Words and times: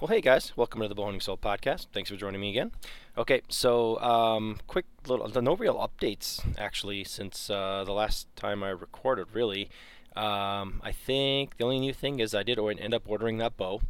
Well, 0.00 0.06
hey 0.06 0.20
guys, 0.20 0.52
welcome 0.56 0.80
to 0.80 0.86
the 0.86 0.94
Bowhunting 0.94 1.20
Soul 1.20 1.36
podcast. 1.36 1.86
Thanks 1.92 2.08
for 2.08 2.14
joining 2.14 2.40
me 2.40 2.50
again. 2.50 2.70
Okay, 3.16 3.42
so 3.48 3.98
um, 4.00 4.60
quick 4.68 4.84
little, 5.08 5.26
no 5.42 5.56
real 5.56 5.74
updates 5.74 6.40
actually 6.56 7.02
since 7.02 7.50
uh, 7.50 7.82
the 7.84 7.92
last 7.92 8.28
time 8.36 8.62
I 8.62 8.68
recorded. 8.68 9.26
Really, 9.32 9.70
um, 10.14 10.80
I 10.84 10.92
think 10.92 11.56
the 11.56 11.64
only 11.64 11.80
new 11.80 11.92
thing 11.92 12.20
is 12.20 12.32
I 12.32 12.44
did 12.44 12.60
end 12.60 12.94
up 12.94 13.02
ordering 13.06 13.38
that 13.38 13.56
bow. 13.56 13.80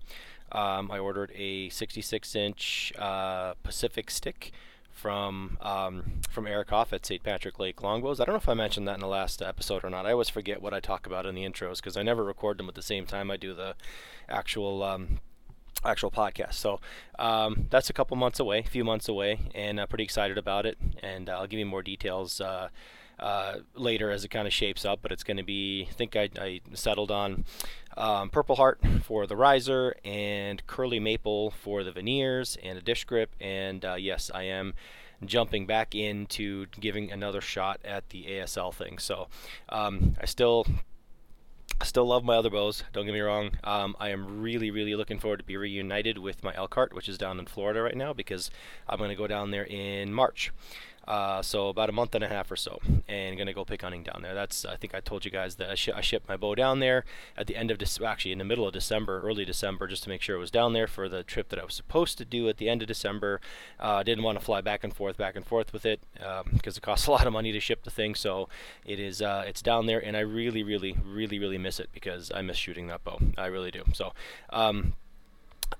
Um, 0.51 0.91
I 0.91 0.99
ordered 0.99 1.31
a 1.35 1.69
66 1.69 2.35
inch 2.35 2.91
uh, 2.99 3.53
Pacific 3.63 4.11
stick 4.11 4.53
from 4.91 5.59
um, 5.61 6.23
from 6.31 6.47
Eric 6.47 6.71
Hoff 6.71 6.95
at 6.95 7.05
St. 7.05 7.23
Patrick 7.23 7.59
Lake 7.59 7.83
Longbows. 7.83 8.19
I 8.19 8.25
don't 8.25 8.33
know 8.33 8.39
if 8.39 8.49
I 8.49 8.55
mentioned 8.55 8.89
that 8.89 8.95
in 8.95 9.01
the 9.01 9.09
last 9.09 9.43
episode 9.43 9.85
or 9.85 9.91
not. 9.91 10.07
I 10.07 10.13
always 10.13 10.31
forget 10.31 10.63
what 10.63 10.73
I 10.73 10.81
talk 10.81 11.07
about 11.07 11.27
in 11.27 11.35
the 11.35 11.45
intros 11.45 11.77
because 11.77 11.99
I 11.99 12.03
never 12.03 12.25
record 12.25 12.57
them 12.57 12.69
at 12.71 12.77
the 12.77 12.81
same 12.81 13.05
time 13.05 13.31
I 13.31 13.37
do 13.37 13.53
the 13.53 13.75
actual 14.27 14.83
um, 14.83 15.21
actual 15.85 16.11
podcast. 16.11 16.55
So 16.55 16.81
um, 17.19 17.67
that's 17.71 17.91
a 17.91 17.93
couple 17.93 18.17
months 18.17 18.41
away, 18.41 18.61
a 18.61 18.69
few 18.69 18.85
months 18.85 19.09
away, 19.09 19.41
and 19.55 19.81
I'm 19.81 19.89
pretty 19.89 20.05
excited 20.05 20.39
about 20.39 20.67
it. 20.67 20.79
And 21.03 21.29
uh, 21.29 21.39
I'll 21.39 21.47
give 21.47 21.59
you 21.59 21.67
more 21.67 21.83
details 21.83 22.41
uh, 22.41 22.69
uh, 23.19 23.59
later 23.75 24.11
as 24.11 24.25
it 24.25 24.29
kind 24.29 24.47
of 24.47 24.53
shapes 24.53 24.85
up. 24.85 25.01
But 25.03 25.13
it's 25.13 25.25
going 25.25 25.37
to 25.37 25.43
be, 25.43 25.87
I 25.91 25.93
think 25.93 26.17
I, 26.17 26.29
I 26.41 26.61
settled 26.75 27.11
on 27.11 27.45
um, 27.97 28.31
Purple 28.31 28.57
Heart 28.57 28.81
for 29.03 29.27
the 29.27 29.37
riser 29.37 29.95
and 30.05 30.67
Curly 30.67 31.01
Maple 31.01 31.51
for 31.51 31.83
the 31.83 31.93
veneers 31.93 32.57
and 32.63 32.79
a 32.79 32.83
dish 32.83 33.05
grip. 33.05 33.35
And 33.41 33.85
uh, 33.85 33.95
yes, 33.95 34.31
I 34.33 34.45
am 34.45 34.75
jumping 35.25 35.67
back 35.67 35.95
into 35.95 36.67
giving 36.81 37.11
another 37.11 37.41
shot 37.41 37.81
at 37.85 38.11
the 38.11 38.27
ASL 38.27 38.73
thing. 38.73 38.99
So 38.99 39.29
um, 39.69 40.15
I 40.21 40.27
still 40.27 40.67
I 41.81 41.85
still 41.85 42.07
love 42.07 42.25
my 42.25 42.35
other 42.35 42.51
bows. 42.51 42.83
Don't 42.93 43.07
get 43.07 43.13
me 43.13 43.21
wrong. 43.21 43.53
Um, 43.63 43.95
I 44.01 44.09
am 44.11 44.43
really, 44.43 44.71
really 44.71 44.97
looking 44.97 45.21
forward 45.21 45.39
to 45.39 45.45
be 45.45 45.57
reunited 45.57 46.19
with 46.19 46.43
my 46.43 46.53
Elkhart, 46.55 46.93
which 46.93 47.09
is 47.09 47.19
down 47.19 47.39
in 47.39 47.47
Florida 47.47 47.81
right 47.83 47.97
now, 47.97 48.13
because 48.13 48.51
I'm 48.89 48.99
going 48.99 49.11
to 49.11 49.17
go 49.17 49.29
down 49.29 49.53
there 49.53 49.65
in 49.65 50.13
March. 50.13 50.51
Uh, 51.09 51.41
so 51.41 51.69
about 51.69 51.89
a 51.89 51.93
month 51.93 52.15
and 52.15 52.23
a 52.23 52.29
half 52.29 52.51
or 52.51 52.57
so, 52.57 52.79
and 53.09 53.39
gonna 53.39 53.55
go 53.55 53.65
pick 53.65 53.81
hunting 53.81 54.03
down 54.03 54.21
there. 54.21 54.35
That's 54.35 54.67
I 54.67 54.77
think 54.77 54.95
I 54.95 55.01
told 55.01 55.25
you 55.25 55.31
guys 55.31 55.55
that 55.55 55.71
I, 55.71 55.75
sh- 55.75 55.89
I 55.95 56.03
shipped 56.03 56.29
my 56.29 56.37
bow 56.37 56.55
down 56.55 56.81
there 56.81 57.07
at 57.35 57.47
the 57.47 57.57
end 57.57 57.71
of 57.71 57.81
actually 58.05 58.33
in 58.33 58.37
the 58.37 58.45
middle 58.45 58.67
of 58.67 58.75
December, 58.75 59.23
early 59.23 59.47
December, 59.47 59.87
just 59.87 60.03
to 60.03 60.11
make 60.11 60.21
sure 60.21 60.37
it 60.37 60.39
was 60.39 60.51
down 60.51 60.75
there 60.75 60.87
for 60.87 61.09
the 61.09 61.23
trip 61.23 61.49
that 61.49 61.59
I 61.59 61.65
was 61.65 61.73
supposed 61.73 62.19
to 62.19 62.27
do 62.27 62.47
at 62.51 62.59
the 62.59 62.69
end 62.69 62.83
of 62.83 62.89
December. 62.89 63.41
Uh, 63.81 64.03
didn't 64.03 64.23
want 64.23 64.39
to 64.39 64.45
fly 64.45 64.61
back 64.61 64.85
and 64.85 64.95
forth, 64.95 65.17
back 65.17 65.35
and 65.35 65.47
forth 65.47 65.73
with 65.73 65.87
it 65.87 66.01
because 66.13 66.43
um, 66.43 66.61
it 66.77 66.83
costs 66.83 67.07
a 67.09 67.11
lot 67.11 67.27
of 67.27 67.33
money 67.33 67.53
to 67.53 67.61
ship 67.61 67.85
the 67.85 67.91
thing. 67.91 68.15
So 68.15 68.51
it 68.85 69.01
is 69.01 69.23
uh, 69.23 69.45
it's 69.47 69.63
down 69.63 69.87
there, 69.87 70.05
and 70.05 70.15
I 70.15 70.21
really, 70.21 70.63
really, 70.63 70.95
really, 71.07 71.39
really 71.39 71.57
miss 71.57 71.81
it 71.81 71.89
because 71.95 72.31
I 72.35 72.43
miss 72.43 72.59
shooting 72.59 72.87
that 72.89 73.03
bow. 73.03 73.19
I 73.39 73.47
really 73.47 73.71
do. 73.71 73.85
So. 73.95 74.13
Um, 74.51 74.93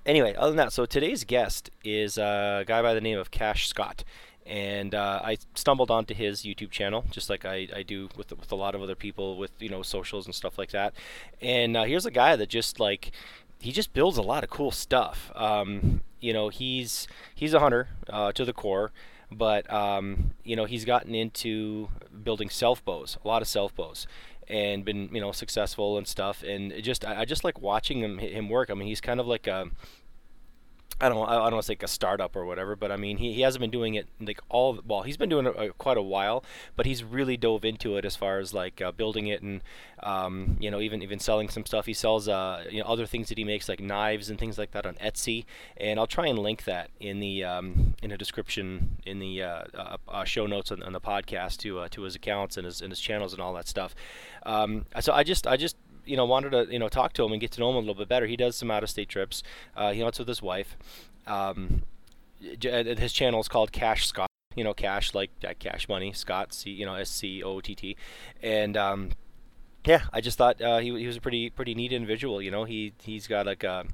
anyway, 0.05 0.33
other 0.35 0.51
than 0.51 0.57
that, 0.57 0.73
so 0.73 0.85
today's 0.85 1.23
guest 1.23 1.69
is 1.83 2.17
a 2.17 2.63
guy 2.65 2.81
by 2.81 2.93
the 2.93 3.01
name 3.01 3.17
of 3.17 3.31
Cash 3.31 3.67
Scott 3.67 4.03
and 4.49 4.95
uh, 4.95 5.21
I 5.23 5.37
stumbled 5.53 5.91
onto 5.91 6.15
his 6.15 6.41
YouTube 6.41 6.71
channel, 6.71 7.05
just 7.11 7.29
like 7.29 7.45
I, 7.45 7.67
I 7.73 7.83
do 7.83 8.09
with 8.17 8.31
with 8.31 8.51
a 8.51 8.55
lot 8.55 8.73
of 8.73 8.81
other 8.81 8.95
people 8.95 9.37
with 9.37 9.51
you 9.59 9.69
know 9.69 9.83
socials 9.83 10.25
and 10.25 10.33
stuff 10.33 10.57
like 10.57 10.71
that. 10.71 10.93
And 11.39 11.77
uh, 11.77 11.83
here's 11.83 12.07
a 12.07 12.11
guy 12.11 12.35
that 12.35 12.49
just 12.49 12.79
like 12.79 13.11
he 13.59 13.71
just 13.71 13.93
builds 13.93 14.17
a 14.17 14.23
lot 14.23 14.43
of 14.43 14.49
cool 14.49 14.71
stuff. 14.71 15.31
Um, 15.35 16.01
you 16.19 16.33
know, 16.33 16.49
he's 16.49 17.07
he's 17.35 17.53
a 17.53 17.59
hunter 17.59 17.89
uh, 18.09 18.31
to 18.31 18.43
the 18.43 18.51
core, 18.51 18.91
but 19.31 19.71
um, 19.71 20.31
you 20.43 20.55
know 20.55 20.65
he's 20.65 20.83
gotten 20.83 21.13
into 21.13 21.89
building 22.23 22.49
self 22.49 22.83
bows, 22.83 23.17
a 23.23 23.27
lot 23.27 23.43
of 23.43 23.47
self 23.47 23.75
bows, 23.75 24.07
and 24.47 24.83
been 24.83 25.13
you 25.13 25.21
know 25.21 25.31
successful 25.31 25.95
and 25.95 26.07
stuff. 26.07 26.41
And 26.41 26.73
just 26.81 27.05
I, 27.05 27.21
I 27.21 27.25
just 27.25 27.43
like 27.43 27.61
watching 27.61 27.99
him 27.99 28.17
him 28.17 28.49
work. 28.49 28.71
I 28.71 28.73
mean, 28.73 28.87
he's 28.87 29.01
kind 29.01 29.19
of 29.19 29.27
like 29.27 29.45
a 29.45 29.69
I 31.01 31.09
don't 31.09 31.27
I 31.27 31.33
don't 31.33 31.53
want 31.53 31.55
to 31.55 31.63
say 31.63 31.71
like 31.71 31.83
a 31.83 31.87
startup 31.87 32.35
or 32.35 32.45
whatever, 32.45 32.75
but 32.75 32.91
I 32.91 32.97
mean 32.97 33.17
he, 33.17 33.33
he 33.33 33.41
hasn't 33.41 33.61
been 33.61 33.71
doing 33.71 33.95
it 33.95 34.07
like 34.19 34.41
all 34.49 34.79
well 34.85 35.03
he's 35.03 35.17
been 35.17 35.29
doing 35.29 35.45
it 35.45 35.57
uh, 35.57 35.69
quite 35.77 35.97
a 35.97 36.01
while, 36.01 36.43
but 36.75 36.85
he's 36.85 37.03
really 37.03 37.37
dove 37.37 37.63
into 37.63 37.95
it 37.95 38.05
as 38.05 38.15
far 38.15 38.39
as 38.39 38.53
like 38.53 38.81
uh, 38.81 38.91
building 38.91 39.27
it 39.27 39.41
and 39.41 39.61
um, 40.03 40.57
you 40.59 40.69
know 40.69 40.81
even 40.81 41.01
even 41.01 41.19
selling 41.19 41.47
some 41.47 41.65
stuff. 41.65 41.85
He 41.85 41.93
sells 41.93 42.27
uh, 42.27 42.65
you 42.69 42.79
know 42.79 42.85
other 42.85 43.05
things 43.05 43.29
that 43.29 43.37
he 43.37 43.43
makes 43.43 43.69
like 43.69 43.79
knives 43.79 44.29
and 44.29 44.37
things 44.37 44.57
like 44.57 44.71
that 44.71 44.85
on 44.85 44.95
Etsy, 44.95 45.45
and 45.77 45.99
I'll 45.99 46.07
try 46.07 46.27
and 46.27 46.37
link 46.37 46.65
that 46.65 46.89
in 46.99 47.19
the 47.19 47.45
um, 47.45 47.95
in 48.03 48.09
the 48.09 48.17
description 48.17 48.97
in 49.05 49.19
the 49.19 49.43
uh, 49.43 49.63
uh, 49.73 49.97
uh 50.07 50.23
show 50.25 50.47
notes 50.47 50.71
on, 50.71 50.83
on, 50.83 50.93
the 50.93 51.01
podcast 51.01 51.57
to 51.57 51.87
to 51.87 52.01
his 52.01 52.15
accounts 52.15 52.57
and 52.57 52.65
his 52.65 52.81
and 52.81 52.91
his 52.91 52.99
channels 52.99 53.31
and 53.31 53.41
all 53.41 53.53
that 53.53 53.67
stuff. 53.67 53.95
Um, 54.43 54.85
so 54.99 55.13
I 55.13 55.23
just 55.23 55.47
I 55.47 55.55
just 55.55 55.77
you 56.09 56.17
know 56.17 56.25
wanted 56.25 56.51
to 56.51 56.67
you 56.71 56.79
know 56.79 56.89
talk 56.89 57.13
to 57.13 57.23
him 57.23 57.31
and 57.31 57.39
get 57.39 57.51
to 57.51 57.59
know 57.59 57.69
him 57.69 57.75
a 57.75 57.79
little 57.79 57.95
bit 57.95 58.09
better. 58.09 58.25
He 58.25 58.35
does 58.35 58.55
some 58.55 58.71
out 58.71 58.83
of 58.83 58.89
state 58.89 59.09
trips. 59.09 59.43
Uh, 59.75 59.93
he 59.93 60.01
hunts 60.01 60.19
with 60.19 60.27
his 60.27 60.41
wife. 60.41 60.75
Um, 61.27 61.83
his 62.39 63.13
channel 63.13 63.39
is 63.39 63.47
called 63.47 63.71
Cash 63.71 64.07
Scott. 64.07 64.27
You 64.55 64.63
know, 64.63 64.73
cash 64.73 65.13
like 65.13 65.29
uh, 65.47 65.53
cash 65.59 65.87
money. 65.87 66.11
Scott, 66.11 66.53
C, 66.53 66.71
you 66.71 66.85
know, 66.85 66.95
S 66.95 67.09
C 67.09 67.43
O 67.43 67.61
T 67.61 67.75
T, 67.75 67.95
and 68.41 68.75
um, 68.75 69.11
yeah, 69.85 70.01
I 70.11 70.21
just 70.21 70.37
thought 70.37 70.61
uh, 70.61 70.79
he, 70.79 70.97
he 70.97 71.07
was 71.07 71.17
a 71.17 71.21
pretty 71.21 71.49
pretty 71.49 71.75
neat 71.75 71.93
individual. 71.93 72.41
You 72.41 72.51
know, 72.51 72.63
he 72.63 72.93
he's 73.01 73.27
got 73.27 73.45
like 73.45 73.63
a, 73.63 73.85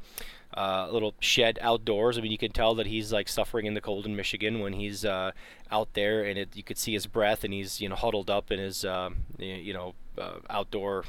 a, 0.53 0.89
little 0.91 1.13
shed 1.19 1.59
outdoors. 1.61 2.17
I 2.17 2.21
mean, 2.21 2.31
you 2.31 2.37
can 2.37 2.51
tell 2.51 2.73
that 2.75 2.87
he's 2.87 3.11
like 3.13 3.27
suffering 3.27 3.65
in 3.65 3.73
the 3.73 3.81
cold 3.81 4.05
in 4.05 4.15
Michigan 4.15 4.61
when 4.61 4.73
he's 4.73 5.05
uh, 5.05 5.31
out 5.69 5.93
there, 5.93 6.23
and 6.23 6.39
it, 6.39 6.55
you 6.55 6.63
could 6.63 6.77
see 6.77 6.93
his 6.93 7.05
breath, 7.05 7.43
and 7.43 7.53
he's 7.53 7.81
you 7.81 7.89
know 7.89 7.95
huddled 7.95 8.29
up 8.29 8.51
in 8.51 8.59
his 8.59 8.83
uh, 8.85 9.09
you 9.37 9.73
know 9.73 9.93
uh, 10.17 10.39
outdoor 10.49 11.03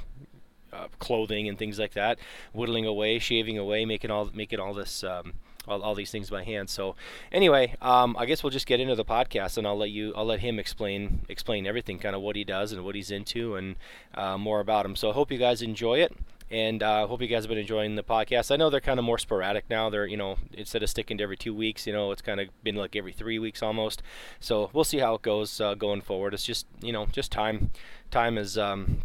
uh, 0.77 0.89
clothing 0.99 1.49
and 1.49 1.59
things 1.59 1.79
like 1.79 1.95
that, 1.95 2.19
whittling 2.53 2.87
away, 2.87 3.19
shaving 3.19 3.59
away, 3.59 3.85
making 3.85 4.11
all 4.11 4.31
making 4.35 4.61
all 4.61 4.75
this. 4.75 5.05
Um, 5.05 5.35
all, 5.69 5.83
all, 5.83 5.95
these 5.95 6.11
things 6.11 6.31
by 6.31 6.45
hand. 6.45 6.71
So, 6.71 6.95
anyway, 7.33 7.75
um, 7.83 8.17
I 8.19 8.27
guess 8.27 8.43
we'll 8.43 8.51
just 8.51 8.67
get 8.67 8.81
into 8.81 8.95
the 8.95 9.05
podcast, 9.05 9.59
and 9.59 9.67
I'll 9.67 9.77
let 9.77 9.91
you, 9.91 10.13
I'll 10.17 10.25
let 10.25 10.41
him 10.41 10.59
explain, 10.59 11.23
explain 11.29 11.67
everything, 11.67 11.99
kind 11.99 12.15
of 12.15 12.23
what 12.23 12.37
he 12.37 12.45
does 12.45 12.73
and 12.73 12.85
what 12.85 12.95
he's 12.95 13.11
into, 13.11 13.57
and 13.57 13.77
uh, 14.15 14.39
more 14.39 14.61
about 14.61 14.87
him. 14.87 14.97
So, 14.97 15.11
I 15.11 15.13
hope 15.13 15.31
you 15.31 15.39
guys 15.39 15.63
enjoy 15.63 16.01
it, 16.01 16.15
and 16.51 16.83
I 16.83 17.03
uh, 17.03 17.07
hope 17.07 17.21
you 17.21 17.29
guys 17.29 17.45
have 17.45 17.49
been 17.49 17.59
enjoying 17.59 17.97
the 17.97 18.05
podcast. 18.05 18.53
I 18.53 18.57
know 18.57 18.71
they're 18.71 18.81
kind 18.81 18.99
of 18.99 19.05
more 19.05 19.19
sporadic 19.19 19.65
now. 19.69 19.91
They're, 19.91 20.07
you 20.07 20.17
know, 20.17 20.39
instead 20.53 20.83
of 20.83 20.91
sticking 20.91 21.19
to 21.19 21.25
every 21.25 21.37
two 21.37 21.55
weeks, 21.55 21.87
you 21.87 21.93
know, 21.93 22.13
it's 22.13 22.23
kind 22.23 22.41
of 22.41 22.49
been 22.63 22.77
like 22.77 22.95
every 22.95 23.13
three 23.13 23.39
weeks 23.39 23.63
almost. 23.63 24.03
So, 24.41 24.71
we'll 24.73 24.85
see 24.85 24.99
how 24.99 25.15
it 25.15 25.23
goes 25.23 25.61
uh, 25.61 25.75
going 25.75 26.01
forward. 26.01 26.35
It's 26.35 26.45
just, 26.45 26.67
you 26.81 26.93
know, 26.93 27.07
just 27.07 27.33
time, 27.33 27.71
time 28.11 28.39
is. 28.39 28.57
Um, 28.57 29.03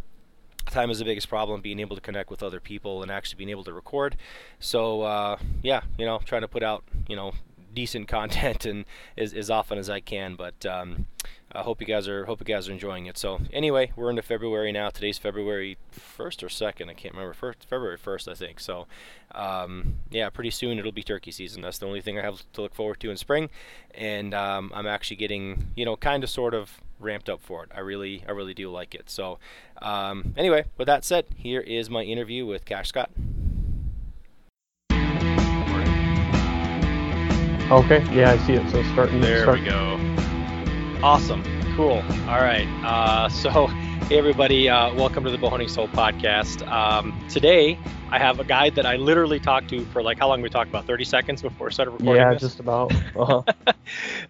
time 0.65 0.89
is 0.89 0.99
the 0.99 1.05
biggest 1.05 1.29
problem 1.29 1.61
being 1.61 1.79
able 1.79 1.95
to 1.95 2.01
connect 2.01 2.29
with 2.29 2.43
other 2.43 2.59
people 2.59 3.01
and 3.01 3.11
actually 3.11 3.37
being 3.37 3.49
able 3.49 3.63
to 3.63 3.73
record. 3.73 4.15
So 4.59 5.01
uh, 5.01 5.37
yeah 5.63 5.81
you 5.97 6.05
know 6.05 6.19
trying 6.23 6.41
to 6.41 6.47
put 6.47 6.63
out 6.63 6.83
you 7.07 7.15
know 7.15 7.33
decent 7.73 8.07
content 8.07 8.65
and 8.65 8.85
as, 9.17 9.33
as 9.33 9.49
often 9.49 9.77
as 9.77 9.89
I 9.89 10.01
can 10.01 10.35
but 10.35 10.65
um, 10.65 11.05
I 11.53 11.61
hope 11.61 11.79
you 11.79 11.87
guys 11.87 12.07
are 12.07 12.25
hope 12.25 12.39
you 12.39 12.45
guys 12.45 12.69
are 12.69 12.71
enjoying 12.71 13.05
it. 13.05 13.17
So 13.17 13.41
anyway 13.51 13.91
we're 13.95 14.09
into 14.09 14.21
February 14.21 14.71
now. 14.71 14.89
Today's 14.89 15.17
February 15.17 15.77
1st 16.17 16.43
or 16.43 16.47
2nd 16.47 16.89
I 16.89 16.93
can't 16.93 17.13
remember. 17.13 17.33
First, 17.33 17.65
February 17.65 17.97
1st 17.97 18.31
I 18.31 18.35
think. 18.35 18.59
So 18.59 18.87
um, 19.33 19.95
yeah 20.09 20.29
pretty 20.29 20.51
soon 20.51 20.79
it'll 20.79 20.91
be 20.91 21.03
turkey 21.03 21.31
season. 21.31 21.61
That's 21.61 21.77
the 21.77 21.87
only 21.87 22.01
thing 22.01 22.19
I 22.19 22.21
have 22.21 22.43
to 22.53 22.61
look 22.61 22.75
forward 22.75 22.99
to 23.01 23.09
in 23.09 23.17
spring. 23.17 23.49
And 23.93 24.33
um, 24.33 24.71
I'm 24.75 24.87
actually 24.87 25.17
getting 25.17 25.67
you 25.75 25.85
know 25.85 25.95
kind 25.95 26.23
of 26.23 26.29
sort 26.29 26.53
of 26.53 26.81
ramped 27.01 27.29
up 27.29 27.41
for 27.41 27.63
it 27.63 27.71
I 27.75 27.79
really 27.79 28.23
I 28.27 28.31
really 28.31 28.53
do 28.53 28.69
like 28.71 28.95
it 28.95 29.09
so 29.09 29.39
um, 29.81 30.33
anyway 30.37 30.65
with 30.77 30.87
that 30.87 31.03
said 31.03 31.25
here 31.35 31.61
is 31.61 31.89
my 31.89 32.03
interview 32.03 32.45
with 32.45 32.65
Cash 32.65 32.89
Scott 32.89 33.09
Okay, 37.71 38.03
yeah, 38.13 38.31
I 38.31 38.37
see 38.45 38.51
it. 38.51 38.69
So 38.69 38.83
starting. 38.91 39.21
There 39.21 39.43
start. 39.43 39.59
we 39.61 39.65
go. 39.65 39.97
Awesome. 41.01 41.41
Cool. 41.77 42.03
All 42.27 42.41
right. 42.41 42.67
Uh, 42.83 43.29
so, 43.43 43.69
hey 44.07 44.17
everybody, 44.17 44.69
uh, 44.69 44.93
welcome 44.95 45.23
to 45.23 45.31
the 45.31 45.37
Bowhunting 45.37 45.69
Soul 45.69 45.87
podcast. 45.89 46.67
Um, 46.67 47.17
today, 47.29 47.79
I 48.09 48.19
have 48.19 48.39
a 48.39 48.43
guy 48.43 48.69
that 48.71 48.85
I 48.85 48.97
literally 48.97 49.39
talked 49.39 49.69
to 49.69 49.85
for 49.85 50.03
like 50.03 50.19
how 50.19 50.27
long 50.27 50.41
we 50.41 50.49
talked 50.49 50.69
about 50.69 50.85
30 50.85 51.05
seconds 51.05 51.41
before 51.41 51.67
we 51.67 51.73
started 51.73 51.91
recording. 51.91 52.21
Yeah, 52.21 52.33
this? 52.33 52.41
just 52.41 52.59
about. 52.59 52.91
Uh-huh. 53.15 53.43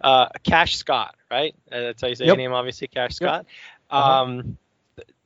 uh, 0.00 0.28
Cash 0.44 0.76
Scott, 0.76 1.16
right? 1.30 1.54
Uh, 1.70 1.80
that's 1.80 2.02
how 2.02 2.08
you 2.08 2.14
say 2.14 2.24
yep. 2.24 2.36
your 2.36 2.48
name, 2.48 2.52
obviously, 2.52 2.88
Cash 2.88 3.14
Scott. 3.16 3.46
Yep. 3.46 3.46
Uh-huh. 3.90 4.22
Um, 4.22 4.58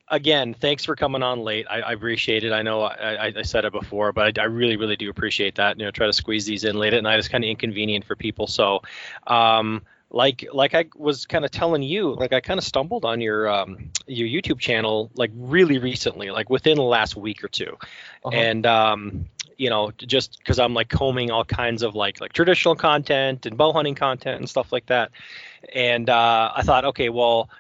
again, 0.08 0.54
thanks 0.54 0.84
for 0.84 0.96
coming 0.96 1.22
on 1.22 1.40
late. 1.40 1.66
I, 1.69 1.81
I 1.81 1.92
appreciate 1.92 2.44
it. 2.44 2.52
I 2.52 2.62
know 2.62 2.82
I, 2.82 3.32
I, 3.37 3.42
said 3.42 3.64
it 3.64 3.72
before, 3.72 4.12
but 4.12 4.38
I, 4.38 4.42
I, 4.42 4.44
really, 4.46 4.76
really 4.76 4.96
do 4.96 5.10
appreciate 5.10 5.56
that. 5.56 5.78
You 5.78 5.87
know, 5.87 5.90
try 5.90 6.06
to 6.06 6.12
squeeze 6.12 6.46
these 6.46 6.64
in 6.64 6.76
late 6.76 6.94
at 6.94 7.02
night 7.02 7.19
is 7.19 7.28
kind 7.28 7.44
of 7.44 7.50
inconvenient 7.50 8.04
for 8.04 8.16
people. 8.16 8.46
So, 8.46 8.82
um, 9.26 9.82
like 10.16 10.48
like 10.50 10.74
I 10.74 10.86
was 10.96 11.26
kind 11.26 11.44
of 11.44 11.50
telling 11.50 11.82
you, 11.82 12.14
like 12.14 12.32
I 12.32 12.40
kind 12.40 12.56
of 12.56 12.64
stumbled 12.64 13.04
on 13.04 13.20
your 13.20 13.48
um, 13.48 13.90
your 14.06 14.26
YouTube 14.26 14.58
channel 14.58 15.10
like 15.14 15.30
really 15.36 15.78
recently, 15.78 16.30
like 16.30 16.48
within 16.48 16.78
the 16.78 16.82
last 16.82 17.16
week 17.16 17.44
or 17.44 17.48
2 17.48 17.66
uh-huh. 17.66 18.30
and 18.34 18.64
um, 18.64 19.26
you 19.58 19.68
know 19.68 19.92
just 19.98 20.38
because 20.38 20.58
I'm 20.58 20.72
like 20.72 20.88
combing 20.88 21.30
all 21.30 21.44
kinds 21.44 21.82
of 21.82 21.94
like 21.94 22.18
like 22.22 22.32
traditional 22.32 22.74
content 22.74 23.44
and 23.44 23.58
bow 23.58 23.74
hunting 23.74 23.94
content 23.94 24.40
and 24.40 24.48
stuff 24.48 24.72
like 24.72 24.86
that, 24.86 25.10
and 25.74 26.08
uh, 26.08 26.50
I 26.56 26.62
thought, 26.62 26.86
okay, 26.86 27.10
well 27.10 27.50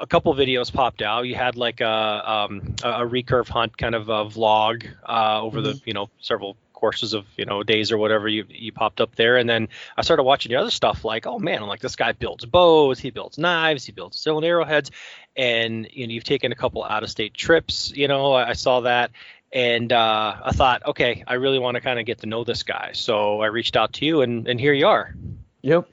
a 0.00 0.06
couple 0.06 0.34
videos 0.34 0.72
popped 0.72 1.02
out. 1.02 1.28
You 1.28 1.36
had 1.36 1.54
like 1.56 1.80
a 1.80 2.32
um, 2.32 2.74
a 2.82 3.06
recurve 3.06 3.48
hunt 3.48 3.78
kind 3.78 3.94
of 3.94 4.08
a 4.08 4.24
vlog 4.24 4.84
uh, 5.08 5.40
over 5.40 5.60
mm-hmm. 5.60 5.78
the 5.78 5.82
you 5.84 5.92
know 5.92 6.10
several 6.20 6.56
courses 6.80 7.12
of 7.12 7.26
you 7.36 7.44
know 7.44 7.62
days 7.62 7.92
or 7.92 7.98
whatever 7.98 8.26
you 8.28 8.44
you 8.48 8.72
popped 8.72 9.00
up 9.00 9.14
there, 9.14 9.36
and 9.36 9.48
then 9.48 9.68
I 9.96 10.02
started 10.02 10.22
watching 10.22 10.50
your 10.50 10.60
other 10.60 10.70
stuff. 10.70 11.04
Like, 11.04 11.26
oh 11.26 11.38
man, 11.38 11.62
I'm 11.62 11.68
like 11.68 11.80
this 11.80 11.96
guy 11.96 12.12
builds 12.12 12.46
bows, 12.46 12.98
he 12.98 13.10
builds 13.10 13.38
knives, 13.38 13.84
he 13.84 13.92
builds 13.92 14.18
steel 14.18 14.42
arrowheads, 14.44 14.90
and 15.36 15.86
you 15.92 16.06
know 16.06 16.12
you've 16.12 16.24
taken 16.24 16.52
a 16.52 16.56
couple 16.56 16.82
out 16.82 17.02
of 17.02 17.10
state 17.10 17.34
trips. 17.34 17.92
You 17.94 18.08
know, 18.08 18.32
I, 18.32 18.50
I 18.50 18.52
saw 18.54 18.80
that, 18.80 19.10
and 19.52 19.92
uh, 19.92 20.36
I 20.42 20.52
thought, 20.52 20.86
okay, 20.86 21.24
I 21.26 21.34
really 21.34 21.58
want 21.58 21.74
to 21.74 21.80
kind 21.80 22.00
of 22.00 22.06
get 22.06 22.18
to 22.20 22.26
know 22.26 22.44
this 22.44 22.62
guy. 22.62 22.90
So 22.94 23.40
I 23.40 23.46
reached 23.46 23.76
out 23.76 23.92
to 23.94 24.04
you, 24.04 24.22
and 24.22 24.48
and 24.48 24.58
here 24.58 24.72
you 24.72 24.86
are. 24.86 25.14
Yep. 25.62 25.88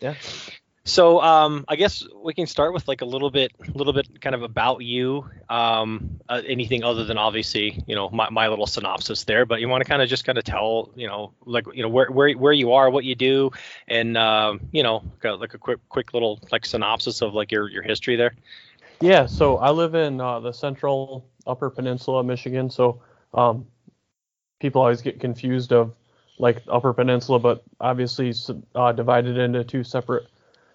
Yeah. 0.00 0.14
So 0.84 1.20
um, 1.20 1.66
I 1.68 1.76
guess 1.76 2.04
we 2.24 2.32
can 2.32 2.46
start 2.46 2.72
with 2.72 2.88
like 2.88 3.02
a 3.02 3.04
little 3.04 3.30
bit, 3.30 3.52
a 3.60 3.76
little 3.76 3.92
bit 3.92 4.20
kind 4.20 4.34
of 4.34 4.42
about 4.42 4.82
you. 4.82 5.28
Um, 5.48 6.20
uh, 6.28 6.40
anything 6.46 6.84
other 6.84 7.04
than 7.04 7.18
obviously, 7.18 7.84
you 7.86 7.94
know, 7.94 8.08
my, 8.10 8.30
my 8.30 8.48
little 8.48 8.66
synopsis 8.66 9.24
there. 9.24 9.44
But 9.44 9.60
you 9.60 9.68
want 9.68 9.84
to 9.84 9.88
kind 9.88 10.00
of 10.00 10.08
just 10.08 10.24
kind 10.24 10.38
of 10.38 10.44
tell, 10.44 10.90
you 10.96 11.06
know, 11.06 11.32
like 11.44 11.66
you 11.74 11.82
know 11.82 11.88
where 11.88 12.10
where 12.10 12.32
where 12.32 12.52
you 12.52 12.72
are, 12.72 12.88
what 12.88 13.04
you 13.04 13.14
do, 13.14 13.50
and 13.88 14.16
um, 14.16 14.60
you 14.72 14.82
know, 14.82 15.04
like 15.22 15.54
a 15.54 15.58
quick 15.58 15.80
quick 15.90 16.14
little 16.14 16.40
like 16.50 16.64
synopsis 16.64 17.20
of 17.20 17.34
like 17.34 17.52
your 17.52 17.68
your 17.68 17.82
history 17.82 18.16
there. 18.16 18.34
Yeah. 19.00 19.26
So 19.26 19.58
I 19.58 19.70
live 19.70 19.94
in 19.94 20.20
uh, 20.20 20.40
the 20.40 20.52
central 20.52 21.26
Upper 21.46 21.70
Peninsula, 21.70 22.20
of 22.20 22.26
Michigan. 22.26 22.70
So 22.70 23.02
um, 23.34 23.66
people 24.60 24.80
always 24.80 25.02
get 25.02 25.20
confused 25.20 25.72
of 25.72 25.94
like 26.38 26.62
Upper 26.68 26.92
Peninsula, 26.92 27.38
but 27.38 27.62
obviously 27.80 28.32
uh, 28.74 28.92
divided 28.92 29.36
into 29.36 29.62
two 29.62 29.84
separate 29.84 30.26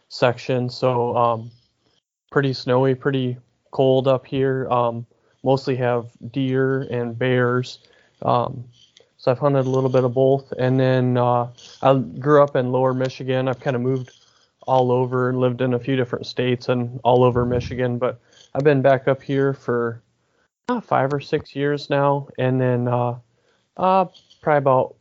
section. 0.10 0.70
So 0.70 1.16
um, 1.16 1.52
pretty 2.32 2.54
snowy, 2.54 2.96
pretty 2.96 3.38
cold 3.72 4.08
up 4.08 4.26
here. 4.26 4.68
Um, 4.70 5.06
mostly 5.44 5.76
have 5.76 6.08
deer 6.32 6.82
and 6.84 7.18
bears. 7.18 7.80
Um, 8.22 8.66
so 9.18 9.32
I've 9.32 9.40
hunted 9.40 9.66
a 9.66 9.70
little 9.70 9.90
bit 9.90 10.04
of 10.04 10.14
both. 10.14 10.52
And 10.60 10.80
then 10.80 11.18
uh, 11.18 11.48
I 11.82 11.96
grew 11.96 12.44
up 12.44 12.56
in 12.56 12.72
Lower 12.72 12.94
Michigan. 12.94 13.48
I've 13.48 13.60
kind 13.60 13.76
of 13.76 13.82
moved 13.82 14.12
all 14.68 14.92
over 14.92 15.30
and 15.30 15.40
lived 15.40 15.62
in 15.62 15.74
a 15.74 15.80
few 15.80 15.96
different 15.96 16.26
states 16.26 16.70
and 16.70 17.00
all 17.04 17.24
over 17.24 17.46
Michigan. 17.46 17.98
But 17.98 18.20
I've 18.54 18.64
been 18.64 18.82
back 18.82 19.08
up 19.08 19.22
here 19.22 19.54
for 19.54 20.02
uh, 20.70 20.82
five 20.82 21.14
or 21.14 21.20
six 21.20 21.56
years 21.56 21.90
now. 21.90 22.28
And 22.38 22.60
then 22.60 22.88
uh, 22.88 23.16
uh, 23.78 24.06
probably 24.42 24.58
about 24.58 24.96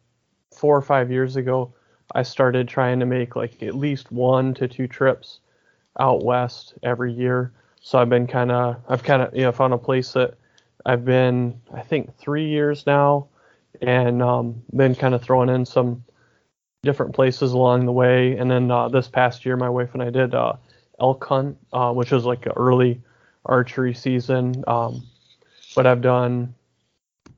four 0.54 0.76
or 0.76 0.82
five 0.82 1.10
years 1.10 1.36
ago, 1.36 1.72
I 2.14 2.22
started 2.22 2.68
trying 2.68 3.00
to 3.00 3.06
make 3.06 3.36
like 3.36 3.62
at 3.62 3.74
least 3.74 4.12
one 4.12 4.54
to 4.54 4.68
two 4.68 4.86
trips 4.86 5.40
out 5.98 6.24
west 6.24 6.74
every 6.82 7.12
year. 7.12 7.52
So 7.80 7.98
I've 7.98 8.08
been 8.08 8.26
kind 8.26 8.50
of, 8.50 8.76
I've 8.88 9.02
kind 9.02 9.22
of, 9.22 9.34
you 9.34 9.42
know, 9.42 9.52
found 9.52 9.74
a 9.74 9.78
place 9.78 10.12
that 10.12 10.34
I've 10.86 11.04
been, 11.04 11.60
I 11.72 11.80
think, 11.80 12.16
three 12.16 12.48
years 12.48 12.86
now, 12.86 13.28
and 13.82 14.22
um, 14.22 14.62
been 14.74 14.94
kind 14.94 15.14
of 15.14 15.22
throwing 15.22 15.48
in 15.48 15.66
some 15.66 16.04
different 16.82 17.14
places 17.14 17.52
along 17.52 17.86
the 17.86 17.92
way. 17.92 18.36
And 18.36 18.50
then 18.50 18.70
uh, 18.70 18.88
this 18.88 19.08
past 19.08 19.44
year, 19.44 19.56
my 19.56 19.68
wife 19.68 19.90
and 19.94 20.02
I 20.02 20.10
did 20.10 20.34
uh, 20.34 20.54
elk 21.00 21.24
hunt, 21.24 21.58
uh, 21.72 21.92
which 21.92 22.10
was 22.10 22.24
like 22.24 22.46
an 22.46 22.52
early 22.56 23.00
archery 23.44 23.94
season. 23.94 24.64
Um, 24.66 25.02
but 25.74 25.86
I've 25.86 26.02
done, 26.02 26.54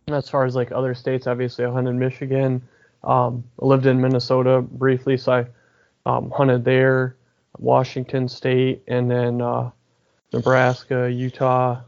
as 0.08 0.28
far 0.28 0.44
as 0.44 0.54
like 0.54 0.70
other 0.70 0.94
states, 0.94 1.26
obviously 1.26 1.64
I 1.64 1.70
hunted 1.70 1.94
Michigan, 1.94 2.62
um, 3.04 3.44
I 3.60 3.64
lived 3.64 3.86
in 3.86 4.00
Minnesota 4.00 4.60
briefly, 4.62 5.16
so 5.16 5.32
I 5.32 5.46
um, 6.10 6.30
hunted 6.30 6.64
there, 6.64 7.16
Washington 7.58 8.28
State, 8.28 8.82
and 8.88 9.10
then 9.10 9.40
uh, 9.40 9.70
Nebraska, 10.32 11.10
Utah, 11.10 11.80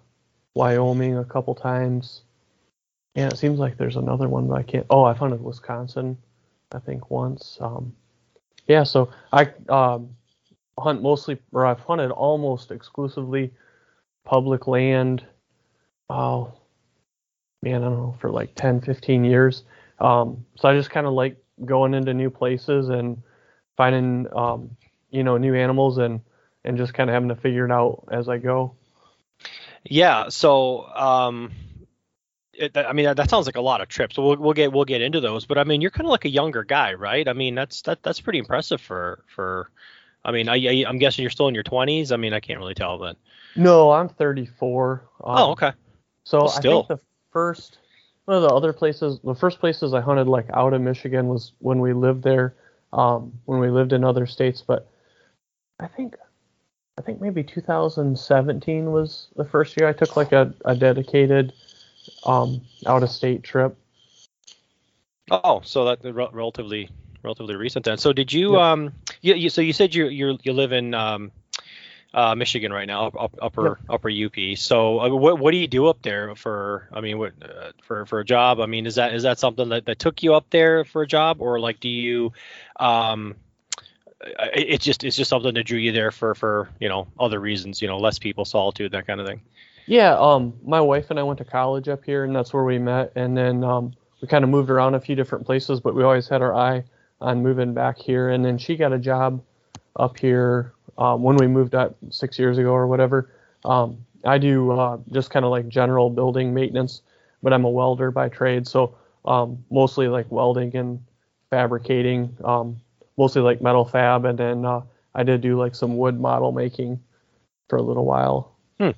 Wyoming 0.54 1.18
a 1.18 1.24
couple 1.24 1.54
times. 1.54 2.22
And 3.14 3.32
it 3.32 3.36
seems 3.36 3.58
like 3.58 3.76
there's 3.76 3.96
another 3.96 4.28
one, 4.28 4.48
but 4.48 4.54
I 4.54 4.62
can't. 4.62 4.86
Oh, 4.90 5.04
I've 5.04 5.18
hunted 5.18 5.42
Wisconsin, 5.42 6.16
I 6.72 6.78
think 6.78 7.10
once. 7.10 7.58
Um, 7.60 7.94
yeah, 8.66 8.84
so 8.84 9.10
I 9.32 9.52
um, 9.68 10.10
hunt 10.78 11.02
mostly, 11.02 11.38
or 11.52 11.66
I've 11.66 11.80
hunted 11.80 12.10
almost 12.10 12.70
exclusively 12.70 13.52
public 14.24 14.66
land. 14.66 15.24
Oh, 16.10 16.52
man, 17.62 17.82
I 17.82 17.86
don't 17.86 17.96
know, 17.96 18.16
for 18.20 18.30
like 18.30 18.54
10, 18.54 18.80
15 18.82 19.24
years. 19.24 19.64
Um, 20.00 20.46
so 20.56 20.68
I 20.68 20.76
just 20.76 20.90
kind 20.90 21.06
of 21.06 21.12
like 21.12 21.36
going 21.64 21.94
into 21.94 22.14
new 22.14 22.30
places 22.30 22.88
and 22.88 23.22
finding, 23.76 24.26
um, 24.34 24.76
you 25.10 25.24
know, 25.24 25.36
new 25.38 25.54
animals 25.54 25.98
and 25.98 26.20
and 26.64 26.76
just 26.76 26.94
kind 26.94 27.08
of 27.08 27.14
having 27.14 27.30
to 27.30 27.36
figure 27.36 27.64
it 27.64 27.72
out 27.72 28.08
as 28.10 28.28
I 28.28 28.38
go. 28.38 28.74
Yeah. 29.84 30.28
So, 30.28 30.86
um, 30.86 31.52
it, 32.52 32.76
I 32.76 32.92
mean, 32.92 33.14
that, 33.14 33.30
sounds 33.30 33.46
like 33.46 33.56
a 33.56 33.60
lot 33.60 33.80
of 33.80 33.88
trips. 33.88 34.16
So 34.16 34.22
we'll 34.22 34.36
we'll 34.36 34.52
get 34.52 34.72
we'll 34.72 34.84
get 34.84 35.00
into 35.00 35.20
those. 35.20 35.46
But 35.46 35.58
I 35.58 35.64
mean, 35.64 35.80
you're 35.80 35.90
kind 35.90 36.06
of 36.06 36.10
like 36.10 36.24
a 36.24 36.30
younger 36.30 36.64
guy, 36.64 36.94
right? 36.94 37.26
I 37.26 37.32
mean, 37.32 37.54
that's 37.54 37.82
that 37.82 38.02
that's 38.02 38.20
pretty 38.20 38.38
impressive 38.38 38.80
for 38.80 39.24
for. 39.34 39.70
I 40.24 40.32
mean, 40.32 40.48
I, 40.48 40.54
I 40.54 40.88
am 40.88 40.98
guessing 40.98 41.22
you're 41.22 41.30
still 41.30 41.48
in 41.48 41.54
your 41.54 41.64
20s. 41.64 42.12
I 42.12 42.16
mean, 42.16 42.34
I 42.34 42.40
can't 42.40 42.58
really 42.58 42.74
tell, 42.74 42.98
but. 42.98 43.16
No, 43.54 43.92
I'm 43.92 44.08
34. 44.08 45.08
Um, 45.24 45.36
oh, 45.38 45.50
okay. 45.52 45.72
So 46.24 46.38
well, 46.40 46.50
I 46.50 46.60
think 46.60 46.88
the 46.88 46.98
first 47.32 47.78
one 48.28 48.36
of 48.36 48.42
the 48.42 48.54
other 48.54 48.74
places, 48.74 49.18
the 49.24 49.34
first 49.34 49.58
places 49.58 49.94
I 49.94 50.02
hunted 50.02 50.28
like 50.28 50.50
out 50.52 50.74
of 50.74 50.82
Michigan 50.82 51.28
was 51.28 51.52
when 51.60 51.80
we 51.80 51.94
lived 51.94 52.22
there, 52.22 52.54
um, 52.92 53.32
when 53.46 53.58
we 53.58 53.70
lived 53.70 53.94
in 53.94 54.04
other 54.04 54.26
states. 54.26 54.62
But 54.64 54.86
I 55.80 55.86
think, 55.86 56.14
I 56.98 57.02
think 57.02 57.22
maybe 57.22 57.42
2017 57.42 58.92
was 58.92 59.28
the 59.36 59.46
first 59.46 59.78
year 59.78 59.88
I 59.88 59.94
took 59.94 60.14
like 60.14 60.32
a, 60.32 60.52
a 60.66 60.76
dedicated 60.76 61.54
um, 62.26 62.60
out 62.86 63.02
of 63.02 63.08
state 63.08 63.42
trip. 63.42 63.74
Oh, 65.30 65.62
so 65.64 65.86
that 65.86 66.04
re- 66.04 66.28
relatively 66.30 66.90
relatively 67.22 67.56
recent 67.56 67.86
then. 67.86 67.96
So 67.96 68.12
did 68.12 68.30
you 68.30 68.52
yep. 68.52 68.60
um 68.60 68.92
you, 69.22 69.34
you 69.34 69.50
so 69.50 69.60
you 69.60 69.72
said 69.72 69.94
you 69.94 70.08
you 70.08 70.38
you 70.42 70.52
live 70.52 70.72
in 70.72 70.94
um 70.94 71.32
uh, 72.14 72.34
Michigan 72.34 72.72
right 72.72 72.86
now, 72.86 73.08
up, 73.08 73.36
upper 73.40 73.68
yep. 73.68 73.78
upper 73.90 74.10
UP. 74.10 74.56
So 74.56 75.00
uh, 75.00 75.08
what 75.14 75.38
what 75.38 75.50
do 75.50 75.58
you 75.58 75.66
do 75.66 75.86
up 75.86 76.02
there 76.02 76.34
for? 76.34 76.88
I 76.92 77.00
mean, 77.00 77.18
what, 77.18 77.32
uh, 77.42 77.72
for 77.82 78.06
for 78.06 78.20
a 78.20 78.24
job? 78.24 78.60
I 78.60 78.66
mean, 78.66 78.86
is 78.86 78.94
that 78.94 79.14
is 79.14 79.24
that 79.24 79.38
something 79.38 79.68
that, 79.68 79.86
that 79.86 79.98
took 79.98 80.22
you 80.22 80.34
up 80.34 80.46
there 80.50 80.84
for 80.84 81.02
a 81.02 81.06
job, 81.06 81.40
or 81.40 81.60
like 81.60 81.80
do 81.80 81.88
you? 81.88 82.32
Um, 82.80 83.36
it's 84.20 84.84
just 84.84 85.04
it's 85.04 85.16
just 85.16 85.30
something 85.30 85.54
that 85.54 85.64
drew 85.64 85.78
you 85.78 85.92
there 85.92 86.10
for 86.10 86.34
for 86.34 86.68
you 86.80 86.88
know 86.88 87.06
other 87.20 87.38
reasons, 87.38 87.82
you 87.82 87.88
know, 87.88 87.98
less 87.98 88.18
people, 88.18 88.44
solitude, 88.44 88.92
that 88.92 89.06
kind 89.06 89.20
of 89.20 89.26
thing. 89.26 89.40
Yeah, 89.86 90.16
um, 90.18 90.54
my 90.64 90.80
wife 90.80 91.10
and 91.10 91.18
I 91.18 91.22
went 91.22 91.38
to 91.38 91.44
college 91.44 91.88
up 91.88 92.04
here, 92.04 92.24
and 92.24 92.34
that's 92.34 92.52
where 92.52 92.64
we 92.64 92.78
met, 92.78 93.12
and 93.16 93.36
then 93.36 93.64
um, 93.64 93.92
we 94.20 94.28
kind 94.28 94.44
of 94.44 94.50
moved 94.50 94.70
around 94.70 94.94
a 94.94 95.00
few 95.00 95.14
different 95.14 95.46
places, 95.46 95.80
but 95.80 95.94
we 95.94 96.02
always 96.02 96.28
had 96.28 96.42
our 96.42 96.54
eye 96.54 96.84
on 97.20 97.42
moving 97.42 97.74
back 97.74 97.98
here, 97.98 98.30
and 98.30 98.44
then 98.44 98.58
she 98.58 98.76
got 98.76 98.92
a 98.92 98.98
job 98.98 99.42
up 99.96 100.18
here 100.18 100.74
um, 100.98 101.22
when 101.22 101.36
we 101.36 101.46
moved 101.46 101.74
up 101.74 101.96
six 102.10 102.38
years 102.38 102.58
ago 102.58 102.70
or 102.70 102.86
whatever. 102.86 103.30
Um, 103.64 104.04
I 104.24 104.38
do 104.38 104.72
uh, 104.72 104.98
just 105.12 105.30
kind 105.30 105.44
of 105.44 105.50
like 105.50 105.68
general 105.68 106.10
building 106.10 106.52
maintenance, 106.52 107.02
but 107.42 107.52
I'm 107.52 107.64
a 107.64 107.70
welder 107.70 108.10
by 108.10 108.28
trade, 108.28 108.66
so 108.66 108.96
um, 109.24 109.64
mostly 109.70 110.08
like 110.08 110.30
welding 110.30 110.76
and 110.76 111.00
fabricating, 111.50 112.36
um, 112.44 112.80
mostly 113.16 113.42
like 113.42 113.62
metal 113.62 113.84
fab, 113.84 114.24
and 114.24 114.38
then 114.38 114.64
uh, 114.64 114.82
I 115.14 115.22
did 115.22 115.40
do 115.40 115.56
like 115.56 115.74
some 115.74 115.96
wood 115.96 116.20
model 116.20 116.52
making 116.52 117.00
for 117.68 117.76
a 117.76 117.82
little 117.82 118.04
while. 118.04 118.56
Hmm. 118.80 118.90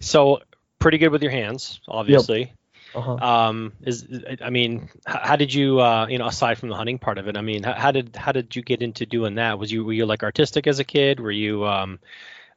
So 0.00 0.40
pretty 0.78 0.98
good 0.98 1.10
with 1.10 1.22
your 1.22 1.32
hands, 1.32 1.80
obviously. 1.88 2.40
Yep. 2.40 2.50
Uh-huh. 2.98 3.14
Um, 3.14 3.72
is 3.82 4.06
I 4.42 4.50
mean, 4.50 4.88
how 5.06 5.36
did 5.36 5.54
you, 5.54 5.80
uh, 5.80 6.06
you 6.08 6.18
know, 6.18 6.26
aside 6.26 6.58
from 6.58 6.68
the 6.68 6.74
hunting 6.74 6.98
part 6.98 7.18
of 7.18 7.28
it, 7.28 7.36
I 7.36 7.42
mean, 7.42 7.62
how, 7.62 7.74
how, 7.74 7.90
did 7.92 8.16
how 8.16 8.32
did 8.32 8.56
you 8.56 8.62
get 8.62 8.82
into 8.82 9.06
doing 9.06 9.36
that? 9.36 9.58
Was 9.58 9.70
you 9.70 9.84
were 9.84 9.92
you 9.92 10.04
like 10.04 10.22
artistic 10.22 10.66
as 10.66 10.80
a 10.80 10.84
kid? 10.84 11.20
Were 11.20 11.30
you, 11.30 11.64
um, 11.64 12.00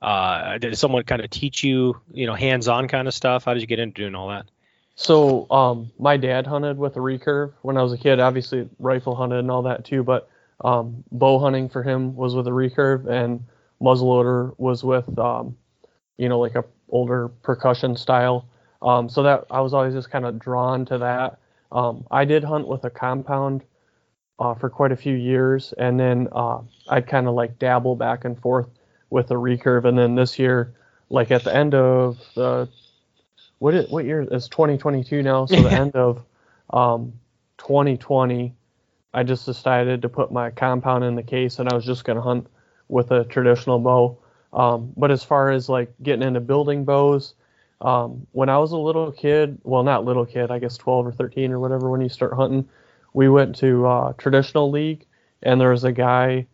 uh, 0.02 0.58
did 0.58 0.76
someone 0.78 1.04
kind 1.04 1.22
of 1.22 1.30
teach 1.30 1.64
you, 1.64 2.02
you 2.12 2.26
know, 2.26 2.34
hands-on 2.34 2.88
kind 2.88 3.08
of 3.08 3.14
stuff? 3.14 3.46
How 3.46 3.54
did 3.54 3.62
you 3.62 3.68
get 3.68 3.80
into 3.80 4.02
doing 4.02 4.16
all 4.16 4.30
that? 4.30 4.48
So, 4.96 5.50
um, 5.52 5.92
my 6.00 6.18
dad 6.18 6.48
hunted 6.48 6.78
with 6.78 6.96
a 6.96 7.00
recurve 7.00 7.54
when 7.62 7.78
I 7.78 7.84
was 7.84 7.94
a 7.94 7.98
kid. 7.98 8.20
Obviously, 8.20 8.68
rifle 8.80 9.16
hunted 9.16 9.40
and 9.40 9.52
all 9.52 9.64
that 9.64 9.86
too, 9.86 10.04
but 10.04 10.30
um, 10.64 11.04
bow 11.12 11.40
hunting 11.40 11.70
for 11.70 11.84
him 11.84 12.16
was 12.16 12.36
with 12.36 12.48
a 12.48 12.52
recurve, 12.52 13.08
and 13.08 13.44
muzzleloader 13.82 14.54
was 14.58 14.84
with, 14.84 15.18
um, 15.18 15.56
you 16.18 16.30
know, 16.30 16.40
like 16.40 16.56
a 16.56 16.66
older 16.90 17.30
percussion 17.30 17.96
style. 17.96 18.46
Um, 18.82 19.10
so 19.10 19.24
that 19.24 19.46
I 19.52 19.62
was 19.62 19.74
always 19.74 19.94
just 19.94 20.10
kind 20.10 20.26
of 20.26 20.40
drawn 20.40 20.86
to 20.86 20.98
that. 21.00 21.40
Um, 21.72 22.06
I 22.12 22.26
did 22.26 22.44
hunt 22.44 22.68
with 22.68 22.84
a 22.84 22.90
compound 22.90 23.64
uh, 24.40 24.56
for 24.56 24.70
quite 24.70 24.92
a 24.92 24.96
few 24.96 25.16
years, 25.16 25.74
and 25.78 26.00
then 26.00 26.28
uh, 26.32 26.62
I'd 26.90 27.08
kind 27.08 27.28
of 27.28 27.36
like 27.36 27.60
dabble 27.60 27.96
back 27.96 28.26
and 28.26 28.40
forth 28.40 28.68
with 29.10 29.30
a 29.32 29.36
recurve. 29.36 29.86
And 29.86 29.98
then 29.98 30.16
this 30.16 30.40
year, 30.40 30.74
like 31.10 31.32
at 31.32 31.44
the 31.44 31.56
end 31.56 31.76
of 31.76 32.20
the 32.36 32.68
what 33.60 33.76
is, 33.76 33.90
what 33.92 34.06
year 34.06 34.22
is 34.24 34.48
2022 34.48 35.22
now? 35.22 35.46
So 35.46 35.62
the 35.62 35.72
end 35.80 35.96
of 35.96 36.26
um, 36.72 37.14
2020, 37.60 38.56
I 39.14 39.24
just 39.24 39.46
decided 39.46 40.02
to 40.02 40.10
put 40.10 40.32
my 40.32 40.50
compound 40.50 41.04
in 41.04 41.16
the 41.16 41.24
case, 41.24 41.60
and 41.60 41.70
I 41.70 41.76
was 41.76 41.86
just 41.86 42.04
gonna 42.04 42.22
hunt 42.22 42.48
with 42.88 43.12
a 43.12 43.26
traditional 43.26 43.78
bow. 43.78 44.18
Um, 44.54 44.92
but 44.98 45.12
as 45.12 45.24
far 45.24 45.52
as 45.52 45.70
like 45.70 45.94
getting 46.02 46.28
into 46.28 46.40
building 46.40 46.84
bows, 46.84 47.36
Um, 47.82 48.28
when 48.32 48.50
I 48.50 48.58
was 48.60 48.72
a 48.72 48.78
little 48.78 49.12
kid, 49.12 49.60
well, 49.64 49.84
not 49.84 50.06
little 50.06 50.26
kid, 50.26 50.52
I 50.52 50.60
guess 50.60 50.78
12 50.78 51.08
or 51.08 51.12
13 51.12 51.52
or 51.52 51.60
whatever, 51.60 51.90
when 51.90 52.02
you 52.02 52.10
start 52.10 52.34
hunting, 52.34 52.70
we 53.14 53.28
went 53.28 53.56
to 53.58 53.86
uh, 53.88 54.14
traditional 54.14 54.70
league, 54.72 55.06
and 55.44 55.60
there 55.60 55.72
was 55.72 55.84
a 55.84 55.92
guy 55.92 56.46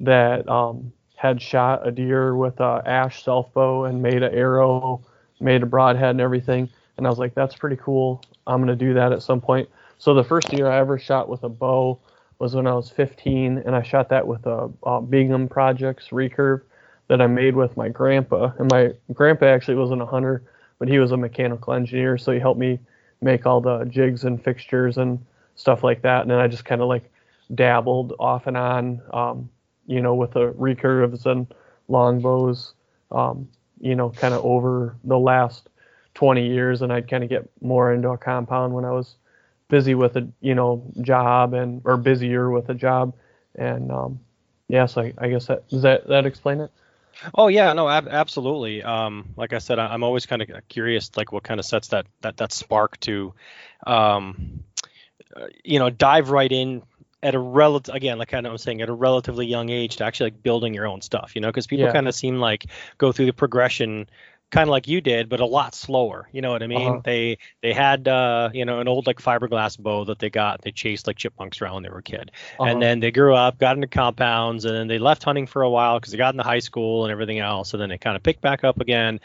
that 0.00 0.48
um, 0.48 0.92
had 1.16 1.42
shot 1.42 1.86
a 1.86 1.90
deer 1.90 2.34
with 2.36 2.60
a 2.60 2.82
ash 2.86 3.24
self 3.24 3.52
bow 3.52 3.84
and 3.84 4.02
made 4.02 4.22
an 4.22 4.32
arrow, 4.32 5.02
made 5.40 5.62
a 5.62 5.66
broadhead 5.66 6.10
and 6.10 6.20
everything. 6.20 6.68
And 6.96 7.06
I 7.06 7.10
was 7.10 7.18
like, 7.18 7.34
that's 7.34 7.56
pretty 7.56 7.76
cool. 7.76 8.22
I'm 8.46 8.60
gonna 8.60 8.76
do 8.76 8.94
that 8.94 9.12
at 9.12 9.22
some 9.22 9.40
point. 9.40 9.68
So 9.98 10.14
the 10.14 10.24
first 10.24 10.48
deer 10.50 10.70
I 10.70 10.78
ever 10.78 10.98
shot 10.98 11.28
with 11.28 11.42
a 11.42 11.48
bow 11.48 11.98
was 12.38 12.54
when 12.54 12.68
I 12.68 12.74
was 12.74 12.88
15, 12.90 13.58
and 13.66 13.74
I 13.74 13.82
shot 13.82 14.08
that 14.10 14.26
with 14.26 14.46
a, 14.46 14.70
a 14.84 15.02
Bingham 15.02 15.48
Projects 15.48 16.08
recurve 16.08 16.62
that 17.08 17.20
I 17.20 17.26
made 17.26 17.56
with 17.56 17.76
my 17.76 17.88
grandpa. 17.88 18.52
And 18.58 18.70
my 18.70 18.92
grandpa 19.12 19.46
actually 19.46 19.74
wasn't 19.74 20.02
a 20.02 20.06
hunter, 20.06 20.44
but 20.78 20.88
he 20.88 20.98
was 20.98 21.12
a 21.12 21.16
mechanical 21.16 21.72
engineer, 21.74 22.18
so 22.18 22.32
he 22.32 22.38
helped 22.38 22.60
me 22.60 22.78
make 23.20 23.46
all 23.46 23.60
the 23.60 23.84
jigs 23.84 24.24
and 24.24 24.42
fixtures 24.42 24.98
and 24.98 25.18
stuff 25.56 25.82
like 25.82 26.02
that. 26.02 26.22
And 26.22 26.30
then 26.30 26.38
I 26.38 26.46
just 26.46 26.64
kind 26.64 26.80
of 26.80 26.88
like 26.88 27.10
dabbled 27.54 28.14
off 28.18 28.46
and 28.46 28.56
on, 28.56 29.02
um, 29.12 29.50
you 29.86 30.00
know, 30.00 30.14
with 30.14 30.32
the 30.32 30.52
recurves 30.52 31.26
and 31.26 31.52
longbows, 31.88 32.72
um, 33.10 33.48
you 33.80 33.94
know, 33.94 34.10
kind 34.10 34.34
of 34.34 34.44
over 34.44 34.96
the 35.04 35.18
last 35.18 35.68
20 36.14 36.46
years. 36.46 36.82
And 36.82 36.92
I'd 36.92 37.08
kind 37.08 37.24
of 37.24 37.30
get 37.30 37.48
more 37.60 37.92
into 37.92 38.10
a 38.10 38.18
compound 38.18 38.74
when 38.74 38.84
I 38.84 38.90
was 38.92 39.16
busy 39.68 39.94
with 39.94 40.16
a, 40.16 40.28
you 40.40 40.54
know, 40.54 40.82
job 41.02 41.54
and, 41.54 41.82
or 41.84 41.96
busier 41.96 42.50
with 42.50 42.68
a 42.68 42.74
job. 42.74 43.14
And, 43.56 43.90
um, 43.90 44.20
yes, 44.68 44.96
I, 44.96 45.12
I 45.18 45.28
guess 45.28 45.46
that, 45.46 45.68
does 45.68 45.82
that, 45.82 46.06
that 46.08 46.26
explain 46.26 46.60
it? 46.60 46.70
Oh 47.34 47.48
yeah, 47.48 47.72
no, 47.72 47.88
ab- 47.88 48.08
absolutely. 48.08 48.82
Um, 48.82 49.30
like 49.36 49.52
I 49.52 49.58
said, 49.58 49.78
I, 49.78 49.94
am 49.94 50.02
always 50.02 50.26
kind 50.26 50.42
of 50.42 50.48
curious, 50.68 51.10
like 51.16 51.32
what 51.32 51.42
kind 51.42 51.60
of 51.60 51.66
sets 51.66 51.88
that 51.88 52.06
that 52.20 52.36
that 52.38 52.52
spark 52.52 52.98
to, 53.00 53.34
um, 53.86 54.64
uh, 55.36 55.46
you 55.64 55.78
know, 55.78 55.90
dive 55.90 56.30
right 56.30 56.50
in 56.50 56.82
at 57.22 57.34
a 57.34 57.38
relative 57.38 57.94
again, 57.94 58.18
like 58.18 58.28
kind 58.28 58.46
of 58.46 58.52
I'm 58.52 58.58
saying, 58.58 58.82
at 58.82 58.88
a 58.88 58.94
relatively 58.94 59.46
young 59.46 59.70
age 59.70 59.96
to 59.96 60.04
actually 60.04 60.30
like 60.30 60.42
building 60.42 60.74
your 60.74 60.86
own 60.86 61.00
stuff, 61.00 61.32
you 61.34 61.40
know, 61.40 61.48
because 61.48 61.66
people 61.66 61.86
Yeah. 61.86 61.92
kind 61.92 62.08
of 62.08 62.14
seem 62.14 62.38
like 62.38 62.66
go 62.98 63.12
through 63.12 63.26
the 63.26 63.32
progression 63.32 64.08
kind 64.50 64.68
of 64.68 64.70
like 64.70 64.88
you 64.88 65.00
did, 65.00 65.28
but 65.28 65.40
a 65.40 65.46
lot 65.46 65.74
slower. 65.74 66.28
You 66.32 66.40
know 66.40 66.50
what 66.50 66.62
I 66.62 66.66
mean? 66.66 66.88
Uh-huh. 66.88 67.00
They 67.04 67.38
they 67.60 67.72
had 67.72 68.08
uh, 68.08 68.50
you 68.52 68.64
know 68.64 68.80
an 68.80 68.88
old 68.88 69.06
like 69.06 69.20
fiberglass 69.20 69.78
bow 69.78 70.04
that 70.06 70.18
they 70.18 70.30
got. 70.30 70.62
They 70.62 70.72
chased 70.72 71.06
like 71.06 71.16
chipmunks 71.16 71.60
around 71.60 71.74
when 71.74 71.82
they 71.82 71.90
were 71.90 71.98
a 71.98 72.02
kid, 72.02 72.30
Uh-huh. 72.58 72.64
and 72.70 72.80
then 72.82 73.00
they 73.00 73.10
grew 73.10 73.34
up, 73.34 73.58
got 73.58 73.76
into 73.76 73.88
compounds, 73.88 74.64
and 74.64 74.74
then 74.74 74.88
they 74.88 74.98
left 74.98 75.22
hunting 75.24 75.46
for 75.46 75.62
a 75.62 75.70
while 75.70 75.98
because 75.98 76.12
they 76.12 76.18
got 76.18 76.34
into 76.34 76.44
high 76.44 76.60
school 76.60 77.04
and 77.04 77.12
everything 77.12 77.38
else. 77.38 77.72
And 77.74 77.82
then 77.82 77.88
they 77.90 77.98
kind 77.98 78.16
of 78.16 78.22
picked 78.22 78.40
back 78.40 78.64
up 78.64 78.80
again, 78.80 79.20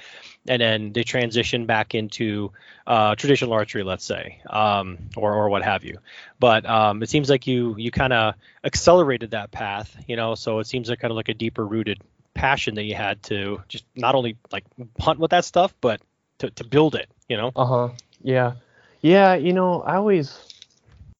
and 0.47 0.61
then 0.61 0.91
they 0.91 1.03
transitioned 1.03 1.67
back 1.67 1.95
into 1.95 2.51
uh, 2.85 3.15
traditional 3.15 3.53
archery, 3.53 3.83
let's 3.83 4.03
say, 4.05 4.41
um, 4.49 4.97
or 5.15 5.33
or 5.33 5.49
what 5.49 5.63
have 5.63 5.85
you. 5.85 5.99
But 6.39 6.65
um, 6.65 7.01
it 7.01 7.09
seems 7.09 7.29
like 7.29 7.47
you 7.47 7.75
you 7.77 7.91
kind 7.91 8.11
of 8.11 8.35
accelerated 8.63 9.31
that 9.31 9.51
path, 9.51 9.95
you 10.07 10.15
know. 10.17 10.35
So 10.35 10.59
it 10.59 10.67
seems 10.67 10.89
like 10.89 10.99
kind 10.99 11.11
of 11.11 11.15
like 11.15 11.29
a 11.29 11.33
deeper 11.33 11.65
rooted 11.65 11.99
passion 12.33 12.75
that 12.75 12.83
you 12.83 12.95
had 12.95 13.21
to 13.23 13.61
just 13.67 13.85
not 13.95 14.15
only 14.15 14.37
like 14.51 14.65
hunt 14.99 15.19
with 15.19 15.31
that 15.31 15.45
stuff, 15.45 15.73
but 15.81 16.01
to, 16.39 16.49
to 16.51 16.63
build 16.63 16.95
it, 16.95 17.09
you 17.29 17.37
know. 17.37 17.51
Uh 17.55 17.65
huh. 17.65 17.89
Yeah. 18.21 18.53
Yeah. 19.01 19.35
You 19.35 19.53
know, 19.53 19.81
I 19.81 19.95
always 19.95 20.37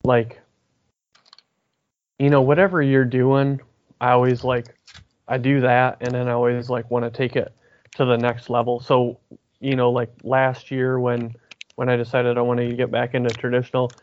like, 0.03 0.39
you 2.19 2.29
know, 2.29 2.41
whatever 2.41 2.81
you're 2.81 3.05
doing, 3.05 3.59
I 3.99 4.11
always 4.11 4.43
like, 4.43 4.75
I 5.27 5.37
do 5.37 5.61
that, 5.61 5.97
and 6.01 6.13
then 6.13 6.27
I 6.27 6.33
always 6.33 6.69
like 6.69 6.91
want 6.91 7.05
to 7.05 7.11
take 7.11 7.35
it 7.35 7.53
to 7.95 8.05
the 8.05 8.17
next 8.17 8.49
level. 8.49 8.79
So, 8.79 9.19
you 9.59 9.75
know, 9.75 9.91
like 9.91 10.09
last 10.23 10.71
year 10.71 10.99
when 10.99 11.35
when 11.75 11.89
I 11.89 11.95
decided 11.95 12.37
I 12.37 12.41
wanted 12.41 12.69
to 12.69 12.75
get 12.75 12.91
back 12.91 13.13
into 13.15 13.33
traditional, 13.33 13.93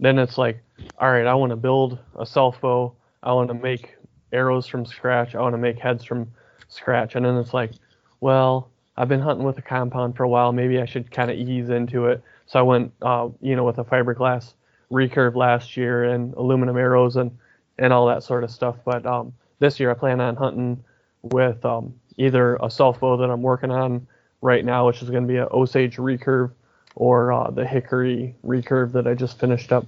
then 0.00 0.18
it's 0.18 0.38
like, 0.38 0.62
all 0.98 1.10
right, 1.10 1.26
I 1.26 1.34
want 1.34 1.50
to 1.50 1.56
build 1.56 1.98
a 2.18 2.26
self 2.26 2.60
bow. 2.60 2.94
I 3.22 3.32
want 3.32 3.48
to 3.48 3.54
make 3.54 3.96
arrows 4.32 4.66
from 4.66 4.86
scratch. 4.86 5.34
I 5.34 5.40
want 5.40 5.52
to 5.52 5.58
make 5.58 5.78
heads 5.78 6.04
from 6.04 6.32
scratch. 6.70 7.14
And 7.14 7.24
then 7.24 7.36
it's 7.36 7.52
like, 7.52 7.72
well, 8.20 8.70
I've 8.96 9.08
been 9.08 9.20
hunting 9.20 9.44
with 9.44 9.58
a 9.58 9.62
compound 9.62 10.16
for 10.16 10.24
a 10.24 10.28
while. 10.28 10.52
Maybe 10.52 10.80
I 10.80 10.86
should 10.86 11.10
kind 11.10 11.30
of 11.30 11.38
ease 11.38 11.68
into 11.68 12.06
it. 12.06 12.22
So 12.46 12.58
I 12.58 12.62
went, 12.62 12.92
uh, 13.02 13.28
you 13.40 13.54
know, 13.54 13.64
with 13.64 13.78
a 13.78 13.84
fiberglass 13.84 14.54
recurve 14.90 15.36
last 15.36 15.76
year 15.76 16.04
and 16.04 16.34
aluminum 16.34 16.76
arrows 16.76 17.16
and 17.16 17.30
and 17.78 17.92
all 17.92 18.06
that 18.06 18.22
sort 18.22 18.44
of 18.44 18.50
stuff. 18.50 18.76
But 18.84 19.06
um, 19.06 19.32
this 19.58 19.80
year 19.80 19.90
I 19.90 19.94
plan 19.94 20.20
on 20.20 20.36
hunting 20.36 20.84
with 21.22 21.64
um, 21.64 21.94
either 22.16 22.56
a 22.56 22.70
self 22.70 23.00
bow 23.00 23.16
that 23.16 23.30
I'm 23.30 23.42
working 23.42 23.70
on 23.70 24.06
right 24.42 24.64
now, 24.64 24.86
which 24.86 25.02
is 25.02 25.10
going 25.10 25.22
to 25.22 25.28
be 25.28 25.36
a 25.36 25.46
Osage 25.46 25.96
recurve, 25.96 26.50
or 26.94 27.32
uh, 27.32 27.50
the 27.50 27.66
Hickory 27.66 28.34
recurve 28.44 28.92
that 28.92 29.06
I 29.06 29.14
just 29.14 29.38
finished 29.38 29.72
up 29.72 29.86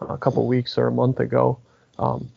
a 0.00 0.18
couple 0.18 0.46
weeks 0.46 0.78
or 0.78 0.86
a 0.86 0.92
month 0.92 1.20
ago. 1.20 1.58
Um, 1.98 2.30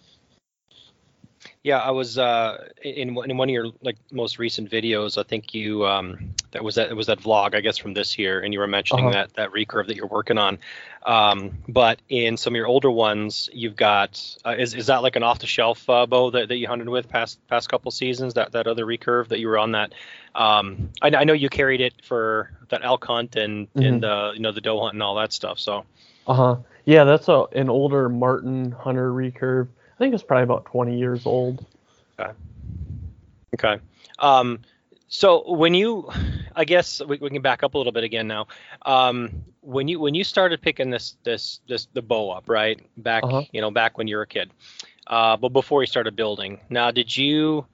Yeah, 1.66 1.80
I 1.80 1.90
was 1.90 2.20
uh, 2.20 2.70
in 2.84 3.18
in 3.18 3.38
one 3.38 3.50
of 3.50 3.54
your 3.54 3.72
like 3.82 3.98
most 4.12 4.38
recent 4.38 4.70
videos. 4.70 5.18
I 5.18 5.24
think 5.24 5.56
you 5.56 5.84
um, 5.88 6.36
that 6.52 6.64
was 6.64 6.76
that 6.76 6.92
it 6.92 6.94
was 6.94 7.08
that 7.08 7.20
vlog 7.20 7.56
I 7.56 7.62
guess 7.62 7.80
from 7.80 7.96
this 7.96 8.20
year, 8.20 8.40
and 8.40 8.54
you 8.54 8.60
were 8.60 8.68
mentioning 8.68 9.06
Uh-huh. 9.06 9.16
that 9.16 9.34
that 9.34 9.50
recurve 9.52 9.88
that 9.88 9.96
you're 9.96 10.06
working 10.06 10.38
on. 10.38 10.60
Um, 11.04 11.58
but 11.68 12.04
in 12.08 12.38
some 12.38 12.54
of 12.54 12.56
your 12.56 12.68
older 12.68 12.92
ones, 12.92 13.50
you've 13.52 13.76
got 13.76 14.22
uh, 14.46 14.56
is 14.56 14.76
is 14.76 14.86
that 14.88 15.02
like 15.02 15.16
an 15.16 15.24
off 15.24 15.40
the 15.40 15.48
shelf 15.48 15.90
uh, 15.90 16.06
bow 16.06 16.30
that, 16.32 16.50
that 16.50 16.58
you 16.58 16.68
hunted 16.68 16.88
with 16.88 17.10
past 17.10 17.40
past 17.48 17.68
couple 17.68 17.90
seasons? 17.90 18.36
That 18.36 18.52
that 18.52 18.68
other 18.68 18.86
recurve 18.86 19.30
that 19.30 19.40
you 19.40 19.48
were 19.48 19.58
on 19.58 19.72
that. 19.72 19.94
Um, 20.36 20.92
I, 21.02 21.08
I 21.10 21.24
know 21.24 21.34
you 21.34 21.50
carried 21.50 21.82
it 21.82 21.94
for 22.04 22.52
that 22.70 22.82
elk 22.86 23.04
hunt 23.06 23.36
and 23.38 23.70
and 23.76 24.06
uh, 24.06 24.34
you 24.36 24.42
know 24.42 24.52
the 24.52 24.62
doe 24.62 24.80
hunt 24.82 24.94
and 24.94 25.02
all 25.02 25.16
that 25.16 25.34
stuff. 25.34 25.58
So 25.58 25.86
Uh 26.28 26.34
huh. 26.36 26.56
Yeah, 26.86 27.06
that's 27.06 27.28
a 27.28 27.46
an 27.54 27.70
older 27.70 28.08
Martin 28.10 28.72
Hunter 28.72 29.12
recurve. 29.12 29.70
I 29.96 29.98
think 29.98 30.14
it's 30.14 30.24
probably 30.24 30.44
about 30.44 30.66
20 30.66 30.98
years 30.98 31.26
old. 31.26 31.66
Okay. 32.20 32.32
Okay. 33.54 33.82
Um, 34.20 34.60
so 35.08 35.54
when 35.54 35.74
you, 35.74 36.10
I 36.56 36.66
guess 36.66 37.02
we, 37.06 37.18
we 37.18 37.30
can 37.30 37.42
back 37.42 37.64
up 37.64 37.74
a 37.76 37.78
little 37.78 37.94
bit 37.94 38.04
again 38.04 38.28
now. 38.28 38.48
Um, 38.86 39.44
when 39.62 39.88
you 39.88 40.00
when 40.00 40.14
you 40.14 40.24
started 40.24 40.62
picking 40.62 40.90
this 40.92 41.16
this 41.24 41.60
this 41.68 41.88
the 41.94 42.02
bow 42.02 42.30
up, 42.32 42.50
right? 42.50 42.80
Back 42.98 43.24
Uh-huh. 43.24 43.44
you 43.52 43.62
know 43.62 43.72
back 43.72 43.98
when 43.98 44.08
you 44.08 44.18
were 44.18 44.22
a 44.24 44.28
kid, 44.28 44.52
uh, 45.08 45.38
but 45.38 45.50
before 45.50 45.82
you 45.82 45.88
started 45.88 46.16
building. 46.16 46.60
Now, 46.70 46.92
did 46.92 47.16
you? 47.16 47.66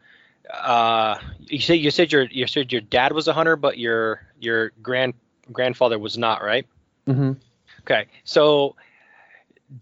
Uh, 0.53 1.17
you 1.39 1.59
said 1.59 1.73
you 1.75 1.91
said 1.91 2.11
your 2.11 2.23
you 2.23 2.47
said 2.47 2.71
your 2.71 2.81
dad 2.81 3.11
was 3.11 3.27
a 3.27 3.33
hunter, 3.33 3.55
but 3.57 3.77
your 3.77 4.21
your 4.39 4.71
grand 4.81 5.13
grandfather 5.51 5.99
was 5.99 6.17
not, 6.17 6.41
right? 6.43 6.65
Mm-hmm. 7.07 7.33
Okay. 7.81 8.05
So 8.23 8.75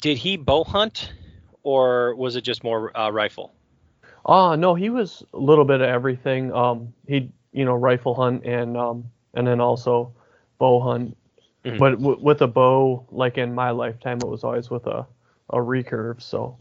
did 0.01 0.17
he 0.17 0.35
bow 0.37 0.63
hunt, 0.63 1.11
or 1.69 2.15
was 2.15 2.35
it 2.35 2.41
just 2.41 2.63
more 2.63 2.95
uh, 2.97 3.09
rifle? 3.11 3.53
Uh 4.25 4.55
no, 4.55 4.75
he 4.75 4.89
was 4.89 5.23
a 5.33 5.37
little 5.39 5.65
bit 5.65 5.81
of 5.81 5.89
everything. 5.89 6.51
Um, 6.53 6.93
he 7.07 7.31
you 7.51 7.65
know 7.65 7.75
rifle 7.75 8.13
hunt 8.15 8.45
and 8.45 8.77
um 8.77 9.05
and 9.33 9.47
then 9.47 9.59
also 9.61 10.11
bow 10.57 10.79
hunt. 10.81 11.15
Mhm. 11.65 11.77
But 11.79 11.91
w- 12.01 12.19
with 12.21 12.41
a 12.41 12.47
bow, 12.47 13.05
like 13.11 13.37
in 13.37 13.53
my 13.53 13.71
lifetime, 13.71 14.17
it 14.23 14.27
was 14.27 14.43
always 14.43 14.69
with 14.69 14.87
a 14.87 15.05
a 15.49 15.57
recurve. 15.57 16.21
So 16.21 16.57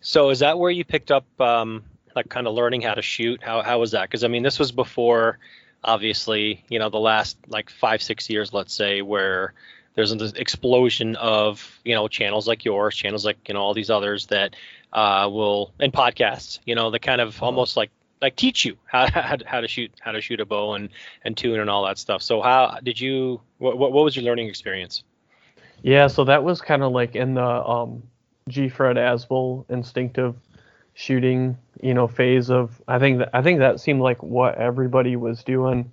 So 0.00 0.30
is 0.30 0.40
that 0.40 0.58
where 0.58 0.70
you 0.70 0.84
picked 0.84 1.10
up 1.10 1.26
um, 1.40 1.84
like 2.14 2.28
kind 2.28 2.46
of 2.46 2.54
learning 2.54 2.82
how 2.82 2.94
to 2.94 3.02
shoot? 3.02 3.42
How 3.42 3.62
how 3.62 3.78
was 3.78 3.92
that? 3.92 4.02
Because 4.02 4.24
I 4.24 4.28
mean, 4.28 4.42
this 4.42 4.58
was 4.58 4.72
before, 4.72 5.38
obviously, 5.84 6.64
you 6.68 6.78
know, 6.78 6.88
the 6.90 6.98
last 7.00 7.36
like 7.48 7.70
five 7.70 8.02
six 8.02 8.30
years, 8.30 8.52
let's 8.52 8.74
say, 8.74 9.02
where 9.02 9.54
there's 9.98 10.12
an 10.12 10.20
explosion 10.36 11.16
of 11.16 11.80
you 11.84 11.92
know 11.92 12.06
channels 12.06 12.46
like 12.46 12.64
yours, 12.64 12.94
channels 12.94 13.24
like 13.24 13.36
you 13.48 13.54
know 13.54 13.60
all 13.60 13.74
these 13.74 13.90
others 13.90 14.26
that 14.26 14.54
uh, 14.92 15.28
will 15.28 15.72
and 15.80 15.92
podcasts, 15.92 16.60
you 16.64 16.76
know, 16.76 16.92
that 16.92 17.02
kind 17.02 17.20
of 17.20 17.42
almost 17.42 17.76
like 17.76 17.90
like 18.22 18.36
teach 18.36 18.64
you 18.64 18.76
how, 18.86 19.10
how 19.10 19.36
how 19.44 19.60
to 19.60 19.66
shoot 19.66 19.90
how 19.98 20.12
to 20.12 20.20
shoot 20.20 20.38
a 20.38 20.46
bow 20.46 20.74
and 20.74 20.90
and 21.24 21.36
tune 21.36 21.58
and 21.58 21.68
all 21.68 21.84
that 21.84 21.98
stuff. 21.98 22.22
So 22.22 22.40
how 22.40 22.78
did 22.80 23.00
you? 23.00 23.40
What 23.58 23.76
what 23.76 23.90
what 23.90 24.04
was 24.04 24.14
your 24.14 24.24
learning 24.24 24.46
experience? 24.48 25.02
yeah, 25.82 26.06
so 26.06 26.22
that 26.22 26.44
was 26.44 26.60
kind 26.60 26.84
of 26.84 26.92
like 26.92 27.16
in 27.16 27.34
the 27.34 27.44
um 27.44 28.04
G. 28.48 28.68
Fred 28.68 28.94
Asbell 28.94 29.68
instinctive 29.68 30.36
shooting, 30.94 31.58
you 31.82 31.92
know, 31.92 32.06
phase 32.06 32.50
of. 32.50 32.80
I 32.86 33.00
think 33.00 33.18
that 33.18 33.30
I 33.32 33.42
think 33.42 33.58
that 33.58 33.80
seemed 33.80 34.00
like 34.00 34.22
what 34.22 34.58
everybody 34.58 35.16
was 35.16 35.42
doing, 35.42 35.90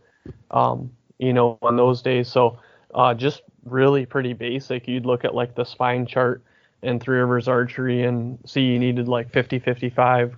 um, 0.52 0.92
you 1.18 1.34
know, 1.34 1.58
on 1.64 1.76
those 1.76 2.04
days. 2.04 2.28
So 2.28 2.60
uh, 2.94 3.16
just 3.16 3.42
really 3.66 4.06
pretty 4.06 4.34
basic. 4.34 4.88
You'd 4.88 5.06
look 5.06 5.26
at 5.26 5.36
like 5.36 5.56
the 5.56 5.66
spine 5.66 6.06
chart 6.06 6.44
in 6.82 7.00
Three 7.00 7.18
Rivers 7.18 7.48
Archery 7.48 8.04
and 8.04 8.40
see 8.46 8.62
you 8.62 8.80
needed 8.80 9.08
like 9.08 9.32
50, 9.32 9.60
55 9.60 10.36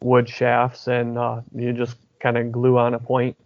wood 0.00 0.28
shafts, 0.28 0.88
and 0.88 1.16
uh, 1.16 1.40
you 1.54 1.72
just 1.72 1.96
kind 2.20 2.36
of 2.36 2.52
glue 2.52 2.78
on 2.78 2.94
a 2.94 2.98
point 2.98 3.36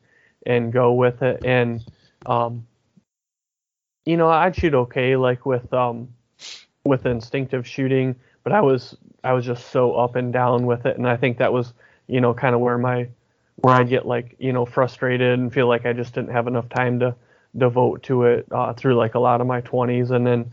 and 0.46 0.72
go 0.72 0.92
with 0.92 1.22
it. 1.22 1.44
And 1.44 1.84
um, 2.26 2.66
you 4.04 4.16
know, 4.16 4.28
I'd 4.28 4.56
shoot 4.56 4.74
okay, 4.74 5.16
like 5.16 5.44
with 5.44 5.72
um, 5.72 6.08
with 6.84 7.06
instinctive 7.06 7.66
shooting, 7.66 8.16
but 8.42 8.52
I 8.52 8.60
was 8.60 8.96
I 9.22 9.32
was 9.34 9.44
just 9.44 9.70
so 9.70 9.94
up 9.94 10.16
and 10.16 10.32
down 10.32 10.66
with 10.66 10.86
it, 10.86 10.96
and 10.96 11.06
I 11.06 11.16
think 11.16 11.38
that 11.38 11.52
was 11.52 11.72
you 12.06 12.20
know 12.20 12.34
kind 12.34 12.54
of 12.54 12.60
where 12.60 12.78
my 12.78 13.08
where 13.56 13.74
I'd 13.74 13.88
get 13.88 14.06
like 14.06 14.36
you 14.38 14.52
know 14.52 14.64
frustrated 14.64 15.38
and 15.38 15.52
feel 15.52 15.68
like 15.68 15.84
I 15.86 15.92
just 15.92 16.14
didn't 16.14 16.30
have 16.30 16.46
enough 16.46 16.68
time 16.68 17.00
to 17.00 17.14
devote 17.56 18.02
to 18.04 18.24
it 18.24 18.46
uh, 18.52 18.72
through 18.74 18.94
like 18.96 19.14
a 19.14 19.18
lot 19.18 19.40
of 19.40 19.46
my 19.46 19.60
20s, 19.62 20.10
and 20.10 20.26
then 20.26 20.50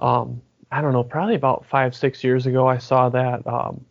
um, 0.00 0.40
I 0.70 0.80
don't 0.80 0.92
know, 0.92 1.04
probably 1.04 1.34
about 1.34 1.66
five 1.66 1.94
six 1.94 2.24
years 2.24 2.46
ago, 2.46 2.66
I 2.66 2.78
saw 2.78 3.08
that 3.10 3.46
um, 3.46 3.84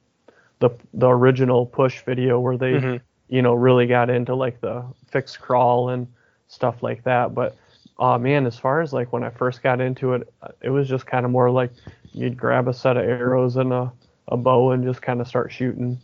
the 0.60 0.72
the 0.94 1.10
original 1.10 1.66
push 1.66 2.02
video 2.04 2.40
where 2.40 2.58
they 2.58 2.74
Mhm. 2.74 3.02
you 3.30 3.42
know 3.42 3.54
really 3.54 3.88
got 3.88 4.10
into 4.10 4.36
like 4.36 4.60
the 4.62 4.84
fixed 5.08 5.40
crawl 5.40 5.90
and 5.90 6.08
stuff 6.48 6.82
like 6.84 7.04
that, 7.04 7.34
but. 7.36 7.56
Uh, 8.00 8.18
man, 8.18 8.48
as 8.48 8.58
far 8.58 8.82
as 8.82 8.94
like 8.94 9.14
when 9.14 9.24
I 9.24 9.30
first 9.30 9.62
got 9.62 9.80
into 9.80 10.14
it, 10.14 10.28
uh, 10.42 10.48
it 10.60 10.72
was 10.72 10.90
just 10.90 11.06
kind 11.06 11.24
of 11.24 11.32
more 11.32 11.52
like 11.52 11.70
you'd 12.14 12.36
grab 12.36 12.68
a 12.68 12.74
set 12.74 12.98
of 12.98 13.04
arrows 13.04 13.58
and 13.58 13.72
a, 13.72 13.92
a 14.28 14.38
bow 14.38 14.72
and 14.72 14.84
just 14.84 15.04
kind 15.04 15.22
of 15.22 15.28
start 15.28 15.52
shooting. 15.52 16.00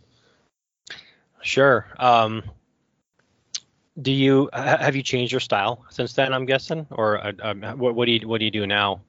Sure. 1.42 1.86
Um, 1.98 2.44
do 4.02 4.12
you 4.12 4.48
have 4.52 4.94
you 4.94 5.02
changed 5.02 5.32
your 5.32 5.40
style 5.40 5.84
since 5.90 6.12
then? 6.12 6.32
I'm 6.32 6.46
guessing, 6.46 6.86
or 6.90 7.24
uh, 7.24 7.32
um, 7.42 7.62
what, 7.78 7.94
what 7.94 8.06
do 8.06 8.12
you 8.12 8.28
what 8.28 8.38
do 8.38 8.44
you 8.44 8.50
do 8.50 8.66
now? 8.66 9.00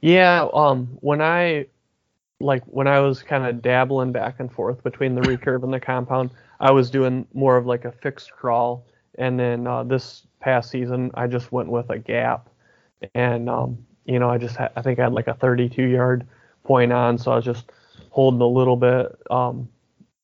Yeah, 0.00 0.46
um, 0.52 0.86
when 1.00 1.20
I 1.20 1.66
like 2.40 2.62
when 2.66 2.86
I 2.86 3.00
was 3.00 3.22
kind 3.22 3.46
of 3.46 3.62
dabbling 3.62 4.12
back 4.12 4.36
and 4.38 4.50
forth 4.50 4.82
between 4.84 5.14
the 5.14 5.20
recurve 5.28 5.64
and 5.64 5.72
the 5.72 5.80
compound, 5.80 6.30
I 6.60 6.70
was 6.70 6.90
doing 6.90 7.26
more 7.34 7.56
of 7.56 7.66
like 7.66 7.84
a 7.84 7.92
fixed 7.92 8.32
crawl, 8.32 8.86
and 9.16 9.38
then 9.38 9.66
uh, 9.66 9.82
this 9.82 10.26
past 10.40 10.70
season 10.70 11.10
I 11.14 11.26
just 11.26 11.50
went 11.50 11.68
with 11.68 11.90
a 11.90 11.98
gap, 11.98 12.48
and 13.14 13.50
um, 13.50 13.78
you 14.04 14.18
know 14.18 14.30
I 14.30 14.38
just 14.38 14.56
ha- 14.56 14.70
I 14.76 14.82
think 14.82 14.98
I 15.00 15.04
had 15.04 15.12
like 15.12 15.26
a 15.26 15.34
32 15.34 15.82
yard 15.82 16.26
point 16.62 16.92
on, 16.92 17.18
so 17.18 17.32
I 17.32 17.36
was 17.36 17.44
just 17.44 17.70
holding 18.10 18.40
a 18.40 18.46
little 18.46 18.76
bit 18.76 19.18
um, 19.30 19.68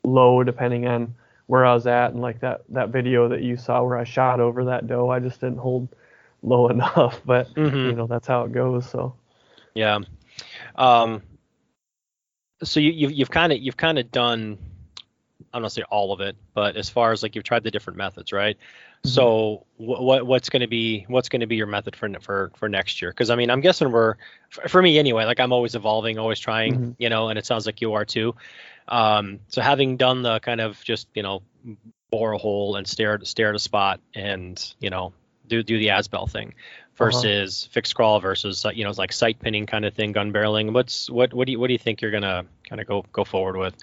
low 0.05 0.45
depending 0.45 0.87
on 0.87 1.15
where 1.47 1.65
I 1.65 1.75
was 1.75 1.87
at, 1.87 2.13
and 2.13 2.21
like 2.21 2.41
that 2.41 2.63
that 2.71 2.89
video 2.91 3.29
that 3.29 3.43
you 3.43 3.57
saw 3.57 3.83
where 3.83 3.99
I 3.99 4.05
shot 4.05 4.41
over 4.41 4.65
that 4.65 4.87
doe, 4.87 5.11
I 5.11 5.21
just 5.21 5.41
didn't 5.41 5.59
hold 5.59 5.89
low 6.43 6.69
enough, 6.75 7.21
but 7.25 7.53
Mhm. 7.55 7.91
you 7.91 7.95
know 7.97 8.07
that's 8.07 8.27
how 8.27 8.45
it 8.45 8.53
goes. 8.53 8.89
So. 8.89 9.15
Yeah. 9.75 10.01
Um, 10.77 11.23
so 12.63 12.81
you, 12.81 12.91
you've 12.93 13.13
you've 13.13 13.31
kind 13.31 13.53
of 13.53 13.59
you've 13.59 13.77
kind 13.77 13.99
of 13.99 14.11
done 14.11 14.59
I 15.55 15.59
don't 15.59 15.63
want 15.63 15.75
to 15.75 15.81
say 15.81 15.85
all 15.89 16.13
of 16.13 16.21
it, 16.21 16.35
but 16.53 16.77
as 16.77 16.91
far 16.91 17.13
as 17.13 17.23
like 17.23 17.37
you've 17.37 17.45
tried 17.45 17.63
the 17.63 17.71
different 17.71 17.97
methods, 17.97 18.33
right? 18.33 18.57
So 19.05 19.67
what, 19.77 20.03
what 20.03 20.27
what's 20.27 20.49
going 20.49 20.63
to 20.63 20.67
be 20.67 21.05
what's 21.09 21.29
going 21.29 21.43
to 21.43 21.47
be 21.47 21.55
your 21.57 21.67
method 21.69 21.95
for 21.95 22.09
for 22.21 22.51
for 22.57 22.69
next 22.69 23.01
year? 23.01 23.11
Because 23.13 23.31
I 23.31 23.37
mean, 23.37 23.51
I'm 23.51 23.61
guessing 23.61 23.93
we're 23.93 24.17
for 24.49 24.83
me 24.83 24.99
anyway. 24.99 25.27
Like 25.27 25.39
I'm 25.39 25.53
always 25.53 25.75
evolving, 25.75 26.19
always 26.19 26.41
trying, 26.41 26.75
Mhm. 26.75 26.95
you 26.99 27.09
know, 27.09 27.29
and 27.29 27.39
it 27.39 27.47
sounds 27.47 27.67
like 27.67 27.81
you 27.81 27.93
are 27.93 28.05
too. 28.05 28.35
Um, 28.89 29.41
so 29.49 29.61
having 29.63 29.97
done 29.97 30.23
the 30.23 30.41
kind 30.41 30.61
of 30.61 30.83
just 30.83 31.07
you 31.15 31.23
know 31.23 31.43
bore 32.11 32.33
a 32.33 32.39
hole 32.39 32.77
and 32.77 32.87
stare 32.87 33.15
at 33.15 33.27
stare 33.27 33.51
at 33.51 33.55
a 33.55 33.59
spot 33.59 34.01
and 34.15 34.75
you 34.81 34.91
know 34.91 35.13
do 35.47 35.63
do 35.63 35.79
the 35.79 35.89
Asbell 35.89 36.29
thing 36.31 36.55
versus 36.97 37.69
fixed 37.73 37.95
crawl 37.95 38.21
versus 38.21 38.65
uh, 38.65 38.71
you 38.71 38.85
know 38.85 38.93
like 38.97 39.13
sight 39.13 39.39
pinning 39.41 39.67
kind 39.67 39.85
of 39.85 39.95
thing, 39.95 40.13
gun 40.13 40.33
barreling. 40.33 40.73
What's 40.73 41.11
what 41.11 41.35
what 41.35 41.47
do 41.47 41.53
you 41.53 41.61
what 41.61 41.67
do 41.67 41.75
you 41.75 41.79
think 41.79 42.01
you're 42.01 42.11
gonna 42.11 42.45
kind 42.69 42.81
of 42.81 42.87
go 42.87 43.05
go 43.13 43.25
forward 43.25 43.57
with? 43.57 43.75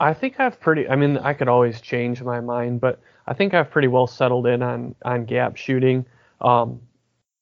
I 0.00 0.14
think 0.14 0.38
I've 0.40 0.60
pretty. 0.60 0.88
I 0.88 0.96
mean, 0.96 1.18
I 1.18 1.32
could 1.34 1.48
always 1.48 1.80
change 1.80 2.22
my 2.22 2.40
mind, 2.40 2.80
but 2.80 3.00
I 3.26 3.34
think 3.34 3.54
I've 3.54 3.70
pretty 3.70 3.88
well 3.88 4.06
settled 4.06 4.46
in 4.46 4.62
on 4.62 4.94
on 5.04 5.24
gap 5.24 5.56
shooting. 5.56 6.06
Um, 6.40 6.80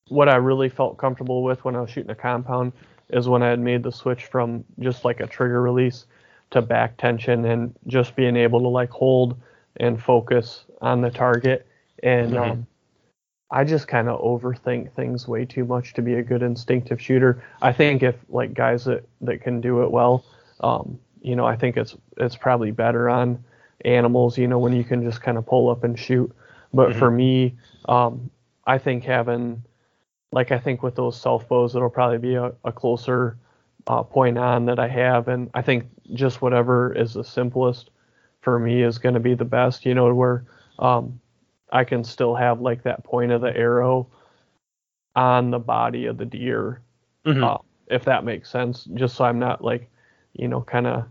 what 0.08 0.28
I 0.28 0.36
really 0.36 0.68
felt 0.68 0.98
comfortable 0.98 1.42
with 1.42 1.64
when 1.64 1.76
I 1.76 1.80
was 1.80 1.90
shooting 1.90 2.10
a 2.10 2.14
compound 2.14 2.72
is 3.10 3.28
when 3.28 3.42
I 3.42 3.48
had 3.50 3.60
made 3.60 3.82
the 3.82 3.92
switch 3.92 4.26
from 4.26 4.64
just 4.80 5.04
like 5.04 5.20
a 5.20 5.26
trigger 5.26 5.60
release 5.62 6.06
to 6.50 6.62
back 6.62 6.96
tension 6.96 7.44
and 7.44 7.74
just 7.86 8.16
being 8.16 8.36
able 8.36 8.60
to 8.60 8.68
like 8.68 8.90
hold 8.90 9.36
and 9.78 10.02
focus 10.02 10.64
on 10.80 11.00
the 11.00 11.10
target. 11.10 11.66
And 12.02 12.34
Mhm. 12.34 12.38
um, 12.38 12.66
I 13.50 13.64
just 13.64 13.88
kind 13.88 14.08
of 14.08 14.20
overthink 14.20 14.92
things 14.92 15.28
way 15.28 15.44
too 15.44 15.64
much 15.64 15.94
to 15.94 16.02
be 16.02 16.14
a 16.14 16.22
good 16.22 16.42
instinctive 16.42 17.00
shooter. 17.00 17.42
I 17.62 17.72
think 17.72 18.02
if 18.02 18.16
like 18.28 18.54
guys 18.54 18.84
that 18.86 19.04
that 19.22 19.40
can 19.42 19.60
do 19.60 19.82
it 19.82 19.90
well, 19.90 20.24
um, 20.60 20.98
you 21.26 21.34
know, 21.34 21.44
I 21.44 21.56
think 21.56 21.76
it's 21.76 21.96
it's 22.18 22.36
probably 22.36 22.70
better 22.70 23.10
on 23.10 23.44
animals, 23.84 24.38
you 24.38 24.46
know, 24.46 24.60
when 24.60 24.72
you 24.72 24.84
can 24.84 25.02
just 25.02 25.20
kind 25.20 25.36
of 25.36 25.44
pull 25.44 25.68
up 25.68 25.82
and 25.82 25.98
shoot. 25.98 26.32
But 26.72 26.94
for 26.94 27.10
me, 27.10 27.56
um, 27.88 28.30
I 28.66 28.78
think 28.78 29.04
having 29.04 29.62
like 30.32 30.52
I 30.52 30.58
think 30.58 30.84
with 30.84 30.94
those 30.94 31.20
self 31.20 31.48
bows, 31.48 31.74
it'll 31.74 31.90
probably 31.90 32.18
be 32.18 32.36
a, 32.36 32.52
a 32.64 32.70
closer 32.70 33.36
uh, 33.88 34.04
point 34.04 34.38
on 34.38 34.66
that 34.66 34.78
I 34.78 34.86
have, 34.86 35.26
and 35.26 35.50
I 35.52 35.62
think 35.62 35.86
just 36.14 36.42
whatever 36.42 36.92
is 36.94 37.14
the 37.14 37.24
simplest 37.24 37.90
for 38.40 38.60
me 38.60 38.82
is 38.82 38.98
going 38.98 39.14
to 39.14 39.20
be 39.20 39.34
the 39.34 39.44
best. 39.44 39.84
You 39.84 39.94
know, 39.94 40.14
where 40.14 40.44
um, 40.78 41.20
I 41.72 41.82
can 41.82 42.04
still 42.04 42.36
have 42.36 42.60
like 42.60 42.84
that 42.84 43.02
point 43.02 43.32
of 43.32 43.40
the 43.40 43.56
arrow 43.56 44.06
on 45.16 45.50
the 45.50 45.58
body 45.58 46.06
of 46.06 46.18
the 46.18 46.24
deer, 46.24 46.82
Mhm. 47.24 47.42
uh, 47.42 47.58
if 47.88 48.04
that 48.04 48.24
makes 48.24 48.48
sense. 48.48 48.84
Just 48.94 49.16
so 49.16 49.24
I'm 49.24 49.40
not 49.40 49.64
like, 49.64 49.90
you 50.34 50.46
know, 50.46 50.60
kind 50.60 50.86
of 50.86 51.06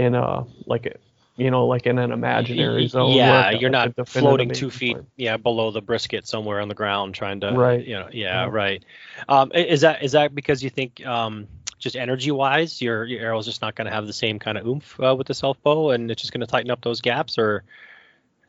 in 0.00 0.14
a 0.14 0.44
like 0.66 0.86
a 0.86 0.94
you 1.36 1.50
know 1.50 1.66
like 1.66 1.86
in 1.86 1.98
an 1.98 2.12
imaginary 2.12 2.86
zone. 2.88 3.12
Yeah, 3.12 3.50
you're 3.50 3.70
not 3.70 3.92
floating 4.08 4.50
two 4.50 4.70
feet, 4.70 4.94
point. 4.96 5.08
yeah, 5.16 5.36
below 5.36 5.70
the 5.70 5.82
brisket 5.82 6.26
somewhere 6.26 6.60
on 6.60 6.68
the 6.68 6.74
ground 6.74 7.14
trying 7.14 7.40
to, 7.40 7.52
Right. 7.52 7.84
You 7.86 7.94
know, 7.94 8.08
yeah, 8.12 8.44
Yeah. 8.44 8.48
right. 8.50 8.84
Um, 9.28 9.52
is 9.52 9.82
that 9.82 10.02
is 10.02 10.12
that 10.12 10.34
because 10.34 10.62
you 10.62 10.70
think 10.70 11.04
um, 11.06 11.46
just 11.78 11.96
energy 11.96 12.30
wise, 12.30 12.80
your 12.80 13.04
your 13.04 13.20
arrow's 13.20 13.46
just 13.46 13.62
not 13.62 13.74
going 13.74 13.86
to 13.86 13.92
have 13.92 14.06
the 14.06 14.12
same 14.12 14.38
kind 14.38 14.58
of 14.58 14.66
oomph 14.66 14.98
uh, 15.00 15.14
with 15.16 15.26
the 15.26 15.34
self 15.34 15.62
bow, 15.62 15.90
and 15.90 16.10
it's 16.10 16.20
just 16.20 16.32
going 16.32 16.40
to 16.40 16.46
tighten 16.46 16.70
up 16.70 16.80
those 16.82 17.00
gaps, 17.00 17.38
or 17.38 17.62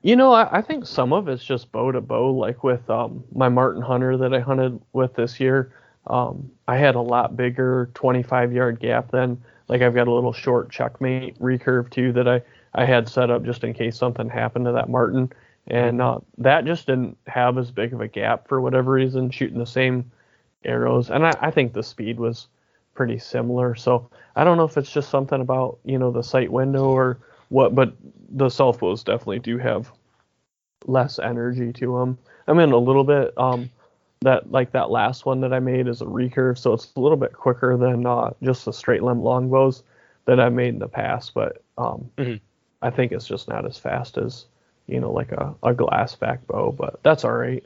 You 0.01 0.15
know, 0.15 0.31
I, 0.33 0.57
I 0.57 0.61
think 0.61 0.85
some 0.87 1.13
of 1.13 1.27
it's 1.27 1.43
just 1.43 1.71
bow 1.71 1.91
to 1.91 2.01
bow. 2.01 2.31
Like 2.31 2.63
with 2.63 2.89
um, 2.89 3.23
my 3.35 3.49
Martin 3.49 3.81
Hunter 3.83 4.17
that 4.17 4.33
I 4.33 4.39
hunted 4.39 4.79
with 4.93 5.13
this 5.15 5.39
year, 5.39 5.73
um, 6.07 6.49
I 6.67 6.77
had 6.77 6.95
a 6.95 7.01
lot 7.01 7.35
bigger 7.35 7.89
25 7.93 8.51
yard 8.53 8.79
gap 8.79 9.11
than 9.11 9.41
like 9.71 9.81
I've 9.81 9.95
got 9.95 10.09
a 10.09 10.13
little 10.13 10.33
short 10.33 10.69
checkmate 10.69 11.39
recurve 11.39 11.89
too 11.89 12.11
that 12.11 12.27
I 12.27 12.41
I 12.75 12.85
had 12.85 13.07
set 13.07 13.31
up 13.31 13.43
just 13.43 13.63
in 13.63 13.73
case 13.73 13.97
something 13.97 14.29
happened 14.29 14.65
to 14.65 14.73
that 14.73 14.89
Martin, 14.89 15.31
and 15.67 16.01
uh, 16.01 16.19
that 16.37 16.65
just 16.65 16.87
didn't 16.87 17.17
have 17.25 17.57
as 17.57 17.71
big 17.71 17.93
of 17.93 18.01
a 18.01 18.07
gap 18.07 18.47
for 18.47 18.61
whatever 18.61 18.91
reason, 18.91 19.31
shooting 19.31 19.59
the 19.59 19.65
same 19.65 20.11
arrows, 20.63 21.09
and 21.09 21.25
I, 21.25 21.33
I 21.41 21.51
think 21.51 21.73
the 21.73 21.83
speed 21.83 22.19
was 22.19 22.47
pretty 22.93 23.17
similar. 23.17 23.73
So 23.73 24.09
I 24.35 24.43
don't 24.43 24.57
know 24.57 24.65
if 24.65 24.77
it's 24.77 24.91
just 24.91 25.09
something 25.09 25.41
about 25.41 25.79
you 25.85 25.97
know 25.97 26.11
the 26.11 26.21
sight 26.21 26.51
window 26.51 26.89
or 26.89 27.17
what, 27.47 27.73
but 27.73 27.93
the 28.29 28.49
self 28.49 28.79
bows 28.79 29.03
definitely 29.03 29.39
do 29.39 29.57
have 29.57 29.89
less 30.85 31.17
energy 31.17 31.71
to 31.73 31.97
them. 31.97 32.17
I 32.45 32.53
mean, 32.53 32.73
a 32.73 32.77
little 32.77 33.05
bit. 33.05 33.33
Um, 33.37 33.69
that 34.21 34.51
like 34.51 34.71
that 34.71 34.89
last 34.91 35.25
one 35.25 35.41
that 35.41 35.53
I 35.53 35.59
made 35.59 35.87
is 35.87 36.01
a 36.01 36.05
recurve, 36.05 36.57
so 36.57 36.73
it's 36.73 36.91
a 36.95 36.99
little 36.99 37.17
bit 37.17 37.33
quicker 37.33 37.77
than 37.77 38.05
uh, 38.05 38.31
just 38.43 38.65
the 38.65 38.73
straight 38.73 39.03
limb 39.03 39.21
longbows 39.21 39.83
that 40.25 40.39
I've 40.39 40.53
made 40.53 40.69
in 40.69 40.79
the 40.79 40.87
past. 40.87 41.33
But 41.33 41.63
um, 41.77 42.09
Mhm. 42.17 42.39
I 42.81 42.89
think 42.91 43.11
it's 43.11 43.27
just 43.27 43.47
not 43.47 43.65
as 43.65 43.77
fast 43.77 44.17
as 44.17 44.45
you 44.87 44.99
know 44.99 45.11
like 45.11 45.31
a, 45.31 45.55
a 45.63 45.73
glass 45.73 46.15
back 46.15 46.45
bow, 46.47 46.71
but 46.71 47.01
that's 47.03 47.25
all 47.25 47.33
right. 47.33 47.63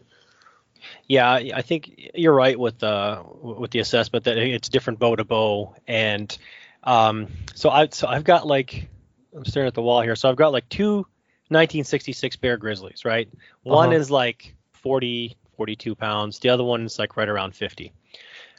Yeah, 1.08 1.30
I 1.30 1.52
I 1.56 1.62
think 1.62 2.12
you're 2.14 2.34
right 2.34 2.58
with 2.58 2.80
the 2.80 3.22
with 3.42 3.72
the 3.72 3.80
assessment 3.80 4.26
that 4.26 4.38
it's 4.38 4.70
different 4.70 5.00
bow 5.00 5.16
to 5.16 5.24
bow, 5.26 5.76
and 5.88 6.36
um, 6.84 7.28
so 7.54 7.70
I 7.70 7.88
so 7.92 8.08
I've 8.08 8.24
got 8.24 8.48
like 8.48 8.88
I'm 9.36 9.46
staring 9.46 9.68
at 9.68 9.74
the 9.74 9.82
wall 9.82 10.02
here. 10.02 10.16
So 10.16 10.30
I've 10.30 10.36
got 10.36 10.54
like 10.54 10.70
two 10.70 11.06
1966 11.50 12.38
Bear 12.38 12.58
Grizzlies, 12.58 13.04
right? 13.06 13.28
One 13.64 13.90
Uh-huh. 13.90 13.98
is 14.00 14.10
like 14.10 14.56
40, 14.74 15.36
42 15.56 15.96
pounds. 15.96 16.40
The 16.40 16.50
other 16.50 16.64
one's 16.64 17.00
like 17.00 17.18
right 17.18 17.30
around 17.30 17.56
50. 17.56 17.92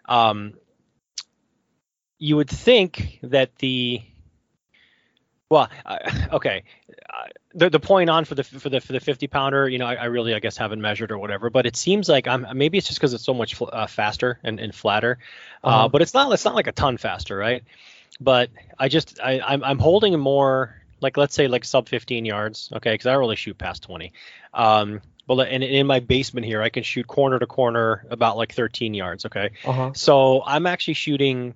Um, 0.06 0.54
you 2.18 2.37
would 2.37 2.50
think 2.50 3.18
that 3.22 3.56
the 3.56 4.02
well, 5.48 5.68
I, 5.85 6.28
okay. 6.32 6.64
Uh, 7.09 7.28
the 7.54 7.70
the 7.70 7.80
point 7.80 8.11
on 8.11 8.24
for 8.24 8.35
the 8.35 8.44
for 8.44 8.68
the 8.68 8.80
for 8.80 8.92
the 8.92 9.00
50 9.00 9.26
pounder, 9.28 9.68
you 9.68 9.78
know, 9.78 9.87
I, 9.87 9.94
I 9.94 10.04
really 10.06 10.35
I 10.35 10.40
guess 10.40 10.56
haven't 10.56 10.80
measured 10.80 11.11
or 11.12 11.18
whatever, 11.18 11.50
but 11.50 11.66
it 11.66 11.76
seems 11.76 12.09
like 12.09 12.26
I'm 12.26 12.46
maybe 12.54 12.78
it's 12.78 12.87
just 12.87 12.98
because 12.98 13.14
it's 13.14 13.24
so 13.24 13.35
much 13.35 13.54
fl- 13.54 13.70
uh, 13.72 13.87
faster 13.87 14.38
and, 14.42 14.59
and 14.61 14.74
flatter, 14.74 15.18
uh, 15.64 15.68
Uh-huh. 15.68 15.88
but 15.88 16.02
it's 16.02 16.14
not 16.14 16.32
it's 16.32 16.44
not 16.44 16.54
like 16.54 16.66
a 16.66 16.72
ton 16.72 16.96
faster, 16.96 17.37
right? 17.37 17.62
But 18.20 18.50
I 18.78 18.88
just 18.88 19.20
I 19.20 19.40
I'm 19.40 19.62
I'm 19.62 19.78
holding 19.78 20.18
more 20.18 20.82
like 21.00 21.16
let's 21.16 21.35
say 21.35 21.48
like 21.48 21.64
sub 21.64 21.88
15 21.88 22.24
yards, 22.24 22.70
okay? 22.74 22.92
Because 22.94 23.06
I 23.06 23.14
really 23.14 23.37
shoot 23.37 23.56
past 23.59 23.82
20. 23.85 24.12
Um, 24.52 25.00
well, 25.26 25.40
and 25.40 25.64
in 25.64 25.86
my 25.86 26.00
basement 26.00 26.46
here, 26.46 26.62
I 26.62 26.68
can 26.68 26.82
shoot 26.82 27.06
corner 27.06 27.38
to 27.38 27.46
corner 27.46 28.06
about 28.10 28.36
like 28.36 28.52
13 28.52 28.94
yards, 28.94 29.26
okay? 29.26 29.50
Uh 29.64 29.72
huh. 29.72 29.92
So 29.94 30.42
I'm 30.44 30.66
actually 30.66 30.94
shooting 30.94 31.54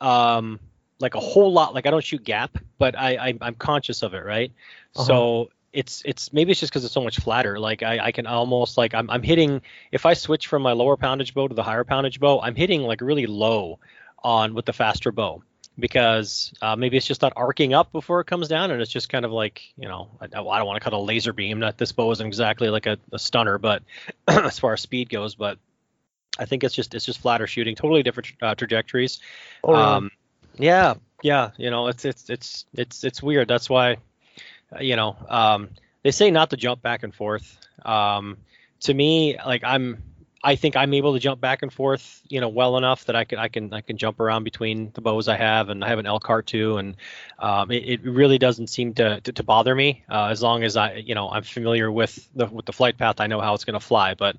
um 0.00 0.60
like 1.00 1.14
a 1.14 1.20
whole 1.20 1.52
lot 1.52 1.74
like 1.74 1.86
I 1.86 1.90
don't 1.90 2.04
shoot 2.04 2.22
gap, 2.22 2.58
but 2.78 2.96
I, 2.96 3.16
I 3.16 3.34
I'm 3.40 3.54
conscious 3.54 4.02
of 4.02 4.14
it, 4.14 4.24
right? 4.24 4.52
Uh-huh. 4.94 5.04
So 5.04 5.50
it's 5.72 6.02
it's 6.04 6.32
maybe 6.32 6.52
it's 6.52 6.60
just 6.60 6.72
because 6.72 6.84
it's 6.84 6.94
so 6.94 7.02
much 7.02 7.18
flatter. 7.20 7.58
Like 7.58 7.82
I, 7.82 7.98
I 8.06 8.12
can 8.12 8.26
almost 8.26 8.78
like 8.78 8.94
I'm 8.94 9.10
I'm 9.10 9.22
hitting 9.22 9.62
if 9.92 10.06
I 10.06 10.14
switch 10.14 10.46
from 10.46 10.62
my 10.62 10.72
lower 10.72 10.96
poundage 10.96 11.34
bow 11.34 11.48
to 11.48 11.54
the 11.54 11.62
higher 11.62 11.84
poundage 11.84 12.20
bow, 12.20 12.40
I'm 12.40 12.54
hitting 12.54 12.82
like 12.82 13.00
really 13.00 13.26
low 13.26 13.78
on 14.22 14.54
with 14.54 14.64
the 14.64 14.72
faster 14.72 15.12
bow 15.12 15.42
because 15.78 16.52
uh, 16.60 16.76
maybe 16.76 16.96
it's 16.96 17.06
just 17.06 17.22
not 17.22 17.32
arcing 17.36 17.72
up 17.72 17.92
before 17.92 18.20
it 18.20 18.26
comes 18.26 18.48
down 18.48 18.70
and 18.70 18.82
it's 18.82 18.90
just 18.90 19.08
kind 19.08 19.24
of 19.24 19.30
like 19.30 19.62
you 19.76 19.88
know 19.88 20.10
I, 20.20 20.24
I 20.24 20.28
don't 20.28 20.66
want 20.66 20.76
to 20.76 20.84
cut 20.84 20.92
a 20.92 20.98
laser 20.98 21.32
beam. 21.32 21.60
Not 21.60 21.78
this 21.78 21.92
bow 21.92 22.10
isn't 22.12 22.26
exactly 22.26 22.68
like 22.68 22.86
a, 22.86 22.98
a 23.12 23.18
stunner, 23.18 23.58
but 23.58 23.82
as 24.28 24.58
far 24.58 24.72
as 24.72 24.80
speed 24.80 25.08
goes, 25.08 25.34
but 25.34 25.58
I 26.38 26.44
think 26.44 26.64
it's 26.64 26.74
just 26.74 26.94
it's 26.94 27.04
just 27.04 27.20
flatter 27.20 27.46
shooting, 27.46 27.74
totally 27.74 28.02
different 28.02 28.32
uh, 28.40 28.54
trajectories. 28.54 29.20
Oh? 29.64 29.74
Um, 29.74 30.10
yeah, 30.56 30.94
yeah, 31.22 31.50
you 31.56 31.70
know, 31.70 31.88
it's 31.88 32.04
it's 32.04 32.30
it's 32.30 32.66
it's 32.74 33.04
it's 33.04 33.22
weird. 33.22 33.48
That's 33.48 33.68
why, 33.68 33.96
uh, 34.74 34.80
you 34.80 34.96
know, 34.96 35.16
um, 35.28 35.70
they 36.02 36.10
say 36.10 36.30
not 36.30 36.50
to 36.50 36.56
jump 36.56 36.82
back 36.82 37.02
and 37.02 37.14
forth. 37.14 37.58
Um, 37.84 38.38
to 38.80 38.94
me, 38.94 39.36
like 39.44 39.64
I'm, 39.64 40.02
I 40.42 40.54
think 40.54 40.76
I'm 40.76 40.94
able 40.94 41.14
to 41.14 41.18
jump 41.18 41.40
back 41.40 41.62
and 41.62 41.72
forth, 41.72 42.22
you 42.28 42.40
know, 42.40 42.48
well 42.48 42.76
enough 42.76 43.06
that 43.06 43.16
I 43.16 43.24
can 43.24 43.38
I 43.38 43.48
can 43.48 43.72
I 43.72 43.80
can 43.80 43.96
jump 43.96 44.20
around 44.20 44.44
between 44.44 44.92
the 44.94 45.00
bows 45.00 45.26
I 45.26 45.36
have, 45.36 45.68
and 45.68 45.84
I 45.84 45.88
have 45.88 45.98
an 45.98 46.06
Elkhart 46.06 46.46
too, 46.46 46.76
and 46.76 46.96
um, 47.40 47.72
it, 47.72 47.88
it 47.88 48.04
really 48.04 48.38
doesn't 48.38 48.68
seem 48.68 48.94
to 48.94 49.20
to, 49.20 49.32
to 49.32 49.42
bother 49.42 49.74
me 49.74 50.04
uh, 50.08 50.26
as 50.26 50.40
long 50.40 50.62
as 50.62 50.76
I, 50.76 50.94
you 50.94 51.16
know, 51.16 51.28
I'm 51.28 51.42
familiar 51.42 51.90
with 51.90 52.28
the 52.36 52.46
with 52.46 52.66
the 52.66 52.72
flight 52.72 52.98
path. 52.98 53.20
I 53.20 53.26
know 53.26 53.40
how 53.40 53.54
it's 53.54 53.64
going 53.64 53.74
to 53.78 53.84
fly, 53.84 54.14
but 54.14 54.36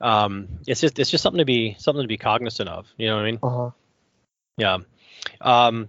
um, 0.00 0.48
it's 0.66 0.80
just 0.80 0.98
it's 0.98 1.10
just 1.10 1.22
something 1.22 1.38
to 1.38 1.44
be 1.44 1.76
something 1.78 2.02
to 2.02 2.08
be 2.08 2.16
cognizant 2.18 2.70
of. 2.70 2.86
You 2.96 3.08
know 3.08 3.16
what 3.16 3.22
I 3.22 3.30
mean? 3.30 3.38
uh-huh. 3.42 3.70
Yeah. 4.56 4.78
Um, 5.40 5.88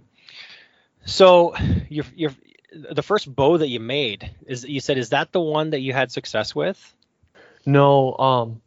so 1.06 1.56
your 1.88 2.04
your 2.14 2.32
the 2.72 3.02
first 3.02 3.34
bow 3.34 3.56
that 3.58 3.68
you 3.68 3.80
made 3.80 4.30
is 4.46 4.64
you 4.64 4.80
said 4.80 4.98
is 4.98 5.10
that 5.10 5.32
the 5.32 5.40
one 5.40 5.70
that 5.70 5.80
you 5.80 5.92
had 5.94 6.12
success 6.12 6.54
with? 6.54 6.94
No, 7.66 8.14
um, 8.18 8.60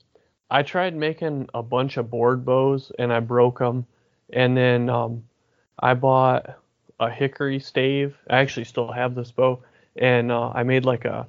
I 0.50 0.64
tried 0.64 0.96
making 0.96 1.50
a 1.54 1.62
bunch 1.62 1.98
of 1.98 2.10
board 2.10 2.46
bows 2.46 2.92
and 2.98 3.12
I 3.12 3.20
broke 3.20 3.60
them, 3.60 3.86
and 4.32 4.56
then 4.56 4.90
um, 4.90 5.24
I 5.80 5.94
bought 5.94 6.58
a 7.00 7.10
hickory 7.10 7.60
stave. 7.60 8.18
I 8.30 8.38
actually 8.38 8.64
still 8.64 8.92
have 8.92 9.14
this 9.14 9.32
bow, 9.32 9.64
and 9.96 10.32
uh, 10.32 10.50
I 10.50 10.64
made 10.64 10.86
like 10.86 11.06
a 11.06 11.28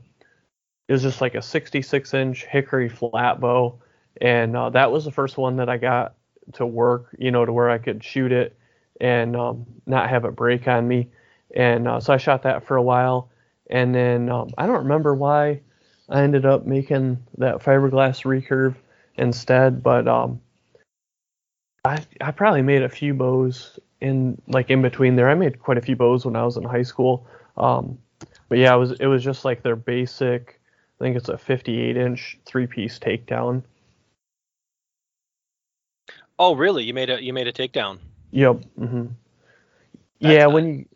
it 0.89 0.93
was 0.93 1.03
just 1.03 1.21
like 1.21 1.35
a 1.35 1.43
66 1.43 2.15
inch 2.15 2.47
hickory 2.47 2.89
flat 2.89 3.41
bow, 3.41 3.79
and 4.21 4.57
uh, 4.57 4.71
that 4.71 4.91
was 4.91 5.05
the 5.05 5.11
first 5.13 5.37
one 5.37 5.57
that 5.57 5.69
I 5.69 5.77
got 5.77 6.15
to 6.55 6.65
work, 6.67 7.15
you 7.19 7.31
know, 7.31 7.45
to 7.45 7.53
where 7.53 7.69
I 7.69 7.79
could 7.79 8.03
shoot 8.03 8.33
it 8.33 8.57
and 9.01 9.37
um, 9.37 9.67
not 9.87 10.09
have 10.09 10.25
it 10.25 10.35
break 10.35 10.67
on 10.67 10.89
me. 10.89 11.09
And 11.55 11.87
uh, 11.87 12.01
so 12.01 12.15
I 12.15 12.17
shot 12.17 12.43
that 12.45 12.67
for 12.67 12.77
a 12.77 12.83
while, 12.83 13.31
and 13.69 13.95
then 13.95 14.31
um, 14.31 14.51
I 14.57 14.67
don't 14.67 14.79
remember 14.79 15.15
why 15.15 15.61
I 16.09 16.23
ended 16.23 16.47
up 16.47 16.67
making 16.67 17.19
that 17.39 17.59
fiberglass 17.59 18.25
recurve 18.25 18.77
instead, 19.19 19.83
but 19.83 20.09
um, 20.09 20.41
I 21.85 22.05
I 22.21 22.31
probably 22.31 22.63
made 22.63 22.83
a 22.83 22.89
few 22.89 23.15
bows 23.15 23.79
in 24.01 24.41
like 24.47 24.71
in 24.71 24.83
between 24.83 25.17
there. 25.17 25.29
I 25.29 25.35
made 25.35 25.61
quite 25.61 25.79
a 25.79 25.83
few 25.83 25.97
bows 25.97 26.25
when 26.25 26.37
I 26.37 26.45
was 26.45 26.57
in 26.57 26.65
high 26.65 26.83
school. 26.83 27.27
Um, 27.57 27.99
but 28.49 28.59
yeah, 28.59 28.75
it 28.75 28.79
was 28.79 28.93
it 28.93 29.07
was 29.07 29.23
just 29.25 29.45
like 29.45 29.63
their 29.63 29.77
basic. 29.77 30.61
I 31.01 31.05
think 31.05 31.17
it's 31.17 31.29
a 31.29 31.39
58 31.39 31.97
inch 31.97 32.39
three 32.45 32.67
piece 32.67 32.99
takedown. 32.99 33.63
Oh, 36.39 36.55
really? 36.55 36.85
You 36.85 36.95
made 36.95 37.11
a 37.11 37.23
you 37.23 37.33
made 37.33 37.47
a 37.49 37.53
takedown. 37.53 37.99
Yep. 38.31 38.65
hmm 38.77 39.07
Yeah, 40.21 40.47
nice. 40.47 40.55
when 40.55 40.67
you 40.67 40.87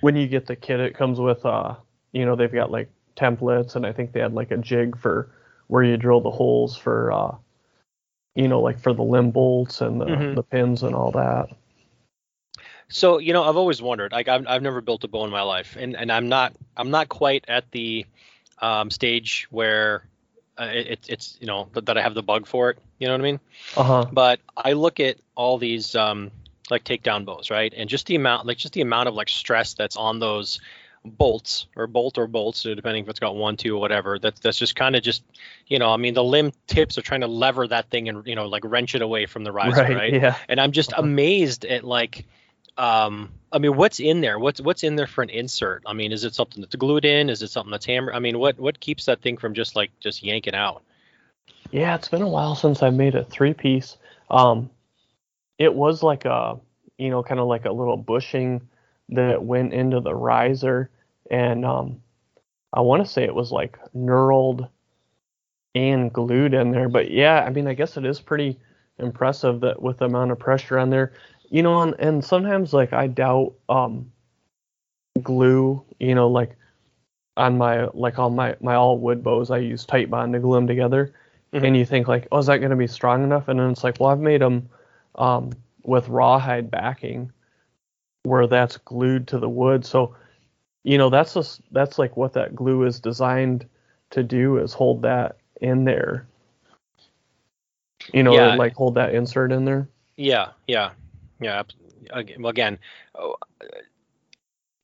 when 0.00 0.16
you 0.16 0.26
get 0.26 0.46
the 0.46 0.56
kit, 0.56 0.80
it 0.80 0.96
comes 0.96 1.18
with 1.20 1.44
uh, 1.46 1.74
you 2.12 2.24
know, 2.24 2.36
they've 2.36 2.52
got 2.52 2.70
like 2.70 2.90
templates, 3.16 3.76
and 3.76 3.86
I 3.86 3.92
think 3.92 4.12
they 4.12 4.20
had 4.20 4.34
like 4.34 4.50
a 4.50 4.56
jig 4.56 4.98
for 4.98 5.30
where 5.68 5.84
you 5.84 5.96
drill 5.96 6.20
the 6.20 6.30
holes 6.30 6.76
for 6.76 7.12
uh, 7.12 7.34
you 8.34 8.48
know, 8.48 8.60
like 8.60 8.78
for 8.80 8.92
the 8.92 9.02
limb 9.02 9.30
bolts 9.30 9.80
and 9.80 10.00
the 10.00 10.06
Mhm. 10.06 10.34
the 10.34 10.42
pins 10.42 10.82
and 10.82 10.94
all 10.94 11.12
that. 11.12 11.50
So 12.88 13.18
you 13.18 13.32
know, 13.32 13.44
I've 13.44 13.56
always 13.56 13.80
wondered. 13.80 14.12
Like, 14.12 14.28
I've 14.28 14.46
I've 14.46 14.62
never 14.62 14.80
built 14.80 15.04
a 15.04 15.08
bow 15.08 15.24
in 15.24 15.30
my 15.30 15.42
life, 15.42 15.76
and 15.78 15.96
and 15.96 16.10
I'm 16.10 16.28
not 16.28 16.54
I'm 16.76 16.90
not 16.90 17.08
quite 17.08 17.44
at 17.48 17.70
the 17.70 18.06
um, 18.60 18.90
stage 18.90 19.46
where 19.50 20.04
uh, 20.58 20.70
it, 20.72 20.86
it's 20.88 21.08
it's 21.08 21.38
you 21.40 21.46
know 21.46 21.68
that, 21.72 21.86
that 21.86 21.98
I 21.98 22.02
have 22.02 22.14
the 22.14 22.22
bug 22.22 22.46
for 22.46 22.70
it. 22.70 22.78
You 22.98 23.06
know 23.06 23.14
what 23.14 23.20
I 23.20 23.24
mean? 23.24 23.40
Uh 23.76 23.82
huh. 23.84 24.06
But 24.12 24.40
I 24.56 24.72
look 24.72 25.00
at 25.00 25.16
all 25.34 25.58
these 25.58 25.94
um, 25.94 26.30
like 26.70 26.84
takedown 26.84 27.24
bows, 27.24 27.50
right? 27.50 27.72
And 27.76 27.88
just 27.88 28.06
the 28.06 28.16
amount, 28.16 28.46
like 28.46 28.58
just 28.58 28.74
the 28.74 28.80
amount 28.80 29.08
of 29.08 29.14
like 29.14 29.28
stress 29.28 29.74
that's 29.74 29.96
on 29.96 30.18
those 30.18 30.60
bolts 31.04 31.66
or 31.76 31.86
bolt 31.86 32.18
or 32.18 32.26
bolts, 32.26 32.64
uh, 32.66 32.74
depending 32.74 33.04
if 33.04 33.08
it's 33.08 33.20
got 33.20 33.34
one, 33.34 33.56
two, 33.56 33.76
or 33.76 33.80
whatever. 33.80 34.18
That's 34.18 34.40
that's 34.40 34.58
just 34.58 34.76
kind 34.76 34.94
of 34.96 35.02
just, 35.02 35.22
you 35.66 35.78
know, 35.78 35.90
I 35.90 35.96
mean, 35.96 36.14
the 36.14 36.24
limb 36.24 36.52
tips 36.66 36.98
are 36.98 37.02
trying 37.02 37.22
to 37.22 37.26
lever 37.26 37.66
that 37.68 37.88
thing 37.90 38.08
and 38.08 38.26
you 38.26 38.34
know 38.34 38.46
like 38.46 38.64
wrench 38.64 38.94
it 38.94 39.02
away 39.02 39.26
from 39.26 39.44
the 39.44 39.52
riser, 39.52 39.82
Right. 39.82 39.96
right? 39.96 40.12
Yeah. 40.14 40.36
And 40.48 40.60
I'm 40.60 40.72
just 40.72 40.92
Uh-huh. 40.92 41.02
amazed 41.02 41.64
at 41.64 41.84
like. 41.84 42.26
Um, 42.78 43.30
I 43.52 43.58
mean, 43.58 43.76
what's 43.76 44.00
in 44.00 44.20
there? 44.22 44.38
What's 44.38 44.60
what's 44.60 44.84
in 44.84 44.96
there 44.96 45.06
for 45.08 45.22
an 45.22 45.28
insert? 45.28 45.82
I 45.84 45.92
mean, 45.92 46.12
is 46.12 46.24
it 46.24 46.34
something 46.34 46.62
that's 46.62 46.74
glued 46.76 47.04
in? 47.04 47.28
Is 47.28 47.42
it 47.42 47.50
something 47.50 47.70
that's 47.70 47.84
hammered? 47.84 48.14
I 48.14 48.20
mean, 48.20 48.38
what 48.38 48.58
what 48.58 48.80
keeps 48.80 49.04
that 49.06 49.20
thing 49.20 49.36
from 49.36 49.52
just 49.54 49.76
like 49.76 49.90
just 50.00 50.22
yanking 50.22 50.54
out? 50.54 50.82
Yeah, 51.72 51.94
it's 51.94 52.08
been 52.08 52.22
a 52.22 52.28
while 52.28 52.54
since 52.54 52.82
I 52.82 52.88
made 52.90 53.16
a 53.16 53.24
three 53.24 53.52
piece. 53.52 53.96
Um, 54.30 54.70
it 55.58 55.74
was 55.74 56.02
like 56.02 56.24
a, 56.24 56.58
you 56.96 57.10
know, 57.10 57.22
kind 57.22 57.38
of 57.40 57.48
like 57.48 57.66
a 57.66 57.72
little 57.72 57.96
bushing 57.98 58.62
that 59.10 59.42
went 59.44 59.72
into 59.72 60.00
the 60.00 60.14
riser, 60.14 60.90
and 61.30 61.64
um, 61.64 62.02
I 62.72 62.80
want 62.80 63.04
to 63.04 63.10
say 63.10 63.24
it 63.24 63.34
was 63.34 63.52
like 63.52 63.78
knurled 63.94 64.68
and 65.74 66.12
glued 66.12 66.54
in 66.54 66.70
there. 66.70 66.88
But 66.88 67.10
yeah, 67.10 67.44
I 67.44 67.50
mean, 67.50 67.66
I 67.66 67.74
guess 67.74 67.96
it 67.96 68.04
is 68.04 68.20
pretty 68.20 68.58
impressive 68.98 69.60
that 69.60 69.80
with 69.80 69.98
the 69.98 70.06
amount 70.06 70.30
of 70.32 70.38
pressure 70.38 70.78
on 70.78 70.90
there, 70.90 71.12
you 71.50 71.62
know, 71.62 71.80
and, 71.82 71.94
and 71.98 72.24
sometimes 72.24 72.72
like 72.72 72.92
I 72.92 73.06
doubt 73.06 73.54
um, 73.68 74.10
glue, 75.22 75.82
you 75.98 76.14
know, 76.14 76.28
like 76.28 76.56
on 77.36 77.56
my 77.58 77.86
like 77.94 78.18
on 78.18 78.34
my 78.34 78.56
my 78.60 78.74
all 78.74 78.98
wood 78.98 79.22
bows, 79.22 79.50
I 79.50 79.58
use 79.58 79.86
Titebond 79.86 80.32
to 80.32 80.40
glue 80.40 80.54
them 80.56 80.66
together 80.66 81.12
Mhm. 81.52 81.66
and 81.66 81.76
you 81.76 81.84
think 81.84 82.08
like, 82.08 82.28
oh, 82.32 82.38
is 82.38 82.46
that 82.46 82.58
going 82.58 82.70
to 82.70 82.76
be 82.76 82.86
strong 82.86 83.24
enough? 83.24 83.48
And 83.48 83.58
then 83.58 83.70
it's 83.70 83.82
like, 83.84 83.98
well, 84.00 84.10
I've 84.10 84.20
made 84.20 84.40
them 84.40 84.68
um, 85.16 85.50
with 85.84 86.08
rawhide 86.08 86.70
backing, 86.70 87.32
where 88.22 88.46
that's 88.46 88.76
glued 88.78 89.28
to 89.28 89.38
the 89.38 89.48
wood. 89.48 89.84
So, 89.84 90.14
you 90.82 90.98
know, 90.98 91.10
that's 91.10 91.34
just 91.34 91.60
that's 91.72 91.98
like 91.98 92.16
what 92.16 92.32
that 92.34 92.54
glue 92.54 92.84
is 92.84 93.00
designed 93.00 93.66
to 94.10 94.22
do 94.22 94.58
is 94.58 94.72
hold 94.72 95.02
that 95.02 95.36
in 95.60 95.84
there. 95.84 96.26
You 98.12 98.22
know, 98.22 98.34
Yeah. 98.34 98.54
like 98.56 98.74
hold 98.74 98.94
that 98.94 99.14
insert 99.14 99.52
in 99.52 99.64
there. 99.64 99.88
Yeah, 100.16 100.48
yeah, 100.66 100.90
yeah. 101.40 101.62
again, 102.12 102.78
oh, 103.14 103.36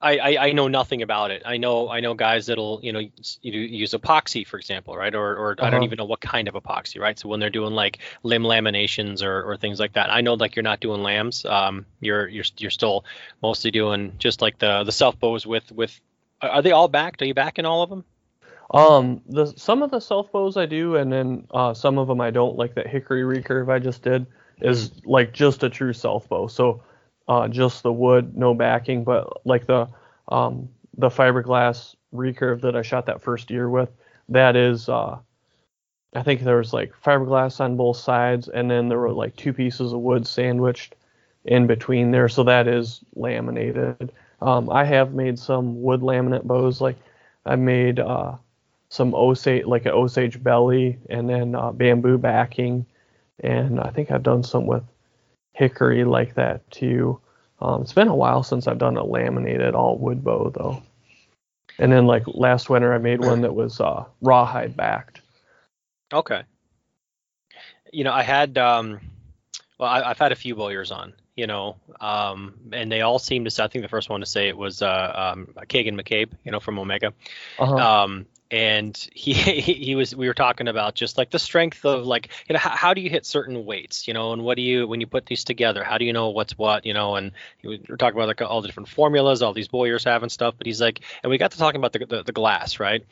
I, 0.00 0.18
I 0.18 0.46
I 0.48 0.52
know 0.52 0.68
nothing 0.68 1.02
about 1.02 1.30
it. 1.30 1.42
I 1.46 1.56
know 1.56 1.88
I 1.88 2.00
know 2.00 2.14
guys 2.14 2.46
that'll 2.46 2.80
you 2.82 2.92
know 2.92 2.98
you 2.98 3.10
use 3.60 3.92
epoxy 3.92 4.46
for 4.46 4.58
example, 4.58 4.96
right? 4.96 5.14
Or 5.14 5.36
or 5.36 5.56
I 5.58 5.70
don't 5.70 5.82
Uh-huh. 5.82 5.84
even 5.84 5.96
know 5.96 6.04
what 6.04 6.20
kind 6.20 6.48
of 6.48 6.54
epoxy, 6.54 7.00
right? 7.00 7.18
So 7.18 7.28
when 7.28 7.40
they're 7.40 7.50
doing 7.50 7.72
like 7.72 7.98
limb 8.22 8.42
laminations 8.42 9.22
or, 9.22 9.42
or 9.42 9.56
things 9.56 9.80
like 9.80 9.94
that, 9.94 10.10
I 10.12 10.20
know 10.20 10.34
like 10.34 10.54
you're 10.54 10.62
not 10.62 10.80
doing 10.80 11.02
lambs. 11.02 11.44
Um, 11.46 11.86
you're 12.00 12.28
you're 12.28 12.44
you're 12.58 12.70
still 12.70 13.04
mostly 13.42 13.70
doing 13.70 14.14
just 14.18 14.42
like 14.42 14.58
the 14.58 14.84
the 14.84 14.92
self 14.92 15.18
bows 15.18 15.46
with 15.46 15.72
with. 15.72 15.98
Are 16.42 16.50
are 16.50 16.62
they 16.62 16.72
all 16.72 16.88
backed? 16.88 17.22
Are 17.22 17.26
you 17.26 17.34
backing 17.34 17.64
all 17.64 17.82
of 17.82 17.88
them? 17.90 18.04
Um, 18.70 19.22
the 19.28 19.46
some 19.56 19.82
of 19.82 19.90
the 19.90 20.00
self 20.00 20.32
bows 20.32 20.56
I 20.56 20.66
do, 20.66 20.96
and 20.96 21.12
then 21.12 21.46
uh, 21.52 21.72
some 21.74 21.98
of 21.98 22.08
them 22.08 22.20
I 22.20 22.30
don't. 22.30 22.56
Like 22.56 22.74
that 22.74 22.86
hickory 22.88 23.22
recurve 23.22 23.70
I 23.72 23.78
just 23.78 24.02
did 24.02 24.26
is 24.60 24.90
like 25.04 25.32
just 25.32 25.62
a 25.62 25.70
true 25.70 25.92
self 25.92 26.28
bow. 26.28 26.46
So 26.48 26.82
uh, 27.28 27.48
just 27.48 27.82
the 27.82 27.92
wood, 27.92 28.36
no 28.36 28.54
backing. 28.54 29.04
But 29.04 29.46
like 29.46 29.66
the 29.66 29.88
um, 30.28 30.68
the 30.96 31.08
fiberglass 31.08 31.94
recurve 32.14 32.62
that 32.62 32.76
I 32.76 32.82
shot 32.82 33.06
that 33.06 33.22
first 33.22 33.50
year 33.50 33.68
with, 33.68 33.90
that 34.28 34.56
is 34.56 34.88
uh, 34.88 35.18
I 36.14 36.22
think 36.22 36.40
there 36.40 36.56
was 36.56 36.72
like 36.72 36.92
fiberglass 37.04 37.60
on 37.60 37.76
both 37.76 37.98
sides, 37.98 38.48
and 38.48 38.70
then 38.70 38.88
there 38.88 38.98
were 38.98 39.12
like 39.12 39.36
two 39.36 39.52
pieces 39.52 39.92
of 39.92 40.00
wood 40.00 40.26
sandwiched 40.26 40.94
in 41.44 41.66
between 41.66 42.10
there. 42.10 42.28
So 42.28 42.44
that 42.44 42.66
is 42.66 43.00
laminated. 43.14 44.12
Um, 44.40 44.70
I 44.70 44.84
have 44.84 45.14
made 45.14 45.38
some 45.38 45.82
wood 45.82 46.00
laminate 46.00 46.44
bows. 46.44 46.80
Like 46.80 46.96
I 47.44 47.56
made 47.56 48.00
uh, 48.00 48.36
some 48.88 49.14
Osage, 49.14 49.66
like 49.66 49.86
an 49.86 49.92
Osage 49.92 50.42
belly, 50.42 50.98
and 51.10 51.28
then 51.28 51.54
uh, 51.54 51.72
bamboo 51.72 52.18
backing, 52.18 52.86
and 53.40 53.80
I 53.80 53.90
think 53.90 54.10
I've 54.10 54.22
done 54.22 54.42
some 54.42 54.66
with 54.66 54.84
hickory 55.56 56.04
like 56.04 56.34
that 56.34 56.70
too. 56.70 57.18
Um, 57.60 57.82
it's 57.82 57.94
been 57.94 58.08
a 58.08 58.14
while 58.14 58.42
since 58.42 58.66
I've 58.66 58.78
done 58.78 58.96
a 58.98 59.04
laminated 59.04 59.74
all 59.74 59.96
wood 59.96 60.22
bow 60.22 60.50
though. 60.50 60.82
And 61.78 61.90
then 61.90 62.06
like 62.06 62.24
last 62.26 62.68
winter, 62.68 62.92
I 62.92 62.98
made 62.98 63.20
one 63.20 63.40
that 63.42 63.54
was 63.54 63.80
uh, 63.80 64.04
rawhide 64.20 64.76
backed. 64.76 65.20
Okay. 66.12 66.42
You 67.92 68.04
know, 68.04 68.12
I 68.12 68.22
had 68.22 68.58
um 68.58 69.00
well, 69.78 69.88
I, 69.88 70.02
I've 70.02 70.18
had 70.18 70.32
a 70.32 70.36
few 70.36 70.54
bowyers 70.54 70.90
on, 70.90 71.14
you 71.34 71.46
know, 71.46 71.76
um, 72.00 72.54
and 72.72 72.92
they 72.92 73.02
all 73.02 73.18
seem 73.18 73.44
to 73.44 73.50
say. 73.50 73.64
I 73.64 73.68
think 73.68 73.82
the 73.82 73.88
first 73.88 74.08
one 74.08 74.20
to 74.20 74.26
say 74.26 74.48
it 74.48 74.56
was 74.56 74.80
uh, 74.82 75.32
um, 75.34 75.48
Kagan 75.68 76.00
McCabe, 76.00 76.32
you 76.44 76.52
know, 76.52 76.60
from 76.60 76.78
Omega. 76.78 77.12
Uh-huh. 77.58 77.76
Um, 77.76 78.26
and 78.50 78.96
he, 79.12 79.32
he 79.34 79.94
was 79.94 80.14
we 80.14 80.26
were 80.26 80.34
talking 80.34 80.68
about 80.68 80.94
just 80.94 81.18
like 81.18 81.30
the 81.30 81.38
strength 81.38 81.84
of 81.84 82.06
like 82.06 82.30
you 82.48 82.52
know 82.54 82.58
how, 82.58 82.70
how 82.70 82.94
do 82.94 83.00
you 83.00 83.10
hit 83.10 83.26
certain 83.26 83.64
weights, 83.64 84.06
you 84.06 84.14
know, 84.14 84.32
and 84.32 84.42
what 84.42 84.56
do 84.56 84.62
you 84.62 84.86
when 84.86 85.00
you 85.00 85.06
put 85.06 85.26
these 85.26 85.44
together, 85.44 85.82
how 85.84 85.98
do 85.98 86.04
you 86.04 86.12
know 86.12 86.30
what's 86.30 86.56
what, 86.58 86.86
you 86.86 86.94
know, 86.94 87.16
and 87.16 87.32
we 87.62 87.80
were 87.88 87.96
talking 87.96 88.16
about 88.16 88.28
like 88.28 88.42
all 88.42 88.60
the 88.60 88.68
different 88.68 88.88
formulas 88.88 89.42
all 89.42 89.52
these 89.52 89.68
bowyers 89.68 90.04
have 90.04 90.22
and 90.22 90.32
stuff. 90.32 90.54
But 90.58 90.66
he's 90.66 90.80
like, 90.80 91.00
and 91.22 91.30
we 91.30 91.38
got 91.38 91.52
to 91.52 91.58
talking 91.58 91.80
about 91.80 91.92
the 91.92 92.06
the, 92.06 92.22
the 92.22 92.32
glass, 92.32 92.78
right? 92.80 93.04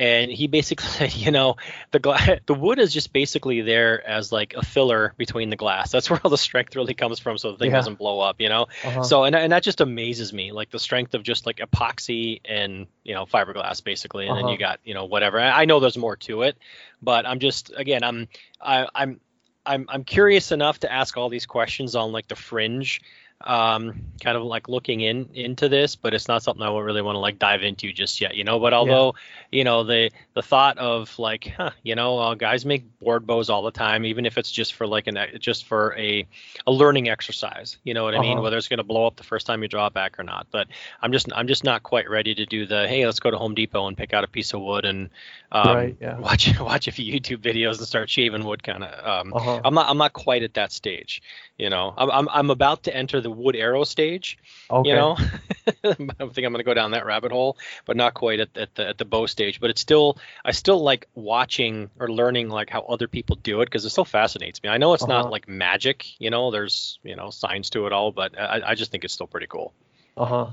And 0.00 0.30
he 0.32 0.46
basically 0.48 0.88
said, 0.98 1.14
you 1.14 1.30
know, 1.30 1.56
the 1.92 1.98
gla- 2.00 2.40
the 2.46 2.54
wood 2.54 2.78
is 2.80 2.92
just 2.92 3.12
basically 3.12 3.60
there 3.60 4.04
as 4.08 4.32
like 4.32 4.54
a 4.54 4.62
filler 4.64 5.12
between 5.18 5.50
the 5.50 5.56
glass. 5.56 5.92
That's 5.92 6.08
where 6.10 6.20
all 6.24 6.30
the 6.30 6.38
strength 6.38 6.74
really 6.74 6.94
comes 6.94 7.18
from, 7.20 7.36
so 7.38 7.52
the 7.52 7.58
thing 7.58 7.70
Yeah. 7.70 7.76
doesn't 7.76 7.98
blow 7.98 8.20
up, 8.20 8.40
you 8.40 8.48
know. 8.48 8.66
Uh-huh. 8.84 9.02
So 9.02 9.24
and 9.24 9.36
and 9.36 9.52
that 9.52 9.62
just 9.62 9.80
amazes 9.80 10.32
me, 10.32 10.52
like 10.52 10.70
the 10.70 10.78
strength 10.78 11.14
of 11.14 11.22
just 11.22 11.44
like 11.46 11.58
epoxy 11.58 12.40
and 12.44 12.86
you 13.04 13.14
know 13.14 13.26
fiberglass 13.26 13.84
basically, 13.84 14.26
and 14.26 14.36
then 14.36 14.44
Uh-huh. 14.44 14.52
you 14.52 14.58
got 14.58 14.80
you 14.84 14.94
know 14.94 15.04
whatever. 15.04 15.38
I 15.38 15.62
I 15.62 15.64
know 15.66 15.78
there's 15.80 15.98
more 15.98 16.16
to 16.16 16.42
it, 16.42 16.56
but 17.02 17.26
I'm 17.26 17.38
just 17.38 17.70
again 17.76 18.02
I'm 18.02 18.26
I, 18.60 18.88
I'm 18.94 19.20
I'm 19.66 19.84
I'm 19.90 20.04
curious 20.04 20.52
enough 20.52 20.80
to 20.80 20.90
ask 20.90 21.16
all 21.18 21.28
these 21.28 21.44
questions 21.46 21.94
on 21.94 22.12
like 22.12 22.26
the 22.28 22.36
fringe, 22.36 23.02
um, 23.42 24.02
kind 24.20 24.36
of 24.36 24.42
like 24.42 24.68
looking 24.68 25.00
in 25.00 25.30
into 25.34 25.68
this, 25.68 25.96
but 25.96 26.12
it's 26.12 26.28
not 26.28 26.42
something 26.42 26.62
I 26.62 26.68
would 26.70 26.80
really 26.80 27.00
want 27.02 27.16
to 27.16 27.20
like 27.20 27.38
dive 27.38 27.62
into 27.62 27.92
just 27.92 28.20
yet, 28.20 28.34
you 28.34 28.44
know. 28.44 28.58
But 28.60 28.74
although 28.74 29.14
you 29.50 29.64
know 29.64 29.84
the 29.84 30.10
the 30.34 30.42
thought 30.42 30.76
of 30.78 31.18
like, 31.18 31.52
huh, 31.56 31.70
you 31.82 31.94
know, 31.94 32.18
uh, 32.18 32.34
guys 32.34 32.66
make 32.66 32.98
board 32.98 33.26
bows 33.26 33.48
all 33.48 33.62
the 33.62 33.70
time, 33.70 34.04
even 34.04 34.26
if 34.26 34.36
it's 34.36 34.50
just 34.50 34.74
for 34.74 34.86
like 34.86 35.06
an 35.06 35.18
just 35.38 35.64
for 35.64 35.94
a 35.98 36.26
a 36.66 36.70
learning 36.70 37.08
exercise, 37.08 37.78
you 37.82 37.94
know 37.94 38.04
what 38.04 38.14
I 38.14 38.18
mean? 38.18 38.32
Uh-huh. 38.32 38.42
Whether 38.42 38.58
it's 38.58 38.68
going 38.68 38.78
to 38.78 38.84
blow 38.84 39.06
up 39.06 39.16
the 39.16 39.24
first 39.24 39.46
time 39.46 39.62
you 39.62 39.68
draw 39.68 39.86
it 39.86 39.94
back 39.94 40.18
or 40.18 40.22
not. 40.22 40.46
But 40.50 40.66
I'm 41.00 41.12
just 41.12 41.28
I'm 41.34 41.46
just 41.46 41.64
not 41.64 41.82
quite 41.82 42.10
ready 42.10 42.34
to 42.34 42.44
do 42.46 42.66
the 42.66 42.86
hey, 42.88 43.06
let's 43.06 43.20
go 43.20 43.30
to 43.30 43.38
Home 43.38 43.54
Depot 43.54 43.86
and 43.86 43.96
pick 43.96 44.12
out 44.12 44.22
a 44.24 44.28
piece 44.28 44.52
of 44.52 44.60
wood 44.60 44.84
and 44.84 45.08
um, 45.52 45.76
Right, 45.76 45.96
yeah. 46.00 46.18
watch 46.18 46.56
watch 46.60 46.88
a 46.88 46.92
few 46.92 47.12
YouTube 47.12 47.38
videos 47.38 47.78
and 47.78 47.86
start 47.86 48.10
shaving 48.10 48.44
wood 48.44 48.62
kind 48.62 48.84
of. 48.84 49.06
Um, 49.06 49.32
Uh-huh. 49.32 49.60
I'm 49.64 49.74
not 49.74 49.88
I'm 49.88 49.98
not 49.98 50.12
quite 50.12 50.42
at 50.42 50.54
that 50.54 50.72
stage, 50.72 51.22
you 51.60 51.70
know. 51.70 51.94
I'm 51.96 52.10
I'm, 52.10 52.28
I'm 52.30 52.50
about 52.50 52.84
to 52.84 52.96
enter 52.96 53.20
the 53.20 53.30
wood 53.30 53.56
arrow 53.56 53.84
stage, 53.84 54.38
Okay. 54.70 54.88
you 54.88 54.94
know. 54.96 55.16
I 55.84 55.94
don't 56.18 56.34
think 56.34 56.46
I'm 56.46 56.52
going 56.52 56.58
to 56.58 56.64
go 56.64 56.74
down 56.74 56.92
that 56.92 57.06
rabbit 57.06 57.32
hole, 57.32 57.56
but 57.84 57.96
not 57.96 58.14
quite 58.14 58.40
at, 58.40 58.56
at 58.56 58.74
the 58.74 58.88
at 58.88 58.98
the 58.98 59.04
bow 59.04 59.26
stage. 59.26 59.60
But 59.60 59.70
it's 59.70 59.80
still 59.80 60.18
I 60.44 60.52
still 60.52 60.82
like 60.82 61.06
watching 61.14 61.90
or 61.98 62.08
learning 62.08 62.48
like 62.48 62.70
how 62.70 62.80
other 62.82 63.08
people 63.08 63.36
do 63.36 63.60
it 63.60 63.66
because 63.66 63.84
it 63.84 63.90
still 63.90 64.04
fascinates 64.04 64.62
me. 64.62 64.68
I 64.68 64.78
know 64.78 64.94
it's 64.94 65.02
Uh-huh. 65.04 65.12
not 65.22 65.30
like 65.30 65.48
magic, 65.48 66.06
you 66.18 66.30
know. 66.30 66.50
There's 66.50 66.98
you 67.02 67.16
know 67.16 67.30
science 67.30 67.70
to 67.70 67.86
it 67.86 67.92
all, 67.92 68.10
but 68.12 68.38
I, 68.38 68.62
I 68.70 68.74
just 68.74 68.90
think 68.90 69.04
it's 69.04 69.14
still 69.14 69.26
pretty 69.28 69.46
cool. 69.46 69.72
Uh 70.16 70.24
huh. 70.26 70.46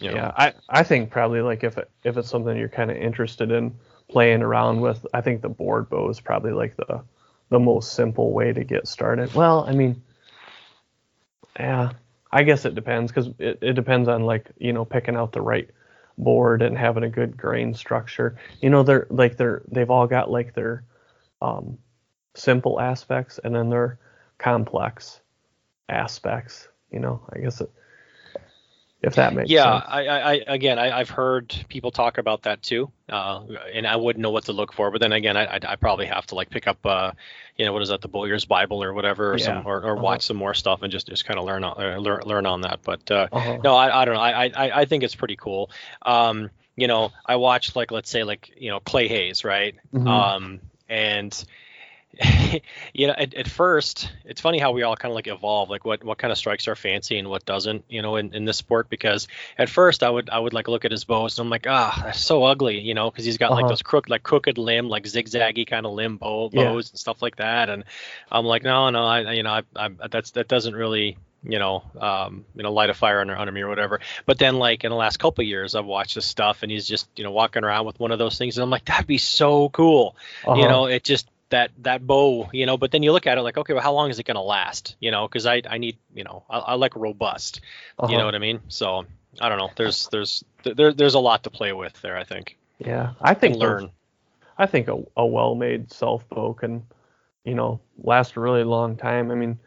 You 0.00 0.08
know? 0.10 0.16
Yeah, 0.16 0.32
I, 0.36 0.54
I 0.68 0.82
think 0.82 1.10
probably 1.10 1.40
like 1.40 1.62
if 1.62 1.78
it, 1.78 1.88
if 2.02 2.16
it's 2.16 2.28
something 2.28 2.56
you're 2.56 2.68
kind 2.68 2.90
of 2.90 2.96
interested 2.96 3.52
in 3.52 3.76
playing 4.10 4.42
around 4.42 4.80
with, 4.80 5.06
I 5.14 5.20
think 5.20 5.40
the 5.42 5.48
board 5.48 5.88
bow 5.88 6.08
is 6.10 6.20
probably 6.20 6.52
like 6.52 6.76
the 6.76 7.02
the 7.50 7.58
most 7.60 7.94
simple 7.94 8.32
way 8.32 8.52
to 8.52 8.64
get 8.64 8.88
started. 8.88 9.32
Well, 9.34 9.64
I 9.68 9.72
mean, 9.72 10.02
yeah, 11.58 11.92
I 12.32 12.42
guess 12.42 12.64
it 12.64 12.74
depends 12.74 13.10
because 13.12 13.28
it, 13.38 13.58
it 13.62 13.72
depends 13.74 14.08
on 14.08 14.24
like 14.24 14.50
you 14.58 14.72
know 14.72 14.84
picking 14.84 15.16
out 15.16 15.32
the 15.32 15.40
right 15.40 15.68
board 16.18 16.62
and 16.62 16.76
having 16.76 17.04
a 17.04 17.08
good 17.08 17.36
grain 17.36 17.74
structure. 17.74 18.36
You 18.60 18.70
know, 18.70 18.82
they're 18.82 19.06
like 19.10 19.36
they're 19.36 19.62
they've 19.68 19.90
all 19.90 20.06
got 20.06 20.30
like 20.30 20.54
their 20.54 20.84
um, 21.40 21.78
simple 22.34 22.80
aspects 22.80 23.38
and 23.42 23.54
then 23.54 23.70
their 23.70 23.98
complex 24.38 25.20
aspects. 25.88 26.68
You 26.90 27.00
know, 27.00 27.22
I 27.32 27.38
guess 27.38 27.60
it 27.60 27.70
if 29.02 29.14
that 29.16 29.32
makes 29.34 29.50
yeah, 29.50 29.62
sense. 29.62 29.84
I, 29.86 30.06
I, 30.06 30.32
I 30.32 30.44
again, 30.46 30.78
I, 30.78 30.98
I've 30.98 31.10
heard 31.10 31.54
people 31.68 31.90
talk 31.90 32.18
about 32.18 32.42
that 32.42 32.62
too, 32.62 32.90
uh, 33.08 33.44
and 33.72 33.86
I 33.86 33.96
wouldn't 33.96 34.22
know 34.22 34.30
what 34.30 34.44
to 34.46 34.52
look 34.52 34.72
for. 34.72 34.90
But 34.90 35.00
then 35.00 35.12
again, 35.12 35.36
I, 35.36 35.44
I, 35.56 35.58
I 35.66 35.76
probably 35.76 36.06
have 36.06 36.26
to 36.26 36.34
like 36.34 36.50
pick 36.50 36.66
up, 36.66 36.84
uh, 36.84 37.12
you 37.56 37.64
know, 37.64 37.72
what 37.72 37.82
is 37.82 37.88
that, 37.88 38.00
the 38.00 38.08
Bowyer's 38.08 38.44
Bible 38.44 38.82
or 38.82 38.92
whatever, 38.92 39.32
or 39.34 39.38
some, 39.38 39.58
Yeah. 39.58 39.62
or, 39.64 39.82
or 39.82 39.96
Uh-huh. 39.96 40.02
watch 40.02 40.22
some 40.22 40.36
more 40.36 40.54
stuff 40.54 40.82
and 40.82 40.92
just 40.92 41.08
just 41.08 41.24
kind 41.24 41.38
of 41.38 41.46
learn 41.46 41.64
on 41.64 41.80
uh, 41.82 41.96
learn 41.98 42.22
learn 42.24 42.46
on 42.46 42.62
that. 42.62 42.80
But 42.82 43.10
uh, 43.10 43.28
Uh-huh. 43.32 43.58
no, 43.62 43.74
I, 43.74 44.02
I 44.02 44.04
don't 44.04 44.14
know. 44.14 44.20
I, 44.20 44.46
I 44.46 44.80
I 44.80 44.84
think 44.84 45.04
it's 45.04 45.14
pretty 45.14 45.36
cool. 45.36 45.70
Um, 46.02 46.50
you 46.76 46.86
know, 46.88 47.12
I 47.24 47.36
watched 47.36 47.76
like 47.76 47.90
let's 47.90 48.10
say 48.10 48.24
like 48.24 48.50
you 48.56 48.70
know 48.70 48.80
Clay 48.80 49.08
Hayes, 49.08 49.44
right? 49.44 49.74
Mhm. 49.94 50.06
Um, 50.08 50.60
and 50.88 51.44
you 52.94 53.06
know, 53.06 53.14
at, 53.16 53.32
at 53.34 53.48
first, 53.48 54.10
it's 54.24 54.40
funny 54.40 54.58
how 54.58 54.72
we 54.72 54.82
all 54.82 54.96
kind 54.96 55.12
of 55.12 55.14
like 55.14 55.28
evolve, 55.28 55.70
like 55.70 55.84
what 55.84 56.02
what 56.02 56.18
kind 56.18 56.32
of 56.32 56.38
strikes 56.38 56.66
our 56.66 56.74
fancy 56.74 57.16
and 57.18 57.28
what 57.28 57.44
doesn't, 57.44 57.84
you 57.88 58.02
know, 58.02 58.16
in, 58.16 58.34
in 58.34 58.44
this 58.44 58.56
sport. 58.56 58.88
Because 58.90 59.28
at 59.56 59.68
first, 59.68 60.02
I 60.02 60.10
would 60.10 60.28
I 60.28 60.38
would 60.38 60.52
like 60.52 60.66
look 60.66 60.84
at 60.84 60.90
his 60.90 61.04
bows 61.04 61.38
and 61.38 61.46
I'm 61.46 61.50
like, 61.50 61.66
ah, 61.68 62.00
that's 62.04 62.20
so 62.20 62.42
ugly, 62.42 62.80
you 62.80 62.94
know, 62.94 63.08
because 63.10 63.24
he's 63.24 63.38
got 63.38 63.52
like 63.52 63.66
Uh-huh. 63.66 63.68
those 63.68 63.82
crook 63.82 64.08
like 64.08 64.24
crooked 64.24 64.58
limb, 64.58 64.88
like 64.88 65.04
zigzaggy 65.04 65.64
kind 65.66 65.86
of 65.86 65.92
limb 65.92 66.16
bow, 66.16 66.48
Yeah. 66.50 66.74
bows 66.74 66.90
and 66.90 66.98
stuff 66.98 67.22
like 67.22 67.36
that. 67.36 67.70
And 67.70 67.84
I'm 68.30 68.44
like, 68.44 68.64
no, 68.64 68.90
no, 68.90 69.04
I 69.04 69.32
you 69.32 69.42
know, 69.44 69.50
I, 69.52 69.62
I 69.76 69.88
that's 70.10 70.32
that 70.32 70.48
doesn't 70.48 70.74
really 70.74 71.16
you 71.44 71.60
know, 71.60 71.84
um, 72.00 72.44
you 72.56 72.64
know, 72.64 72.72
light 72.72 72.90
a 72.90 72.94
fire 72.94 73.20
under, 73.20 73.36
under 73.36 73.52
me 73.52 73.60
or 73.60 73.68
whatever. 73.68 74.00
But 74.26 74.38
then, 74.38 74.56
like 74.56 74.82
in 74.82 74.90
the 74.90 74.96
last 74.96 75.18
couple 75.18 75.42
of 75.42 75.48
years, 75.48 75.76
I've 75.76 75.84
watched 75.86 76.16
this 76.16 76.26
stuff, 76.26 76.64
and 76.64 76.72
he's 76.72 76.84
just, 76.86 77.08
you 77.16 77.22
know, 77.22 77.30
walking 77.30 77.62
around 77.62 77.86
with 77.86 78.00
one 78.00 78.10
of 78.10 78.18
those 78.18 78.36
things, 78.36 78.56
and 78.58 78.64
I'm 78.64 78.70
like, 78.70 78.84
that'd 78.86 79.06
be 79.06 79.18
so 79.18 79.68
cool 79.68 80.16
you 80.52 80.66
Uh-huh. 80.66 80.68
know 80.68 80.86
it 80.86 81.04
just 81.04 81.28
that 81.50 81.70
that 81.78 82.06
bow 82.06 82.48
you 82.52 82.66
know 82.66 82.76
but 82.76 82.90
then 82.90 83.02
you 83.02 83.12
look 83.12 83.26
at 83.26 83.38
it 83.38 83.42
like 83.42 83.56
okay 83.56 83.72
well 83.74 83.82
how 83.82 83.92
long 83.92 84.10
is 84.10 84.18
it 84.18 84.24
going 84.26 84.34
to 84.36 84.40
last 84.40 84.96
you 85.00 85.10
know 85.10 85.26
because 85.26 85.46
i 85.46 85.62
i 85.68 85.78
need 85.78 85.96
you 86.14 86.24
know 86.24 86.44
I, 86.48 86.58
I 86.58 86.74
like 86.74 86.96
robust 86.96 87.60
Uh-huh. 87.98 88.10
you 88.12 88.16
know 88.18 88.24
what 88.26 88.34
i 88.34 88.38
mean 88.38 88.60
so 88.68 89.04
i 89.40 89.48
don't 89.48 89.58
know 89.58 89.70
there's 89.76 90.08
there's 90.08 90.44
there, 90.64 90.92
there's 90.92 91.14
a 91.14 91.20
lot 91.20 91.44
to 91.44 91.50
play 91.50 91.72
with 91.72 92.00
there 92.02 92.16
i 92.16 92.24
think 92.24 92.56
Yeah, 92.78 93.14
I 93.20 93.34
think 93.34 93.56
learn 93.56 93.90
I 94.58 94.66
think 94.66 94.88
a, 94.88 95.02
a 95.16 95.26
well-made 95.26 95.90
self 95.92 96.28
bow 96.28 96.54
can, 96.54 96.82
you 97.44 97.54
know, 97.54 97.80
last 98.02 98.36
a 98.36 98.40
really 98.40 98.64
long 98.64 98.96
time. 98.96 99.30
I 99.30 99.34
mean, 99.34 99.58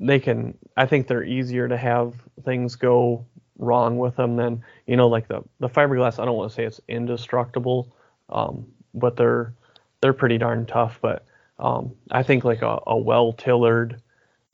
they 0.00 0.18
can. 0.18 0.56
I 0.76 0.86
think 0.86 1.06
they're 1.06 1.24
easier 1.24 1.68
to 1.68 1.76
have 1.76 2.14
things 2.44 2.76
go 2.76 3.24
wrong 3.58 3.98
with 3.98 4.16
them 4.16 4.36
than 4.36 4.62
you 4.86 4.96
know, 4.96 5.08
like 5.08 5.28
the 5.28 5.42
the 5.60 5.68
fiberglass. 5.68 6.18
I 6.20 6.24
don't 6.24 6.36
want 6.36 6.50
to 6.50 6.54
say 6.54 6.64
it's 6.64 6.80
indestructible, 6.88 7.92
um, 8.28 8.66
but 8.94 9.16
they're 9.16 9.54
they're 10.00 10.12
pretty 10.12 10.38
darn 10.38 10.66
tough. 10.66 10.98
But 11.00 11.24
um, 11.58 11.94
I 12.10 12.22
think 12.22 12.44
like 12.44 12.62
a, 12.62 12.80
a 12.86 12.96
well 12.96 13.32
tillered 13.32 14.00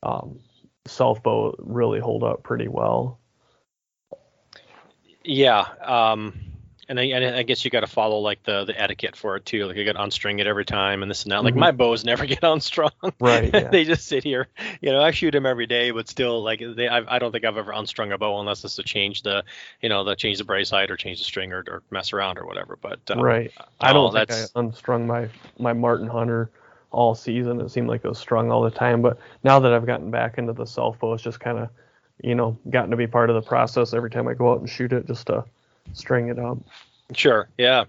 um, 0.03 0.39
self 0.87 1.23
bow 1.23 1.55
really 1.59 2.01
hold 2.01 2.23
up 2.23 2.43
pretty 2.43 2.69
well. 2.69 3.19
yeah 5.25 5.67
um 5.83 6.35
and 6.89 7.01
I, 7.01 7.05
and 7.05 7.37
I 7.37 7.43
guess 7.43 7.65
you 7.65 7.71
got 7.71 7.81
to 7.81 7.87
follow 7.87 8.19
like 8.19 8.43
the, 8.43 8.65
the 8.65 8.81
etiquette 8.81 9.17
for 9.17 9.37
it 9.37 9.45
too. 9.47 9.67
Like 9.67 9.77
you 9.77 9.85
got 9.85 9.93
to 9.93 9.99
unstring 9.99 10.41
it 10.41 10.47
every 10.47 10.65
time 10.65 11.03
and 11.03 11.11
this 11.11 11.23
and 11.25 11.33
that. 11.33 11.43
Like 11.45 11.55
Mhm. 11.55 11.59
my 11.59 11.71
bows 11.71 12.05
never 12.05 12.27
get 12.35 12.43
unstrung. 12.43 12.91
Right. 13.21 13.51
Yeah. 13.55 13.69
they 13.71 13.85
just 13.85 14.07
sit 14.07 14.25
here. 14.25 14.49
You 14.81 14.93
know, 14.93 15.01
I 15.01 15.11
shoot 15.13 15.31
them 15.31 15.47
every 15.47 15.67
day, 15.67 15.91
but 15.93 16.09
still, 16.09 16.43
like 16.43 16.61
they, 16.77 16.89
I, 16.89 17.17
I 17.17 17.19
don't 17.19 17.33
think 17.33 17.45
I've 17.45 17.57
ever 17.57 17.73
unstrung 17.73 18.13
a 18.13 18.19
bow 18.19 18.41
unless 18.41 18.65
it's 18.65 18.77
to 18.77 18.83
change 18.83 19.23
the, 19.23 19.45
you 19.81 19.89
know, 19.89 20.05
the 20.05 20.15
change 20.17 20.39
the 20.39 20.45
brace 20.45 20.71
height 20.71 20.91
or 20.91 20.97
change 20.97 21.19
the 21.19 21.25
string 21.25 21.53
or, 21.53 21.65
or 21.69 21.83
mess 21.91 22.13
around 22.13 22.39
or 22.39 22.47
whatever. 22.47 22.77
But 22.81 23.01
um, 23.11 23.21
right. 23.21 23.51
I 23.81 23.93
don't 23.93 24.13
think 24.13 24.31
I 24.33 24.45
unstrung 24.57 25.07
my 25.07 25.29
my 25.59 25.73
Martin 25.73 26.07
Hunter 26.09 26.51
all 26.91 27.15
season. 27.15 27.61
It 27.61 27.71
seemed 27.71 27.89
like 27.89 28.05
it 28.05 28.09
was 28.09 28.19
strung 28.19 28.51
all 28.51 28.63
the 28.63 28.71
time. 28.71 29.03
But 29.03 29.19
now 29.43 29.59
that 29.61 29.73
I've 29.73 29.87
gotten 29.87 30.11
back 30.11 30.39
into 30.39 30.53
the 30.53 30.65
self 30.67 30.99
bow, 30.99 31.15
it's 31.15 31.23
just 31.23 31.41
kind 31.41 31.59
of, 31.59 31.69
you 32.23 32.35
know, 32.35 32.57
gotten 32.71 32.91
to 32.91 32.97
be 32.97 33.07
part 33.07 33.31
of 33.31 33.35
the 33.37 33.43
process 33.49 33.95
every 33.95 34.11
time 34.11 34.29
I 34.29 34.35
go 34.35 34.53
out 34.53 34.61
and 34.61 34.69
shoot 34.69 34.93
it, 34.93 35.07
just 35.07 35.27
to 35.27 35.45
string 35.93 36.29
it 36.29 36.39
up. 36.39 36.59
Sure. 37.15 37.49
Yeah. 37.59 37.85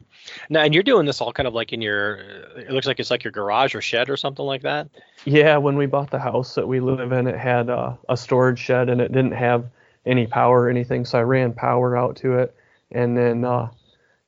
Now, 0.49 0.61
and 0.61 0.73
you're 0.73 0.83
doing 0.83 1.05
this 1.05 1.21
all 1.21 1.31
kind 1.31 1.47
of 1.47 1.53
like 1.53 1.71
in 1.71 1.81
your. 1.81 2.15
It 2.57 2.71
looks 2.71 2.87
like 2.87 2.99
it's 2.99 3.11
like 3.11 3.23
your 3.23 3.31
garage 3.31 3.73
or 3.75 3.81
shed 3.81 4.09
or 4.09 4.17
something 4.17 4.45
like 4.45 4.63
that. 4.63 4.89
Yeah, 5.23 5.57
when 5.57 5.77
we 5.77 5.85
bought 5.85 6.11
the 6.11 6.19
house 6.19 6.55
that 6.55 6.67
we 6.67 6.79
live 6.79 7.11
in, 7.11 7.27
it 7.27 7.37
had 7.37 7.69
uh, 7.69 7.95
a 8.09 8.17
storage 8.17 8.59
shed 8.59 8.89
and 8.89 8.99
it 8.99 9.11
didn't 9.11 9.31
have 9.33 9.65
any 10.05 10.27
power 10.27 10.63
or 10.63 10.69
anything, 10.69 11.05
so 11.05 11.19
I 11.19 11.23
ran 11.23 11.53
power 11.53 11.97
out 11.97 12.15
to 12.17 12.37
it, 12.37 12.55
and 12.91 13.17
then 13.17 13.43
uh, 13.43 13.69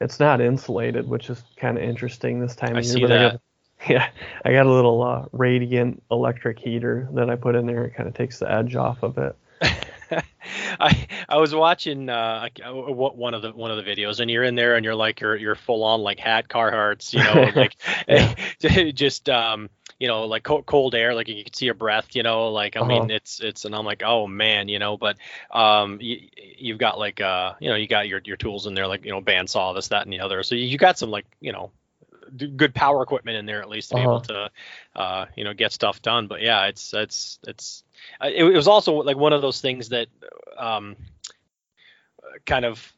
it's 0.01 0.19
not 0.19 0.41
insulated, 0.41 1.07
which 1.07 1.29
is 1.29 1.43
kind 1.55 1.77
of 1.77 1.83
interesting 1.83 2.39
this 2.39 2.55
time 2.55 2.75
I 2.75 2.79
of 2.79 2.85
year. 2.85 2.93
see 2.93 3.01
but 3.01 3.11
I 3.11 3.17
that. 3.17 3.31
got, 3.31 3.41
yeah, 3.89 4.09
I 4.45 4.51
got 4.53 4.65
a 4.65 4.71
little 4.71 5.03
uh, 5.03 5.25
radiant 5.31 6.01
electric 6.09 6.59
heater 6.59 7.07
that 7.13 7.29
I 7.29 7.35
put 7.35 7.55
in 7.55 7.65
there. 7.65 7.85
It 7.85 7.95
kind 7.95 8.07
of 8.09 8.15
takes 8.15 8.39
the 8.39 8.51
edge 8.51 8.75
off 8.75 9.03
of 9.03 9.17
it. 9.17 9.35
I 10.79 11.07
I 11.29 11.37
was 11.37 11.53
watching 11.53 12.09
uh 12.09 12.47
one 12.59 13.33
of 13.33 13.41
the 13.41 13.51
one 13.51 13.71
of 13.71 13.77
the 13.77 13.83
videos 13.83 14.19
and 14.19 14.29
you're 14.29 14.43
in 14.43 14.55
there 14.55 14.75
and 14.75 14.83
you're 14.85 14.95
like 14.95 15.19
you're 15.19 15.35
you're 15.35 15.55
full 15.55 15.83
on 15.83 16.01
like 16.01 16.19
hat 16.19 16.47
Carhartts 16.47 17.13
you 17.13 17.23
know 17.23 17.51
like 17.55 17.75
just 18.93 19.29
um 19.29 19.69
you 19.99 20.07
know 20.07 20.25
like 20.25 20.43
cold, 20.43 20.65
cold 20.65 20.95
air 20.95 21.13
like 21.13 21.27
you 21.27 21.43
can 21.43 21.53
see 21.53 21.65
your 21.65 21.73
breath 21.73 22.15
you 22.15 22.23
know 22.23 22.49
like 22.49 22.75
I 22.77 22.81
mean 22.81 23.09
Uh-huh. 23.09 23.09
it's 23.09 23.39
it's 23.39 23.65
and 23.65 23.75
I'm 23.75 23.85
like 23.85 24.03
oh 24.05 24.27
man 24.27 24.67
you 24.67 24.79
know 24.79 24.97
but 24.97 25.17
um 25.51 25.99
you, 26.01 26.19
you've 26.57 26.77
got 26.79 26.97
like 26.99 27.21
uh 27.21 27.53
you 27.59 27.69
know 27.69 27.75
you 27.75 27.87
got 27.87 28.07
your 28.07 28.21
your 28.23 28.37
tools 28.37 28.65
in 28.67 28.73
there 28.73 28.87
like 28.87 29.05
you 29.05 29.11
know 29.11 29.21
bandsaw 29.21 29.73
this 29.75 29.89
that 29.89 30.03
and 30.03 30.13
the 30.13 30.19
other 30.21 30.43
so 30.43 30.55
you, 30.55 30.65
you 30.65 30.77
got 30.77 30.97
some 30.97 31.09
like 31.11 31.25
you 31.39 31.51
know 31.51 31.71
good 32.29 32.73
power 32.73 33.01
equipment 33.01 33.37
in 33.37 33.45
there 33.45 33.61
at 33.61 33.69
least 33.69 33.89
to 33.89 33.95
be 33.95 34.03
able 34.03 34.19
to 34.21 34.49
uh 34.95 35.25
you 35.35 35.43
know 35.43 35.53
get 35.53 35.71
stuff 35.71 36.01
done 36.01 36.27
but 36.27 36.41
yeah 36.41 36.65
it's 36.65 36.93
it's 36.93 37.39
it's 37.47 37.83
uh, 38.21 38.27
it, 38.27 38.43
it 38.43 38.55
was 38.55 38.67
also 38.67 38.93
like 39.03 39.17
one 39.17 39.33
of 39.33 39.41
those 39.41 39.61
things 39.61 39.89
that 39.89 40.07
um 40.57 40.95
kind 42.45 42.65
of 42.65 42.93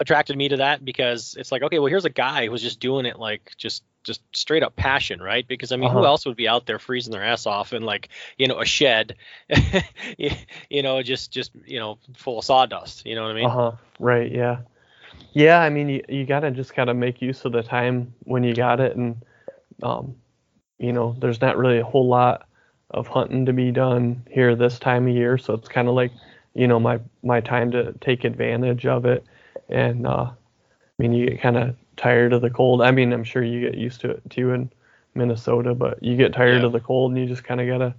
attracted 0.00 0.36
me 0.36 0.48
to 0.48 0.56
that 0.58 0.84
because 0.84 1.36
it's 1.38 1.52
like 1.52 1.62
okay 1.62 1.78
well 1.78 1.86
here's 1.88 2.04
a 2.04 2.10
guy 2.10 2.46
who's 2.48 2.62
just 2.62 2.80
doing 2.80 3.06
it 3.06 3.18
like 3.18 3.52
just 3.56 3.82
just 4.02 4.20
straight 4.34 4.62
up 4.62 4.74
passion 4.76 5.20
right 5.22 5.46
because 5.46 5.72
i 5.72 5.76
mean 5.76 5.90
who 5.90 5.98
Uh-huh. 5.98 6.04
else 6.04 6.26
would 6.26 6.36
be 6.36 6.48
out 6.48 6.66
there 6.66 6.78
freezing 6.78 7.12
their 7.12 7.22
ass 7.24 7.46
off 7.46 7.72
in 7.72 7.82
like 7.82 8.08
you 8.36 8.46
know 8.48 8.60
a 8.60 8.64
shed 8.64 9.16
you, 10.18 10.30
you 10.70 10.82
know 10.82 11.02
just 11.02 11.30
just 11.30 11.52
you 11.64 11.78
know 11.78 11.98
full 12.16 12.38
of 12.38 12.44
sawdust 12.44 13.06
you 13.06 13.14
know 13.14 13.22
what 13.22 13.30
i 13.30 13.34
mean 13.34 13.46
Uh 13.46 13.50
huh. 13.50 13.72
Right. 13.98 14.30
Yeah. 14.30 14.58
Yeah, 15.32 15.60
I 15.60 15.68
mean, 15.70 15.88
you, 15.88 16.04
you 16.08 16.24
gotta 16.24 16.50
just 16.50 16.74
gotta 16.74 16.94
make 16.94 17.20
use 17.20 17.44
of 17.44 17.52
the 17.52 17.62
time 17.62 18.14
when 18.24 18.44
you 18.44 18.54
got 18.54 18.80
it, 18.80 18.96
and 18.96 19.16
um, 19.82 20.14
you 20.78 20.92
know, 20.92 21.16
there's 21.18 21.40
not 21.40 21.56
really 21.56 21.78
a 21.78 21.84
whole 21.84 22.08
lot 22.08 22.46
of 22.90 23.08
hunting 23.08 23.46
to 23.46 23.52
be 23.52 23.72
done 23.72 24.22
here 24.30 24.54
this 24.54 24.78
time 24.78 25.08
of 25.08 25.14
year, 25.14 25.36
so 25.38 25.54
it's 25.54 25.68
kind 25.68 25.88
of 25.88 25.94
like, 25.94 26.12
you 26.54 26.68
know, 26.68 26.78
my 26.78 27.00
my 27.22 27.40
time 27.40 27.70
to 27.72 27.92
take 28.00 28.24
advantage 28.24 28.86
of 28.86 29.04
it, 29.06 29.24
and 29.68 30.06
uh, 30.06 30.30
I 30.30 30.34
mean, 30.98 31.12
you 31.12 31.26
get 31.28 31.40
kind 31.40 31.56
of 31.56 31.74
tired 31.96 32.32
of 32.32 32.42
the 32.42 32.50
cold. 32.50 32.82
I 32.82 32.92
mean, 32.92 33.12
I'm 33.12 33.24
sure 33.24 33.42
you 33.42 33.60
get 33.60 33.76
used 33.76 34.00
to 34.02 34.10
it 34.10 34.22
too 34.30 34.52
in 34.52 34.70
Minnesota, 35.14 35.74
but 35.74 36.02
you 36.02 36.16
get 36.16 36.32
tired 36.32 36.60
Yeah. 36.60 36.66
of 36.66 36.72
the 36.72 36.80
cold, 36.80 37.10
and 37.12 37.20
you 37.20 37.26
just 37.26 37.44
kind 37.44 37.60
of 37.60 37.66
gotta 37.66 37.94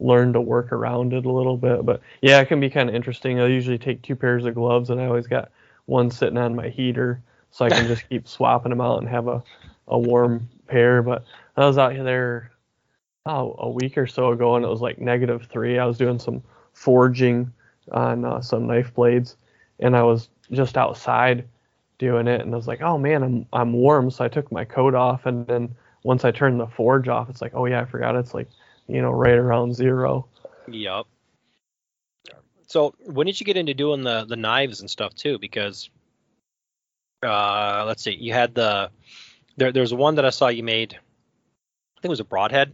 learn 0.00 0.32
to 0.32 0.40
work 0.40 0.72
around 0.72 1.12
it 1.12 1.26
a 1.26 1.30
little 1.30 1.56
bit. 1.56 1.86
But 1.86 2.00
yeah, 2.22 2.40
it 2.40 2.46
can 2.48 2.58
be 2.58 2.70
kind 2.70 2.88
of 2.88 2.94
interesting. 2.96 3.38
I 3.38 3.46
usually 3.46 3.78
take 3.78 4.02
two 4.02 4.16
pairs 4.16 4.44
of 4.46 4.54
gloves, 4.54 4.90
and 4.90 5.00
I 5.00 5.06
always 5.06 5.28
got 5.28 5.52
one 5.86 6.10
sitting 6.10 6.38
on 6.38 6.54
my 6.54 6.68
heater, 6.68 7.22
so 7.50 7.64
I 7.64 7.70
can 7.70 7.86
just 7.86 8.08
keep 8.08 8.26
swapping 8.26 8.70
them 8.70 8.80
out 8.80 9.00
and 9.00 9.08
have 9.08 9.28
a, 9.28 9.42
a 9.88 9.98
warm 9.98 10.48
pair. 10.66 11.02
But 11.02 11.24
I 11.56 11.66
was 11.66 11.78
out 11.78 11.94
there 11.94 12.52
oh, 13.26 13.56
a 13.58 13.70
week 13.70 13.96
or 13.98 14.06
so 14.06 14.32
ago, 14.32 14.56
and 14.56 14.64
it 14.64 14.68
was 14.68 14.80
like 14.80 15.00
negative 15.00 15.46
three. 15.46 15.78
I 15.78 15.86
was 15.86 15.98
doing 15.98 16.18
some 16.18 16.42
forging 16.72 17.52
on 17.92 18.24
uh, 18.24 18.40
some 18.40 18.66
knife 18.66 18.94
blades, 18.94 19.36
and 19.80 19.96
I 19.96 20.02
was 20.02 20.28
just 20.50 20.76
outside 20.76 21.46
doing 21.98 22.26
it, 22.26 22.40
and 22.40 22.52
I 22.52 22.56
was 22.56 22.68
like, 22.68 22.82
oh 22.82 22.98
man, 22.98 23.22
I'm 23.22 23.46
I'm 23.52 23.72
warm. 23.72 24.10
So 24.10 24.24
I 24.24 24.28
took 24.28 24.50
my 24.50 24.64
coat 24.64 24.94
off, 24.94 25.26
and 25.26 25.46
then 25.46 25.74
once 26.02 26.24
I 26.24 26.30
turned 26.30 26.60
the 26.60 26.66
forge 26.66 27.08
off, 27.08 27.30
it's 27.30 27.42
like, 27.42 27.52
oh 27.54 27.66
yeah, 27.66 27.80
I 27.80 27.84
forgot 27.84 28.16
it's 28.16 28.34
like 28.34 28.48
you 28.88 29.00
know 29.00 29.10
right 29.10 29.38
around 29.38 29.74
zero. 29.74 30.26
Yep. 30.68 31.06
So 32.72 32.94
when 33.04 33.26
did 33.26 33.38
you 33.38 33.44
get 33.44 33.58
into 33.58 33.74
doing 33.74 34.02
the 34.02 34.24
the 34.24 34.34
knives 34.34 34.80
and 34.80 34.90
stuff 34.90 35.14
too? 35.14 35.38
Because 35.38 35.90
uh, 37.22 37.84
let's 37.86 38.02
see, 38.02 38.14
you 38.14 38.32
had 38.32 38.54
the 38.54 38.90
there. 39.58 39.72
There's 39.72 39.92
one 39.92 40.14
that 40.14 40.24
I 40.24 40.30
saw 40.30 40.48
you 40.48 40.62
made. 40.62 40.94
I 40.94 42.00
think 42.00 42.06
it 42.06 42.08
was 42.08 42.20
a 42.20 42.24
broadhead. 42.24 42.72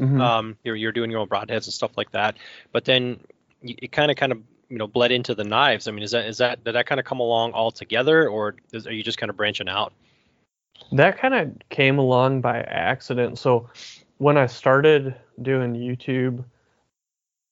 Mhm. 0.00 0.20
Um, 0.20 0.56
you're 0.64 0.74
you're 0.74 0.90
doing 0.90 1.12
your 1.12 1.20
own 1.20 1.28
broadheads 1.28 1.66
and 1.66 1.72
stuff 1.72 1.92
like 1.96 2.10
that. 2.10 2.38
But 2.72 2.86
then 2.86 3.20
you, 3.62 3.76
it 3.80 3.92
kind 3.92 4.10
of 4.10 4.16
kind 4.16 4.32
of 4.32 4.42
you 4.68 4.78
know 4.78 4.88
bled 4.88 5.12
into 5.12 5.32
the 5.32 5.44
knives. 5.44 5.86
I 5.86 5.92
mean, 5.92 6.02
is 6.02 6.10
that 6.10 6.26
is 6.26 6.38
that 6.38 6.64
did 6.64 6.74
that 6.74 6.86
kind 6.86 6.98
of 6.98 7.06
come 7.06 7.20
along 7.20 7.52
all 7.52 7.70
together, 7.70 8.28
or 8.28 8.56
is, 8.72 8.88
are 8.88 8.92
you 8.92 9.04
just 9.04 9.18
kind 9.18 9.30
of 9.30 9.36
branching 9.36 9.68
out? 9.68 9.92
That 10.90 11.18
kind 11.18 11.34
of 11.34 11.52
came 11.68 12.00
along 12.00 12.40
by 12.40 12.62
accident. 12.62 13.38
So 13.38 13.70
when 14.18 14.36
I 14.36 14.46
started 14.46 15.14
doing 15.40 15.74
YouTube, 15.74 16.44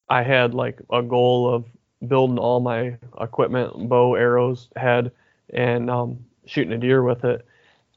I 0.09 0.25
had 0.25 0.55
like 0.55 0.81
a 0.91 1.01
goal 1.01 1.55
of 1.55 1.67
building 2.09 2.39
all 2.39 2.61
my 2.61 2.97
equipment, 3.21 3.89
bow, 3.89 4.15
arrows, 4.15 4.69
head, 4.77 5.13
and 5.53 5.91
um, 5.91 6.25
shooting 6.47 6.73
a 6.73 6.79
deer 6.79 7.03
with 7.03 7.25
it. 7.25 7.47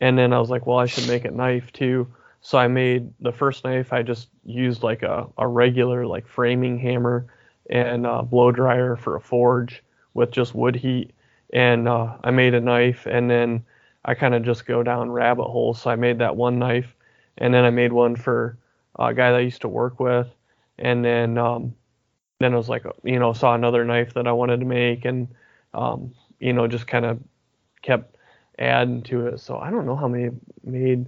And 0.02 0.18
then 0.18 0.34
I 0.34 0.40
was 0.40 0.50
like, 0.50 0.68
well, 0.68 0.80
I 0.80 0.86
should 0.86 1.08
make 1.08 1.26
a 1.26 1.32
knife 1.32 1.72
too. 1.74 2.08
So 2.42 2.58
I 2.58 2.68
made 2.68 3.12
the 3.20 3.32
first 3.32 3.64
knife. 3.64 3.92
I 3.92 4.04
just 4.04 4.30
used 4.46 4.84
like 4.84 5.04
a, 5.04 5.28
a 5.38 5.48
regular 5.48 6.06
like 6.06 6.28
framing 6.28 6.78
hammer 6.78 7.26
and 7.70 8.06
a 8.06 8.24
blow 8.24 8.52
dryer 8.52 8.96
for 8.96 9.16
a 9.16 9.22
forge 9.22 9.84
with 10.14 10.32
just 10.32 10.56
wood 10.56 10.76
heat. 10.76 11.12
And 11.52 11.88
uh, 11.88 12.18
I 12.24 12.32
made 12.32 12.54
a 12.54 12.62
knife, 12.62 13.06
and 13.06 13.30
then 13.30 13.64
I 14.04 14.14
kind 14.14 14.36
of 14.36 14.44
just 14.44 14.66
go 14.66 14.84
down 14.84 15.12
rabbit 15.12 15.46
holes. 15.46 15.82
So 15.82 15.90
I 15.90 15.96
made 15.96 16.20
that 16.20 16.36
one 16.36 16.60
knife, 16.60 16.94
and 17.38 17.54
then 17.54 17.64
I 17.64 17.70
made 17.70 17.94
one 17.94 18.16
for 18.16 18.58
a 19.00 19.14
guy 19.14 19.32
that 19.32 19.38
I 19.38 19.42
used 19.42 19.62
to 19.62 19.70
work 19.70 20.00
with, 20.00 20.28
and 20.78 21.06
then 21.06 21.38
um, 21.38 21.74
then 22.40 22.54
I 22.54 22.58
was 22.58 22.70
like, 22.70 22.86
you 23.04 23.20
know, 23.20 23.34
saw 23.34 23.56
another 23.56 23.84
knife 23.84 24.14
that 24.14 24.28
I 24.28 24.32
wanted 24.32 24.60
to 24.60 24.66
make, 24.66 25.06
and 25.06 25.28
um, 25.74 26.14
you 26.40 26.54
know, 26.54 26.68
just 26.68 26.88
kind 26.88 27.06
of 27.06 27.20
kept 27.82 28.16
adding 28.60 29.02
to 29.04 29.28
it. 29.28 29.40
So 29.40 29.58
I 29.58 29.70
don't 29.70 29.86
know 29.86 29.96
how 29.96 30.08
many 30.08 30.32
made 30.64 31.08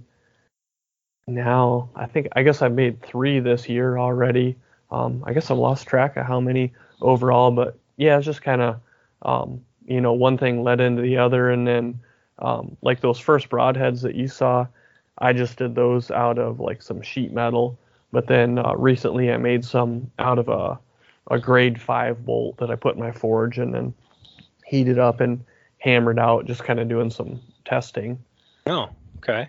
now. 1.26 1.90
I 1.94 2.06
think 2.06 2.28
I 2.34 2.42
guess 2.42 2.62
I 2.62 2.68
made 2.68 3.02
three 3.02 3.40
this 3.40 3.68
year 3.68 3.98
already. 3.98 4.56
Um, 4.90 5.22
I 5.26 5.32
guess 5.32 5.50
I 5.50 5.54
lost 5.54 5.86
track 5.86 6.16
of 6.16 6.26
how 6.26 6.40
many 6.40 6.72
overall, 7.00 7.52
but 7.52 7.78
yeah, 7.96 8.16
it's 8.16 8.26
just 8.26 8.42
kind 8.42 8.60
of 8.60 8.80
um, 9.22 9.64
you 9.86 10.00
know 10.00 10.12
one 10.12 10.36
thing 10.36 10.64
led 10.64 10.80
into 10.80 11.02
the 11.02 11.18
other, 11.18 11.50
and 11.50 11.66
then 11.66 12.00
um, 12.40 12.76
like 12.82 13.00
those 13.00 13.20
first 13.20 13.48
broadheads 13.50 14.02
that 14.02 14.16
you 14.16 14.26
saw, 14.26 14.66
I 15.18 15.32
just 15.32 15.58
did 15.58 15.76
those 15.76 16.10
out 16.10 16.38
of 16.38 16.58
like 16.58 16.82
some 16.82 17.02
sheet 17.02 17.32
metal. 17.32 17.78
But 18.12 18.26
then 18.26 18.58
uh, 18.58 18.74
recently 18.74 19.30
I 19.30 19.36
made 19.36 19.64
some 19.64 20.10
out 20.18 20.40
of 20.40 20.48
a 20.48 20.80
a 21.28 21.38
grade 21.38 21.80
five 21.80 22.24
bolt 22.24 22.58
that 22.58 22.70
I 22.70 22.76
put 22.76 22.94
in 22.94 23.00
my 23.00 23.12
forge 23.12 23.58
and 23.58 23.74
then 23.74 23.94
heated 24.64 24.98
up 24.98 25.20
and 25.20 25.44
hammered 25.78 26.18
out, 26.18 26.46
just 26.46 26.64
kind 26.64 26.80
of 26.80 26.88
doing 26.88 27.10
some 27.10 27.40
testing. 27.64 28.18
Oh, 28.66 28.90
okay. 29.18 29.48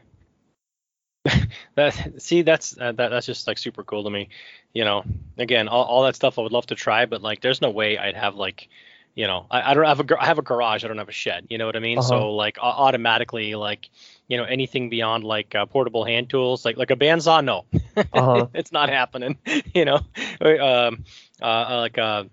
that 1.75 2.13
see, 2.17 2.41
that's 2.41 2.75
uh, 2.79 2.91
that 2.93 3.09
that's 3.09 3.25
just 3.25 3.47
like 3.47 3.57
super 3.57 3.83
cool 3.83 4.03
to 4.03 4.09
me. 4.09 4.29
You 4.73 4.83
know, 4.85 5.03
again, 5.37 5.67
all, 5.67 5.83
all 5.85 6.03
that 6.03 6.15
stuff 6.15 6.39
I 6.39 6.41
would 6.41 6.51
love 6.51 6.67
to 6.67 6.75
try, 6.75 7.05
but 7.05 7.21
like, 7.21 7.41
there's 7.41 7.61
no 7.61 7.69
way 7.69 7.97
I'd 7.97 8.15
have 8.15 8.35
like, 8.35 8.69
you 9.13 9.27
know, 9.27 9.45
I, 9.51 9.71
I 9.71 9.73
don't 9.73 9.85
have 9.85 9.99
a 9.99 10.21
I 10.21 10.25
have 10.25 10.39
a 10.39 10.41
garage, 10.43 10.83
I 10.83 10.87
don't 10.87 10.97
have 10.97 11.09
a 11.09 11.13
shed. 11.13 11.47
You 11.49 11.57
know 11.59 11.67
what 11.67 11.75
I 11.75 11.79
mean? 11.79 11.99
Uh-huh. 11.99 12.07
So 12.07 12.35
like, 12.35 12.57
au- 12.59 12.65
automatically, 12.65 13.53
like, 13.53 13.89
you 14.27 14.37
know, 14.37 14.45
anything 14.45 14.89
beyond 14.89 15.23
like 15.23 15.53
uh, 15.53 15.65
portable 15.67 16.05
hand 16.05 16.29
tools, 16.29 16.65
like 16.65 16.77
like 16.77 16.89
a 16.89 16.95
bandsaw, 16.95 17.43
no, 17.43 17.65
Uh-huh. 18.13 18.47
it's 18.53 18.71
not 18.71 18.89
happening. 18.89 19.37
You 19.73 19.85
know, 19.85 19.99
um, 20.41 21.05
uh, 21.41 21.45
uh, 21.45 21.77
like 21.79 21.97
a. 21.97 22.29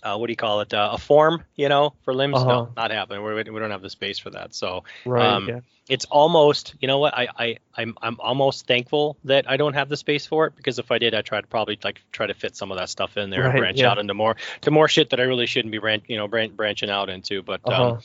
Uh, 0.00 0.16
what 0.16 0.28
do 0.28 0.32
you 0.32 0.36
call 0.36 0.60
it? 0.60 0.72
Uh, 0.72 0.90
a 0.92 0.98
form, 0.98 1.42
you 1.56 1.68
know, 1.68 1.92
for 2.04 2.14
limbs? 2.14 2.36
Uh-huh. 2.36 2.46
No, 2.46 2.72
not 2.76 2.92
happening. 2.92 3.24
We, 3.24 3.34
we 3.34 3.42
don't 3.58 3.72
have 3.72 3.82
the 3.82 3.90
space 3.90 4.16
for 4.20 4.30
that. 4.30 4.54
So, 4.54 4.84
Right. 5.04 5.26
Um, 5.26 5.48
yeah. 5.48 5.60
it's 5.88 6.04
almost 6.04 6.74
you 6.78 6.86
know 6.86 6.98
what 7.00 7.14
I, 7.14 7.26
I 7.36 7.56
I'm 7.76 7.96
I'm 8.00 8.16
almost 8.20 8.68
thankful 8.68 9.16
that 9.24 9.50
I 9.50 9.56
don't 9.56 9.74
have 9.74 9.88
the 9.88 9.96
space 9.96 10.24
for 10.24 10.46
it 10.46 10.54
because 10.54 10.78
if 10.78 10.92
I 10.92 10.98
did 10.98 11.14
I'd 11.16 11.24
try 11.24 11.40
to 11.40 11.46
probably 11.48 11.80
like 11.82 12.00
try 12.12 12.28
to 12.28 12.34
fit 12.34 12.54
some 12.54 12.70
of 12.70 12.78
that 12.78 12.90
stuff 12.90 13.16
in 13.16 13.30
there 13.30 13.40
Right, 13.42 13.50
and 13.50 13.58
branch 13.58 13.80
yeah. 13.80 13.90
out 13.90 13.98
into 13.98 14.14
more 14.14 14.36
to 14.60 14.70
more 14.70 14.86
shit 14.86 15.10
that 15.10 15.18
I 15.18 15.24
really 15.24 15.46
shouldn't 15.46 15.72
be 15.72 15.78
bran- 15.78 16.02
you 16.06 16.16
know 16.16 16.28
bran- 16.28 16.54
branching 16.54 16.90
out 16.90 17.08
into 17.10 17.42
but 17.42 17.60
Uh-huh. 17.64 17.88
um 17.94 17.98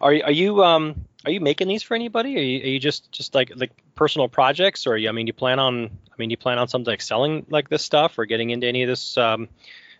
are 0.00 0.14
you 0.14 0.22
are 0.22 0.32
you 0.32 0.64
um 0.64 1.04
are 1.26 1.30
you 1.30 1.40
making 1.40 1.68
these 1.68 1.82
for 1.82 1.94
anybody 1.94 2.36
are 2.38 2.40
you, 2.40 2.62
are 2.62 2.68
you 2.68 2.78
just 2.80 3.12
just 3.12 3.34
like 3.34 3.52
like 3.54 3.72
personal 3.96 4.28
projects 4.28 4.86
or 4.86 4.96
you, 4.96 5.10
I 5.10 5.12
mean 5.12 5.26
you 5.26 5.34
plan 5.34 5.58
on 5.58 5.90
I 6.14 6.16
mean 6.18 6.28
do 6.28 6.32
you 6.34 6.36
plan 6.38 6.58
on 6.58 6.68
something 6.68 6.90
like 6.90 7.02
selling 7.02 7.46
like 7.50 7.68
this 7.68 7.82
stuff 7.84 8.18
or 8.18 8.26
getting 8.26 8.50
into 8.50 8.66
any 8.66 8.82
of 8.82 8.88
this 8.88 9.16
um 9.18 9.48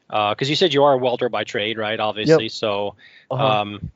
because 0.08 0.48
you 0.48 0.56
said 0.56 0.72
you 0.74 0.84
are 0.84 0.94
a 0.94 0.98
welder 0.98 1.28
by 1.28 1.44
trade 1.44 1.78
right 1.78 1.98
obviously 1.98 2.48
so 2.48 2.94
Uh-huh. 3.30 3.44
um 3.44 3.90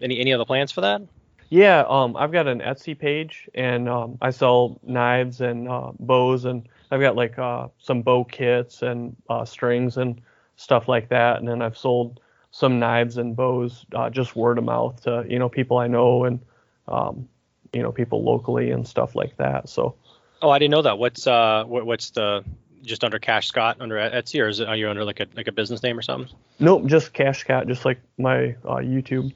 any 0.00 0.20
any 0.20 0.32
other 0.32 0.44
plans 0.44 0.72
for 0.72 0.82
that 0.82 1.02
Yeah, 1.50 1.84
um, 1.88 2.16
I've 2.16 2.32
got 2.32 2.46
an 2.48 2.60
Etsy 2.60 2.98
page, 2.98 3.48
and 3.54 3.88
um, 3.88 4.16
I 4.22 4.30
sell 4.30 4.80
knives 4.82 5.40
and 5.42 5.68
uh, 5.68 5.92
bows, 5.98 6.46
and 6.46 6.66
I've 6.90 7.00
got 7.00 7.14
like 7.14 7.38
uh, 7.38 7.68
some 7.78 8.02
bow 8.02 8.24
kits 8.24 8.82
and 8.82 9.14
uh, 9.28 9.44
strings 9.44 9.98
and 9.98 10.20
stuff 10.56 10.88
like 10.88 11.08
that. 11.10 11.38
And 11.38 11.46
then 11.48 11.60
I've 11.60 11.76
sold 11.76 12.20
some 12.52 12.78
knives 12.78 13.18
and 13.18 13.36
bows 13.36 13.84
uh, 13.94 14.08
just 14.08 14.34
word 14.34 14.58
of 14.58 14.64
mouth 14.64 15.02
to 15.02 15.24
you 15.28 15.38
know 15.38 15.48
people 15.50 15.76
I 15.76 15.88
know 15.88 16.24
and 16.24 16.40
um, 16.88 17.28
you 17.72 17.82
know 17.82 17.92
people 17.92 18.22
locally 18.24 18.70
and 18.70 18.86
stuff 18.86 19.14
like 19.14 19.36
that. 19.36 19.68
So 19.68 19.94
Oh, 20.42 20.50
I 20.50 20.58
didn't 20.58 20.72
know 20.72 20.82
that. 20.82 20.98
What's 20.98 21.26
uh, 21.26 21.64
what, 21.66 21.86
what's 21.86 22.10
the 22.10 22.44
just 22.82 23.04
under 23.04 23.20
Cash 23.20 23.46
Scott 23.46 23.76
under 23.80 23.94
Etsy, 23.96 24.42
or 24.42 24.48
is 24.48 24.58
it 24.60 24.68
are 24.68 24.76
you 24.76 24.90
under 24.90 25.04
like 25.04 25.20
a 25.20 25.26
like 25.36 25.46
a 25.46 25.52
business 25.52 25.82
name 25.82 25.96
or 25.98 26.02
something? 26.02 26.34
nope, 26.58 26.86
just 26.86 27.12
Cash 27.12 27.38
Scott, 27.40 27.68
just 27.68 27.84
like 27.84 28.00
my 28.18 28.56
uh, 28.64 28.76
YouTube. 28.82 29.32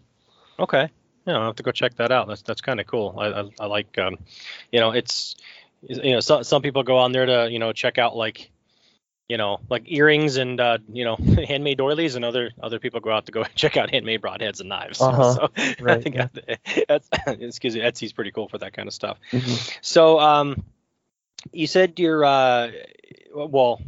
Okay, 0.58 0.88
yeah, 1.26 1.36
I'll 1.36 1.44
have 1.46 1.56
to 1.56 1.62
go 1.62 1.70
check 1.70 1.94
that 1.96 2.10
out. 2.10 2.26
That's 2.28 2.42
that's 2.42 2.60
kind 2.60 2.80
of 2.80 2.86
cool. 2.86 3.14
I, 3.18 3.26
I 3.26 3.50
I 3.60 3.66
like 3.66 3.96
um, 3.98 4.18
you 4.72 4.80
know, 4.80 4.90
it's 4.90 5.36
you 5.82 6.12
know, 6.12 6.20
some 6.20 6.42
some 6.42 6.62
people 6.62 6.82
go 6.82 6.98
on 6.98 7.12
there 7.12 7.26
to 7.26 7.48
you 7.50 7.58
know 7.60 7.72
check 7.72 7.98
out 7.98 8.16
like 8.16 8.50
you 9.28 9.36
know 9.36 9.60
like 9.70 9.84
earrings 9.86 10.36
and 10.38 10.60
uh, 10.60 10.78
you 10.92 11.04
know 11.04 11.16
handmade 11.48 11.78
doilies, 11.78 12.16
and 12.16 12.24
other 12.24 12.50
other 12.60 12.80
people 12.80 12.98
go 12.98 13.12
out 13.12 13.26
to 13.26 13.32
go 13.32 13.44
check 13.54 13.76
out 13.76 13.90
handmade 13.90 14.22
broadheads 14.22 14.58
and 14.60 14.68
knives. 14.68 15.00
Uh-huh, 15.00 15.34
So 15.34 15.50
I 15.56 15.76
right, 15.80 16.02
think 16.02 16.16
yeah. 16.16 16.28
that's 16.88 17.08
excuse 17.26 17.76
me, 17.76 17.82
Etsy's 17.82 18.12
pretty 18.12 18.32
cool 18.32 18.48
for 18.48 18.58
that 18.58 18.72
kind 18.72 18.88
of 18.88 18.94
stuff. 18.94 19.18
Mhm. 19.30 19.78
So, 19.82 20.18
um, 20.18 20.64
you 21.52 21.66
said 21.66 21.98
you're, 21.98 22.24
uh, 22.24 22.70
well, 23.34 23.80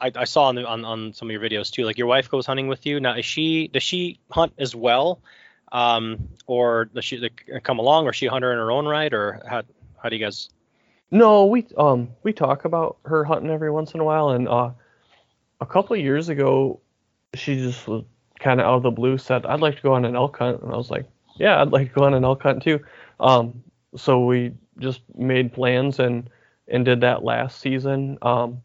I, 0.00 0.10
I 0.14 0.24
saw 0.24 0.44
on, 0.44 0.54
the, 0.54 0.66
on 0.66 0.84
on 0.84 1.12
some 1.12 1.28
of 1.28 1.32
your 1.32 1.40
videos 1.40 1.70
too. 1.70 1.84
Like 1.84 1.98
your 1.98 2.06
wife 2.06 2.30
goes 2.30 2.46
hunting 2.46 2.68
with 2.68 2.86
you. 2.86 3.00
Now, 3.00 3.16
is 3.16 3.24
she 3.24 3.68
does 3.68 3.82
she 3.82 4.18
hunt 4.30 4.54
as 4.58 4.74
well, 4.74 5.20
um, 5.72 6.28
or 6.46 6.86
does 6.86 7.04
she 7.04 7.18
like, 7.18 7.48
come 7.62 7.78
along, 7.78 8.06
or 8.06 8.12
she 8.12 8.26
hunter 8.26 8.50
in 8.52 8.58
her 8.58 8.70
own 8.70 8.86
right, 8.86 9.12
or 9.12 9.42
how 9.46 9.62
how 10.02 10.08
do 10.08 10.16
you 10.16 10.24
guys? 10.24 10.48
No, 11.10 11.46
we 11.46 11.66
um 11.76 12.10
we 12.22 12.32
talk 12.32 12.64
about 12.64 12.98
her 13.04 13.24
hunting 13.24 13.50
every 13.50 13.70
once 13.70 13.92
in 13.92 14.00
a 14.00 14.04
while, 14.04 14.30
and 14.30 14.48
uh, 14.48 14.70
a 15.60 15.66
couple 15.66 15.94
of 15.94 16.02
years 16.02 16.28
ago, 16.28 16.80
she 17.34 17.56
just 17.56 17.86
was 17.86 18.04
kind 18.38 18.60
of 18.60 18.66
out 18.66 18.76
of 18.76 18.82
the 18.82 18.90
blue 18.90 19.18
said, 19.18 19.44
"I'd 19.44 19.60
like 19.60 19.76
to 19.76 19.82
go 19.82 19.94
on 19.94 20.04
an 20.04 20.16
elk 20.16 20.38
hunt," 20.38 20.62
and 20.62 20.72
I 20.72 20.76
was 20.76 20.90
like, 20.90 21.06
"Yeah, 21.36 21.60
I'd 21.60 21.72
like 21.72 21.92
to 21.92 22.00
go 22.00 22.06
on 22.06 22.14
an 22.14 22.24
elk 22.24 22.42
hunt 22.42 22.62
too." 22.62 22.80
Um, 23.18 23.62
so 23.96 24.24
we 24.24 24.52
just 24.78 25.02
made 25.14 25.52
plans 25.52 25.98
and 25.98 26.30
and 26.70 26.84
did 26.84 27.00
that 27.00 27.24
last 27.24 27.60
season. 27.60 28.18
Um, 28.22 28.62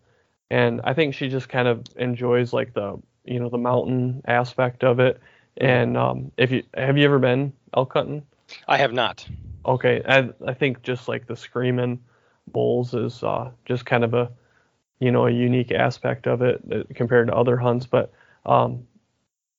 and 0.50 0.82
I 0.84 0.94
think 0.94 1.16
she 1.16 1.28
just 1.28 1.50
kind 1.50 1.68
of 1.68 1.84
enjoys 1.96 2.54
like 2.54 2.74
the 2.74 3.00
you 3.26 3.40
know 3.40 3.50
the 3.50 3.58
mountain 3.58 4.22
aspect 4.28 4.84
of 4.84 5.00
it. 5.00 5.20
And 5.58 5.98
um, 5.98 6.32
if 6.38 6.52
you 6.52 6.64
have 6.76 6.98
you 6.98 7.06
ever 7.06 7.20
been 7.20 7.54
elk 7.76 7.94
hunting? 7.94 8.26
I 8.68 8.78
have 8.78 8.94
not. 8.94 9.28
Okay, 9.66 10.02
I 10.08 10.30
I 10.46 10.54
think 10.54 10.84
just 10.84 11.08
like 11.08 11.28
the 11.28 11.36
screaming 11.36 12.00
bulls 12.48 12.94
is 12.94 13.24
uh, 13.24 13.52
just 13.66 13.86
kind 13.86 14.04
of 14.04 14.14
a 14.14 14.32
you 15.00 15.12
know 15.12 15.26
a 15.26 15.32
unique 15.32 15.72
aspect 15.72 16.28
of 16.28 16.42
it 16.42 16.62
uh, 16.72 16.84
compared 16.94 17.28
to 17.28 17.36
other 17.36 17.58
hunts, 17.58 17.86
but 17.86 18.14
um, 18.46 18.86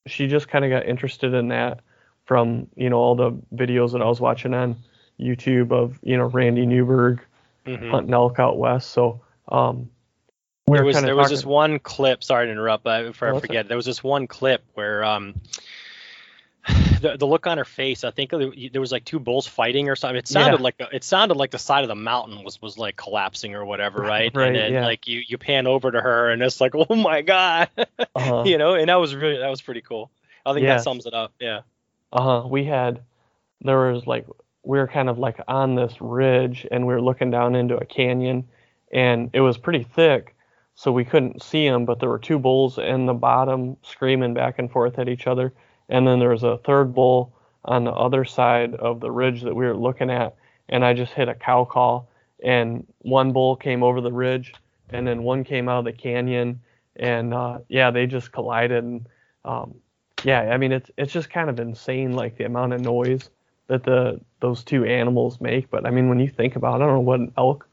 she 0.07 0.28
just 0.28 0.49
kind 0.49 0.64
of 0.64 0.70
got 0.70 0.86
interested 0.86 1.34
in 1.34 1.49
that 1.49 1.80
from 2.24 2.68
you 2.76 2.90
know 2.90 2.99
all 2.99 3.16
the 3.16 3.32
videos 3.55 3.92
that 3.92 4.03
I 4.03 4.07
was 4.07 4.20
watching 4.20 4.55
on 4.55 4.76
YouTube 5.18 5.72
of 5.72 5.99
you 6.03 6.16
know 6.16 6.26
Randy 6.26 6.66
Newberg 6.66 7.20
Mhm. 7.66 7.90
hunting 7.90 8.14
elk 8.14 8.38
out 8.38 8.58
west. 8.58 8.90
So 8.90 9.20
um, 9.48 9.90
we 10.66 10.78
there 10.78 10.84
was 10.84 10.96
kinda 10.96 11.06
there 11.06 11.16
was 11.16 11.26
talking- 11.26 11.36
this 11.36 11.44
one 11.44 11.78
clip. 11.78 12.22
Sorry 12.24 12.46
to 12.46 12.52
interrupt, 12.52 12.84
but 12.84 13.04
before 13.04 13.28
No, 13.28 13.32
I 13.34 13.36
that's 13.38 13.46
forget, 13.46 13.68
there 13.68 13.76
was 13.76 13.86
this 13.86 14.02
one 14.02 14.26
clip 14.26 14.64
where 14.74 15.04
um, 15.04 15.34
the, 17.00 17.16
the 17.16 17.26
look 17.26 17.46
on 17.46 17.58
her 17.58 17.64
face. 17.64 18.02
I 18.04 18.10
think 18.10 18.30
there 18.30 18.50
there 18.72 18.80
was 18.80 18.90
like 18.90 19.04
two 19.04 19.20
bulls 19.20 19.46
fighting 19.46 19.88
or 19.88 19.94
something. 19.96 20.16
It 20.16 20.26
sounded 20.26 20.58
Yeah. 20.58 20.62
like 20.64 20.74
it 20.92 21.04
sounded 21.04 21.36
like 21.36 21.50
the 21.52 21.58
side 21.58 21.82
of 21.84 21.88
the 21.88 21.94
mountain 21.94 22.42
was 22.42 22.60
was 22.60 22.76
like 22.76 22.96
collapsing 22.96 23.54
or 23.54 23.64
whatever, 23.64 24.00
right? 24.02 24.34
Right, 24.34 24.46
And 24.48 24.56
then 24.56 24.72
yeah. 24.72 24.84
like 24.84 25.06
you 25.06 25.22
you 25.26 25.38
pan 25.38 25.66
over 25.66 25.90
to 25.90 26.00
her 26.00 26.30
and 26.30 26.42
it's 26.42 26.60
like, 26.60 26.72
oh 26.90 26.94
my 26.96 27.22
god, 27.22 27.68
uh-huh. 27.76 28.42
you 28.46 28.58
know. 28.58 28.74
And 28.74 28.88
that 28.88 28.96
was 28.96 29.14
really 29.14 29.38
that 29.38 29.48
was 29.50 29.62
pretty 29.62 29.82
cool. 29.82 30.10
I 30.44 30.52
think 30.52 30.64
Yeah. 30.64 30.76
that 30.76 30.82
sums 30.82 31.06
it 31.06 31.14
up. 31.14 31.32
Yeah. 31.40 31.60
Uh-huh. 32.12 32.46
We 32.48 32.64
had 32.64 33.00
there 33.60 33.92
was 33.92 34.06
like 34.06 34.26
we 34.66 34.78
were 34.78 34.88
kind 34.88 35.08
of 35.08 35.18
like 35.18 35.38
on 35.48 35.74
this 35.74 35.94
ridge 36.00 36.66
and 36.70 36.86
we 36.86 36.92
were 36.92 37.00
looking 37.00 37.30
down 37.30 37.54
into 37.54 37.76
a 37.76 37.84
canyon 37.84 38.46
and 38.92 39.30
it 39.32 39.40
was 39.40 39.56
pretty 39.56 39.84
thick 39.84 40.34
so 40.74 40.92
we 40.92 41.04
couldn't 41.04 41.42
see 41.42 41.68
them 41.68 41.84
but 41.84 42.00
there 42.00 42.08
were 42.08 42.18
two 42.18 42.38
bulls 42.38 42.78
in 42.78 43.06
the 43.06 43.14
bottom 43.14 43.76
screaming 43.82 44.34
back 44.34 44.58
and 44.58 44.70
forth 44.70 44.98
at 44.98 45.08
each 45.08 45.26
other 45.26 45.52
and 45.88 46.06
then 46.06 46.18
there 46.18 46.30
was 46.30 46.42
a 46.42 46.58
third 46.58 46.94
bull 46.94 47.32
on 47.64 47.84
the 47.84 47.92
other 47.92 48.24
side 48.24 48.74
of 48.74 49.00
the 49.00 49.10
ridge 49.10 49.42
that 49.42 49.54
we 49.54 49.64
were 49.64 49.76
looking 49.76 50.10
at 50.10 50.34
and 50.68 50.84
I 50.84 50.94
just 50.94 51.12
hit 51.12 51.28
a 51.28 51.34
cow 51.34 51.64
call 51.64 52.10
and 52.42 52.86
one 52.98 53.32
bull 53.32 53.56
came 53.56 53.82
over 53.82 54.00
the 54.00 54.12
ridge 54.12 54.52
and 54.90 55.06
then 55.06 55.22
one 55.22 55.44
came 55.44 55.68
out 55.68 55.78
of 55.78 55.84
the 55.84 55.92
canyon 55.92 56.60
and 56.96 57.32
uh, 57.32 57.58
yeah 57.68 57.90
they 57.90 58.06
just 58.06 58.32
collided 58.32 58.82
and 58.82 59.06
um, 59.44 59.76
yeah, 60.24 60.40
I 60.40 60.56
mean 60.56 60.72
it's 60.72 60.90
it's 60.96 61.12
just 61.12 61.30
kind 61.30 61.48
of 61.48 61.60
insane 61.60 62.12
like 62.12 62.36
the 62.36 62.44
amount 62.44 62.72
of 62.72 62.80
noise 62.80 63.30
that 63.68 63.84
the 63.84 64.20
those 64.40 64.62
two 64.64 64.84
animals 64.84 65.40
make. 65.40 65.70
But 65.70 65.86
I 65.86 65.90
mean 65.90 66.08
when 66.08 66.20
you 66.20 66.28
think 66.28 66.56
about 66.56 66.80
it, 66.80 66.84
I 66.84 66.86
don't 66.86 66.94
know 66.94 67.00
what 67.00 67.20
an 67.20 67.32
elk 67.36 67.68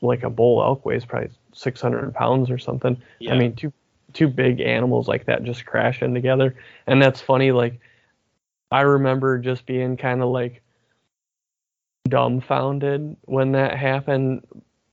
like 0.00 0.22
a 0.22 0.30
bull 0.30 0.62
elk 0.62 0.84
weighs 0.84 1.04
probably 1.04 1.30
600 1.52 2.14
pounds 2.14 2.50
or 2.50 2.58
something. 2.58 3.00
Yeah. 3.18 3.34
I 3.34 3.38
mean 3.38 3.54
two 3.54 3.72
two 4.12 4.28
big 4.28 4.60
animals 4.60 5.08
like 5.08 5.26
that 5.26 5.44
just 5.44 5.64
crashing 5.64 6.14
together, 6.14 6.54
and 6.86 7.00
that's 7.00 7.20
funny. 7.20 7.52
Like 7.52 7.80
I 8.70 8.82
remember 8.82 9.38
just 9.38 9.66
being 9.66 9.96
kind 9.96 10.22
of 10.22 10.28
like 10.28 10.62
dumbfounded 12.08 13.16
when 13.22 13.52
that 13.52 13.78
happened 13.78 14.44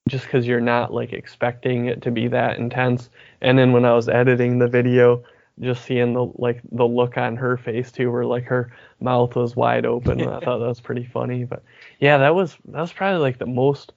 just 0.08 0.26
because 0.26 0.48
you're 0.48 0.62
not 0.62 0.94
like 0.94 1.14
expecting 1.14 1.86
it 1.86 2.02
to 2.02 2.12
be 2.12 2.28
that 2.28 2.58
intense 2.58 3.10
and 3.42 3.58
then 3.58 3.72
when 3.72 3.84
i 3.84 3.94
was 3.94 4.08
editing 4.08 4.60
the 4.60 4.68
video 4.68 5.24
just 5.62 5.84
seeing 5.84 6.14
the 6.14 6.32
like 6.36 6.62
the 6.72 6.86
look 6.86 7.18
on 7.18 7.36
her 7.36 7.58
face 7.58 7.92
too 7.92 8.12
where 8.12 8.26
like 8.26 8.46
her 8.46 8.72
mouth 9.00 9.36
was 9.36 9.56
wide 9.56 9.86
open. 9.86 10.22
I 10.28 10.40
thought 10.40 10.60
that 10.60 10.68
was 10.68 10.80
pretty 10.80 11.06
funny 11.06 11.44
but 11.44 11.64
yeah 12.00 12.18
that 12.18 12.34
was 12.36 12.58
that 12.66 12.82
was 12.82 12.94
probably 12.94 13.20
like 13.20 13.40
the 13.40 13.46
most 13.46 13.94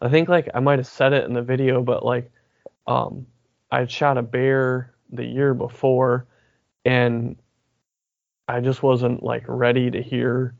i 0.00 0.08
think 0.08 0.28
like 0.28 0.48
i 0.54 0.60
might 0.60 0.78
have 0.78 0.86
said 0.86 1.12
it 1.12 1.24
in 1.24 1.34
the 1.34 1.42
video 1.42 1.82
but 1.82 2.04
like 2.04 2.30
um 2.86 3.26
i 3.70 3.86
shot 3.86 4.18
a 4.18 4.22
bear 4.22 4.92
the 5.12 5.24
year 5.24 5.54
before 5.54 6.26
and 6.84 7.36
i 8.48 8.60
just 8.60 8.82
wasn't 8.82 9.22
like 9.22 9.44
ready 9.46 9.90
to 9.90 10.02
hear 10.02 10.54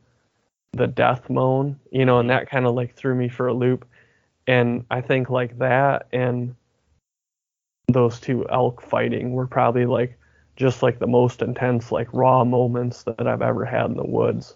the 0.73 0.87
death 0.87 1.29
moan 1.29 1.79
you 1.91 2.05
know 2.05 2.19
and 2.19 2.29
that 2.29 2.49
kind 2.49 2.65
of 2.65 2.73
like 2.73 2.95
threw 2.95 3.15
me 3.15 3.29
for 3.29 3.47
a 3.47 3.53
loop. 3.53 3.85
And 4.47 4.85
i 4.91 5.01
think 5.01 5.29
like 5.29 5.57
that 5.59 6.07
and 6.13 6.55
those 7.87 8.19
two 8.19 8.47
elk 8.49 8.81
fighting 8.81 9.33
were 9.33 9.47
probably 9.47 9.85
like 9.85 10.17
just 10.55 10.83
like 10.83 10.99
the 10.99 11.07
most 11.07 11.41
intense 11.41 11.91
like 11.91 12.07
raw 12.13 12.43
moments 12.43 13.03
that 13.03 13.27
i've 13.27 13.41
ever 13.41 13.65
had 13.65 13.85
in 13.85 13.97
the 13.97 14.05
woods 14.05 14.55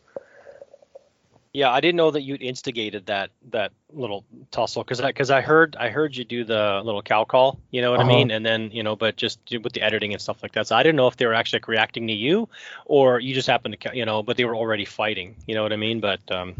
Yeah, 1.53 1.71
I 1.71 1.81
didn't 1.81 1.95
know 1.97 2.11
that 2.11 2.21
you'd 2.21 2.43
instigated 2.43 3.07
that 3.07 3.31
that 3.49 3.71
little 3.91 4.23
tussle 4.51 4.83
because 4.83 5.01
I 5.01 5.07
because 5.07 5.31
I 5.31 5.41
heard 5.41 5.75
I 5.79 5.89
heard 5.89 6.15
you 6.15 6.23
do 6.23 6.43
the 6.43 6.81
little 6.85 7.01
cow 7.01 7.25
call, 7.25 7.59
you 7.71 7.81
know 7.81 7.89
what 7.91 7.99
Uh-huh. 7.99 8.01
I 8.01 8.03
mean, 8.05 8.29
and 8.31 8.45
then 8.45 8.69
you 8.71 8.83
know, 8.83 8.95
but 8.95 9.15
just 9.17 9.39
with 9.63 9.73
the 9.73 9.81
editing 9.81 10.13
and 10.13 10.21
stuff 10.21 10.43
like 10.43 10.51
that. 10.53 10.67
So 10.67 10.75
I 10.75 10.83
didn't 10.83 10.97
know 10.97 11.07
if 11.07 11.17
they 11.17 11.25
were 11.25 11.33
actually 11.33 11.57
like, 11.57 11.67
reacting 11.67 12.07
to 12.07 12.13
you, 12.13 12.49
or 12.85 13.19
you 13.19 13.33
just 13.33 13.47
happened 13.47 13.77
to, 13.81 13.97
you 13.97 14.05
know, 14.05 14.21
but 14.21 14.37
they 14.37 14.45
were 14.45 14.55
already 14.55 14.85
fighting, 14.85 15.37
you 15.47 15.55
know 15.55 15.63
what 15.63 15.73
I 15.73 15.77
mean? 15.77 16.01
But 16.01 16.21
um, 16.31 16.55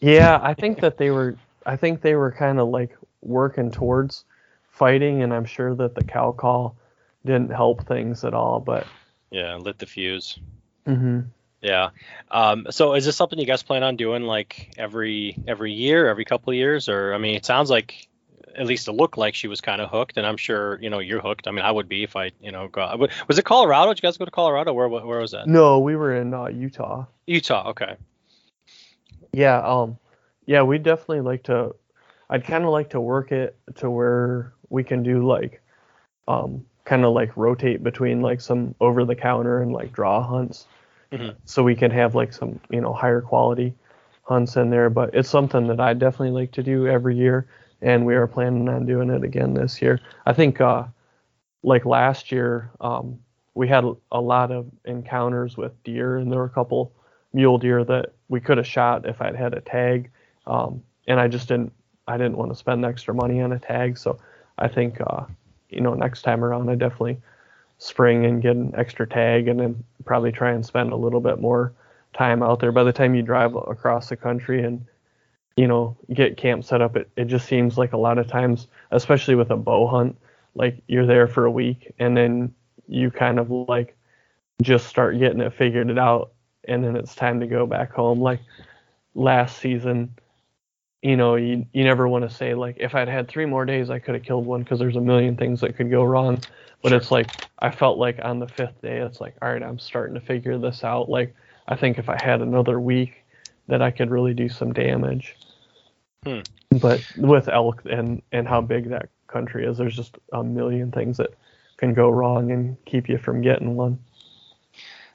Yeah, 0.00 0.38
I 0.42 0.54
think 0.54 0.80
that 0.80 0.98
they 0.98 1.10
were. 1.10 1.38
I 1.64 1.76
think 1.76 2.02
they 2.02 2.16
were 2.16 2.32
kind 2.32 2.58
of 2.60 2.68
like 2.68 2.96
working 3.22 3.70
towards 3.70 4.24
fighting, 4.68 5.22
and 5.22 5.32
I'm 5.32 5.44
sure 5.44 5.74
that 5.76 5.94
the 5.94 6.04
cow 6.04 6.32
call 6.32 6.76
didn't 7.24 7.50
help 7.52 7.86
things 7.86 8.24
at 8.24 8.34
all. 8.34 8.60
But 8.60 8.86
yeah, 9.30 9.56
lit 9.56 9.78
the 9.78 9.86
fuse. 9.86 10.38
hmm 10.86 11.20
Yeah. 11.60 11.90
Um, 12.30 12.66
so 12.70 12.94
is 12.94 13.04
this 13.04 13.16
something 13.16 13.38
you 13.38 13.46
guys 13.46 13.62
plan 13.62 13.82
on 13.82 13.96
doing 13.96 14.22
like 14.24 14.74
every 14.78 15.36
every 15.46 15.72
year, 15.72 16.08
every 16.08 16.24
couple 16.24 16.50
of 16.50 16.56
years, 16.56 16.88
or 16.88 17.14
I 17.14 17.18
mean, 17.18 17.34
it 17.34 17.44
sounds 17.44 17.70
like 17.70 18.08
at 18.54 18.66
least 18.66 18.86
it 18.86 18.92
looked 18.92 19.16
like 19.16 19.34
she 19.34 19.48
was 19.48 19.62
kind 19.62 19.80
of 19.80 19.88
hooked, 19.88 20.18
and 20.18 20.26
I'm 20.26 20.36
sure 20.36 20.78
you 20.82 20.90
know 20.90 20.98
you're 20.98 21.22
hooked. 21.22 21.48
I 21.48 21.52
mean, 21.52 21.64
I 21.64 21.70
would 21.70 21.88
be 21.88 22.02
if 22.02 22.16
I 22.16 22.32
you 22.40 22.52
know 22.52 22.68
go. 22.68 22.82
I 22.82 22.94
would- 22.96 23.10
Was 23.28 23.38
it 23.38 23.44
Colorado? 23.46 23.92
Did 23.94 24.02
you 24.02 24.06
guys 24.08 24.18
go 24.18 24.24
to 24.26 24.30
Colorado? 24.30 24.72
Where 24.74 24.88
where 24.88 25.20
was 25.20 25.30
that? 25.30 25.46
no, 25.46 25.78
we 25.78 25.96
were 25.96 26.14
in 26.14 26.34
uh, 26.34 26.46
Utah. 26.48 27.06
Utah. 27.26 27.70
Okay. 27.70 27.96
Yeah, 29.32 29.58
um, 29.60 29.96
yeah, 30.46 30.62
we'd 30.62 30.82
definitely 30.82 31.20
like 31.22 31.44
to. 31.44 31.74
I'd 32.28 32.44
kind 32.44 32.64
of 32.64 32.70
like 32.70 32.90
to 32.90 33.00
work 33.00 33.32
it 33.32 33.56
to 33.76 33.90
where 33.90 34.52
we 34.70 34.84
can 34.84 35.02
do 35.02 35.26
like, 35.26 35.62
um, 36.28 36.64
kind 36.84 37.04
of 37.04 37.12
like 37.14 37.36
rotate 37.36 37.82
between 37.82 38.22
like 38.22 38.40
some 38.40 38.74
over 38.80 39.04
the 39.04 39.14
counter 39.14 39.62
and 39.62 39.72
like 39.72 39.92
draw 39.92 40.22
hunts, 40.22 40.66
Mhm. 41.12 41.34
so 41.44 41.62
we 41.62 41.74
can 41.74 41.90
have 41.90 42.14
like 42.14 42.32
some 42.32 42.60
you 42.70 42.80
know 42.80 42.92
higher 42.92 43.20
quality 43.20 43.74
hunts 44.24 44.56
in 44.56 44.70
there. 44.70 44.90
But 44.90 45.14
it's 45.14 45.28
something 45.28 45.66
that 45.68 45.80
I 45.80 45.94
definitely 45.94 46.30
like 46.40 46.52
to 46.52 46.62
do 46.62 46.86
every 46.86 47.16
year, 47.16 47.46
and 47.80 48.06
we 48.06 48.14
are 48.14 48.26
planning 48.26 48.68
on 48.68 48.86
doing 48.86 49.10
it 49.10 49.22
again 49.24 49.54
this 49.54 49.80
year. 49.82 50.00
I 50.26 50.32
think, 50.32 50.60
uh, 50.60 50.84
like 51.62 51.84
last 51.84 52.32
year, 52.32 52.70
um, 52.80 53.18
we 53.54 53.68
had 53.68 53.84
a 54.10 54.20
lot 54.20 54.50
of 54.50 54.66
encounters 54.84 55.56
with 55.56 55.80
deer, 55.84 56.16
and 56.16 56.30
there 56.30 56.38
were 56.38 56.46
a 56.46 56.50
couple 56.50 56.92
mule 57.32 57.58
deer 57.58 57.84
that 57.84 58.12
we 58.28 58.40
could 58.40 58.58
have 58.58 58.66
shot 58.66 59.06
if 59.06 59.20
I'd 59.22 59.36
had 59.36 59.54
a 59.54 59.60
tag. 59.60 60.10
Um, 60.46 60.82
and 61.06 61.20
I 61.20 61.28
just 61.28 61.48
didn't 61.48 61.72
I 62.08 62.16
didn't 62.16 62.36
want 62.36 62.50
to 62.50 62.56
spend 62.56 62.84
extra 62.84 63.14
money 63.14 63.40
on 63.40 63.52
a 63.52 63.58
tag. 63.58 63.96
So 63.96 64.18
I 64.58 64.68
think 64.68 65.00
uh, 65.00 65.24
you 65.72 65.80
know 65.80 65.94
next 65.94 66.22
time 66.22 66.44
around 66.44 66.70
I 66.70 66.74
definitely 66.74 67.18
spring 67.78 68.24
and 68.24 68.42
get 68.42 68.54
an 68.56 68.74
extra 68.76 69.06
tag 69.06 69.48
and 69.48 69.58
then 69.58 69.84
probably 70.04 70.30
try 70.32 70.52
and 70.52 70.64
spend 70.64 70.92
a 70.92 70.96
little 70.96 71.20
bit 71.20 71.40
more 71.40 71.72
time 72.14 72.42
out 72.42 72.60
there. 72.60 72.72
By 72.72 72.84
the 72.84 72.92
time 72.92 73.14
you 73.14 73.22
drive 73.22 73.54
across 73.54 74.08
the 74.08 74.16
country 74.16 74.62
and 74.62 74.84
you 75.56 75.66
know 75.66 75.96
get 76.12 76.36
camp 76.36 76.64
set 76.64 76.80
up, 76.80 76.96
it, 76.96 77.10
it 77.16 77.24
just 77.24 77.46
seems 77.46 77.76
like 77.76 77.92
a 77.92 77.98
lot 77.98 78.18
of 78.18 78.26
times, 78.26 78.68
especially 78.90 79.34
with 79.34 79.50
a 79.50 79.56
bow 79.56 79.86
hunt, 79.86 80.16
like 80.54 80.82
you're 80.86 81.06
there 81.06 81.26
for 81.26 81.44
a 81.44 81.50
week 81.50 81.92
and 81.98 82.16
then 82.16 82.54
you 82.88 83.10
kind 83.10 83.38
of 83.38 83.50
like 83.50 83.96
just 84.60 84.86
start 84.86 85.18
getting 85.18 85.40
it 85.40 85.52
figured 85.52 85.90
it 85.90 85.98
out 85.98 86.32
and 86.68 86.84
then 86.84 86.94
it's 86.94 87.14
time 87.14 87.40
to 87.40 87.46
go 87.46 87.66
back 87.66 87.92
home 87.92 88.20
like 88.20 88.40
last 89.14 89.58
season 89.58 90.14
you 91.02 91.16
know 91.16 91.36
you, 91.36 91.66
you 91.72 91.84
never 91.84 92.08
want 92.08 92.28
to 92.28 92.34
say 92.34 92.54
like 92.54 92.76
if 92.80 92.94
i'd 92.94 93.08
had 93.08 93.28
three 93.28 93.46
more 93.46 93.64
days 93.64 93.90
i 93.90 93.98
could 93.98 94.14
have 94.14 94.24
killed 94.24 94.46
one 94.46 94.62
because 94.62 94.78
there's 94.78 94.96
a 94.96 95.00
million 95.00 95.36
things 95.36 95.60
that 95.60 95.76
could 95.76 95.90
go 95.90 96.02
wrong 96.04 96.42
but 96.82 96.92
Sure. 96.92 96.98
it's 96.98 97.10
like 97.10 97.28
i 97.60 97.70
felt 97.70 97.98
like 97.98 98.18
on 98.22 98.38
the 98.38 98.48
fifth 98.48 98.80
day 98.82 98.98
it's 98.98 99.20
like 99.20 99.36
all 99.42 99.52
right 99.52 99.62
i'm 99.62 99.78
starting 99.78 100.14
to 100.14 100.20
figure 100.20 100.58
this 100.58 100.84
out 100.84 101.08
like 101.08 101.34
i 101.68 101.76
think 101.76 101.98
if 101.98 102.08
i 102.08 102.16
had 102.16 102.40
another 102.40 102.80
week 102.80 103.24
that 103.68 103.82
i 103.82 103.90
could 103.90 104.10
really 104.10 104.34
do 104.34 104.48
some 104.48 104.72
damage 104.72 105.36
Hmm. 106.24 106.40
but 106.70 107.04
with 107.16 107.48
elk 107.48 107.82
and 107.84 108.22
and 108.32 108.48
how 108.48 108.60
big 108.60 108.88
that 108.90 109.08
country 109.26 109.66
is 109.66 109.78
there's 109.78 109.96
just 109.96 110.18
a 110.32 110.42
million 110.44 110.90
things 110.92 111.16
that 111.18 111.34
can 111.78 111.94
go 111.94 112.08
wrong 112.10 112.50
and 112.52 112.76
keep 112.84 113.08
you 113.08 113.18
from 113.18 113.40
getting 113.42 113.76
one 113.76 113.98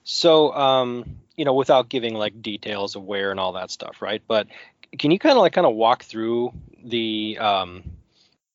So, 0.04 0.54
um, 0.54 1.18
you 1.36 1.46
know, 1.46 1.54
without 1.54 1.90
giving 1.90 2.14
like 2.14 2.42
details 2.42 2.96
of 2.96 3.04
where 3.04 3.32
and 3.32 3.40
all 3.40 3.54
that 3.54 3.72
stuff, 3.72 4.02
right? 4.02 4.22
But 4.28 4.48
can 4.98 5.12
you 5.12 5.20
kind 5.20 5.38
of 5.38 5.42
like 5.42 5.54
kind 5.54 5.68
of 5.68 5.76
walk 5.76 6.04
through 6.04 6.54
the, 6.84 7.38
um, 7.40 7.84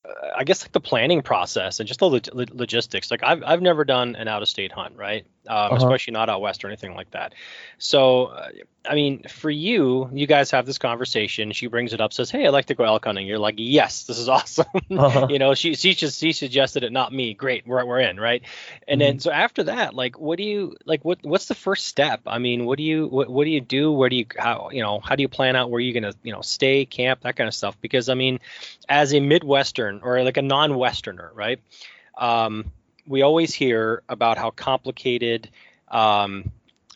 uh, 0.05 0.29
I 0.37 0.45
guess 0.45 0.63
like 0.63 0.73
the 0.73 0.81
planning 0.81 1.23
process 1.23 1.81
and 1.81 1.87
just 1.87 2.01
the 2.01 2.09
log- 2.09 2.29
lo- 2.33 2.45
logistics? 2.53 3.11
Like 3.11 3.23
I've 3.23 3.43
I've 3.45 3.63
never 3.63 3.85
done 3.85 4.17
an 4.17 4.29
out 4.29 4.43
of 4.43 4.49
state 4.49 4.73
hunt, 4.73 4.97
right? 4.97 5.27
Um, 5.49 5.57
Uh-huh. 5.57 5.77
especially 5.77 6.13
not 6.13 6.29
out 6.29 6.41
west 6.41 6.65
or 6.65 6.69
anything 6.69 6.95
like 6.95 7.11
that. 7.13 7.35
So, 7.79 8.27
uh, 8.27 8.49
I 8.85 8.95
mean, 8.95 9.23
for 9.29 9.51
you, 9.51 10.09
you 10.13 10.27
guys 10.27 10.51
have 10.53 10.67
this 10.67 10.79
conversation. 10.79 11.53
She 11.53 11.69
brings 11.69 11.93
it 11.93 12.01
up, 12.01 12.13
says, 12.13 12.31
"Hey, 12.31 12.47
I'd 12.47 12.51
like 12.51 12.67
to 12.67 12.75
go 12.75 12.83
elk 12.85 13.05
hunting." 13.05 13.27
You're 13.27 13.39
like, 13.39 13.55
"Yes, 13.59 14.05
this 14.05 14.19
is 14.19 14.29
awesome." 14.37 14.67
Uh-huh. 14.91 15.27
you 15.31 15.39
know, 15.39 15.55
she 15.55 15.75
she 15.75 15.95
just 15.95 16.19
she 16.21 16.33
suggested 16.33 16.83
it, 16.85 16.93
not 16.93 17.13
me. 17.13 17.35
Great, 17.35 17.67
we're 17.67 17.85
we're 17.85 18.01
in, 18.01 18.19
right? 18.19 18.43
And 18.89 19.01
then 19.01 19.19
so 19.21 19.31
after 19.31 19.65
that, 19.65 19.95
like, 19.95 20.19
what 20.19 20.37
do 20.39 20.45
you 20.45 20.77
like? 20.85 21.05
What 21.05 21.19
what's 21.23 21.47
the 21.47 21.55
first 21.55 21.87
step? 21.87 22.23
I 22.27 22.39
mean, 22.39 22.65
what 22.65 22.77
do 22.79 22.83
you 22.85 23.07
what 23.07 23.29
what 23.29 23.45
do 23.45 23.51
you 23.51 23.61
do? 23.61 23.93
Where 23.93 24.09
do 24.09 24.17
you 24.17 24.27
how 24.37 24.71
you 24.73 24.83
know 24.83 24.99
how 25.01 25.15
do 25.17 25.23
you 25.23 25.29
plan 25.29 25.55
out 25.55 25.71
where 25.71 25.81
you're 25.81 25.95
gonna 26.01 26.15
you 26.25 26.33
know 26.33 26.43
stay, 26.43 26.85
camp, 26.85 27.21
that 27.23 27.37
kind 27.37 27.47
of 27.49 27.55
stuff? 27.55 27.77
Because 27.81 28.09
I 28.09 28.15
mean, 28.15 28.41
as 28.89 29.13
a 29.15 29.21
Midwestern 29.21 30.01
or 30.03 30.23
like 30.25 30.37
a 30.39 30.43
non-Westerner, 30.43 31.31
right? 31.35 31.61
Um, 32.19 32.73
we 33.07 33.23
always 33.23 33.55
hear 33.55 34.03
about 34.09 34.39
how 34.39 34.51
complicated 34.51 35.51
um, 35.89 36.51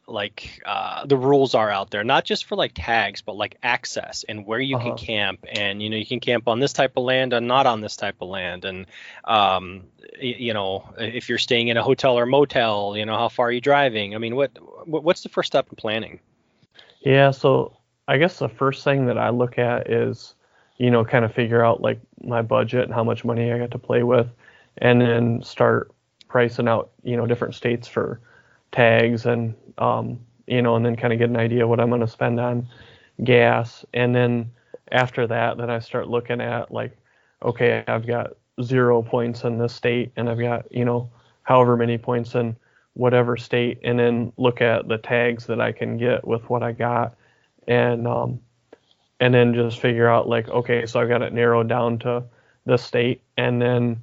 like 0.08 0.62
uh, 0.64 1.04
the 1.06 1.16
rules 1.16 1.54
are 1.54 1.70
out 1.70 1.90
there, 1.90 2.04
not 2.04 2.24
just 2.24 2.44
for 2.44 2.56
like 2.56 2.72
tags, 2.74 3.22
but 3.22 3.36
like 3.36 3.56
access 3.62 4.24
and 4.28 4.46
where 4.46 4.60
you 4.60 4.76
Uh-huh. 4.76 4.78
can 4.78 4.94
camp. 4.94 5.44
And 5.50 5.82
you 5.82 5.90
know, 5.90 5.96
you 5.96 6.06
can 6.06 6.20
camp 6.20 6.48
on 6.48 6.60
this 6.60 6.72
type 6.72 6.96
of 6.96 7.04
land 7.04 7.32
and 7.32 7.48
not 7.48 7.66
on 7.66 7.80
this 7.80 7.96
type 7.96 8.16
of 8.20 8.28
land. 8.28 8.64
And 8.64 8.86
um, 9.24 9.84
you 10.20 10.54
know, 10.54 10.88
if 10.98 11.28
you're 11.28 11.38
staying 11.38 11.68
in 11.68 11.76
a 11.76 11.82
hotel 11.82 12.18
or 12.18 12.26
motel, 12.26 12.96
you 12.96 13.04
know, 13.06 13.16
how 13.16 13.28
far 13.28 13.48
are 13.48 13.52
you 13.52 13.60
driving? 13.60 14.14
I 14.14 14.18
mean, 14.18 14.36
what 14.36 14.52
what- 14.86 15.02
what's 15.04 15.22
the 15.22 15.28
first 15.28 15.48
step 15.48 15.66
in 15.70 15.76
planning? 15.76 16.20
Yeah, 17.00 17.30
so 17.30 17.76
I 18.08 18.18
guess 18.18 18.38
the 18.38 18.48
first 18.48 18.84
thing 18.84 19.06
that 19.06 19.18
I 19.18 19.30
look 19.30 19.58
at 19.58 19.90
is, 19.90 20.34
you 20.78 20.90
know, 20.90 21.04
kind 21.04 21.24
of 21.24 21.32
figure 21.34 21.64
out 21.64 21.80
like 21.80 22.00
my 22.22 22.42
budget 22.42 22.84
and 22.84 22.94
how 22.94 23.04
much 23.04 23.24
money 23.24 23.52
I 23.52 23.58
got 23.58 23.70
to 23.72 23.78
play 23.78 24.02
with, 24.02 24.28
and 24.78 25.00
then 25.00 25.42
start 25.42 25.92
pricing 26.36 26.68
out, 26.68 26.90
you 27.02 27.16
know, 27.16 27.24
different 27.24 27.54
states 27.54 27.88
for 27.88 28.20
tags 28.70 29.24
and, 29.24 29.54
um, 29.78 30.20
you 30.46 30.60
know, 30.60 30.76
and 30.76 30.84
then 30.84 30.94
kind 30.94 31.14
of 31.14 31.18
get 31.18 31.30
an 31.30 31.36
idea 31.38 31.66
what 31.66 31.80
I'm 31.80 31.88
going 31.88 32.02
to 32.02 32.06
spend 32.06 32.38
on 32.38 32.68
gas. 33.24 33.86
And 33.94 34.14
then 34.14 34.50
after 34.92 35.26
that, 35.28 35.56
then 35.56 35.70
I 35.70 35.78
start 35.78 36.08
looking 36.08 36.42
at 36.42 36.70
like, 36.70 36.94
okay, 37.42 37.82
I've 37.88 38.06
got 38.06 38.36
zero 38.62 39.00
points 39.00 39.44
in 39.44 39.56
this 39.56 39.72
state 39.72 40.12
and 40.16 40.28
I've 40.28 40.38
got, 40.38 40.70
you 40.70 40.84
know, 40.84 41.08
however 41.44 41.74
many 41.74 41.96
points 41.96 42.34
in 42.34 42.54
whatever 42.92 43.38
state 43.38 43.80
and 43.82 43.98
then 43.98 44.30
look 44.36 44.60
at 44.60 44.88
the 44.88 44.98
tags 44.98 45.46
that 45.46 45.58
I 45.58 45.72
can 45.72 45.96
get 45.96 46.26
with 46.26 46.42
what 46.50 46.62
I 46.62 46.72
got 46.72 47.14
and 47.66 48.06
um 48.06 48.40
and 49.20 49.32
then 49.32 49.54
just 49.54 49.80
figure 49.80 50.08
out 50.08 50.28
like 50.28 50.48
okay 50.48 50.84
so 50.84 51.00
I've 51.00 51.08
got 51.08 51.22
it 51.22 51.32
narrowed 51.32 51.68
down 51.68 51.98
to 52.00 52.24
the 52.66 52.76
state 52.76 53.22
and 53.38 53.60
then 53.62 54.02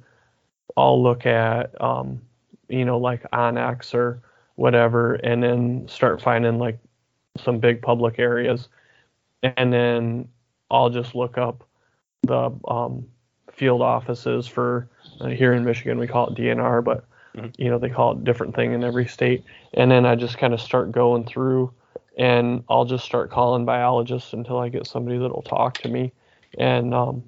I'll 0.76 1.02
look 1.02 1.26
at 1.26 1.80
um 1.80 2.20
you 2.68 2.84
know 2.84 2.98
like 2.98 3.22
onX 3.32 3.94
or 3.94 4.20
whatever 4.56 5.14
and 5.14 5.42
then 5.42 5.86
start 5.88 6.20
finding 6.22 6.58
like 6.58 6.78
some 7.36 7.58
big 7.58 7.82
public 7.82 8.18
areas. 8.18 8.68
And 9.42 9.72
then 9.72 10.28
I'll 10.70 10.90
just 10.90 11.14
look 11.14 11.36
up 11.38 11.64
the 12.22 12.50
um 12.68 13.04
field 13.52 13.82
offices 13.82 14.46
for 14.46 14.88
uh, 15.20 15.28
here 15.28 15.52
in 15.52 15.64
Michigan 15.64 15.98
we 15.98 16.06
call 16.06 16.28
it 16.28 16.34
DNR 16.34 16.82
but 16.84 17.04
Mhm. 17.36 17.52
you 17.58 17.68
know 17.68 17.78
they 17.78 17.88
call 17.90 18.12
it 18.12 18.22
different 18.24 18.54
thing 18.54 18.72
in 18.72 18.84
every 18.84 19.06
state. 19.06 19.44
And 19.74 19.90
then 19.90 20.06
I 20.06 20.14
just 20.14 20.38
kind 20.38 20.54
of 20.54 20.60
start 20.60 20.92
going 20.92 21.24
through 21.24 21.72
and 22.16 22.62
I'll 22.68 22.84
just 22.84 23.04
start 23.04 23.30
calling 23.30 23.64
biologists 23.64 24.32
until 24.32 24.58
I 24.58 24.68
get 24.68 24.86
somebody 24.86 25.18
that'll 25.18 25.42
talk 25.42 25.74
to 25.78 25.88
me. 25.88 26.12
And 26.58 26.94
um 26.94 27.24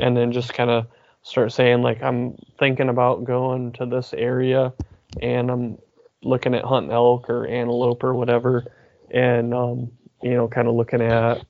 and 0.00 0.16
then 0.16 0.32
just 0.32 0.52
kind 0.54 0.70
of 0.70 0.86
start 1.22 1.52
saying 1.52 1.82
like 1.82 2.02
I'm 2.02 2.36
thinking 2.58 2.88
about 2.88 3.24
going 3.24 3.72
to 3.72 3.86
this 3.86 4.12
area 4.12 4.72
and 5.20 5.50
I'm 5.50 5.78
looking 6.22 6.54
at 6.54 6.64
hunting 6.64 6.92
elk 6.92 7.30
or 7.30 7.46
antelope 7.46 8.02
or 8.04 8.14
whatever 8.14 8.64
and 9.10 9.54
um 9.54 9.92
you 10.22 10.34
know 10.34 10.48
kind 10.48 10.68
of 10.68 10.74
looking 10.74 11.02
at 11.02 11.44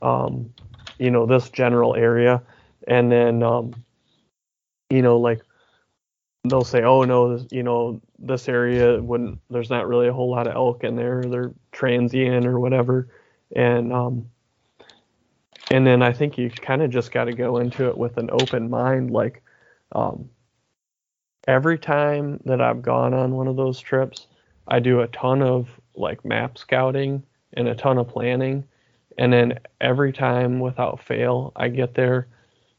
um 0.00 0.52
you 0.98 1.10
know 1.10 1.26
this 1.26 1.50
general 1.50 1.94
area. 1.94 2.42
And 2.88 3.10
then 3.12 3.42
um 3.42 3.74
you 4.90 5.02
know 5.02 5.18
like 5.18 5.42
they'll 6.44 6.64
say 6.64 6.82
oh 6.82 7.02
no 7.02 7.36
this, 7.36 7.52
you 7.52 7.62
know 7.62 8.00
this 8.18 8.48
area 8.48 9.00
wouldn't 9.02 9.40
there's 9.50 9.70
not 9.70 9.88
really 9.88 10.08
a 10.08 10.12
whole 10.12 10.30
lot 10.30 10.46
of 10.46 10.54
elk 10.54 10.84
in 10.84 10.96
there. 10.96 11.22
They're 11.22 11.52
transient 11.70 12.46
or 12.46 12.58
whatever. 12.58 13.08
And 13.54 13.92
um 13.92 14.30
and 15.72 15.86
then 15.86 16.02
i 16.02 16.12
think 16.12 16.38
you 16.38 16.50
kind 16.50 16.82
of 16.82 16.90
just 16.90 17.10
got 17.10 17.24
to 17.24 17.32
go 17.32 17.56
into 17.58 17.88
it 17.88 17.96
with 17.96 18.16
an 18.18 18.28
open 18.30 18.70
mind 18.70 19.10
like 19.10 19.42
um 19.92 20.28
every 21.48 21.78
time 21.78 22.40
that 22.44 22.60
i've 22.60 22.82
gone 22.82 23.12
on 23.14 23.34
one 23.34 23.48
of 23.48 23.56
those 23.56 23.80
trips 23.80 24.26
i 24.68 24.78
do 24.78 25.00
a 25.00 25.08
ton 25.08 25.42
of 25.42 25.68
like 25.94 26.24
map 26.24 26.56
scouting 26.56 27.22
and 27.54 27.68
a 27.68 27.74
ton 27.74 27.98
of 27.98 28.08
planning. 28.08 28.64
And 29.18 29.32
then 29.32 29.58
every 29.80 30.12
time 30.12 30.60
without 30.60 31.02
fail 31.02 31.52
i 31.56 31.68
get 31.68 31.94
there 31.94 32.28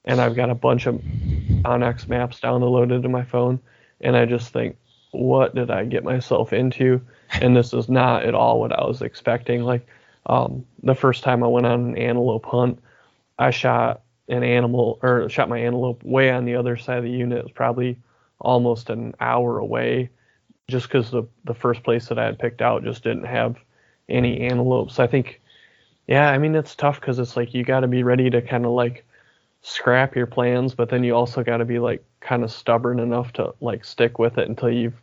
and 0.05 0.19
i've 0.19 0.35
got 0.35 0.49
a 0.49 0.55
bunch 0.55 0.87
of 0.87 0.95
onX 0.95 2.07
maps 2.07 2.39
downloaded 2.39 3.03
to 3.03 3.09
my 3.09 3.23
phone 3.23 3.59
and 4.01 4.17
i 4.17 4.25
just 4.25 4.51
think 4.51 4.77
what 5.11 5.53
did 5.53 5.69
i 5.69 5.85
get 5.85 6.03
myself 6.03 6.53
into? 6.53 6.99
And 7.29 7.55
this 7.55 7.73
is 7.73 7.87
not 7.87 8.25
at 8.25 8.33
all 8.33 8.59
what 8.59 8.73
i 8.73 8.83
was 8.83 9.03
expecting. 9.03 9.61
Like 9.61 9.87
um, 10.25 10.65
the 10.81 10.95
first 10.95 11.23
time 11.23 11.43
i 11.43 11.47
went 11.47 11.65
on 11.65 11.89
an 11.89 11.97
antelope 11.97 12.45
hunt 12.45 12.79
i 13.39 13.49
shot 13.49 14.01
an 14.29 14.43
animal 14.43 14.99
or 15.01 15.27
shot 15.29 15.49
my 15.49 15.59
antelope 15.59 16.03
way 16.03 16.31
on 16.31 16.45
the 16.45 16.55
other 16.55 16.77
side 16.77 16.97
of 16.97 17.03
the 17.03 17.09
unit 17.09 17.39
it 17.39 17.43
was 17.43 17.51
probably 17.51 17.97
almost 18.39 18.89
an 18.89 19.13
hour 19.19 19.57
away 19.59 20.09
just 20.69 20.87
because 20.87 21.11
the, 21.11 21.23
the 21.45 21.53
first 21.53 21.83
place 21.83 22.07
that 22.07 22.19
i 22.19 22.25
had 22.25 22.39
picked 22.39 22.61
out 22.61 22.83
just 22.83 23.03
didn't 23.03 23.25
have 23.25 23.57
any 24.09 24.41
antelopes 24.41 24.99
i 24.99 25.07
think 25.07 25.41
yeah 26.07 26.29
i 26.29 26.37
mean 26.37 26.55
it's 26.55 26.75
tough 26.75 26.99
because 26.99 27.19
it's 27.19 27.35
like 27.35 27.53
you 27.53 27.63
got 27.63 27.81
to 27.81 27.87
be 27.87 28.03
ready 28.03 28.29
to 28.29 28.41
kind 28.41 28.65
of 28.65 28.71
like 28.71 29.05
scrap 29.63 30.15
your 30.15 30.27
plans, 30.27 30.75
but 30.75 30.89
then 30.89 31.03
you 31.03 31.15
also 31.15 31.43
got 31.43 31.57
to 31.57 31.65
be 31.65 31.79
like 31.79 32.03
kind 32.19 32.43
of 32.43 32.51
stubborn 32.51 32.99
enough 32.99 33.33
to 33.33 33.53
like 33.61 33.83
stick 33.83 34.19
with 34.19 34.37
it 34.37 34.47
until 34.47 34.69
you've 34.69 35.01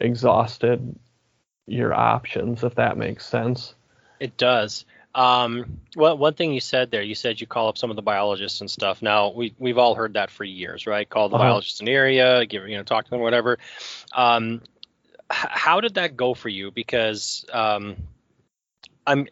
exhausted 0.00 0.98
your 1.66 1.94
options, 1.94 2.62
if 2.64 2.74
that 2.74 2.98
makes 2.98 3.24
sense. 3.24 3.74
It 4.20 4.36
does. 4.36 4.84
Um, 5.14 5.80
well, 5.96 6.16
one 6.16 6.34
thing 6.34 6.52
you 6.52 6.60
said 6.60 6.90
there, 6.92 7.02
you 7.02 7.16
said 7.16 7.40
you 7.40 7.46
call 7.46 7.68
up 7.68 7.78
some 7.78 7.90
of 7.90 7.96
the 7.96 8.02
biologists 8.02 8.60
and 8.60 8.70
stuff. 8.70 9.02
Now 9.02 9.32
we 9.32 9.54
we've 9.58 9.78
all 9.78 9.94
heard 9.96 10.14
that 10.14 10.30
for 10.30 10.44
years, 10.44 10.86
right? 10.86 11.08
Call 11.08 11.28
the 11.28 11.34
Uh-huh. 11.36 11.44
biologists 11.46 11.80
in 11.80 11.86
the 11.86 11.92
area, 11.92 12.46
give 12.46 12.68
you 12.68 12.76
know, 12.76 12.84
talk 12.84 13.06
to 13.06 13.10
them, 13.10 13.20
whatever. 13.20 13.58
Um, 14.12 14.60
h- 15.32 15.48
how 15.50 15.80
did 15.80 15.94
that 15.94 16.16
go 16.16 16.34
for 16.34 16.48
you? 16.48 16.70
Because 16.70 17.44
um, 17.52 17.96
I'm 19.06 19.26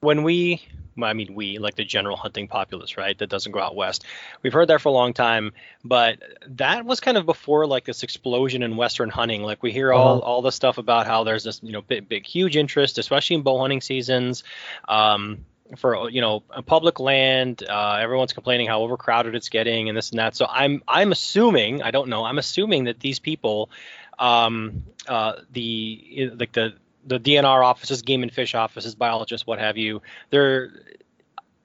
when 0.00 0.22
we, 0.22 0.62
I 1.02 1.12
mean 1.12 1.34
we, 1.34 1.58
like 1.58 1.74
the 1.76 1.84
general 1.84 2.16
hunting 2.16 2.48
populace, 2.48 2.96
right? 2.96 3.16
That 3.18 3.28
doesn't 3.28 3.52
go 3.52 3.60
out 3.60 3.76
west. 3.76 4.04
We've 4.42 4.52
heard 4.52 4.68
that 4.68 4.80
for 4.80 4.88
a 4.88 4.92
long 4.92 5.12
time, 5.14 5.52
but 5.84 6.18
that 6.48 6.84
was 6.84 7.00
kind 7.00 7.16
of 7.16 7.26
before 7.26 7.66
like 7.66 7.84
this 7.84 8.02
explosion 8.02 8.62
in 8.62 8.76
western 8.76 9.10
hunting. 9.10 9.42
Like 9.42 9.62
we 9.62 9.72
hear 9.72 9.92
all 9.92 10.18
Uh-huh. 10.18 10.20
all 10.20 10.42
the 10.42 10.52
stuff 10.52 10.78
about 10.78 11.06
how 11.06 11.24
there's 11.24 11.44
this 11.44 11.60
you 11.62 11.72
know 11.72 11.82
big, 11.82 12.08
big 12.08 12.26
huge 12.26 12.56
interest, 12.56 12.98
especially 12.98 13.36
in 13.36 13.42
bow 13.42 13.58
hunting 13.60 13.80
seasons. 13.80 14.42
Um, 14.88 15.44
for 15.76 16.08
you 16.08 16.20
know 16.20 16.40
public 16.66 16.98
land, 16.98 17.62
uh, 17.68 17.98
everyone's 18.00 18.32
complaining 18.32 18.66
how 18.68 18.80
overcrowded 18.82 19.34
it's 19.34 19.50
getting 19.50 19.88
and 19.88 19.96
this 19.96 20.10
and 20.10 20.18
that. 20.18 20.34
So 20.34 20.46
I'm 20.48 20.82
I'm 20.88 21.12
assuming 21.12 21.82
I 21.82 21.90
don't 21.90 22.08
know 22.08 22.24
I'm 22.24 22.38
assuming 22.38 22.84
that 22.84 23.00
these 23.00 23.18
people, 23.18 23.70
um, 24.18 24.84
uh, 25.06 25.34
the 25.52 26.30
like 26.38 26.52
the 26.52 26.74
the 27.08 27.18
DNR 27.18 27.64
offices, 27.64 28.02
game 28.02 28.22
and 28.22 28.32
fish 28.32 28.54
offices, 28.54 28.94
biologists, 28.94 29.46
what 29.46 29.58
have 29.58 29.76
you, 29.76 30.02
they're 30.30 30.70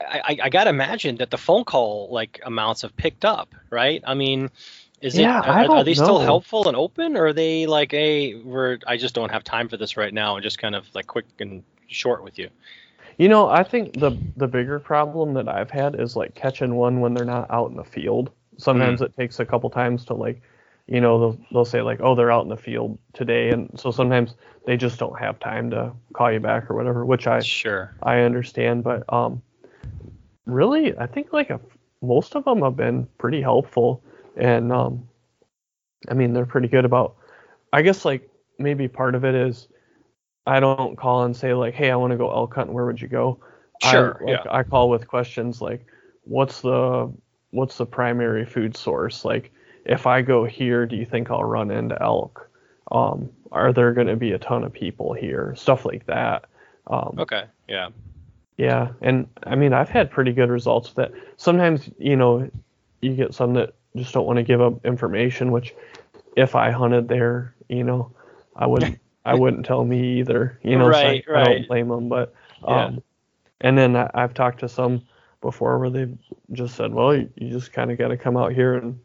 I, 0.02 0.38
I, 0.44 0.50
gotta 0.50 0.70
imagine 0.70 1.18
that 1.18 1.30
the 1.30 1.38
phone 1.38 1.64
call 1.64 2.10
like 2.12 2.42
amounts 2.46 2.82
have 2.82 2.96
picked 2.96 3.24
up, 3.24 3.54
right? 3.70 4.04
I 4.06 4.14
mean, 4.16 4.50
is 5.02 5.18
Yeah, 5.18 5.40
it 5.40 5.70
are, 5.70 5.78
are 5.78 5.84
they 5.84 5.94
still 5.94 6.20
helpful 6.20 6.68
and 6.68 6.78
open, 6.78 7.18
or 7.18 7.28
are 7.28 7.34
they 7.34 7.68
like, 7.68 7.92
hey, 7.92 8.36
we're 8.36 8.80
I 8.88 8.98
just 8.98 9.14
don't 9.14 9.32
have 9.32 9.44
time 9.44 9.70
for 9.70 9.78
this 9.78 9.98
right 9.98 10.14
now, 10.14 10.36
and 10.36 10.44
just 10.44 10.60
kind 10.60 10.76
of 10.76 10.94
like 10.96 11.08
quick 11.08 11.26
and 11.40 11.64
short 11.88 12.24
with 12.24 12.40
you? 12.40 12.50
You 13.18 13.28
know, 13.30 13.50
I 13.50 13.64
think 13.64 14.00
the 14.00 14.18
the 14.38 14.48
bigger 14.48 14.80
problem 14.80 15.34
that 15.34 15.48
I've 15.48 15.70
had 15.70 16.00
is 16.00 16.16
like 16.16 16.36
catching 16.36 16.76
one 16.76 17.02
when 17.02 17.14
they're 17.14 17.26
not 17.26 17.52
out 17.52 17.70
in 17.70 17.78
the 17.78 17.84
field. 17.84 18.32
Sometimes 18.58 19.02
mm-hmm. 19.02 19.06
it 19.06 19.16
takes 19.16 19.40
a 19.40 19.46
couple 19.46 19.70
times 19.70 20.06
to 20.06 20.14
like, 20.14 20.42
you 20.88 21.00
know, 21.00 21.20
they'll 21.20 21.46
they'll 21.52 21.66
say 21.66 21.82
like, 21.82 22.00
oh, 22.02 22.16
they're 22.16 22.32
out 22.32 22.44
in 22.44 22.50
the 22.50 22.58
field 22.58 22.98
today, 23.14 23.50
and 23.50 23.70
so 23.80 23.92
sometimes 23.92 24.36
they 24.66 24.78
just 24.78 25.00
don't 25.00 25.18
have 25.20 25.40
time 25.40 25.70
to 25.72 25.92
call 26.14 26.32
you 26.32 26.40
back 26.40 26.70
or 26.70 26.76
whatever, 26.76 27.06
which 27.06 27.28
I 27.28 27.40
Sure. 27.40 27.96
I 28.04 28.20
understand, 28.20 28.84
but 28.84 29.04
um, 29.12 29.42
really, 30.46 30.98
I 30.98 31.08
think 31.08 31.32
like 31.32 31.50
a, 31.50 31.60
most 32.02 32.36
of 32.36 32.46
them 32.46 32.62
have 32.62 32.76
been 32.76 33.08
pretty 33.18 33.42
helpful, 33.42 34.04
and 34.36 34.72
um, 34.72 35.08
I 36.10 36.14
mean 36.14 36.34
they're 36.34 36.46
pretty 36.46 36.68
good 36.68 36.86
about. 36.86 37.16
I 37.72 37.82
guess 37.82 38.04
like 38.04 38.30
maybe 38.60 38.88
part 38.88 39.16
of 39.16 39.24
it 39.24 39.36
is 39.36 39.68
I 40.46 40.60
don't 40.60 40.98
call 40.98 41.24
and 41.24 41.36
say 41.36 41.54
like, 41.54 41.74
hey, 41.74 41.92
I 41.92 41.96
want 41.96 42.12
to 42.12 42.18
go 42.18 42.30
elk 42.30 42.56
hunting. 42.56 42.74
Where 42.74 42.86
would 42.86 43.02
you 43.02 43.08
go? 43.08 43.40
Sure, 43.82 44.22
I, 44.28 44.32
like, 44.32 44.48
I 44.50 44.64
call 44.64 44.90
with 44.90 45.08
questions 45.08 45.62
like, 45.62 45.86
what's 46.26 46.62
the 46.62 47.12
what's 47.52 47.78
the 47.78 47.86
primary 47.86 48.46
food 48.46 48.76
source? 48.76 49.24
Like, 49.24 49.53
if 49.86 50.08
I 50.08 50.22
go 50.22 50.46
here, 50.46 50.86
do 50.86 50.96
you 50.96 51.06
think 51.06 51.30
I'll 51.32 51.44
run 51.44 51.72
into 51.72 52.02
elk? 52.02 52.50
Um, 52.92 53.30
are 53.52 53.74
there 53.74 53.94
going 53.94 54.08
to 54.08 54.16
be 54.16 54.32
a 54.32 54.40
ton 54.40 54.64
of 54.64 54.74
people 54.74 55.14
here? 55.14 55.54
Stuff 55.58 55.86
like 55.86 56.06
that. 56.08 56.46
Um, 56.88 57.16
Okay. 57.20 57.46
Yeah. 57.68 57.90
yeah, 58.58 58.90
and 59.02 59.28
I 59.44 59.56
mean, 59.56 59.74
I've 59.74 59.90
had 59.90 60.12
pretty 60.12 60.34
good 60.34 60.50
results 60.50 60.90
with 60.90 60.96
that. 60.98 61.12
Sometimes, 61.38 61.90
you 61.98 62.16
know, 62.16 62.50
you 63.02 63.14
get 63.16 63.34
some 63.34 63.54
that 63.54 63.74
just 63.96 64.14
don't 64.14 64.26
want 64.26 64.38
to 64.38 64.44
give 64.44 64.62
up 64.62 64.86
information, 64.86 65.52
which 65.52 65.74
if 66.36 66.56
I 66.56 66.72
hunted 66.72 67.08
there, 67.08 67.54
you 67.70 67.84
know, 67.84 68.12
I 68.56 68.66
wouldn't, 68.68 69.00
I 69.26 69.36
wouldn't 69.36 69.66
tell 69.66 69.86
me 69.86 70.20
either, 70.20 70.60
you 70.64 70.78
know, 70.78 70.92
so 70.92 70.98
I- 70.98 71.04
Right, 71.04 71.26
I, 71.28 71.32
right. 71.32 71.46
don't 71.46 71.68
blame 71.68 71.88
them, 71.88 72.10
but, 72.10 72.34
Yeah. 72.68 72.86
um, 72.86 73.04
and 73.62 73.78
then 73.78 73.96
I, 73.96 74.10
I've 74.14 74.34
talked 74.34 74.60
to 74.60 74.68
some 74.70 75.02
before 75.42 75.80
where 75.80 75.90
they've 75.90 76.18
just 76.52 76.76
said, 76.76 76.94
well, 76.94 77.16
you, 77.16 77.30
you 77.36 77.50
just 77.50 77.72
kind 77.72 77.92
of 77.92 77.98
got 77.98 78.10
to 78.10 78.18
come 78.18 78.36
out 78.36 78.52
here 78.52 78.76
and 78.76 79.00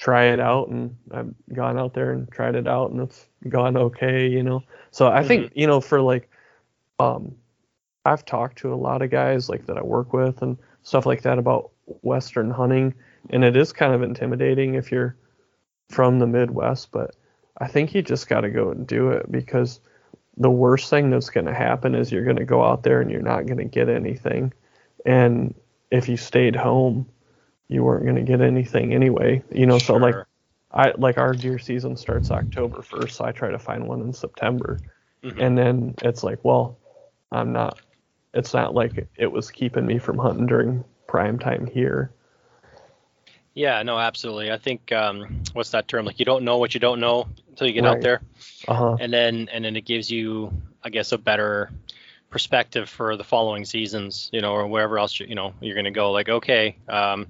try 0.00 0.24
it 0.24 0.40
out. 0.40 0.68
And 0.68 0.96
I've 1.12 1.34
gone 1.52 1.78
out 1.78 1.92
there 1.92 2.12
and 2.12 2.30
tried 2.32 2.54
it 2.54 2.66
out 2.66 2.90
and 2.90 3.02
it's 3.02 3.26
gone 3.48 3.76
okay, 3.76 4.26
you 4.26 4.42
know? 4.42 4.62
So 4.90 5.08
I 5.08 5.22
think, 5.22 5.52
you 5.54 5.66
know, 5.66 5.82
for 5.82 6.00
like, 6.00 6.30
um, 6.98 7.34
I've 8.06 8.24
talked 8.24 8.58
to 8.58 8.72
a 8.72 8.76
lot 8.76 9.02
of 9.02 9.10
guys 9.10 9.50
like 9.50 9.66
that 9.66 9.76
I 9.76 9.82
work 9.82 10.14
with 10.14 10.40
and 10.40 10.56
stuff 10.82 11.04
like 11.04 11.20
that 11.22 11.38
about 11.38 11.70
Western 12.00 12.50
hunting, 12.50 12.94
and 13.28 13.44
it 13.44 13.56
is 13.56 13.72
kind 13.74 13.92
of 13.92 14.02
intimidating 14.02 14.74
if 14.74 14.90
you're 14.90 15.16
from 15.90 16.18
the 16.18 16.26
Midwest, 16.26 16.90
but 16.92 17.14
I 17.58 17.68
think 17.68 17.94
you 17.94 18.00
just 18.00 18.26
got 18.26 18.40
to 18.40 18.50
go 18.50 18.70
and 18.70 18.86
do 18.86 19.10
it 19.10 19.30
because 19.30 19.80
the 20.38 20.50
worst 20.50 20.88
thing 20.88 21.10
that's 21.10 21.28
going 21.28 21.46
to 21.46 21.54
happen 21.54 21.94
is 21.94 22.10
you're 22.10 22.24
going 22.24 22.36
to 22.36 22.44
go 22.46 22.64
out 22.64 22.84
there 22.84 23.02
and 23.02 23.10
you're 23.10 23.20
not 23.20 23.44
going 23.44 23.58
to 23.58 23.64
get 23.64 23.90
anything. 23.90 24.52
And 25.04 25.54
if 25.90 26.08
you 26.08 26.16
stayed 26.16 26.56
home, 26.56 27.06
you 27.70 27.84
weren't 27.84 28.02
going 28.04 28.16
to 28.16 28.22
get 28.22 28.40
anything 28.40 28.92
anyway. 28.92 29.42
You 29.52 29.64
know, 29.64 29.78
so 29.78 29.94
like 29.96 30.16
I 30.72 30.92
like 30.98 31.18
our 31.18 31.32
deer 31.32 31.58
season 31.58 31.96
starts 31.96 32.30
October 32.30 32.78
1st, 32.78 33.10
so 33.12 33.24
I 33.24 33.32
try 33.32 33.50
to 33.50 33.58
find 33.58 33.86
one 33.86 34.00
in 34.00 34.12
September. 34.12 34.78
Mhm. 35.22 35.40
And 35.40 35.56
then 35.56 35.94
it's 36.02 36.24
like, 36.24 36.44
well, 36.44 36.78
I'm 37.30 37.52
not 37.52 37.78
it's 38.34 38.52
not 38.52 38.74
like 38.74 39.08
it 39.16 39.30
was 39.30 39.50
keeping 39.50 39.86
me 39.86 39.98
from 39.98 40.18
hunting 40.18 40.46
during 40.46 40.84
prime 41.06 41.38
time 41.38 41.66
here. 41.66 42.12
Yeah, 43.54 43.82
no, 43.82 43.98
absolutely. 43.98 44.52
I 44.52 44.58
think 44.58 44.92
um, 44.92 45.42
what's 45.52 45.70
that 45.70 45.88
term? 45.88 46.06
Like 46.06 46.18
you 46.18 46.24
don't 46.24 46.44
know 46.44 46.58
what 46.58 46.74
you 46.74 46.80
don't 46.80 47.00
know 47.00 47.28
until 47.48 47.66
you 47.66 47.72
get 47.72 47.84
out 47.84 48.00
there, 48.00 48.20
Uh-huh. 48.68 48.96
and 49.00 49.12
then 49.12 49.48
and 49.52 49.64
then 49.64 49.76
it 49.76 49.84
gives 49.84 50.10
you, 50.10 50.52
I 50.82 50.90
guess, 50.90 51.12
a 51.12 51.18
better 51.18 51.70
perspective 52.30 52.88
for 52.88 53.16
the 53.16 53.24
following 53.24 53.64
seasons, 53.64 54.30
you 54.32 54.40
know, 54.40 54.52
or 54.52 54.68
wherever 54.68 54.98
else 54.98 55.18
you, 55.18 55.26
you 55.26 55.34
know 55.34 55.52
you're 55.60 55.74
going 55.74 55.84
to 55.84 55.90
go. 55.90 56.12
Like, 56.12 56.28
okay, 56.28 56.76
um, 56.88 57.26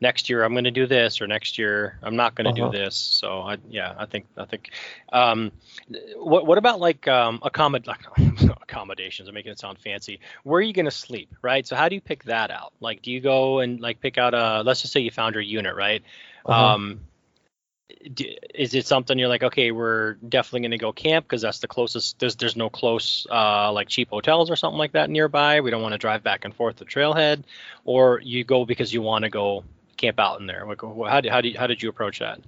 next 0.00 0.30
year 0.30 0.42
I'm 0.44 0.52
going 0.52 0.64
to 0.64 0.70
do 0.70 0.86
this, 0.86 1.20
or 1.20 1.26
next 1.26 1.58
year 1.58 1.98
I'm 2.02 2.16
not 2.16 2.34
going 2.34 2.52
to 2.54 2.62
Uh-huh. 2.62 2.70
do 2.72 2.78
this. 2.78 2.96
So 2.96 3.40
I, 3.40 3.58
yeah, 3.68 3.94
I 3.98 4.06
think 4.06 4.26
I 4.36 4.44
think. 4.46 4.70
Um, 5.12 5.52
what 6.16 6.46
what 6.46 6.58
about 6.58 6.80
like 6.80 7.06
um, 7.08 7.38
accommod 7.40 7.86
accommodations? 8.62 9.28
I'm 9.28 9.34
making 9.34 9.52
it 9.52 9.58
sound 9.58 9.78
fancy. 9.78 10.20
Where 10.44 10.58
are 10.58 10.62
you 10.62 10.72
going 10.72 10.86
to 10.86 10.90
sleep, 10.90 11.34
right? 11.42 11.66
So 11.66 11.76
how 11.76 11.88
do 11.88 11.94
you 11.94 12.00
pick 12.00 12.24
that 12.24 12.50
out? 12.50 12.72
Like, 12.80 13.02
do 13.02 13.10
you 13.12 13.20
go 13.20 13.60
and 13.60 13.80
like 13.80 14.00
pick 14.00 14.18
out 14.18 14.34
a? 14.34 14.62
Let's 14.64 14.80
just 14.82 14.92
say 14.92 15.00
you 15.00 15.10
found 15.10 15.34
your 15.34 15.42
unit, 15.42 15.74
right? 15.76 16.02
Uh-huh. 16.46 16.74
Um, 16.74 17.00
is 18.54 18.74
it 18.74 18.86
something 18.86 19.18
you're 19.18 19.28
like, 19.28 19.42
okay, 19.42 19.72
we're 19.72 20.14
definitely 20.14 20.60
going 20.60 20.70
to 20.70 20.78
go 20.78 20.92
camp 20.92 21.26
because 21.26 21.42
that's 21.42 21.58
the 21.58 21.68
closest. 21.68 22.18
There's 22.18 22.36
there's 22.36 22.56
no 22.56 22.70
close 22.70 23.26
uh, 23.30 23.72
like 23.72 23.88
cheap 23.88 24.08
hotels 24.10 24.50
or 24.50 24.56
something 24.56 24.78
like 24.78 24.92
that 24.92 25.10
nearby. 25.10 25.60
We 25.60 25.70
don't 25.70 25.82
want 25.82 25.92
to 25.92 25.98
drive 25.98 26.22
back 26.22 26.44
and 26.44 26.54
forth 26.54 26.76
to 26.76 26.84
trailhead, 26.86 27.42
or 27.84 28.20
you 28.22 28.44
go 28.44 28.64
because 28.64 28.94
you 28.94 29.02
want 29.02 29.24
to 29.24 29.28
go 29.30 29.64
camp 30.00 30.18
out 30.18 30.40
in 30.40 30.46
there. 30.46 30.66
Like, 30.66 30.80
how 30.82 31.20
did 31.20 31.30
how 31.30 31.40
did 31.40 31.56
how 31.56 31.66
did 31.66 31.82
you 31.82 31.88
approach 31.88 32.18
that? 32.20 32.40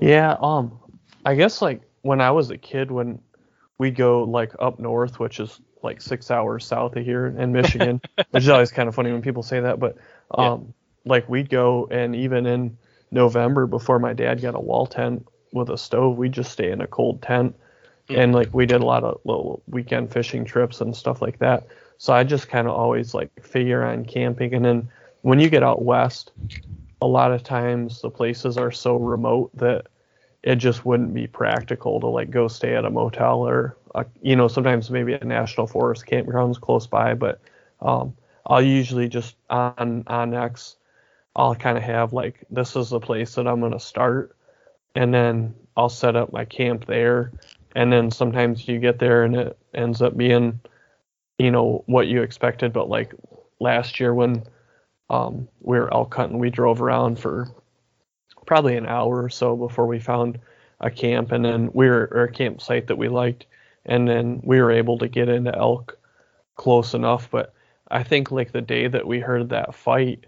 Yeah, 0.00 0.36
um 0.40 0.78
I 1.24 1.34
guess 1.34 1.62
like 1.62 1.82
when 2.02 2.20
I 2.20 2.30
was 2.30 2.50
a 2.50 2.58
kid 2.58 2.90
when 2.90 3.20
we 3.78 3.90
go 3.90 4.24
like 4.24 4.52
up 4.58 4.78
north, 4.78 5.18
which 5.18 5.40
is 5.40 5.60
like 5.82 6.00
six 6.02 6.30
hours 6.30 6.66
south 6.66 6.96
of 6.96 7.04
here 7.04 7.26
in 7.28 7.52
Michigan, 7.52 8.00
which 8.30 8.42
is 8.42 8.48
always 8.48 8.70
kind 8.72 8.88
of 8.88 8.94
funny 8.94 9.12
when 9.12 9.22
people 9.22 9.42
say 9.42 9.60
that, 9.60 9.78
but 9.80 9.96
Yeah. 10.36 10.52
um 10.52 10.74
like 11.06 11.28
we'd 11.28 11.48
go 11.48 11.88
and 11.90 12.14
even 12.14 12.46
in 12.46 12.76
November 13.10 13.66
before 13.66 13.98
my 13.98 14.12
dad 14.12 14.42
got 14.42 14.54
a 14.54 14.60
wall 14.60 14.86
tent 14.86 15.26
with 15.52 15.70
a 15.70 15.78
stove, 15.78 16.16
we'd 16.18 16.32
just 16.32 16.52
stay 16.52 16.70
in 16.70 16.80
a 16.80 16.86
cold 16.86 17.22
tent. 17.22 17.56
Mm. 18.08 18.18
And 18.18 18.34
like 18.34 18.52
we 18.52 18.66
did 18.66 18.80
a 18.82 18.84
lot 18.84 19.04
of 19.04 19.20
little 19.24 19.62
weekend 19.66 20.12
fishing 20.12 20.44
trips 20.44 20.80
and 20.80 20.94
stuff 20.94 21.22
like 21.22 21.38
that. 21.38 21.66
So 21.98 22.12
I 22.12 22.24
just 22.24 22.48
kind 22.48 22.66
of 22.68 22.74
always 22.74 23.14
like 23.14 23.30
figure 23.44 23.82
on 23.84 24.04
camping 24.04 24.54
and 24.54 24.64
then 24.64 24.88
when 25.22 25.38
you 25.38 25.50
get 25.50 25.62
out 25.62 25.82
west, 25.82 26.32
a 27.00 27.06
lot 27.06 27.32
of 27.32 27.42
times 27.42 28.00
the 28.00 28.10
places 28.10 28.56
are 28.56 28.70
so 28.70 28.96
remote 28.96 29.50
that 29.54 29.86
it 30.42 30.56
just 30.56 30.84
wouldn't 30.84 31.14
be 31.14 31.26
practical 31.26 32.00
to 32.00 32.06
like 32.06 32.30
go 32.30 32.48
stay 32.48 32.74
at 32.74 32.84
a 32.84 32.90
motel 32.90 33.40
or 33.40 33.76
a, 33.94 34.04
you 34.22 34.36
know 34.36 34.48
sometimes 34.48 34.90
maybe 34.90 35.12
a 35.12 35.24
national 35.24 35.66
forest 35.66 36.06
campgrounds 36.06 36.60
close 36.60 36.86
by 36.86 37.14
but 37.14 37.40
um, 37.80 38.14
i'll 38.46 38.62
usually 38.62 39.08
just 39.08 39.36
on 39.48 40.04
on 40.06 40.34
x 40.34 40.76
i'll 41.36 41.54
kind 41.54 41.76
of 41.76 41.84
have 41.84 42.12
like 42.12 42.44
this 42.50 42.76
is 42.76 42.90
the 42.90 43.00
place 43.00 43.34
that 43.34 43.46
i'm 43.46 43.60
going 43.60 43.72
to 43.72 43.80
start 43.80 44.36
and 44.94 45.12
then 45.12 45.54
i'll 45.76 45.88
set 45.88 46.16
up 46.16 46.32
my 46.32 46.44
camp 46.44 46.86
there 46.86 47.32
and 47.74 47.92
then 47.92 48.10
sometimes 48.10 48.66
you 48.66 48.78
get 48.78 48.98
there 48.98 49.24
and 49.24 49.36
it 49.36 49.58
ends 49.74 50.02
up 50.02 50.16
being 50.16 50.60
you 51.38 51.50
know 51.50 51.82
what 51.86 52.06
you 52.06 52.22
expected 52.22 52.72
but 52.72 52.88
like 52.88 53.14
last 53.60 54.00
year 54.00 54.12
when 54.12 54.42
um, 55.10 55.48
we 55.60 55.78
were 55.78 55.92
elk 55.92 56.14
hunting. 56.14 56.38
We 56.38 56.50
drove 56.50 56.80
around 56.80 57.18
for 57.18 57.48
probably 58.46 58.76
an 58.76 58.86
hour 58.86 59.24
or 59.24 59.28
so 59.28 59.56
before 59.56 59.86
we 59.86 59.98
found 59.98 60.38
a 60.80 60.90
camp 60.90 61.32
and 61.32 61.44
then 61.44 61.70
we 61.74 61.88
were 61.88 62.08
or 62.12 62.24
a 62.24 62.32
campsite 62.32 62.86
that 62.86 62.96
we 62.96 63.08
liked 63.08 63.46
and 63.84 64.08
then 64.08 64.40
we 64.42 64.60
were 64.60 64.70
able 64.70 64.98
to 64.98 65.08
get 65.08 65.28
into 65.28 65.54
elk 65.54 65.98
close 66.54 66.94
enough. 66.94 67.28
But 67.30 67.52
i 67.90 68.02
think 68.02 68.30
like 68.30 68.52
the 68.52 68.60
day 68.60 68.86
that 68.86 69.06
we 69.06 69.18
heard 69.18 69.48
that 69.48 69.74
fight 69.74 70.26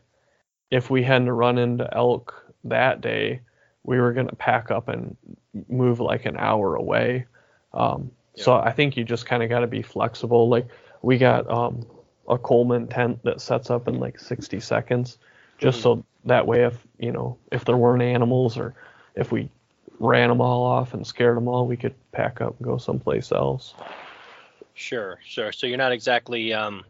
if 0.70 0.91
we 0.91 1.03
hadn't 1.05 1.30
run 1.30 1.59
into 1.59 1.89
elk 1.95 2.53
that 2.64 3.01
day 3.01 3.41
we 3.85 4.01
were 4.01 4.12
going 4.12 4.28
to 4.28 4.37
pack 4.37 4.70
up 4.70 4.89
and 4.89 5.16
move 5.68 6.01
like 6.01 6.24
an 6.26 6.37
hour 6.37 6.74
away. 6.76 7.26
Um, 7.72 8.11
so 8.37 8.55
i 8.55 8.72
think 8.72 8.97
you 8.97 9.05
just 9.05 9.26
kind 9.26 9.43
of 9.43 9.49
got 9.49 9.61
to 9.61 9.66
be 9.66 9.83
flexible. 9.83 10.49
Like 10.49 10.66
we 11.03 11.18
got 11.18 11.49
um, 11.51 11.87
a 12.33 12.39
coleman 12.39 12.87
tent 12.89 13.22
that 13.24 13.41
sets 13.41 13.70
up 13.70 13.89
in 13.89 14.01
like 14.01 14.18
60 14.18 14.61
seconds 14.61 15.18
just 15.59 15.80
so 15.80 16.05
that 16.24 16.47
way 16.47 16.64
if 16.64 16.87
you 16.99 17.12
know 17.12 17.39
if 17.53 17.64
there 17.64 17.76
weren't 17.76 18.03
animals 18.03 18.59
or 18.59 18.74
if 19.14 19.30
we 19.30 19.49
ran 19.99 20.28
them 20.28 20.41
all 20.41 20.64
off 20.64 20.95
and 20.95 21.07
scared 21.07 21.37
them 21.37 21.47
all 21.47 21.66
we 21.66 21.76
could 21.76 21.95
pack 22.12 22.41
up 22.41 22.57
and 22.59 22.66
go 22.66 22.76
someplace 22.78 23.30
else 23.33 23.74
Sure, 24.74 25.18
sure. 25.24 25.53
So 25.53 25.66
you're 25.66 25.78
not 25.78 25.93
exactly 25.93 26.53
um, 26.53 26.85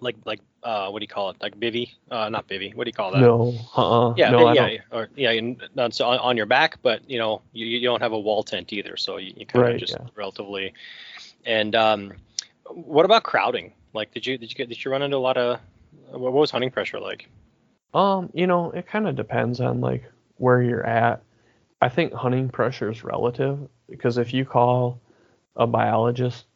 like 0.00 0.16
like 0.24 0.40
uh, 0.62 0.88
what 0.88 1.00
do 1.00 1.04
you 1.04 1.08
call 1.08 1.30
it? 1.30 1.36
Like 1.40 1.58
bivy? 1.58 1.90
Uh, 2.10 2.28
not 2.28 2.48
bivy. 2.48 2.74
What 2.74 2.84
do 2.84 2.88
you 2.88 2.92
call 2.92 3.12
that? 3.12 3.20
no 3.20 3.58
uh-uh 3.76 4.14
Yeah, 4.16 4.30
no 4.30 4.52
yeah, 4.52 4.78
or 4.90 5.08
yeah, 5.16 5.40
not 5.74 5.94
so 5.94 6.08
on, 6.08 6.18
on 6.18 6.36
your 6.36 6.46
back, 6.46 6.78
but 6.82 7.08
you 7.10 7.18
know, 7.18 7.42
you, 7.52 7.66
you 7.66 7.80
don't 7.80 8.00
have 8.00 8.12
a 8.12 8.18
wall 8.18 8.42
tent 8.42 8.72
either, 8.72 8.96
so 8.96 9.16
you, 9.16 9.32
you 9.36 9.46
kind 9.46 9.66
of 9.66 9.72
Right, 9.72 9.80
just 9.80 9.96
yeah. 9.98 10.06
relatively. 10.14 10.74
And 11.44 11.74
um, 11.74 12.12
what 12.66 13.04
about 13.04 13.24
crowding? 13.24 13.72
Like, 13.92 14.12
did 14.12 14.26
you 14.26 14.38
did 14.38 14.50
you 14.50 14.56
get 14.56 14.68
did 14.68 14.84
you 14.84 14.90
run 14.90 15.02
into 15.02 15.16
a 15.16 15.18
lot 15.18 15.36
of 15.36 15.60
what 16.10 16.32
was 16.32 16.50
hunting 16.50 16.70
pressure 16.70 17.00
like? 17.00 17.28
Um, 17.94 18.30
you 18.32 18.46
know, 18.46 18.70
it 18.70 18.86
kind 18.86 19.06
of 19.06 19.16
depends 19.16 19.60
on 19.60 19.80
like 19.80 20.04
where 20.36 20.62
you're 20.62 20.86
at. 20.86 21.22
I 21.80 21.88
think 21.88 22.12
hunting 22.12 22.48
pressure 22.48 22.90
is 22.90 23.04
relative 23.04 23.58
because 23.88 24.18
if 24.18 24.32
you 24.32 24.44
call 24.44 25.00
a 25.56 25.66
biologist 25.66 26.46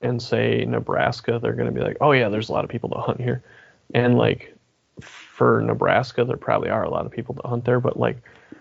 and 0.00 0.22
say 0.22 0.64
Nebraska, 0.66 1.38
they're 1.40 1.54
going 1.54 1.72
to 1.72 1.72
be 1.72 1.80
like, 1.80 1.96
"Oh 2.00 2.12
yeah, 2.12 2.28
there's 2.28 2.48
a 2.48 2.52
lot 2.52 2.64
of 2.64 2.70
people 2.70 2.90
to 2.90 2.98
hunt 2.98 3.20
here." 3.20 3.42
And 3.92 4.16
like 4.16 4.54
for 5.00 5.60
Nebraska, 5.62 6.24
there 6.24 6.36
probably 6.36 6.70
are 6.70 6.84
a 6.84 6.90
lot 6.90 7.06
of 7.06 7.12
people 7.12 7.34
to 7.36 7.48
hunt 7.48 7.64
there, 7.64 7.80
but 7.80 7.98
like 7.98 8.18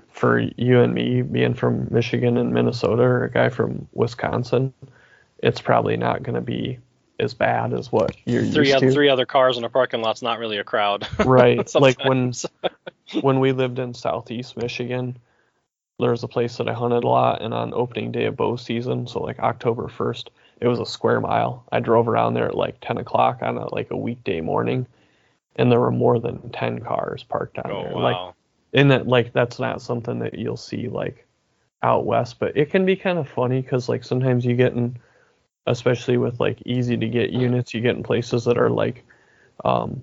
for 0.10 0.40
you 0.40 0.80
and 0.80 0.94
me 0.94 1.22
being 1.22 1.54
from 1.54 1.88
Michigan 1.92 2.38
and 2.38 2.54
Minnesota 2.54 3.04
or 3.04 3.26
a 3.26 3.32
guy 3.32 3.50
from 3.50 3.88
Wisconsin, 3.94 4.74
it's 5.40 5.62
probably 5.62 5.98
not 5.98 6.24
going 6.24 6.36
to 6.36 6.42
be 6.42 6.80
as 7.20 7.34
bad 7.34 7.74
as 7.74 7.92
what 7.92 8.16
you're 8.26 8.44
Three 8.46 8.68
used 8.68 8.78
other 8.78 8.88
to. 8.88 8.94
three 8.94 9.10
other 9.10 9.26
cars 9.26 9.58
in 9.58 9.64
a 9.64 9.70
parking 9.70 10.02
lot's 10.02 10.22
not 10.22 10.40
really 10.40 10.58
a 10.58 10.64
crowd. 10.64 11.08
Right. 11.26 11.74
like 11.76 12.04
when 12.04 12.34
when 13.22 13.40
we 13.40 13.52
lived 13.52 13.80
in 13.80 13.94
southeast 13.94 14.58
Michigan, 14.58 15.18
there 16.00 16.12
was 16.12 16.24
a 16.24 16.28
place 16.28 16.58
that 16.58 16.68
I 16.68 16.74
hunted 16.74 17.04
a 17.04 17.08
lot, 17.08 17.42
and 17.42 17.54
on 17.54 17.74
opening 17.74 18.12
day 18.12 18.26
of 18.26 18.36
bow 18.36 18.56
season, 18.56 19.06
so 19.08 19.22
like 19.22 19.40
October 19.40 19.84
1st, 19.88 20.30
it 20.60 20.68
was 20.68 20.80
a 20.80 20.86
square 20.86 21.22
mile. 21.22 21.64
I 21.72 21.80
drove 21.80 22.08
around 22.08 22.34
there 22.34 22.48
at 22.48 22.56
like 22.56 22.80
10 22.82 22.98
o'clock 22.98 23.40
on 23.42 23.58
a, 23.58 23.74
like 23.74 23.92
a 23.92 23.98
weekday 23.98 24.42
morning, 24.42 24.88
and 25.56 25.72
there 25.72 25.80
were 25.80 25.92
more 25.92 26.20
than 26.20 26.50
10 26.50 26.80
cars 26.80 27.24
parked 27.24 27.60
on 27.60 27.70
Oh 27.72 27.84
there. 27.84 27.94
Like, 27.94 28.16
wow. 28.16 28.36
and 28.74 28.90
that 28.92 29.08
like 29.08 29.34
that's 29.34 29.60
not 29.60 29.82
something 29.84 30.20
that 30.20 30.34
you'll 30.34 30.58
see 30.58 30.88
like 30.90 31.28
out 31.84 32.06
west, 32.06 32.40
but 32.40 32.58
it 32.58 32.72
can 32.72 32.86
be 32.86 32.96
kind 32.96 33.20
of 33.20 33.30
funny 33.30 33.62
because 33.62 33.88
like 33.88 34.04
sometimes 34.04 34.46
you 34.46 34.56
get 34.56 34.74
in, 34.74 34.98
especially 35.68 36.18
with 36.18 36.40
like 36.40 36.62
easy 36.66 36.98
to 36.98 37.08
get 37.08 37.30
units, 37.32 37.74
you 37.74 37.82
get 37.82 37.96
in 37.96 38.04
places 38.04 38.44
that 38.46 38.58
are 38.58 38.70
like, 38.70 39.04
um, 39.64 40.02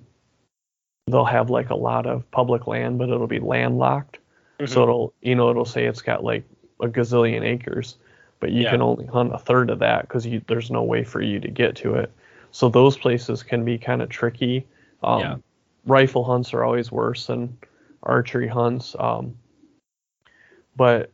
they'll 1.06 1.24
have 1.24 1.50
like 1.50 1.70
a 1.70 1.74
lot 1.74 2.06
of 2.06 2.28
public 2.30 2.66
land, 2.66 2.98
but 2.98 3.08
it'll 3.08 3.26
be 3.26 3.40
landlocked. 3.40 4.18
Mhm. 4.58 4.68
So 4.68 4.82
it'll, 4.82 5.14
you 5.20 5.34
know, 5.34 5.50
it'll 5.50 5.64
say 5.64 5.84
it's 5.86 6.02
got 6.02 6.24
like 6.24 6.44
a 6.80 6.88
gazillion 6.88 7.42
acres, 7.42 7.96
but 8.38 8.52
you 8.52 8.62
Yeah. 8.62 8.70
can 8.70 8.82
only 8.82 9.06
hunt 9.06 9.34
a 9.34 9.38
third 9.38 9.70
of 9.70 9.78
that 9.80 10.02
because 10.02 10.26
there's 10.46 10.70
no 10.70 10.82
way 10.82 11.04
for 11.04 11.20
you 11.20 11.40
to 11.40 11.48
get 11.48 11.76
to 11.76 11.94
it. 11.94 12.10
So 12.52 12.68
those 12.68 12.96
places 12.96 13.42
can 13.42 13.64
be 13.64 13.78
kind 13.78 14.02
of 14.02 14.08
tricky. 14.08 14.66
Um, 15.02 15.20
Yeah. 15.20 15.36
Rifle 15.86 16.24
hunts 16.24 16.52
are 16.52 16.62
always 16.62 16.92
worse 16.92 17.26
than 17.26 17.56
archery 18.02 18.48
hunts. 18.48 18.94
Um, 18.98 19.36
but 20.76 21.10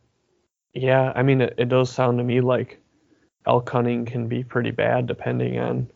yeah, 0.73 1.11
I 1.15 1.23
mean, 1.23 1.41
it, 1.41 1.53
it 1.57 1.69
does 1.69 1.89
sound 1.89 2.17
to 2.17 2.23
me 2.23 2.41
like 2.41 2.79
elk 3.47 3.69
hunting 3.69 4.05
can 4.05 4.27
be 4.27 4.43
pretty 4.43 4.71
bad 4.71 5.07
depending 5.07 5.57
on 5.59 5.89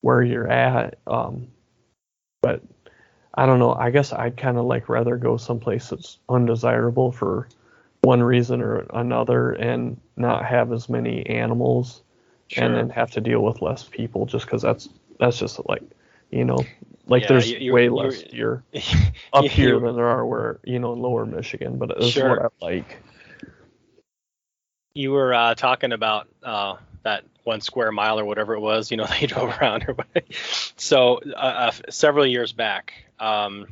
where 0.00 0.22
you're 0.22 0.48
at. 0.50 0.98
Um, 1.06 1.48
but 2.42 2.62
I 3.34 3.46
don't 3.46 3.58
know. 3.58 3.74
I 3.74 3.90
guess 3.90 4.12
I'd 4.12 4.36
kind 4.36 4.58
of 4.58 4.64
like 4.66 4.88
rather 4.88 5.16
go 5.16 5.36
someplace 5.36 5.90
that's 5.90 6.18
undesirable 6.28 7.12
for 7.12 7.48
one 8.02 8.22
reason 8.22 8.60
or 8.62 8.84
another 8.94 9.52
and 9.52 10.00
not 10.16 10.44
have 10.44 10.72
as 10.72 10.88
many 10.88 11.24
animals 11.26 12.02
Sure. 12.48 12.64
and 12.64 12.76
then 12.76 12.90
have 12.90 13.10
to 13.12 13.20
deal 13.20 13.40
with 13.42 13.62
less 13.62 13.84
people 13.84 14.26
just 14.26 14.44
because 14.44 14.60
that's 14.60 14.88
that's 15.18 15.38
just 15.38 15.58
like 15.68 15.82
you 16.30 16.44
know 16.44 16.58
like 17.06 17.22
Yeah, 17.22 17.28
there's 17.28 17.50
you- 17.50 17.72
way 17.72 17.88
less 17.88 18.22
deer 18.24 18.62
up 19.32 19.44
here 19.44 19.78
than 19.80 19.94
there 19.96 20.08
are 20.08 20.26
where 20.26 20.58
you 20.64 20.78
know 20.78 20.92
in 20.92 21.00
lower 21.00 21.24
Michigan, 21.24 21.78
but 21.78 21.90
it's 21.92 22.08
Sure. 22.08 22.28
what 22.28 22.38
I 22.42 22.48
like. 22.66 22.98
you 24.94 25.12
were 25.12 25.32
uh, 25.32 25.54
talking 25.54 25.92
about 25.92 26.28
uh, 26.42 26.76
that 27.02 27.24
one 27.44 27.60
square 27.60 27.92
mile 27.92 28.18
or 28.18 28.24
whatever 28.24 28.54
it 28.54 28.60
was, 28.60 28.90
you 28.90 28.96
know, 28.96 29.06
they 29.20 29.26
drove 29.26 29.56
around. 29.60 29.84
Or 29.88 29.94
whatever. 29.94 30.26
so 30.76 31.20
uh, 31.34 31.70
uh, 31.70 31.72
several 31.90 32.26
years 32.26 32.52
back, 32.52 32.94
um, 33.18 33.66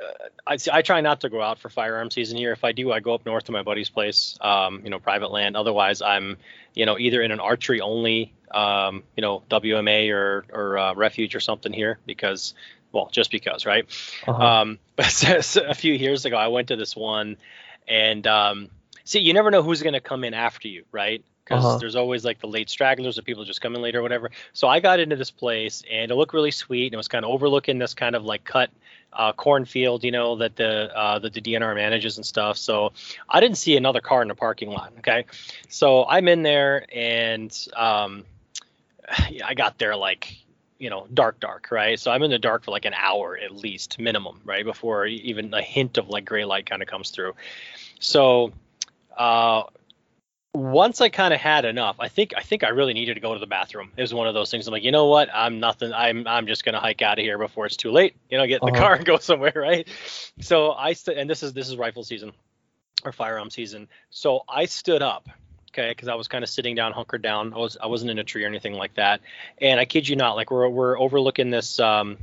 uh, 0.00 0.28
I, 0.46 0.58
I 0.72 0.82
try 0.82 1.00
not 1.00 1.20
to 1.20 1.28
go 1.28 1.42
out 1.42 1.58
for 1.58 1.68
firearm 1.68 2.10
season 2.10 2.38
here. 2.38 2.52
If 2.52 2.64
I 2.64 2.72
do, 2.72 2.92
I 2.92 3.00
go 3.00 3.14
up 3.14 3.26
north 3.26 3.44
to 3.44 3.52
my 3.52 3.62
buddy's 3.62 3.90
place, 3.90 4.38
um, 4.40 4.80
you 4.84 4.90
know, 4.90 4.98
private 4.98 5.30
land. 5.30 5.56
Otherwise, 5.56 6.02
I'm, 6.02 6.36
you 6.74 6.86
know, 6.86 6.98
either 6.98 7.22
in 7.22 7.32
an 7.32 7.40
archery 7.40 7.80
only, 7.80 8.32
um, 8.50 9.02
you 9.16 9.22
know, 9.22 9.42
WMA 9.50 10.12
or 10.12 10.44
or 10.52 10.78
uh, 10.78 10.94
refuge 10.94 11.34
or 11.34 11.40
something 11.40 11.72
here 11.72 11.98
because, 12.06 12.54
well, 12.92 13.08
just 13.12 13.30
because, 13.30 13.66
right? 13.66 13.84
Uh-huh. 14.26 14.44
Um, 14.44 14.78
but 14.96 15.56
a 15.56 15.74
few 15.74 15.92
years 15.92 16.24
ago, 16.24 16.36
I 16.36 16.48
went 16.48 16.68
to 16.68 16.76
this 16.76 16.96
one, 16.96 17.36
and 17.86 18.26
um, 18.26 18.70
see, 19.04 19.20
you 19.20 19.32
never 19.32 19.50
know 19.50 19.62
who's 19.62 19.82
going 19.82 19.94
to 19.94 20.00
come 20.00 20.24
in 20.24 20.34
after 20.34 20.68
you, 20.68 20.84
right? 20.92 21.24
Because 21.44 21.64
Uh-huh. 21.64 21.78
there's 21.78 21.96
always 21.96 22.24
like 22.24 22.40
the 22.40 22.46
late 22.46 22.70
stragglers 22.70 23.18
or 23.18 23.22
people 23.22 23.44
just 23.44 23.60
come 23.60 23.74
in 23.74 23.82
later 23.82 23.98
or 23.98 24.02
whatever. 24.02 24.30
So 24.52 24.68
I 24.68 24.80
got 24.80 25.00
into 25.00 25.16
this 25.16 25.30
place, 25.30 25.82
and 25.90 26.10
it 26.10 26.14
looked 26.14 26.34
really 26.34 26.50
sweet, 26.52 26.86
and 26.86 26.94
it 26.94 26.96
was 26.96 27.08
kind 27.08 27.24
of 27.24 27.30
overlooking 27.30 27.78
this 27.78 27.94
kind 27.94 28.14
of 28.14 28.24
like 28.24 28.44
cut 28.44 28.70
uh, 29.12 29.32
cornfield, 29.32 30.04
you 30.04 30.12
know, 30.12 30.36
that 30.36 30.54
the 30.56 30.96
uh, 30.96 31.18
that 31.18 31.32
the 31.32 31.40
DNR 31.40 31.74
manages 31.74 32.16
and 32.16 32.24
stuff. 32.26 32.56
So 32.56 32.92
I 33.28 33.40
didn't 33.40 33.58
see 33.58 33.76
another 33.76 34.00
car 34.00 34.22
in 34.22 34.28
the 34.28 34.34
parking 34.36 34.70
lot. 34.70 34.92
Okay, 34.98 35.24
so 35.68 36.04
I'm 36.06 36.28
in 36.28 36.42
there, 36.42 36.86
and 36.94 37.50
um, 37.76 38.24
yeah, 39.28 39.46
I 39.48 39.54
got 39.54 39.78
there 39.78 39.96
like 39.96 40.36
you 40.78 40.88
know 40.88 41.06
dark 41.12 41.38
dark 41.40 41.68
right 41.70 42.00
so 42.00 42.10
i'm 42.10 42.22
in 42.22 42.30
the 42.30 42.38
dark 42.38 42.64
for 42.64 42.70
like 42.70 42.86
an 42.86 42.94
hour 42.94 43.36
at 43.36 43.54
least 43.54 43.98
minimum 43.98 44.40
right 44.46 44.64
before 44.64 45.04
even 45.04 45.52
a 45.52 45.60
hint 45.60 45.98
of 45.98 46.08
like 46.08 46.24
gray 46.24 46.46
light 46.46 46.64
kind 46.64 46.80
of 46.80 46.88
comes 46.88 47.10
through 47.10 47.34
so 47.98 48.50
uh 49.20 49.64
once 50.54 51.00
i 51.00 51.08
kind 51.08 51.32
of 51.32 51.38
had 51.40 51.64
enough 51.64 51.96
i 52.00 52.08
think 52.08 52.32
i 52.36 52.40
think 52.40 52.64
i 52.64 52.68
really 52.70 52.92
needed 52.94 53.14
to 53.14 53.20
go 53.20 53.34
to 53.34 53.38
the 53.38 53.46
bathroom. 53.46 53.92
It 53.96 54.00
was 54.00 54.12
one 54.14 54.26
of 54.26 54.34
those 54.34 54.50
things 54.50 54.66
i'm 54.66 54.72
like 54.72 54.82
you 54.82 54.90
know 54.90 55.06
what? 55.06 55.28
I'm 55.32 55.60
nothing 55.60 55.92
i'm 55.92 56.26
i'm 56.26 56.46
just 56.46 56.64
gonna 56.64 56.80
hike 56.80 57.02
out 57.02 57.18
of 57.18 57.22
here 57.22 57.38
before 57.38 57.66
it's 57.66 57.76
too 57.76 57.92
late 57.92 58.16
you 58.30 58.38
know 58.38 58.46
get 58.46 58.62
in 58.62 58.66
the 58.66 58.72
Uh-huh. 58.72 58.80
car 58.80 58.94
and 58.94 59.04
go 59.04 59.18
somewhere 59.30 59.52
right? 59.54 59.86
So 60.40 60.72
i 60.72 60.94
st- 60.94 61.18
and 61.18 61.28
this 61.30 61.42
is 61.42 61.52
this 61.52 61.68
is 61.68 61.76
rifle 61.76 62.02
season 62.02 62.32
or 63.04 63.12
firearm 63.12 63.50
season. 63.50 63.88
So 64.10 64.40
i 64.48 64.64
stood 64.64 65.02
up 65.02 65.28
okay 65.72 65.90
because 65.90 66.08
i 66.08 66.14
was 66.14 66.26
kind 66.26 66.42
of 66.42 66.50
sitting 66.50 66.74
down 66.74 66.92
hunkered 66.92 67.22
down. 67.22 67.52
I 67.54 67.58
was 67.58 67.76
i 67.80 67.86
wasn't 67.86 68.10
in 68.10 68.18
a 68.18 68.24
tree 68.24 68.42
or 68.44 68.48
anything 68.48 68.72
like 68.74 68.94
that. 68.94 69.20
And 69.60 69.78
i 69.78 69.84
kid 69.84 70.08
you 70.08 70.16
not 70.16 70.34
like 70.34 70.50
we're 70.50 70.68
we're 70.68 70.98
overlooking 70.98 71.50
this 71.50 71.78
um 71.78 72.16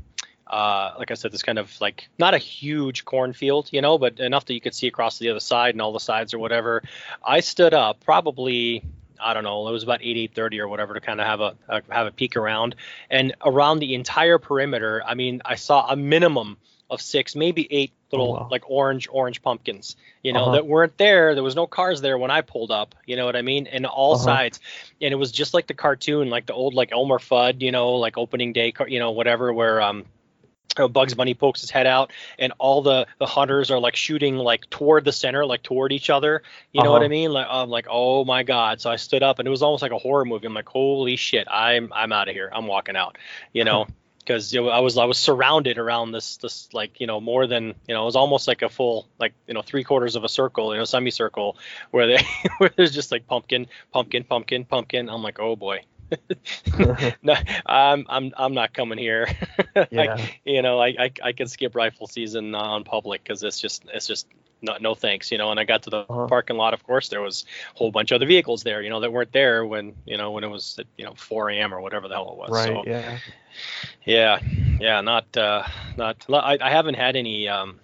uh 0.49 0.93
like 0.97 1.11
i 1.11 1.13
said 1.13 1.31
this 1.31 1.43
kind 1.43 1.59
of 1.59 1.69
like 1.81 2.07
not 2.17 2.33
a 2.33 2.37
huge 2.37 3.05
cornfield 3.05 3.69
you 3.71 3.81
know 3.81 3.97
but 3.97 4.19
enough 4.19 4.45
that 4.45 4.53
you 4.53 4.61
could 4.61 4.73
see 4.73 4.87
across 4.87 5.17
the 5.19 5.29
other 5.29 5.39
side 5.39 5.73
and 5.75 5.81
all 5.81 5.93
the 5.93 5.99
sides 5.99 6.33
or 6.33 6.39
whatever 6.39 6.81
i 7.25 7.39
stood 7.39 7.73
up 7.73 8.03
probably 8.03 8.83
I 9.19 9.33
don't 9.33 9.43
know. 9.43 9.67
It 9.67 9.71
was 9.71 9.81
about 9.81 10.01
eight 10.03 10.15
eight 10.15 10.35
thirty 10.35 10.59
or 10.59 10.67
whatever 10.67 10.93
to 10.93 11.01
kind 11.01 11.19
of 11.19 11.25
have 11.25 11.41
a, 11.41 11.55
a 11.67 11.81
have 11.89 12.05
a 12.05 12.11
peek 12.11 12.35
around, 12.37 12.75
and 13.09 13.33
around 13.43 13.79
the 13.79 13.95
entire 13.95 14.37
perimeter. 14.37 15.01
I 15.03 15.15
mean, 15.15 15.41
I 15.43 15.55
saw 15.55 15.87
a 15.89 15.95
minimum 15.95 16.57
of 16.87 17.01
six, 17.01 17.35
maybe 17.35 17.67
eight 17.71 17.93
little 18.11 18.33
wow. 18.33 18.47
like 18.51 18.69
orange 18.69 19.07
orange 19.11 19.41
pumpkins. 19.41 19.95
You 20.21 20.33
know 20.33 20.43
Uh-huh. 20.43 20.51
that 20.51 20.67
weren't 20.67 20.99
there. 20.99 21.33
There 21.33 21.43
was 21.43 21.55
no 21.55 21.65
cars 21.65 21.99
there 21.99 22.15
when 22.19 22.29
I 22.29 22.41
pulled 22.41 22.69
up. 22.69 22.93
You 23.07 23.15
know 23.15 23.25
what 23.25 23.35
I 23.35 23.41
mean? 23.41 23.65
And 23.65 23.87
all 23.87 24.13
Uh-huh. 24.13 24.23
sides, 24.23 24.59
and 25.01 25.11
it 25.11 25.15
was 25.17 25.31
just 25.31 25.55
like 25.55 25.65
the 25.65 25.73
cartoon, 25.73 26.29
like 26.29 26.45
the 26.45 26.53
old 26.53 26.75
like 26.75 26.91
Elmer 26.91 27.17
Fudd. 27.17 27.61
You 27.63 27.71
know, 27.71 27.93
like 27.95 28.19
opening 28.19 28.53
day, 28.53 28.71
you 28.87 28.99
know, 28.99 29.09
whatever, 29.09 29.51
where 29.51 29.81
um 29.81 30.01
uh, 30.01 30.16
Bugs 30.75 31.15
Bunny 31.15 31.33
pokes 31.33 31.61
his 31.61 31.71
head 31.71 31.87
out, 31.87 32.11
and 32.37 32.53
all 32.59 32.81
the 32.83 33.07
the 33.19 33.25
hunters 33.25 33.71
are 33.71 33.79
like 33.79 33.95
shooting 33.95 34.37
like 34.37 34.69
toward 34.69 35.05
the 35.05 35.11
center, 35.11 35.45
like 35.45 35.63
toward 35.63 35.91
each 35.91 36.09
other. 36.09 36.43
You 36.71 36.83
know 36.83 36.91
what 36.91 37.01
I 37.01 37.05
Uh-huh. 37.05 37.09
mean? 37.09 37.31
Like 37.31 37.47
I'm 37.49 37.69
like, 37.69 37.87
oh 37.89 38.25
my 38.25 38.43
god! 38.43 38.79
So 38.81 38.91
I 38.91 38.97
stood 38.97 39.23
up, 39.23 39.39
and 39.39 39.47
it 39.47 39.51
was 39.51 39.63
almost 39.63 39.81
like 39.81 39.91
a 39.91 39.97
horror 39.97 40.25
movie. 40.25 40.45
I'm 40.45 40.53
like, 40.53 40.69
holy 40.69 41.15
shit! 41.15 41.47
I'm 41.49 41.91
I'm 41.95 42.11
out 42.11 42.27
of 42.29 42.35
here. 42.35 42.49
I'm 42.53 42.67
walking 42.67 42.95
out. 42.95 43.17
You 43.53 43.63
know. 43.63 43.87
Because 44.19 44.53
you 44.53 44.61
know, 44.61 44.67
I 44.67 44.79
was 44.81 44.97
I 44.97 45.05
was 45.05 45.17
surrounded 45.17 45.77
around 45.77 46.11
this 46.11 46.35
this 46.35 46.67
like 46.73 46.99
you 46.99 47.07
know 47.07 47.21
more 47.21 47.47
than 47.47 47.67
you 47.87 47.95
know 47.95 48.01
it 48.01 48.05
was 48.05 48.17
almost 48.17 48.45
like 48.45 48.61
a 48.61 48.67
full 48.67 49.07
like 49.17 49.33
you 49.47 49.53
know 49.53 49.61
three 49.61 49.85
quarters 49.85 50.17
of 50.17 50.25
a 50.25 50.27
circle 50.27 50.73
you 50.73 50.77
know 50.79 50.83
semicircle 50.83 51.55
where 51.91 52.07
they 52.07 52.17
where 52.57 52.69
there's 52.75 52.93
just 52.93 53.09
like 53.09 53.25
pumpkin 53.25 53.67
pumpkin 53.93 54.25
pumpkin 54.25 54.65
pumpkin 54.65 55.07
I'm 55.09 55.23
like 55.23 55.39
oh 55.39 55.55
boy 55.55 55.79
no, 57.21 57.35
I'm 57.65 58.05
I'm 58.09 58.33
I'm 58.37 58.53
not 58.53 58.73
coming 58.73 58.97
here. 58.97 59.27
Yeah. 59.89 60.17
I, 60.19 60.31
you 60.45 60.61
know, 60.61 60.79
I, 60.79 60.87
I 60.87 61.11
I 61.23 61.31
can 61.33 61.47
skip 61.47 61.75
rifle 61.75 62.07
season 62.07 62.55
on 62.55 62.83
public 62.83 63.23
because 63.23 63.43
it's 63.43 63.59
just 63.59 63.85
it's 63.93 64.07
just 64.07 64.27
no 64.61 64.77
no 64.79 64.95
thanks. 64.95 65.31
You 65.31 65.37
know, 65.37 65.51
and 65.51 65.59
I 65.59 65.63
got 65.65 65.83
to 65.83 65.89
the 65.89 66.05
Uh-huh. 66.09 66.27
parking 66.27 66.57
lot. 66.57 66.73
Of 66.73 66.83
course, 66.83 67.09
there 67.09 67.21
was 67.21 67.45
a 67.75 67.77
whole 67.77 67.91
bunch 67.91 68.11
of 68.11 68.15
other 68.15 68.25
vehicles 68.25 68.63
there. 68.63 68.81
You 68.81 68.89
know, 68.89 68.99
that 69.01 69.11
weren't 69.11 69.31
there 69.31 69.65
when 69.65 69.93
you 70.05 70.17
know 70.17 70.31
when 70.31 70.43
it 70.43 70.47
was 70.49 70.77
at, 70.79 70.87
you 70.97 71.05
know 71.05 71.13
4 71.15 71.49
a.m. 71.51 71.73
or 71.73 71.81
whatever 71.81 72.07
the 72.07 72.15
hell 72.15 72.31
it 72.31 72.37
was. 72.37 72.49
right. 72.49 72.67
So 72.67 72.83
Yeah. 72.85 73.19
yeah, 74.05 74.39
yeah, 74.79 75.01
not 75.01 75.35
uh 75.37 75.63
not 75.97 76.25
I, 76.29 76.57
I 76.61 76.69
haven't 76.69 76.95
had 76.95 77.15
any 77.15 77.47
um. 77.47 77.79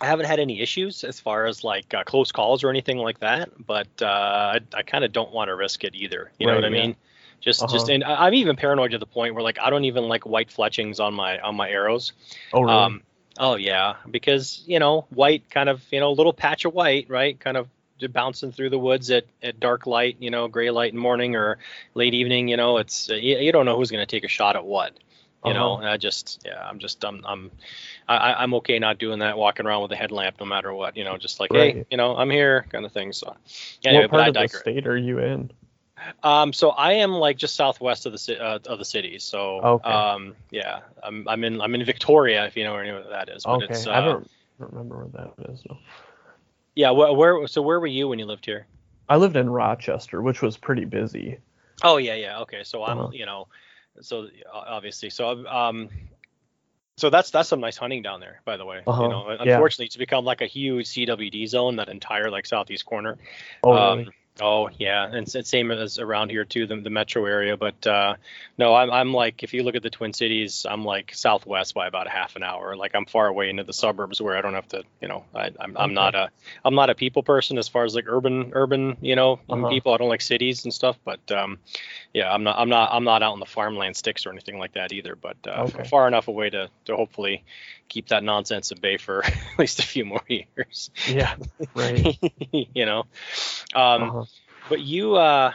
I 0.00 0.06
haven't 0.06 0.26
had 0.26 0.38
any 0.38 0.60
issues 0.60 1.02
as 1.04 1.18
far 1.20 1.46
as 1.46 1.64
like 1.64 1.92
uh, 1.92 2.04
close 2.04 2.30
calls 2.30 2.62
or 2.62 2.70
anything 2.70 2.98
like 2.98 3.18
that, 3.20 3.50
but 3.66 3.88
uh, 4.00 4.06
I, 4.54 4.60
I 4.72 4.82
kind 4.82 5.04
of 5.04 5.12
don't 5.12 5.32
want 5.32 5.48
to 5.48 5.56
risk 5.56 5.82
it 5.84 5.94
either. 5.94 6.30
You 6.38 6.46
know 6.46 6.54
what 6.54 6.64
I 6.64 6.68
yeah. 6.68 6.70
mean? 6.70 6.96
Just, 7.40 7.62
Uh-huh. 7.62 7.72
just, 7.72 7.88
and 7.88 8.04
I'm 8.04 8.34
even 8.34 8.56
paranoid 8.56 8.90
to 8.92 8.98
the 8.98 9.06
point 9.06 9.34
where 9.34 9.42
like 9.42 9.58
I 9.60 9.70
don't 9.70 9.84
even 9.84 10.04
like 10.04 10.26
white 10.26 10.50
fletchings 10.50 11.00
on 11.00 11.14
my 11.14 11.38
on 11.38 11.54
my 11.54 11.70
arrows. 11.70 12.12
Oh, 12.52 12.62
really? 12.62 12.72
Um, 12.72 13.02
oh 13.38 13.54
yeah, 13.54 13.94
because 14.10 14.62
you 14.66 14.78
know 14.78 15.06
white 15.10 15.48
kind 15.50 15.68
of 15.68 15.82
you 15.92 16.00
know 16.00 16.12
little 16.12 16.32
patch 16.32 16.64
of 16.64 16.74
white, 16.74 17.08
right? 17.08 17.38
Kind 17.38 17.56
of 17.56 17.68
bouncing 18.06 18.52
through 18.52 18.70
the 18.70 18.78
woods 18.78 19.10
at, 19.10 19.24
at 19.42 19.58
dark 19.58 19.86
light, 19.86 20.16
you 20.20 20.30
know, 20.30 20.46
gray 20.46 20.70
light 20.70 20.92
in 20.92 20.98
morning 20.98 21.34
or 21.34 21.58
late 21.94 22.14
evening. 22.14 22.48
You 22.48 22.56
know, 22.56 22.78
it's 22.78 23.08
you, 23.08 23.38
you 23.38 23.52
don't 23.52 23.66
know 23.66 23.76
who's 23.76 23.90
going 23.90 24.02
to 24.02 24.06
take 24.06 24.24
a 24.24 24.28
shot 24.28 24.56
at 24.56 24.64
what. 24.64 24.92
You 25.44 25.54
know, 25.54 25.74
Uh-huh. 25.74 25.80
and 25.82 25.88
I 25.88 25.96
just 25.96 26.42
yeah, 26.44 26.60
I'm 26.60 26.78
just 26.80 27.04
I'm 27.04 27.24
I'm 27.24 27.50
I, 28.08 28.34
I'm 28.34 28.54
okay 28.54 28.78
not 28.78 28.98
doing 28.98 29.20
that, 29.20 29.38
walking 29.38 29.66
around 29.66 29.82
with 29.82 29.92
a 29.92 29.96
headlamp 29.96 30.36
no 30.40 30.46
matter 30.46 30.72
what. 30.74 30.96
You 30.96 31.04
know, 31.04 31.16
just 31.16 31.38
like 31.40 31.52
hey, 31.52 31.84
you 31.90 31.96
know, 31.96 32.16
I'm 32.16 32.30
here, 32.30 32.66
kind 32.70 32.84
of 32.84 32.92
thing. 32.92 33.12
So 33.12 33.36
anyway, 33.84 34.02
what 34.02 34.10
but 34.10 34.16
part 34.16 34.22
I 34.22 34.28
of 34.28 34.34
the 34.34 34.40
state 34.48 34.86
are 34.86 34.96
you 34.96 35.18
in? 35.20 35.50
Um, 36.22 36.52
so 36.52 36.70
I 36.70 36.94
am 36.94 37.12
like 37.12 37.36
just 37.36 37.54
southwest 37.54 38.06
of 38.06 38.12
the 38.12 38.38
uh, 38.42 38.58
of 38.66 38.78
the 38.78 38.84
city. 38.84 39.18
So 39.18 39.60
Okay. 39.62 39.90
um, 39.90 40.34
yeah, 40.50 40.80
I'm 41.02 41.26
I'm 41.28 41.44
in 41.44 41.60
I'm 41.60 41.74
in 41.74 41.84
Victoria 41.84 42.46
if 42.46 42.56
you 42.56 42.64
know 42.64 42.72
where 42.72 43.02
that 43.10 43.28
is. 43.28 43.44
But 43.44 43.62
Okay. 43.62 43.74
it's 43.74 43.86
uh, 43.86 43.92
I 43.92 44.00
don't 44.00 44.28
remember 44.58 45.06
where 45.06 45.26
that 45.26 45.50
is. 45.50 45.62
No. 45.68 45.78
yeah. 46.74 46.90
Where, 46.90 47.12
where 47.12 47.46
so 47.46 47.62
where 47.62 47.80
were 47.80 47.86
you 47.86 48.08
when 48.08 48.18
you 48.18 48.26
lived 48.26 48.44
here? 48.46 48.66
I 49.08 49.16
lived 49.16 49.36
in 49.36 49.48
Rochester, 49.48 50.20
which 50.22 50.42
was 50.42 50.56
pretty 50.56 50.84
busy. 50.84 51.38
Oh 51.82 51.96
yeah 51.96 52.14
yeah 52.14 52.40
okay. 52.40 52.64
So 52.64 52.82
I'm 52.84 52.98
Uh-huh. 52.98 53.10
you 53.12 53.26
know 53.26 53.48
so 54.00 54.24
uh, 54.24 54.64
obviously 54.66 55.10
so 55.10 55.46
um. 55.46 55.88
So 56.96 57.10
that's 57.10 57.30
that's 57.30 57.48
some 57.48 57.60
nice 57.60 57.76
hunting 57.76 58.02
down 58.02 58.18
there, 58.18 58.40
by 58.44 58.56
the 58.56 58.64
way. 58.64 58.80
Uh-huh. 58.84 59.02
You 59.04 59.08
know, 59.08 59.30
Yeah. 59.30 59.54
unfortunately, 59.54 59.86
it's 59.86 59.96
become 59.96 60.24
like 60.24 60.40
a 60.40 60.46
huge 60.46 60.86
CWD 60.88 61.46
zone. 61.46 61.76
That 61.76 61.88
entire 61.88 62.28
like 62.28 62.44
southeast 62.44 62.84
corner. 62.86 63.18
Oh, 63.62 63.72
Um, 63.72 63.98
really? 63.98 64.10
Oh 64.40 64.68
yeah, 64.78 65.04
and 65.04 65.28
same 65.28 65.72
as 65.72 65.98
around 65.98 66.30
here 66.30 66.44
too, 66.44 66.66
the, 66.66 66.76
the 66.76 66.90
metro 66.90 67.24
area. 67.26 67.56
But 67.56 67.84
uh, 67.86 68.14
no, 68.56 68.72
I'm 68.74 68.90
I'm 68.90 69.12
like 69.12 69.42
if 69.42 69.52
you 69.52 69.64
look 69.64 69.74
at 69.74 69.82
the 69.82 69.90
Twin 69.90 70.12
Cities, 70.12 70.64
I'm 70.68 70.84
like 70.84 71.12
southwest 71.12 71.74
by 71.74 71.88
about 71.88 72.06
a 72.06 72.10
half 72.10 72.36
an 72.36 72.44
hour. 72.44 72.76
Like 72.76 72.94
I'm 72.94 73.04
far 73.06 73.26
away 73.26 73.50
into 73.50 73.64
the 73.64 73.72
suburbs 73.72 74.20
where 74.20 74.36
I 74.36 74.40
don't 74.40 74.54
have 74.54 74.68
to, 74.68 74.84
you 75.00 75.08
know, 75.08 75.24
I, 75.34 75.50
I'm 75.58 75.76
I'm 75.76 75.92
not 75.92 76.14
a 76.14 76.30
I'm 76.64 76.76
not 76.76 76.88
a 76.88 76.94
people 76.94 77.24
person 77.24 77.58
as 77.58 77.66
far 77.68 77.84
as 77.84 77.96
like 77.96 78.04
urban 78.06 78.52
urban, 78.54 78.96
you 79.00 79.16
know, 79.16 79.40
Uh-huh. 79.50 79.68
people. 79.70 79.92
I 79.92 79.96
don't 79.96 80.08
like 80.08 80.22
cities 80.22 80.62
and 80.64 80.72
stuff. 80.72 80.96
But 81.04 81.32
um, 81.32 81.58
yeah, 82.18 82.32
I'm 82.34 82.42
not 82.42 82.58
I'm 82.58 82.68
not 82.68 82.90
I'm 82.92 83.04
not 83.04 83.22
out 83.22 83.34
in 83.34 83.40
the 83.40 83.46
farmland 83.46 83.96
sticks 83.96 84.26
or 84.26 84.30
anything 84.32 84.58
like 84.58 84.72
that 84.74 84.92
either. 84.92 85.14
But 85.14 85.36
uh, 85.46 85.66
Okay. 85.68 85.84
far 85.88 86.08
enough 86.08 86.28
away 86.28 86.50
to 86.50 86.68
to 86.86 86.96
hopefully 86.96 87.44
keep 87.88 88.08
that 88.08 88.22
nonsense 88.24 88.72
at 88.72 88.80
bay 88.80 88.96
for 88.96 89.24
at 89.24 89.58
least 89.58 89.78
a 89.78 89.82
few 89.86 90.04
more 90.04 90.22
years. 90.28 90.90
yeah. 91.08 91.36
Right. 91.74 92.18
you 92.52 92.86
know. 92.86 93.00
Um, 93.74 94.02
Uh-huh. 94.02 94.24
but 94.68 94.80
you 94.80 95.14
uh, 95.16 95.52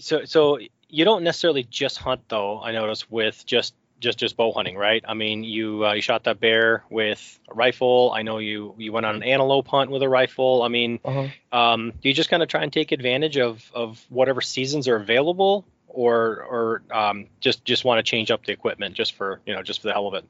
so 0.00 0.24
so 0.24 0.58
you 0.88 1.04
don't 1.04 1.22
necessarily 1.24 1.62
just 1.64 1.98
hunt 1.98 2.22
though. 2.28 2.60
I 2.60 2.72
noticed 2.72 3.10
with 3.10 3.44
just 3.46 3.74
just 4.00 4.18
just 4.18 4.36
bow 4.36 4.52
hunting, 4.52 4.76
right? 4.76 5.02
I 5.06 5.14
mean, 5.14 5.42
you 5.44 5.86
uh, 5.86 5.92
you 5.94 6.02
shot 6.02 6.24
that 6.24 6.38
bear 6.40 6.84
with 6.90 7.38
a 7.48 7.54
rifle. 7.54 8.12
I 8.14 8.22
know 8.22 8.38
you 8.38 8.74
you 8.78 8.92
went 8.92 9.06
on 9.06 9.16
an 9.16 9.22
antelope 9.22 9.68
hunt 9.68 9.90
with 9.90 10.02
a 10.02 10.08
rifle. 10.08 10.62
I 10.62 10.68
mean, 10.68 11.00
Uh-huh. 11.04 11.26
um, 11.58 11.92
do 12.02 12.08
you 12.08 12.14
just 12.14 12.28
kind 12.30 12.42
of 12.42 12.48
try 12.48 12.62
and 12.62 12.72
take 12.72 12.92
advantage 12.92 13.38
of 13.38 13.70
of 13.74 14.04
whatever 14.08 14.40
seasons 14.40 14.86
are 14.88 14.96
available, 14.96 15.64
or 15.88 16.42
or 16.50 16.82
um, 16.90 17.26
just 17.40 17.64
just 17.64 17.84
want 17.84 17.98
to 17.98 18.02
change 18.10 18.30
up 18.30 18.44
the 18.44 18.52
equipment 18.52 18.94
just 18.94 19.14
for 19.14 19.40
you 19.46 19.54
know 19.54 19.62
just 19.62 19.80
for 19.80 19.88
the 19.88 19.92
hell 19.92 20.06
of 20.06 20.14
it? 20.14 20.24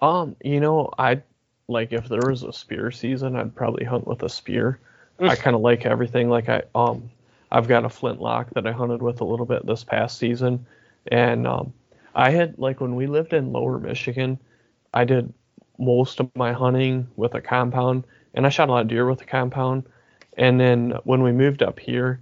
Um, 0.00 0.36
you 0.42 0.60
know, 0.60 0.92
I 0.98 1.22
like 1.68 1.92
if 1.92 2.08
there 2.08 2.28
was 2.28 2.42
a 2.42 2.52
spear 2.52 2.90
season, 2.90 3.36
I'd 3.36 3.54
probably 3.54 3.84
hunt 3.84 4.06
with 4.06 4.22
a 4.22 4.28
spear. 4.28 4.78
I 5.18 5.36
kind 5.36 5.54
of 5.54 5.60
like 5.60 5.84
everything. 5.84 6.30
Like 6.30 6.48
I 6.48 6.62
um, 6.74 7.10
I've 7.50 7.68
got 7.68 7.84
a 7.84 7.88
flintlock 7.90 8.50
that 8.54 8.66
I 8.66 8.72
hunted 8.72 9.02
with 9.02 9.20
a 9.20 9.24
little 9.24 9.44
bit 9.46 9.66
this 9.66 9.84
past 9.84 10.18
season, 10.18 10.66
and 11.06 11.46
um, 11.46 11.72
I 12.14 12.30
had 12.30 12.58
like 12.58 12.80
when 12.80 12.96
we 12.96 13.06
lived 13.06 13.32
in 13.32 13.52
Lower 13.52 13.78
Michigan, 13.78 14.38
I 14.94 15.04
did 15.04 15.32
most 15.78 16.20
of 16.20 16.30
my 16.34 16.52
hunting 16.52 17.08
with 17.16 17.34
a 17.34 17.40
compound, 17.40 18.04
and 18.34 18.46
I 18.46 18.48
shot 18.48 18.68
a 18.68 18.72
lot 18.72 18.82
of 18.82 18.88
deer 18.88 19.08
with 19.08 19.22
a 19.22 19.26
compound. 19.26 19.84
And 20.36 20.60
then 20.60 20.94
when 21.04 21.22
we 21.22 21.32
moved 21.32 21.62
up 21.62 21.78
here, 21.78 22.20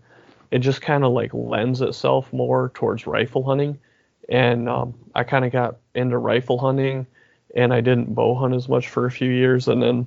it 0.51 0.61
just 0.61 0.81
kind 0.81 1.05
of 1.05 1.13
like 1.13 1.33
lends 1.35 1.81
itself 1.81 2.33
more 2.33 2.71
towards 2.75 3.07
rifle 3.07 3.43
hunting, 3.43 3.79
and 4.29 4.69
um, 4.69 4.95
I 5.15 5.25
kind 5.25 5.45
of 5.45 5.53
got 5.53 5.79
into 5.95 6.19
rifle 6.19 6.59
hunting 6.59 7.07
and 7.55 7.73
I 7.73 7.81
didn't 7.81 8.15
bow 8.15 8.35
hunt 8.35 8.55
as 8.55 8.69
much 8.69 8.89
for 8.89 9.07
a 9.07 9.11
few 9.11 9.31
years. 9.31 9.69
And 9.69 9.83
then 9.83 10.07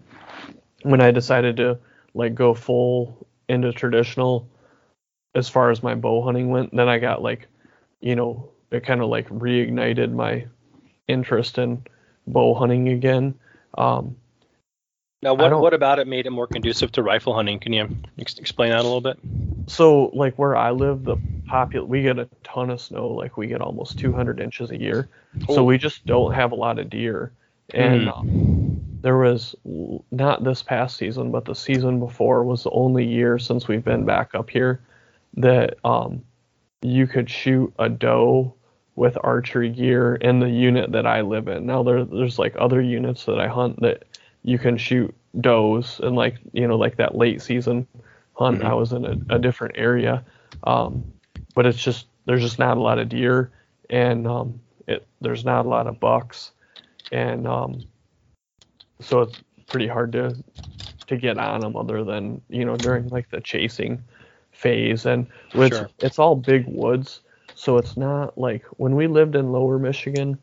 when 0.83 1.01
I 1.01 1.11
decided 1.11 1.57
to 1.57 1.79
like 2.13 2.35
go 2.35 2.53
full 2.53 3.27
into 3.49 3.71
traditional 3.71 4.47
as 5.35 5.49
far 5.49 5.71
as 5.71 5.81
my 5.81 5.95
bow 5.95 6.21
hunting 6.21 6.49
went, 6.49 6.75
then 6.75 6.87
I 6.87 6.99
got 6.99 7.21
like, 7.21 7.47
you 7.99 8.15
know, 8.15 8.49
it 8.71 8.85
kind 8.85 9.01
of 9.01 9.09
like 9.09 9.27
reignited 9.29 10.11
my 10.11 10.45
interest 11.07 11.57
in 11.57 11.83
bow 12.27 12.53
hunting 12.53 12.89
again. 12.89 13.35
Um, 13.77 14.15
Now, 15.21 15.33
what 15.33 15.51
what 15.59 15.73
about 15.73 15.99
it 15.99 16.07
made 16.07 16.25
it 16.25 16.31
more 16.31 16.47
conducive 16.47 16.91
to 16.93 17.03
rifle 17.03 17.33
hunting? 17.33 17.59
Can 17.59 17.73
you 17.73 17.89
ex- 18.17 18.39
explain 18.39 18.69
that 18.71 18.79
a 18.79 18.83
little 18.83 19.01
bit? 19.01 19.17
so 19.67 20.05
like 20.13 20.35
where 20.37 20.55
I 20.55 20.71
live, 20.71 21.03
the 21.03 21.17
popul 21.47 21.87
we 21.87 22.01
get 22.01 22.17
a 22.17 22.27
ton 22.43 22.69
of 22.71 22.81
snow, 22.81 23.09
like 23.09 23.37
we 23.37 23.47
get 23.47 23.61
almost 23.61 23.99
200 23.99 24.39
inches 24.39 24.71
a 24.71 24.79
year. 24.79 25.07
So 25.47 25.59
Oh. 25.59 25.63
we 25.63 25.77
just 25.77 26.05
don't 26.05 26.33
have 26.33 26.51
a 26.51 26.55
lot 26.55 26.79
of 26.79 26.89
deer. 26.89 27.31
And 27.73 28.09
um, 28.09 28.81
there 29.01 29.17
was 29.17 29.55
not 30.11 30.43
this 30.43 30.61
past 30.63 30.97
season, 30.97 31.31
but 31.31 31.45
the 31.45 31.55
season 31.55 31.99
before 31.99 32.43
was 32.43 32.63
the 32.63 32.69
only 32.71 33.05
year 33.05 33.37
since 33.39 33.67
we've 33.67 33.83
been 33.85 34.03
back 34.05 34.35
up 34.35 34.49
here 34.49 34.81
that 35.37 35.77
um, 35.85 36.21
you 36.81 37.07
could 37.07 37.29
shoot 37.29 37.71
a 37.79 37.87
doe 37.87 38.53
with 38.95 39.17
archery 39.23 39.69
gear 39.69 40.15
in 40.15 40.39
the 40.39 40.49
unit 40.49 40.91
that 40.91 41.05
I 41.05 41.21
live 41.21 41.47
in. 41.47 41.65
Now 41.65 41.83
there 41.83 42.03
there's 42.05 42.37
like 42.37 42.55
other 42.59 42.81
units 42.81 43.25
that 43.25 43.39
I 43.39 43.47
hunt 43.47 43.79
that 43.81 44.03
you 44.43 44.57
can 44.57 44.77
shoot 44.77 45.13
does 45.39 45.99
and 46.01 46.15
like 46.15 46.37
you 46.51 46.67
know 46.67 46.77
like 46.77 46.97
that 46.97 47.15
late 47.15 47.41
season 47.41 47.87
hunt 48.33 48.63
I 48.63 48.73
was 48.73 48.91
in 48.91 49.05
a, 49.05 49.35
a 49.35 49.39
different 49.39 49.75
area. 49.77 50.23
Um, 50.63 51.03
but 51.55 51.65
it's 51.65 51.81
just 51.81 52.07
there's 52.25 52.41
just 52.41 52.59
not 52.59 52.77
a 52.77 52.81
lot 52.81 52.99
of 52.99 53.09
deer 53.09 53.51
and 53.89 54.27
um, 54.27 54.59
it 54.87 55.05
there's 55.21 55.45
not 55.45 55.65
a 55.65 55.69
lot 55.69 55.87
of 55.87 55.99
bucks 55.99 56.51
and 57.11 57.47
um, 57.47 57.83
so 58.99 59.21
it's 59.21 59.39
pretty 59.67 59.87
hard 59.87 60.11
to 60.13 60.35
to 61.07 61.17
get 61.17 61.37
on 61.37 61.61
them 61.61 61.75
other 61.75 62.03
than 62.03 62.41
you 62.49 62.65
know 62.65 62.75
during 62.77 63.07
like 63.09 63.29
the 63.29 63.41
chasing 63.41 64.01
phase 64.51 65.05
and 65.05 65.27
it's 65.53 65.77
Sure. 65.77 65.89
it's 65.99 66.19
all 66.19 66.35
big 66.35 66.65
woods 66.67 67.21
so 67.55 67.77
it's 67.77 67.97
not 67.97 68.37
like 68.37 68.63
when 68.77 68.95
we 68.95 69.07
lived 69.07 69.35
in 69.35 69.51
lower 69.51 69.77
michigan 69.77 70.37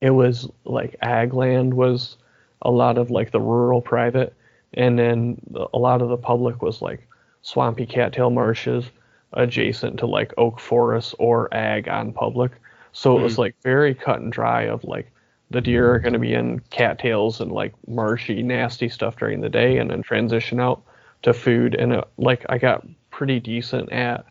it 0.00 0.10
was 0.10 0.48
like 0.64 0.96
ag 1.02 1.34
land 1.34 1.74
was 1.74 2.16
a 2.62 2.70
lot 2.70 2.98
of 2.98 3.10
like 3.10 3.30
the 3.30 3.40
rural 3.40 3.80
private 3.80 4.34
and 4.74 4.98
then 4.98 5.40
the, 5.50 5.66
a 5.72 5.78
lot 5.78 6.02
of 6.02 6.08
the 6.08 6.16
public 6.16 6.62
was 6.62 6.80
like 6.80 7.06
swampy 7.42 7.86
cattail 7.86 8.30
marshes 8.30 8.84
adjacent 9.32 9.98
to 9.98 10.06
like 10.06 10.34
oak 10.36 10.58
forests 10.58 11.14
or 11.18 11.52
ag 11.54 11.88
on 11.88 12.12
public. 12.12 12.52
So 12.92 13.18
it 13.18 13.22
was 13.22 13.36
hmm. 13.36 13.42
like 13.42 13.56
very 13.62 13.94
cut 13.94 14.20
and 14.20 14.32
dry 14.32 14.62
of 14.62 14.82
like 14.84 15.10
the 15.50 15.60
deer 15.60 15.92
are 15.92 15.98
going 15.98 16.12
to 16.12 16.18
be 16.18 16.34
in 16.34 16.60
cattails 16.70 17.40
and 17.40 17.50
like 17.50 17.72
marshy 17.86 18.42
nasty 18.42 18.88
stuff 18.88 19.16
during 19.16 19.40
the 19.40 19.48
day 19.48 19.78
and 19.78 19.90
then 19.90 20.02
transition 20.02 20.60
out 20.60 20.82
to 21.22 21.32
food. 21.32 21.74
And 21.74 21.92
it, 21.92 22.04
like 22.18 22.44
i 22.48 22.58
got 22.58 22.86
pretty 23.10 23.40
decent 23.40 23.92
at 23.92 24.24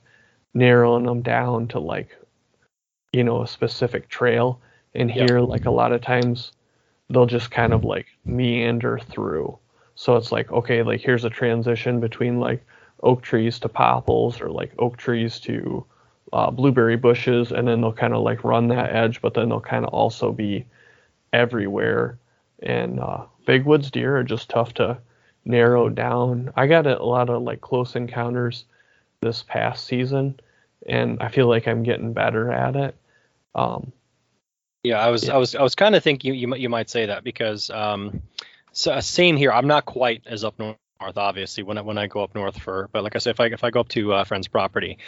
narrowing 0.54 1.06
them 1.06 1.22
down 1.22 1.68
to 1.70 1.80
like 1.80 2.18
you 3.14 3.24
know 3.24 3.42
a 3.44 3.48
specific 3.48 4.10
trail. 4.10 4.60
And 4.96 5.12
Yep. 5.14 5.22
here 5.22 5.40
like 5.40 5.66
a 5.66 5.72
lot 5.72 5.92
of 5.92 6.02
times 6.02 6.54
they'll 7.10 7.26
just 7.26 7.52
kind 7.52 7.74
of 7.74 7.84
like 7.84 8.08
meander 8.26 9.00
through. 9.00 9.58
So 9.96 10.16
it's 10.16 10.32
like 10.32 10.52
okay 10.52 10.84
like 10.84 11.02
here's 11.02 11.26
a 11.26 11.30
transition 11.30 12.00
between 12.00 12.40
like 12.40 12.66
oak 13.04 13.22
trees 13.22 13.60
to 13.60 13.70
popples 13.70 14.42
or 14.42 14.50
like 14.50 14.74
oak 14.80 14.98
trees 14.98 15.40
to 15.42 15.86
uh, 16.34 16.52
blueberry 16.52 16.98
bushes 16.98 17.52
and 17.52 17.68
then 17.68 17.82
they'll 17.82 17.94
kind 17.94 18.14
of 18.14 18.22
like 18.24 18.44
run 18.44 18.68
that 18.70 18.96
edge 18.96 19.22
but 19.22 19.34
then 19.34 19.50
they'll 19.50 19.60
kind 19.62 19.86
of 19.86 19.94
also 19.94 20.32
be 20.32 20.66
everywhere. 21.34 22.20
And 22.62 23.00
uh, 23.00 23.26
big 23.46 23.66
woods 23.66 23.92
deer 23.92 24.18
are 24.18 24.24
just 24.24 24.50
tough 24.50 24.74
to 24.76 24.98
narrow 25.46 25.90
down. 25.90 26.52
I 26.56 26.68
got 26.68 26.88
a 26.88 27.04
lot 27.04 27.30
of 27.30 27.44
like 27.44 27.62
close 27.62 27.96
encounters 27.96 28.66
this 29.22 29.44
past 29.44 29.86
season 29.86 30.40
and 30.88 31.22
i 31.22 31.28
feel 31.28 31.48
like 31.48 31.68
i'm 31.68 31.84
getting 31.84 32.14
better 32.14 32.52
at 32.52 32.76
it 32.76 32.96
um, 33.56 33.92
Yeah, 34.84 35.00
I 35.00 35.10
was, 35.10 35.26
Yeah. 35.26 35.36
I 35.36 35.38
was, 35.38 35.56
I 35.56 35.62
was 35.62 35.76
kind 35.76 35.96
of 35.96 36.04
thinking 36.04 36.34
you, 36.34 36.40
you 36.40 36.48
might, 36.48 36.60
you 36.62 36.70
might 36.70 36.90
say 36.90 37.08
that 37.08 37.24
because, 37.24 37.70
um, 37.70 38.22
so 38.72 38.94
uh, 38.94 39.02
same 39.02 39.36
here. 39.36 39.52
I'm 39.52 39.68
not 39.68 39.86
quite 39.86 40.22
as 40.26 40.44
up 40.46 40.58
north, 40.58 40.78
obviously, 41.02 41.64
when 41.64 41.78
I, 41.78 41.82
when 41.82 41.98
I 41.98 42.08
go 42.08 42.24
up 42.24 42.34
north 42.36 42.62
for, 42.62 42.88
but 42.94 43.04
like 43.04 43.16
I 43.16 43.20
said, 43.20 43.32
if 43.32 43.40
I, 43.42 43.48
if 43.48 43.64
I 43.64 43.72
go 43.72 43.82
up 43.82 43.90
to 43.90 44.14
a 44.14 44.24
friend's 44.24 44.48
property, 44.48 45.00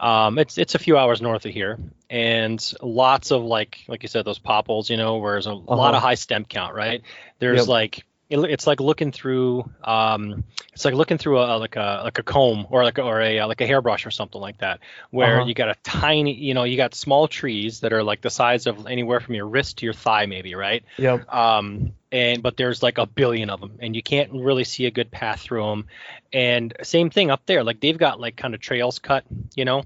um, 0.00 0.38
it's, 0.38 0.58
it's 0.58 0.74
a 0.74 0.78
few 0.80 0.96
hours 0.98 1.20
north 1.22 1.44
of 1.46 1.52
here, 1.52 1.78
and 2.08 2.72
lots 2.82 3.30
of 3.30 3.42
like, 3.44 3.80
like 3.86 4.02
you 4.02 4.08
said, 4.08 4.24
those 4.24 4.38
popples, 4.40 4.90
you 4.90 4.96
know, 4.96 5.18
where 5.18 5.34
there's 5.34 5.46
a 5.46 5.52
lot 5.54 5.90
Uh-huh. 5.90 5.96
of 5.98 6.02
high 6.02 6.14
stem 6.16 6.44
count, 6.44 6.74
right? 6.74 7.02
There's 7.38 7.60
Yep. 7.60 7.68
like, 7.68 8.04
it, 8.30 8.38
it's 8.40 8.66
like 8.66 8.80
looking 8.80 9.12
through, 9.12 9.70
um, 9.84 10.44
it's 10.72 10.84
like 10.84 10.94
looking 10.94 11.18
through 11.18 11.40
a 11.40 11.58
like 11.58 11.76
a 11.76 12.02
like 12.04 12.18
a 12.18 12.22
comb 12.22 12.66
or 12.70 12.84
like 12.84 12.98
a, 12.98 13.02
or 13.02 13.20
a 13.20 13.44
like 13.44 13.60
a 13.60 13.66
hairbrush 13.66 14.06
or 14.06 14.10
something 14.10 14.40
like 14.40 14.58
that, 14.58 14.80
where 15.10 15.38
Uh-huh. 15.38 15.40
you 15.40 15.54
got 15.54 15.68
a 15.68 15.74
tiny, 15.84 16.34
you 16.34 16.54
know, 16.54 16.64
you 16.64 16.76
got 16.76 16.94
small 16.94 17.28
trees 17.28 17.80
that 17.80 17.92
are 17.92 18.02
like 18.02 18.22
the 18.22 18.30
size 18.30 18.66
of 18.66 18.86
anywhere 18.86 19.20
from 19.20 19.34
your 19.34 19.48
wrist 19.48 19.78
to 19.78 19.86
your 19.86 19.94
thigh, 19.94 20.26
maybe, 20.26 20.54
right? 20.54 20.84
yep 20.96 21.26
Um, 21.28 21.92
and 22.12 22.42
but 22.42 22.56
there's 22.56 22.82
like 22.82 22.98
a 22.98 23.06
billion 23.06 23.50
of 23.50 23.60
them, 23.60 23.76
and 23.80 23.94
you 23.94 24.02
can't 24.02 24.32
really 24.32 24.64
see 24.64 24.86
a 24.86 24.90
good 24.90 25.10
path 25.10 25.40
through 25.42 25.64
them. 25.64 25.86
And 26.32 26.74
same 26.82 27.10
thing 27.10 27.30
up 27.30 27.46
there, 27.46 27.64
like 27.64 27.80
they've 27.80 27.98
got 27.98 28.20
like 28.20 28.36
kind 28.36 28.54
of 28.54 28.60
trails 28.60 28.98
cut, 28.98 29.24
you 29.54 29.64
know, 29.64 29.84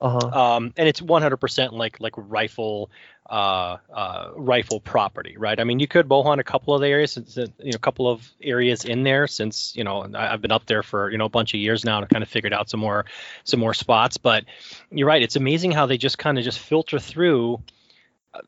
uh-huh 0.00 0.56
um, 0.56 0.72
and 0.76 0.88
it's 0.88 1.00
100% 1.00 1.72
like 1.72 2.00
like 2.00 2.14
rifle 2.16 2.90
uh, 3.28 3.78
uh, 3.92 4.30
rifle 4.36 4.78
property, 4.80 5.36
right? 5.36 5.58
I 5.58 5.64
mean, 5.64 5.80
you 5.80 5.88
could 5.88 6.08
bow 6.08 6.22
hunt 6.22 6.40
a 6.40 6.44
couple 6.44 6.74
of 6.74 6.80
the 6.80 6.86
areas, 6.86 7.12
since, 7.12 7.36
uh, 7.36 7.46
you 7.58 7.72
know, 7.72 7.76
a 7.76 7.80
couple 7.80 8.08
of 8.08 8.28
areas 8.40 8.84
in 8.84 9.02
there 9.02 9.26
since 9.26 9.74
you 9.74 9.82
know 9.82 10.06
I've 10.14 10.40
been 10.40 10.52
up 10.52 10.66
there 10.66 10.82
for 10.82 11.10
you 11.10 11.18
know 11.18 11.24
a 11.24 11.30
bunch 11.30 11.54
of 11.54 11.60
years 11.60 11.84
now 11.84 11.98
and 11.98 12.08
kind 12.08 12.22
of 12.22 12.28
figured 12.28 12.52
out 12.52 12.70
some 12.70 12.80
more 12.80 13.04
some 13.44 13.60
more 13.60 13.74
spots. 13.74 14.16
But 14.16 14.44
you're 14.90 15.08
right, 15.08 15.22
it's 15.22 15.36
amazing 15.36 15.72
how 15.72 15.86
they 15.86 15.98
just 15.98 16.18
kind 16.18 16.38
of 16.38 16.44
just 16.44 16.58
filter 16.58 16.98
through. 16.98 17.60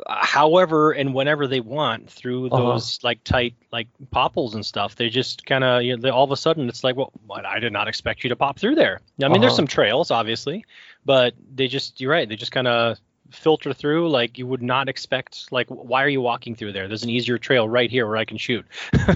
However 0.08 0.92
and 0.92 1.14
whenever 1.14 1.46
they 1.46 1.60
want 1.60 2.10
through 2.10 2.50
Uh-huh. 2.50 2.80
those 2.80 2.98
like 3.02 3.22
tight 3.24 3.54
like 3.72 3.88
popples 4.10 4.54
and 4.54 4.64
stuff, 4.64 4.96
they 4.96 5.08
just 5.08 5.44
kind 5.46 5.64
of 5.64 5.82
you 5.82 5.96
know, 5.96 6.02
they, 6.02 6.10
all 6.10 6.24
of 6.24 6.30
a 6.30 6.36
sudden 6.36 6.68
it's 6.68 6.84
like, 6.84 6.96
well. 6.96 7.12
I 7.30 7.58
did 7.60 7.72
not 7.72 7.88
expect 7.88 8.24
you 8.24 8.30
to 8.30 8.36
pop 8.36 8.58
through 8.58 8.74
there. 8.74 9.00
I 9.22 9.28
mean, 9.28 9.40
there's 9.40 9.54
Uh-huh. 9.54 9.54
some 9.54 9.66
trails 9.66 10.10
obviously, 10.10 10.64
but 11.04 11.34
they 11.54 11.68
just 11.68 12.00
you're 12.00 12.10
right 12.12 12.28
they 12.28 12.36
just 12.36 12.52
kind 12.52 12.66
of 12.68 12.98
filter 13.30 13.72
through 13.74 14.08
like 14.08 14.38
you 14.38 14.46
would 14.46 14.62
not 14.62 14.88
expect 14.88 15.52
like 15.52 15.68
why 15.68 16.02
are 16.02 16.08
you 16.08 16.20
walking 16.20 16.54
through 16.54 16.72
there 16.72 16.88
there's 16.88 17.02
an 17.04 17.10
easier 17.10 17.38
trail 17.38 17.68
right 17.68 17.90
here 17.90 18.06
where 18.06 18.16
i 18.16 18.24
can 18.24 18.38
shoot 18.38 18.64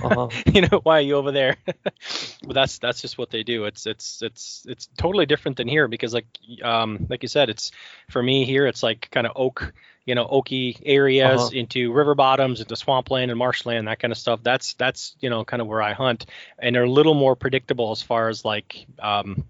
Uh-huh. 0.00 0.32
you 0.52 0.60
know 0.62 0.80
why 0.82 0.98
are 0.98 1.02
you 1.02 1.14
over 1.16 1.32
there 1.32 1.56
but 1.66 2.52
that's 2.54 2.78
that's 2.78 3.00
just 3.00 3.18
what 3.18 3.30
they 3.30 3.42
do 3.42 3.64
it's 3.64 3.86
it's 3.86 4.22
it's 4.22 4.64
it's 4.68 4.88
totally 4.96 5.26
different 5.26 5.56
than 5.56 5.68
here 5.68 5.88
because 5.88 6.12
like 6.14 6.26
um 6.62 7.06
like 7.08 7.22
you 7.22 7.28
said 7.28 7.48
it's 7.48 7.70
for 8.10 8.22
me 8.22 8.44
here 8.44 8.66
it's 8.66 8.82
like 8.82 9.08
kind 9.10 9.26
of 9.26 9.32
oak 9.36 9.72
you 10.06 10.14
know 10.14 10.26
oaky 10.26 10.80
areas 10.84 11.40
Uh-huh. 11.40 11.50
into 11.52 11.92
river 11.92 12.14
bottoms 12.14 12.60
into 12.60 12.74
swampland 12.76 13.30
and 13.30 13.38
marshland 13.38 13.86
that 13.88 13.98
kind 14.00 14.10
of 14.12 14.18
stuff 14.18 14.40
that's 14.42 14.74
that's 14.74 15.14
you 15.20 15.30
know 15.30 15.44
kind 15.44 15.60
of 15.62 15.68
where 15.68 15.80
i 15.82 15.92
hunt 15.92 16.26
and 16.58 16.74
they're 16.74 16.84
a 16.84 16.90
little 16.90 17.14
more 17.14 17.36
predictable 17.36 17.90
as 17.92 18.02
far 18.02 18.28
as 18.28 18.44
like 18.44 18.86
um 19.00 19.44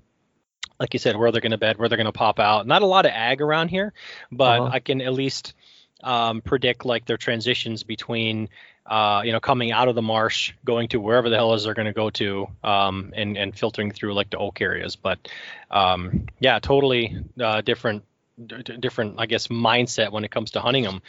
like 0.80 0.94
you 0.94 0.98
said, 0.98 1.16
where 1.16 1.30
they're 1.30 1.40
going 1.40 1.52
to 1.52 1.58
bed, 1.58 1.78
where 1.78 1.88
they're 1.88 1.96
going 1.96 2.06
to 2.06 2.12
pop 2.12 2.40
out. 2.40 2.66
Not 2.66 2.82
a 2.82 2.86
lot 2.86 3.06
of 3.06 3.12
ag 3.12 3.40
around 3.40 3.68
here, 3.68 3.92
but 4.32 4.60
Uh-huh. 4.62 4.70
I 4.72 4.80
can 4.80 5.00
at 5.00 5.12
least 5.12 5.54
um, 6.02 6.40
predict 6.40 6.84
like 6.84 7.04
their 7.06 7.18
transitions 7.18 7.84
between 7.84 8.48
uh, 8.84 9.22
you 9.24 9.30
know, 9.30 9.38
coming 9.38 9.70
out 9.70 9.86
of 9.86 9.94
the 9.94 10.02
marsh, 10.02 10.54
going 10.64 10.88
to 10.88 10.98
wherever 10.98 11.30
the 11.30 11.36
hell 11.36 11.54
is 11.54 11.62
they're 11.62 11.74
going 11.74 11.86
to 11.86 11.92
go 11.92 12.10
to, 12.10 12.48
um, 12.64 13.12
and 13.14 13.36
and 13.36 13.56
filtering 13.56 13.92
through 13.92 14.12
like 14.12 14.30
the 14.30 14.38
oak 14.38 14.60
areas. 14.60 14.96
But 14.96 15.28
um, 15.70 16.26
yeah, 16.40 16.58
totally 16.58 17.16
uh, 17.40 17.60
different, 17.60 18.02
d- 18.44 18.76
different, 18.78 19.16
I 19.18 19.26
guess, 19.26 19.48
mindset 19.48 20.12
when 20.12 20.24
it 20.24 20.30
comes 20.30 20.52
to 20.52 20.60
hunting 20.60 20.84
them. 20.84 21.02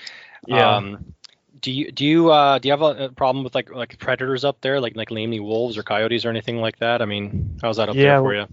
Yeah. 0.47 0.77
Um, 0.77 1.13
do 1.61 1.71
you 1.71 1.91
do 1.91 2.05
you 2.05 2.31
uh, 2.31 2.59
do 2.59 2.67
you 2.67 2.73
have 2.73 2.81
a, 2.81 3.09
problem 3.09 3.43
with 3.43 3.55
like 3.55 3.71
like 3.71 3.97
predators 3.97 4.43
up 4.43 4.59
there, 4.61 4.79
like 4.79 4.95
like 4.95 5.11
namely 5.11 5.39
wolves 5.39 5.77
or 5.77 5.83
coyotes 5.83 6.25
or 6.25 6.29
anything 6.29 6.57
like 6.57 6.77
that? 6.79 7.01
I 7.01 7.05
mean, 7.05 7.57
how's 7.61 7.77
that 7.77 7.89
up 7.89 7.95
Yeah, 7.95 8.03
there 8.03 8.21
for 8.21 8.35
you? 8.35 8.47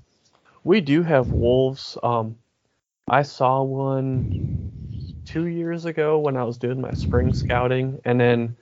We 0.62 0.80
do 0.80 1.02
have 1.02 1.32
wolves. 1.32 1.96
Um, 2.02 2.36
I 3.08 3.22
saw 3.22 3.62
one 3.62 4.70
two 5.24 5.46
years 5.46 5.84
ago 5.84 6.18
when 6.18 6.36
I 6.36 6.44
was 6.44 6.58
doing 6.58 6.80
my 6.80 6.92
spring 6.92 7.32
scouting, 7.32 8.00
and 8.04 8.20
then 8.20 8.56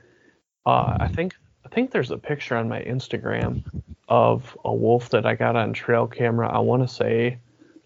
uh, 0.65 0.97
I 1.01 1.09
think 1.09 1.35
I 1.67 1.69
think 1.69 1.91
there's 1.91 2.11
a 2.11 2.19
picture 2.19 2.57
on 2.57 2.69
my 2.69 2.81
Instagram 2.81 3.65
of 4.09 4.57
a 4.65 4.73
wolf 4.73 5.11
that 5.11 5.27
I 5.27 5.35
got 5.35 5.57
on 5.57 5.75
trail 5.75 6.07
camera. 6.07 6.49
I 6.49 6.61
want 6.61 6.89
to 6.89 6.95
say 6.95 7.39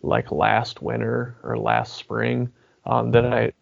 like 0.03 0.31
last 0.31 0.83
winter 0.83 1.37
or 1.43 1.57
last 1.59 1.97
spring. 1.97 2.51
Um, 2.85 3.11
that 3.13 3.25
I 3.27 3.53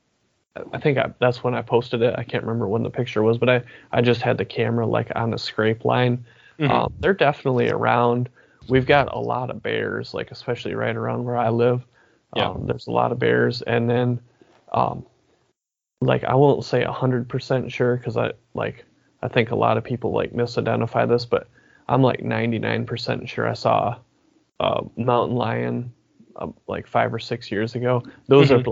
I 0.72 0.78
think 0.78 0.98
I, 0.98 1.12
that's 1.20 1.44
when 1.44 1.54
I 1.54 1.62
posted 1.62 2.02
it. 2.02 2.14
I 2.18 2.24
can't 2.24 2.42
remember 2.42 2.68
when 2.68 2.82
the 2.82 2.90
picture 2.90 3.22
was, 3.22 3.38
but 3.38 3.48
I 3.48 3.62
I 3.92 4.00
just 4.00 4.22
had 4.22 4.38
the 4.38 4.44
camera 4.44 4.86
like 4.86 5.12
on 5.14 5.30
the 5.30 5.38
scrape 5.38 5.84
line. 5.84 6.24
Mhm. 6.58 6.70
Um, 6.70 6.92
they're 7.00 7.14
definitely 7.14 7.70
around. 7.70 8.28
We've 8.68 8.86
got 8.86 9.14
a 9.14 9.18
lot 9.18 9.50
of 9.50 9.62
bears, 9.62 10.14
like 10.14 10.30
especially 10.30 10.74
right 10.74 10.94
around 10.94 11.24
where 11.24 11.36
I 11.36 11.50
live. 11.50 11.86
Yeah. 12.36 12.50
Um, 12.50 12.66
there's 12.66 12.86
a 12.86 12.92
lot 12.92 13.12
of 13.12 13.18
bears, 13.18 13.62
and 13.62 13.90
then, 13.90 14.20
um, 14.72 15.04
like 16.00 16.24
I 16.24 16.34
won't 16.34 16.64
say 16.64 16.84
hundred 16.84 17.28
percent 17.28 17.70
sure 17.72 17.96
because 17.96 18.16
I 18.16 18.32
like 18.54 18.84
I 19.22 19.28
think 19.28 19.50
a 19.50 19.56
lot 19.56 19.76
of 19.76 19.84
people 19.84 20.12
like 20.12 20.32
misidentify 20.32 21.08
this, 21.08 21.24
but 21.24 21.48
I'm 21.88 22.02
like 22.02 22.20
99% 22.20 23.28
sure 23.28 23.48
I 23.48 23.54
saw 23.54 23.96
a 24.60 24.82
mountain 24.96 25.36
lion 25.36 25.92
uh, 26.36 26.48
like 26.66 26.86
five 26.86 27.12
or 27.12 27.18
six 27.18 27.50
years 27.50 27.74
ago. 27.74 28.02
Those 28.28 28.50
are 28.50 28.62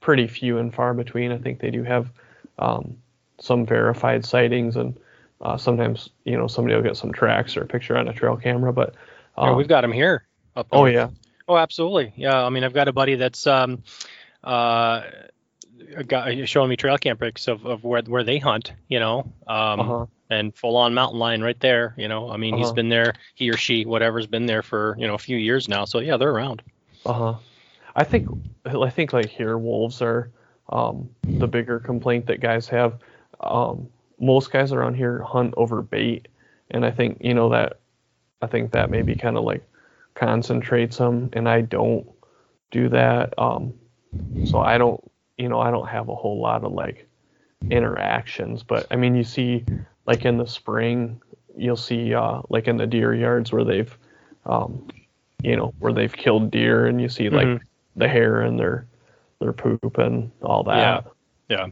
pretty 0.00 0.26
few 0.26 0.58
and 0.58 0.74
far 0.74 0.94
between. 0.94 1.32
I 1.32 1.38
think 1.38 1.60
they 1.60 1.70
do 1.70 1.82
have 1.82 2.10
um, 2.58 2.98
some 3.40 3.66
verified 3.66 4.24
sightings, 4.24 4.76
and 4.76 4.98
uh, 5.40 5.56
sometimes 5.56 6.10
you 6.24 6.36
know 6.36 6.46
somebody 6.46 6.74
will 6.74 6.82
get 6.82 6.96
some 6.96 7.12
tracks 7.12 7.56
or 7.56 7.62
a 7.62 7.66
picture 7.66 7.96
on 7.96 8.08
a 8.08 8.12
trail 8.12 8.36
camera. 8.36 8.72
But 8.72 8.94
Yeah, 9.38 9.50
um, 9.50 9.56
we've 9.56 9.68
got 9.68 9.82
them 9.82 9.92
here. 9.92 10.26
Up 10.54 10.66
oh 10.72 10.84
yeah, 10.84 11.08
Oh, 11.48 11.56
absolutely. 11.56 12.12
Yeah, 12.16 12.44
I 12.44 12.48
mean, 12.50 12.64
I've 12.64 12.72
got 12.72 12.88
a 12.88 12.92
buddy 12.92 13.16
that's 13.16 13.46
um, 13.46 13.82
uh, 14.44 15.02
a 15.96 16.46
showing 16.46 16.70
me 16.70 16.76
trail 16.76 16.96
cam 16.98 17.16
pics 17.16 17.48
of, 17.48 17.66
of 17.66 17.84
where 17.84 18.02
where 18.02 18.24
they 18.24 18.38
hunt. 18.38 18.72
You 18.88 19.00
know, 19.00 19.32
um, 19.46 19.80
uh-huh. 19.80 20.06
and 20.30 20.54
full 20.54 20.76
on 20.76 20.94
mountain 20.94 21.18
lion 21.18 21.42
right 21.42 21.58
there. 21.58 21.94
You 21.96 22.08
know, 22.08 22.30
I 22.30 22.36
mean, 22.36 22.56
he's 22.56 22.66
Uh-huh. 22.66 22.74
been 22.74 22.88
there. 22.88 23.14
He 23.34 23.50
or 23.50 23.56
she, 23.56 23.84
whatever's 23.84 24.26
been 24.26 24.46
there 24.46 24.62
for 24.62 24.96
you 24.98 25.06
know 25.06 25.14
a 25.14 25.18
few 25.18 25.36
years 25.36 25.68
now. 25.68 25.84
So 25.84 25.98
yeah, 25.98 26.16
they're 26.16 26.30
around. 26.30 26.62
Uh 27.04 27.12
huh. 27.12 27.34
I 27.94 28.04
think 28.04 28.28
I 28.64 28.90
think 28.90 29.12
like 29.12 29.28
here 29.28 29.58
wolves 29.58 30.00
are 30.02 30.30
um, 30.70 31.10
the 31.22 31.46
bigger 31.46 31.78
complaint 31.78 32.26
that 32.26 32.40
guys 32.40 32.68
have. 32.68 32.98
Um, 33.40 33.88
most 34.20 34.52
guys 34.52 34.72
around 34.72 34.94
here 34.94 35.20
hunt 35.22 35.54
over 35.56 35.82
bait, 35.82 36.28
and 36.70 36.86
I 36.86 36.90
think 36.90 37.18
you 37.20 37.34
know 37.34 37.48
that 37.50 37.80
I 38.40 38.46
think 38.46 38.72
that 38.72 38.90
maybe 38.90 39.14
kind 39.14 39.36
of 39.36 39.44
like 39.44 39.66
concentrates 40.14 40.96
them, 40.96 41.30
and 41.32 41.48
I 41.48 41.62
don't 41.62 42.06
do 42.70 42.88
that. 42.90 43.34
Um, 43.38 43.74
so 44.46 44.60
I 44.60 44.78
don't 44.78 45.02
you 45.36 45.48
know 45.48 45.60
I 45.60 45.70
don't 45.70 45.88
have 45.88 46.08
a 46.08 46.14
whole 46.14 46.40
lot 46.40 46.64
of 46.64 46.72
like 46.72 47.08
interactions, 47.70 48.62
but 48.62 48.86
I 48.90 48.96
mean 48.96 49.14
you 49.14 49.24
see 49.24 49.64
like 50.06 50.24
in 50.24 50.38
the 50.38 50.46
spring 50.46 51.20
you'll 51.56 51.76
see 51.76 52.14
uh, 52.14 52.40
like 52.48 52.68
in 52.68 52.76
the 52.76 52.86
deer 52.86 53.14
yards 53.14 53.52
where 53.52 53.64
they've 53.64 53.96
um, 54.46 54.88
you 55.42 55.56
know 55.56 55.74
where 55.78 55.92
they've 55.92 56.12
killed 56.12 56.50
deer 56.50 56.86
and 56.86 57.00
you 57.00 57.08
see 57.08 57.28
like 57.30 57.46
Mhm. 57.46 57.60
the 57.96 58.08
hair 58.08 58.40
and 58.42 58.58
their 58.58 58.86
their 59.40 59.52
poop 59.52 59.98
and 59.98 60.30
all 60.42 60.62
that. 60.64 61.04
Yeah. 61.48 61.66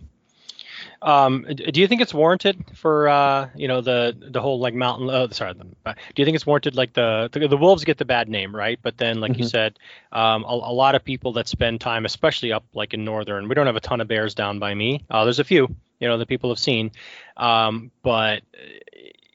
Um, 1.03 1.47
do 1.49 1.81
you 1.81 1.89
think 1.89 2.03
it's 2.03 2.13
warranted 2.13 2.63
for 2.75 3.09
uh, 3.09 3.49
you 3.55 3.69
know 3.69 3.81
the 3.81 4.15
the 4.19 4.41
whole 4.41 4.59
like 4.59 4.75
mountain? 4.75 5.09
Uh, 5.09 5.29
sorry, 5.31 5.55
the, 5.55 5.65
uh, 5.87 5.95
do 6.15 6.21
you 6.21 6.25
think 6.27 6.35
it's 6.35 6.47
warranted? 6.47 6.77
Like 6.77 6.93
the, 6.93 7.29
the 7.33 7.49
the 7.49 7.57
wolves 7.57 7.85
get 7.85 7.97
the 7.97 8.05
bad 8.05 8.29
name, 8.29 8.55
right? 8.55 8.79
But 8.83 8.99
then, 8.99 9.21
like 9.21 9.39
you 9.39 9.45
Mhm. 9.45 9.51
said, 9.51 9.79
um, 10.13 10.45
a, 10.45 10.49
a 10.53 10.73
lot 10.75 10.95
of 10.95 11.05
people 11.05 11.33
that 11.35 11.49
spend 11.49 11.81
time, 11.81 12.05
especially 12.05 12.53
up 12.53 12.65
like 12.75 12.93
in 12.93 13.05
northern, 13.05 13.49
we 13.49 13.55
don't 13.55 13.67
have 13.67 13.77
a 13.77 13.81
ton 13.81 14.01
of 14.01 14.09
bears 14.09 14.35
down 14.35 14.59
by 14.59 14.75
me. 14.75 15.03
Uh, 15.11 15.25
there's 15.25 15.39
a 15.39 15.45
few, 15.45 15.75
you 16.01 16.09
know, 16.09 16.19
that 16.19 16.29
people 16.29 16.51
have 16.51 16.59
seen, 16.59 16.91
um, 17.39 17.91
but 18.03 18.43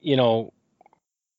you 0.01 0.15
know, 0.17 0.53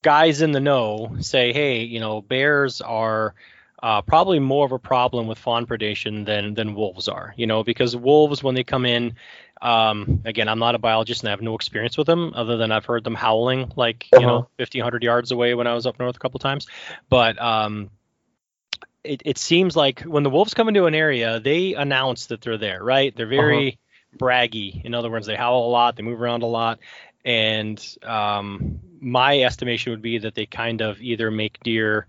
guys 0.06 0.42
in 0.42 0.52
the 0.52 0.60
know 0.60 1.16
say, 1.20 1.52
hey, 1.52 1.82
you 1.84 2.00
know, 2.00 2.22
bears 2.22 2.80
are 2.80 3.34
uh, 3.82 4.02
probably 4.02 4.38
more 4.40 4.64
of 4.66 4.72
a 4.72 4.78
problem 4.78 5.26
with 5.26 5.38
fawn 5.38 5.66
predation 5.66 6.24
than 6.26 6.54
than 6.54 6.74
wolves 6.74 7.08
are. 7.08 7.34
You 7.36 7.46
know, 7.46 7.64
because 7.64 7.96
wolves 7.96 8.42
when 8.42 8.54
they 8.54 8.64
come 8.64 8.86
in, 8.86 9.14
um, 9.62 10.22
again, 10.24 10.48
I'm 10.48 10.58
not 10.60 10.74
a 10.76 10.78
biologist 10.78 11.22
and 11.22 11.28
I 11.28 11.32
have 11.32 11.42
no 11.42 11.54
experience 11.56 11.96
with 11.98 12.06
them 12.06 12.32
other 12.34 12.56
than 12.56 12.72
I've 12.72 12.86
heard 12.86 13.04
them 13.04 13.14
howling 13.16 13.72
like 13.76 14.06
you 14.14 14.26
Uh-huh. 14.26 14.26
know 14.26 14.48
50, 14.58 14.80
100 14.80 15.02
yards 15.02 15.32
away 15.32 15.54
when 15.54 15.66
I 15.66 15.74
was 15.74 15.86
up 15.86 15.98
north 15.98 16.16
a 16.16 16.20
couple 16.20 16.38
times. 16.40 16.66
But 17.08 17.40
um, 17.40 17.90
it, 19.04 19.22
it 19.24 19.38
seems 19.38 19.76
like 19.76 20.00
when 20.02 20.22
the 20.22 20.30
wolves 20.30 20.54
come 20.54 20.68
into 20.68 20.86
an 20.86 20.94
area, 20.94 21.40
they 21.40 21.74
announce 21.74 22.26
that 22.26 22.42
they're 22.42 22.58
there, 22.58 22.82
right? 22.82 23.14
They're 23.16 23.26
very 23.26 23.78
braggy. 24.16 24.84
In 24.84 24.94
other 24.94 25.10
words, 25.10 25.26
they 25.26 25.36
howl 25.36 25.66
a 25.66 25.70
lot, 25.70 25.96
they 25.96 26.02
move 26.02 26.20
around 26.20 26.42
a 26.42 26.46
lot, 26.46 26.80
and 27.26 27.98
um, 28.04 28.80
my 29.00 29.42
estimation 29.42 29.92
would 29.92 30.02
be 30.02 30.18
that 30.20 30.34
they 30.34 30.46
kind 30.46 30.82
of 30.82 31.02
either 31.02 31.30
make 31.30 31.60
deer 31.64 32.06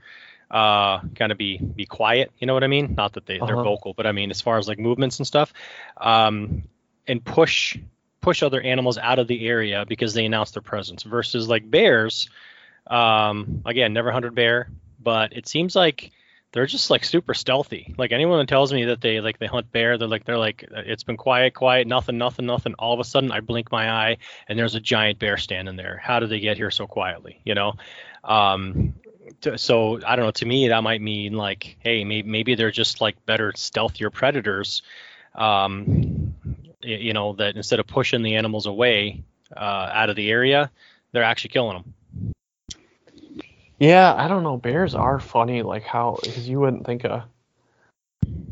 uh 0.51 1.01
kind 1.15 1.31
of 1.33 1.37
be 1.37 1.57
be 1.57 1.85
quiet 1.85 2.31
you 2.39 2.47
know 2.47 2.53
what 2.53 2.63
i 2.63 2.67
mean 2.67 2.95
not 2.97 3.13
that 3.13 3.25
they, 3.25 3.41
they're 3.41 3.57
Uh-huh. 3.57 3.57
vocal 3.57 3.93
but 3.95 4.07
i 4.07 4.13
mean 4.13 4.31
as 4.31 4.41
far 4.41 4.57
as 4.57 4.67
like 4.67 4.79
movements 4.79 5.19
and 5.19 5.27
stuff 5.27 5.53
um 5.97 6.63
and 7.07 7.25
push 7.25 7.77
push 8.21 8.43
other 8.43 8.61
animals 8.61 8.97
out 8.97 9.19
of 9.19 9.27
the 9.27 9.47
area 9.47 9.85
because 9.87 10.13
they 10.13 10.25
announce 10.25 10.51
their 10.51 10.61
presence 10.61 11.03
versus 11.03 11.49
like 11.49 11.69
bears 11.69 12.29
um 12.87 13.61
again 13.65 13.93
never 13.93 14.11
hunted 14.11 14.35
bear 14.35 14.69
but 14.99 15.33
it 15.33 15.47
seems 15.47 15.75
like 15.75 16.11
they're 16.51 16.65
just 16.65 16.89
like 16.89 17.03
super 17.03 17.33
stealthy. 17.33 17.93
Like 17.97 18.11
anyone 18.11 18.39
that 18.39 18.47
tells 18.47 18.73
me 18.73 18.85
that 18.85 19.01
they 19.01 19.19
like 19.19 19.37
they 19.39 19.47
hunt 19.47 19.71
bear 19.71 19.97
they're 19.97 20.07
like 20.07 20.25
they're 20.25 20.37
like 20.37 20.65
it's 20.71 21.03
been 21.03 21.17
quiet 21.17 21.53
quiet 21.53 21.87
nothing 21.87 22.17
nothing 22.17 22.45
nothing. 22.45 22.73
All 22.75 22.93
of 22.93 22.99
a 22.99 23.03
sudden 23.03 23.31
i 23.31 23.41
blink 23.41 23.71
my 23.71 23.89
eye 23.91 24.17
and 24.47 24.57
there's 24.57 24.75
a 24.75 24.79
giant 24.79 25.19
bear 25.19 25.37
standing 25.37 25.75
there. 25.75 25.99
How 26.01 26.19
did 26.19 26.29
they 26.29 26.39
get 26.39 26.57
here 26.57 26.71
so 26.71 26.87
quietly 26.87 27.41
you 27.43 27.55
know? 27.55 27.73
Um 28.23 28.95
t- 29.41 29.57
so 29.57 29.99
i 30.05 30.15
don't 30.15 30.25
know 30.25 30.31
to 30.31 30.45
me 30.45 30.69
that 30.69 30.83
might 30.83 31.01
mean 31.01 31.33
like 31.33 31.77
hey 31.79 32.03
maybe, 32.03 32.27
maybe 32.27 32.55
they're 32.55 32.71
just 32.71 33.01
like 33.01 33.25
better 33.25 33.51
stealthier 33.53 34.11
predators 34.11 34.81
um 35.35 36.33
you 36.81 37.13
know 37.13 37.33
that 37.33 37.55
instead 37.55 37.79
of 37.79 37.87
pushing 37.87 38.21
the 38.21 38.35
animals 38.35 38.65
away 38.65 39.23
uh, 39.55 39.89
out 39.93 40.09
of 40.09 40.15
the 40.15 40.29
area 40.29 40.71
they're 41.11 41.23
actually 41.23 41.49
killing 41.49 41.77
them 41.77 41.93
Yeah, 43.79 44.13
I 44.15 44.27
don't 44.27 44.43
know. 44.43 44.57
Bears 44.57 44.95
are 44.95 45.19
funny, 45.19 45.61
like 45.61 45.83
how 45.83 46.17
because 46.21 46.49
you 46.49 46.59
wouldn't 46.59 46.85
think 46.85 47.03
a 47.03 47.27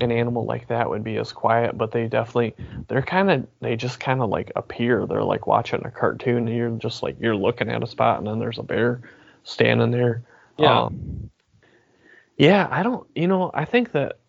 an 0.01 0.11
animal 0.11 0.45
like 0.45 0.67
that 0.67 0.89
would 0.89 1.03
be 1.03 1.17
as 1.17 1.31
quiet, 1.31 1.77
but 1.77 1.91
they 1.91 2.07
definitely 2.07 2.53
they're 2.87 3.01
kind 3.01 3.31
of 3.31 3.47
they 3.61 3.75
just 3.75 3.99
kind 3.99 4.21
of 4.21 4.29
like 4.29 4.51
appear. 4.55 5.05
They're 5.05 5.23
like 5.23 5.47
watching 5.47 5.85
a 5.85 5.91
cartoon, 5.91 6.47
and 6.47 6.55
you're 6.55 6.69
just 6.71 7.01
like 7.01 7.15
you're 7.19 7.35
looking 7.35 7.69
at 7.69 7.83
a 7.83 7.87
spot, 7.87 8.19
and 8.19 8.27
then 8.27 8.39
there's 8.39 8.59
a 8.59 8.63
bear 8.63 9.01
standing 9.43 9.91
there. 9.91 10.23
Yeah. 10.57 10.83
Um, 10.83 11.31
yeah, 12.37 12.67
I 12.69 12.83
don't. 12.83 13.07
You 13.15 13.27
know, 13.27 13.51
I 13.53 13.65
think 13.65 13.93
that 13.93 14.19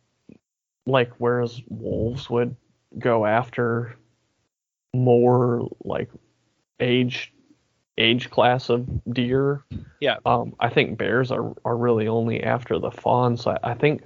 like 0.86 1.12
whereas 1.18 1.61
wolves 1.68 2.30
would 2.30 2.57
go 2.99 3.26
after 3.26 3.97
more 4.94 5.68
like 5.84 6.11
age 6.80 7.32
age 7.99 8.30
class 8.30 8.68
of 8.68 8.86
deer 9.12 9.62
Yeah. 10.01 10.16
um, 10.26 10.55
I 10.61 10.68
think 10.68 10.99
bears 10.99 11.30
are, 11.30 11.55
are 11.64 11.76
really 11.76 12.09
only 12.09 12.42
after 12.42 12.78
the 12.78 12.90
fawns. 12.90 13.47
I, 13.47 13.59
I 13.62 13.74
think 13.74 14.03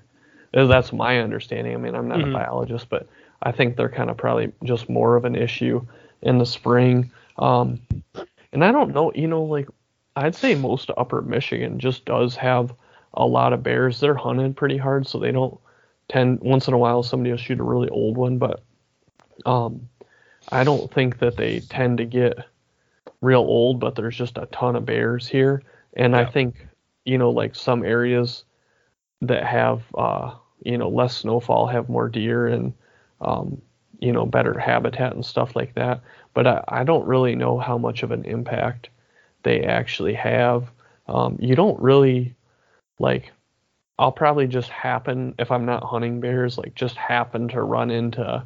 that's 0.53 0.93
my 0.93 1.21
understanding. 1.21 1.75
I 1.75 1.77
mean, 1.77 1.95
I'm 1.95 2.09
not 2.09 2.19
Mhm. 2.21 2.31
a 2.31 2.33
biologist, 2.33 2.89
but 2.89 3.09
I 3.43 3.53
think 3.53 3.77
they're 3.77 3.89
kind 3.89 4.11
of 4.11 4.17
probably 4.17 4.53
just 4.65 4.89
more 4.89 5.17
of 5.17 5.25
an 5.25 5.35
issue 5.35 5.85
in 6.23 6.39
the 6.39 6.47
spring. 6.47 7.11
Um, 7.39 7.81
and 8.53 8.65
I 8.65 8.71
don't 8.73 8.95
know, 8.95 9.13
you 9.15 9.27
know, 9.27 9.43
like 9.43 9.69
I'd 10.17 10.35
say 10.35 10.55
most 10.55 10.91
upper 10.97 11.23
Michigan 11.23 11.79
just 11.79 12.05
does 12.05 12.37
have 12.37 12.73
a 13.15 13.27
lot 13.27 13.53
of 13.53 13.63
bears. 13.63 13.99
They're 13.99 14.15
hunted 14.15 14.57
pretty 14.57 14.77
hard, 14.77 15.07
so 15.07 15.19
they 15.19 15.33
don't 15.33 15.59
tend, 16.09 16.41
once 16.41 16.69
in 16.69 16.75
a 16.75 16.79
while, 16.79 17.03
somebody 17.03 17.31
will 17.31 17.39
shoot 17.39 17.61
a 17.61 17.65
really 17.65 17.89
old 17.89 18.17
one, 18.17 18.39
but 18.39 18.63
um, 19.47 19.89
I 20.51 20.65
don't 20.65 20.93
think 20.93 21.19
that 21.21 21.37
they 21.37 21.61
tend 21.61 21.99
to 21.99 22.05
get 22.05 22.39
real 23.21 23.41
old, 23.41 23.81
but 23.81 23.95
there's 23.95 24.17
just 24.17 24.39
a 24.39 24.47
ton 24.47 24.77
of 24.77 24.87
bears 24.87 25.27
here. 25.27 25.63
And 25.95 26.17
I 26.17 26.25
think, 26.25 26.67
you 27.05 27.19
know, 27.19 27.31
like 27.31 27.55
some 27.55 27.85
areas 27.85 28.45
that 29.23 29.45
have, 29.45 29.83
uh, 29.97 30.35
you 30.65 30.79
know, 30.79 30.89
less 30.89 31.17
snowfall 31.17 31.67
have 31.67 31.89
more 31.89 32.09
deer. 32.09 32.47
And 32.47 32.73
um, 33.21 33.61
you 34.01 34.13
know 34.13 34.27
better 34.27 34.59
habitat 34.59 35.13
and 35.15 35.25
stuff 35.25 35.55
like 35.55 35.75
that. 35.75 36.01
But 36.35 36.47
I, 36.47 36.65
I 36.69 36.85
don't 36.85 37.07
really 37.07 37.37
know 37.37 37.59
how 37.59 37.79
much 37.79 38.03
of 38.03 38.11
an 38.11 38.25
impact 38.25 38.89
they 39.43 39.63
actually 39.63 40.15
have. 40.15 40.71
Um, 41.07 41.37
you 41.41 41.55
don't 41.55 41.81
really 41.81 42.35
like. 42.99 43.33
I'll 43.99 44.13
probably 44.13 44.47
just 44.47 44.71
happen 44.71 45.35
if 45.39 45.51
I'm 45.51 45.67
not 45.67 45.85
hunting 45.85 46.21
bears, 46.21 46.57
like 46.57 46.75
just 46.75 46.97
happen 46.97 47.49
to 47.49 47.63
run 47.63 47.91
into 47.91 48.43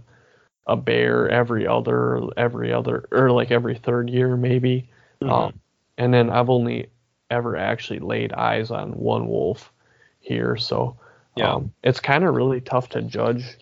a 0.66 0.76
bear 0.76 1.28
every 1.28 1.66
other 1.66 2.20
every 2.36 2.72
other 2.72 3.06
or 3.12 3.30
like 3.30 3.50
every 3.50 3.76
third 3.76 4.08
year 4.08 4.36
maybe. 4.36 4.88
Mhm. 5.20 5.30
Um, 5.30 5.60
and 5.98 6.12
then 6.12 6.30
I've 6.30 6.50
only 6.50 6.88
ever 7.30 7.56
actually 7.56 7.98
laid 8.00 8.32
eyes 8.32 8.70
on 8.70 8.92
one 8.92 9.26
wolf 9.28 9.72
here, 10.20 10.56
so 10.56 10.96
Yeah. 11.36 11.52
um, 11.54 11.72
it's 11.82 12.00
kind 12.00 12.24
of 12.24 12.34
really 12.34 12.60
tough 12.60 12.88
to 12.90 13.02
judge 13.02 13.58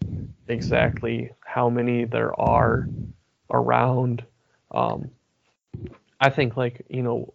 exactly 0.49 1.31
how 1.45 1.69
many 1.69 2.05
there 2.05 2.39
are 2.41 2.89
around. 3.51 4.25
Um, 4.71 5.11
I 6.21 6.31
think 6.31 6.57
like 6.57 6.85
you 6.89 7.03
know, 7.03 7.33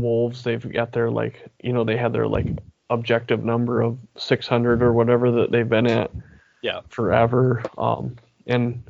wolves 0.00 0.42
they've 0.44 0.72
got 0.72 0.92
their 0.92 1.10
like 1.10 1.48
you 1.62 1.72
know 1.72 1.84
they 1.84 1.96
had 1.96 2.12
their 2.12 2.26
like 2.28 2.46
objective 2.90 3.44
number 3.44 3.82
of 3.82 3.98
600 4.16 4.82
or 4.82 4.92
whatever 4.92 5.30
that 5.30 5.50
they've 5.52 5.68
been 5.68 5.86
at 5.86 6.10
Yeah. 6.62 6.80
forever. 6.88 7.62
Um, 7.78 8.16
and 8.46 8.82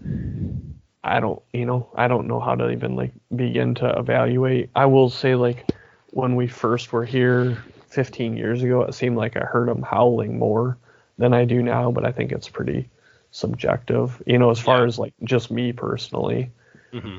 I 1.04 1.20
don't, 1.20 1.40
you 1.52 1.64
know, 1.66 1.88
I 1.94 2.08
don't 2.08 2.26
know 2.28 2.40
how 2.40 2.54
to 2.54 2.70
even 2.70 2.96
like 2.96 3.12
begin 3.34 3.74
to 3.76 3.88
evaluate. 3.98 4.70
I 4.74 4.86
will 4.86 5.08
say 5.10 5.34
like 5.34 5.66
when 6.10 6.36
we 6.36 6.46
first 6.46 6.92
were 6.92 7.04
here 7.04 7.64
15 7.88 8.36
years 8.36 8.62
ago, 8.62 8.82
it 8.82 8.94
seemed 8.94 9.16
like 9.16 9.36
I 9.36 9.40
heard 9.44 9.68
them 9.68 9.82
howling 9.82 10.38
more 10.38 10.76
than 11.18 11.32
I 11.32 11.44
do 11.44 11.62
now, 11.62 11.90
but 11.90 12.04
I 12.04 12.12
think 12.12 12.32
it's 12.32 12.48
pretty 12.48 12.88
subjective, 13.30 14.22
you 14.26 14.38
know, 14.38 14.50
as 14.50 14.58
far 14.60 14.84
Yeah. 14.84 14.86
as 14.86 14.98
like 14.98 15.14
just 15.24 15.50
me 15.50 15.72
personally. 15.72 16.50
hmm 16.92 17.18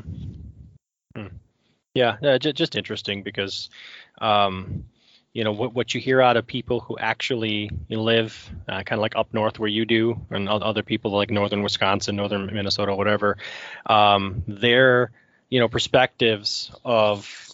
Yeah, 1.93 2.17
uh, 2.23 2.37
j- 2.37 2.53
just 2.53 2.75
interesting 2.75 3.23
because, 3.23 3.69
um, 4.21 4.85
you 5.33 5.43
know, 5.43 5.51
what 5.51 5.73
what 5.73 5.93
you 5.93 6.01
hear 6.01 6.21
out 6.21 6.37
of 6.37 6.45
people 6.45 6.79
who 6.79 6.97
actually 6.97 7.69
live 7.89 8.49
uh, 8.67 8.83
kind 8.83 8.93
of 8.93 8.99
like 8.99 9.15
up 9.15 9.33
north 9.33 9.59
where 9.59 9.69
you 9.69 9.85
do, 9.85 10.19
and 10.29 10.49
other 10.49 10.83
people 10.83 11.11
like 11.11 11.29
northern 11.31 11.63
Wisconsin, 11.63 12.15
northern 12.15 12.47
Minnesota, 12.47 12.95
whatever, 12.95 13.37
um, 13.85 14.43
their 14.47 15.11
you 15.49 15.59
know 15.59 15.67
perspectives 15.67 16.71
of 16.83 17.49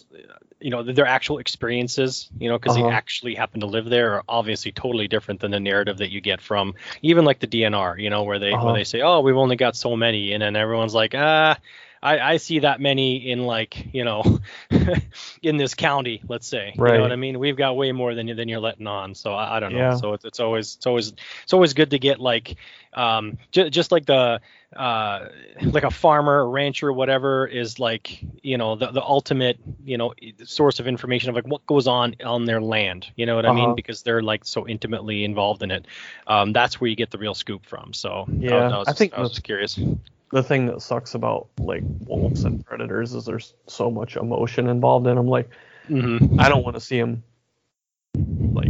you 0.60 0.70
know 0.70 0.82
their 0.82 1.06
actual 1.06 1.38
experiences 1.38 2.28
you 2.38 2.48
know 2.48 2.58
because 2.58 2.72
Uh-huh. 2.72 2.88
they 2.88 2.92
actually 2.92 3.34
happen 3.34 3.60
to 3.60 3.66
live 3.66 3.84
there 3.86 4.14
are 4.14 4.24
obviously 4.28 4.72
totally 4.72 5.06
different 5.06 5.40
than 5.40 5.50
the 5.50 5.60
narrative 5.60 5.98
that 5.98 6.10
you 6.10 6.20
get 6.20 6.40
from 6.40 6.74
even 7.02 7.24
like 7.24 7.38
the 7.38 7.46
DNR 7.46 7.96
you 7.98 8.10
know 8.10 8.24
where 8.24 8.38
they 8.38 8.52
Uh-huh. 8.54 8.64
where 8.64 8.74
they 8.74 8.84
say 8.84 9.00
oh 9.02 9.20
we've 9.20 9.36
only 9.36 9.56
got 9.56 9.76
so 9.76 9.96
many 9.96 10.32
and 10.32 10.42
then 10.42 10.56
everyone's 10.56 10.94
like 10.94 11.14
ah 11.16 11.56
I, 12.02 12.18
I 12.20 12.36
see 12.36 12.60
that 12.60 12.80
many 12.80 13.30
in 13.30 13.42
like 13.44 13.92
you 13.92 14.04
know 14.04 14.38
in 15.42 15.56
this 15.56 15.74
county 15.74 16.22
let's 16.28 16.46
say. 16.46 16.74
Right. 16.76 16.92
you 16.92 16.96
know 16.98 17.02
what 17.02 17.12
I 17.12 17.16
mean? 17.16 17.38
We've 17.38 17.56
got 17.56 17.76
way 17.76 17.92
more 17.92 18.14
than 18.14 18.28
you 18.28 18.34
than 18.34 18.48
you're 18.48 18.60
letting 18.60 18.86
on 18.86 19.14
so 19.14 19.34
I, 19.34 19.56
I 19.56 19.60
don't 19.60 19.72
know. 19.72 19.78
Yeah. 19.78 19.96
so 19.96 20.12
it's, 20.14 20.24
it's 20.24 20.40
always 20.40 20.76
it's 20.76 20.86
always 20.86 21.12
it's 21.42 21.52
always 21.52 21.74
good 21.74 21.90
to 21.90 21.98
get 21.98 22.20
like 22.20 22.56
um 22.94 23.38
j- 23.50 23.70
just 23.70 23.92
like 23.92 24.06
the 24.06 24.40
uh 24.76 25.26
like 25.62 25.84
a 25.84 25.90
farmer 25.90 26.40
a 26.40 26.46
rancher 26.46 26.92
whatever 26.92 27.46
is 27.46 27.78
like 27.78 28.22
you 28.42 28.58
know 28.58 28.76
the, 28.76 28.90
the 28.90 29.02
ultimate 29.02 29.58
you 29.84 29.96
know 29.96 30.12
source 30.44 30.78
of 30.78 30.86
information 30.86 31.30
of 31.30 31.34
like 31.36 31.46
what 31.46 31.64
goes 31.66 31.86
on 31.86 32.14
on 32.24 32.44
their 32.44 32.60
land. 32.60 33.06
You 33.16 33.26
know 33.26 33.36
what 33.36 33.46
i 33.46 33.52
mean? 33.52 33.64
Uh-huh. 33.66 33.74
because 33.74 34.02
they're 34.02 34.22
like 34.22 34.44
so 34.44 34.66
intimately 34.68 35.24
involved 35.24 35.62
in 35.62 35.70
it. 35.70 35.86
Um 36.26 36.52
that's 36.52 36.80
where 36.80 36.88
you 36.88 36.96
get 36.96 37.10
the 37.10 37.18
real 37.18 37.34
scoop 37.34 37.66
from. 37.66 37.92
So 37.92 38.26
I- 38.28 38.32
Yeah, 38.32 38.54
I, 38.68 38.78
was, 38.78 38.88
I 38.88 38.92
think 38.92 39.14
I 39.14 39.20
was 39.20 39.38
curious 39.38 39.78
The 40.30 40.42
thing 40.42 40.66
that 40.66 40.82
sucks 40.82 41.14
about 41.14 41.48
like 41.58 41.82
wolves 42.06 42.44
and 42.44 42.64
predators 42.64 43.14
is 43.14 43.24
there's 43.24 43.54
so 43.66 43.90
much 43.90 44.16
emotion 44.16 44.68
involved 44.68 45.06
in 45.06 45.16
them. 45.16 45.26
Like, 45.26 45.50
mm-hmm. 45.88 46.38
I 46.38 46.48
don't 46.48 46.64
want 46.64 46.76
to 46.76 46.80
see 46.80 47.00
them 47.00 47.22
like, 48.14 48.68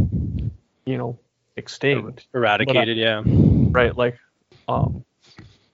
you 0.85 0.97
know, 0.97 1.19
extinct. 1.57 2.27
eradicated 2.33 2.97
yeah 2.97 3.21
right 3.25 3.97
like 3.97 4.17
um 4.69 5.03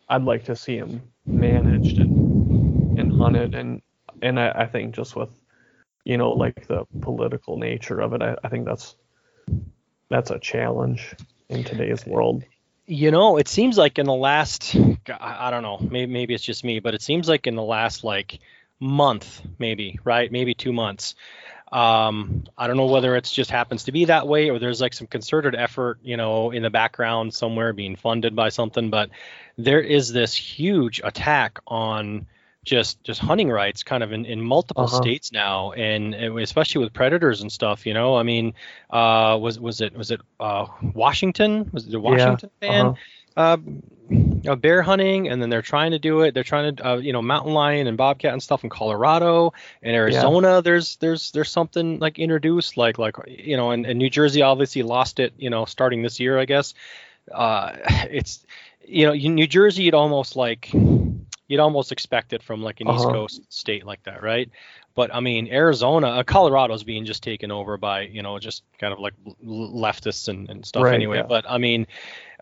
i'd 0.10 0.24
like 0.24 0.46
to 0.46 0.56
see 0.56 0.80
them 0.80 1.00
managed 1.28 2.00
and 2.00 2.98
and 2.98 3.14
hunted 3.22 3.54
and 3.54 3.84
and 4.20 4.40
I, 4.40 4.50
I 4.50 4.66
think 4.66 4.96
just 4.96 5.16
with 5.16 5.30
you 6.04 6.18
know 6.18 6.32
like 6.32 6.66
the 6.66 6.86
political 7.02 7.58
nature 7.58 8.00
of 8.00 8.14
it 8.14 8.24
I, 8.24 8.36
I 8.44 8.50
think 8.50 8.66
that's 8.66 8.96
that's 10.10 10.32
a 10.32 10.40
challenge 10.40 11.14
in 11.50 11.64
today's 11.64 12.04
world 12.04 12.44
You 12.88 13.10
know, 13.10 13.38
it 13.38 13.48
seems 13.48 13.78
like 13.80 13.98
in 13.98 14.06
the 14.06 14.14
last, 14.14 14.76
I 15.10 15.48
I 15.48 15.52
don't 15.52 15.64
know, 15.64 15.78
maybe 15.80 16.12
maybe 16.12 16.34
it's 16.34 16.44
just 16.44 16.64
me, 16.64 16.80
but 16.80 16.94
it 16.94 17.02
seems 17.02 17.28
like 17.30 17.48
in 17.48 17.56
the 17.56 17.64
last 17.64 18.04
like 18.04 18.40
month, 18.80 19.42
maybe, 19.60 20.00
right, 20.04 20.32
maybe 20.32 20.54
two 20.54 20.74
months. 20.74 21.16
Um, 21.72 22.44
I 22.58 22.68
don't 22.68 22.78
know 22.78 22.86
whether 22.86 23.16
it's 23.16 23.32
just 23.32 23.50
happens 23.52 23.86
to 23.86 23.92
be 23.92 24.06
that 24.06 24.28
way 24.28 24.50
or 24.50 24.60
there's 24.60 24.82
like 24.82 24.94
some 24.94 25.08
concerted 25.08 25.56
effort, 25.56 26.00
you 26.04 26.16
know, 26.16 26.52
in 26.52 26.62
the 26.64 26.70
background 26.70 27.34
somewhere 27.34 27.74
being 27.74 27.96
funded 27.96 28.36
by 28.36 28.50
something, 28.50 28.90
but 28.90 29.10
there 29.58 29.82
is 29.82 30.12
this 30.14 30.36
huge 30.36 31.02
attack 31.04 31.60
on 31.68 32.28
just 32.64 33.04
just 33.04 33.20
hunting 33.22 33.50
rights 33.50 33.84
kind 33.84 34.04
of 34.04 34.12
in, 34.12 34.26
in 34.26 34.42
multiple 34.42 34.88
Uh-huh. 34.88 34.98
states 34.98 35.32
now 35.32 35.72
and 35.74 36.16
especially 36.16 36.84
with 36.84 36.94
predators 36.94 37.42
and 37.42 37.52
stuff 37.52 37.86
you 37.86 37.94
know 37.94 38.16
i 38.16 38.24
mean 38.24 38.54
uh 38.90 39.38
was 39.40 39.60
was 39.60 39.82
it 39.82 39.96
was 39.96 40.10
it 40.10 40.20
uh 40.40 40.66
washington 40.96 41.70
was 41.72 41.86
it 41.86 41.92
the 41.92 42.00
washington 42.00 42.50
ban 42.60 42.88
uh-huh. 42.88 42.96
Uh, 43.36 43.58
uh, 44.48 44.56
bear 44.56 44.82
hunting, 44.82 45.28
and 45.28 45.42
then 45.42 45.50
they're 45.50 45.62
trying 45.62 45.92
to 45.92 46.00
do 46.00 46.22
it. 46.22 46.34
They're 46.34 46.44
trying 46.44 46.76
to, 46.76 46.88
uh, 46.88 46.98
you 46.98 47.12
know, 47.14 47.22
mountain 47.22 47.54
lion 47.54 47.88
and 47.88 47.98
bobcat 47.98 48.34
and 48.34 48.42
stuff 48.42 48.64
in 48.64 48.70
Colorado 48.70 49.54
and 49.82 49.96
Arizona. 49.96 50.62
There's 50.62 50.98
there's 50.98 51.32
there's 51.32 51.52
something 51.52 52.00
like 52.00 52.20
introduced, 52.20 52.78
like 52.78 52.98
like 53.00 53.16
you 53.28 53.58
know, 53.58 53.72
and, 53.72 53.86
and 53.86 53.98
New 53.98 54.10
Jersey 54.10 54.42
obviously 54.42 54.84
lost 54.84 55.20
it, 55.20 55.34
you 55.38 55.50
know, 55.50 55.66
starting 55.66 56.02
this 56.04 56.20
year, 56.20 56.40
I 56.40 56.46
guess. 56.46 56.74
Uh, 57.34 57.74
it's 58.12 58.46
you 58.86 59.06
know, 59.08 59.14
New 59.14 59.48
Jersey, 59.48 59.84
you'd 59.84 59.96
almost 59.96 60.36
like 60.36 60.70
you'd 61.48 61.60
almost 61.60 61.92
expect 61.92 62.34
it 62.34 62.44
from 62.44 62.62
like 62.64 62.82
an 62.82 62.90
East 62.90 63.10
Uh-huh. 63.10 63.14
Coast 63.14 63.42
state 63.50 63.86
like 63.86 64.04
that, 64.04 64.22
right? 64.24 64.50
But 64.96 65.14
I 65.14 65.20
mean, 65.20 65.48
Arizona, 65.52 66.08
uh, 66.08 66.24
Colorado's 66.24 66.84
being 66.84 67.06
just 67.06 67.22
taken 67.22 67.52
over 67.52 67.78
by 67.78 68.02
you 68.02 68.22
know 68.24 68.40
just 68.40 68.64
kind 68.80 68.94
of 68.94 69.00
like 69.00 69.14
leftists 69.46 70.28
and, 70.30 70.50
and 70.50 70.66
stuff 70.66 70.84
Right, 70.84 70.94
anyway. 70.96 71.18
yeah. 71.18 71.24
But 71.24 71.46
I 71.48 71.58
mean, 71.58 71.88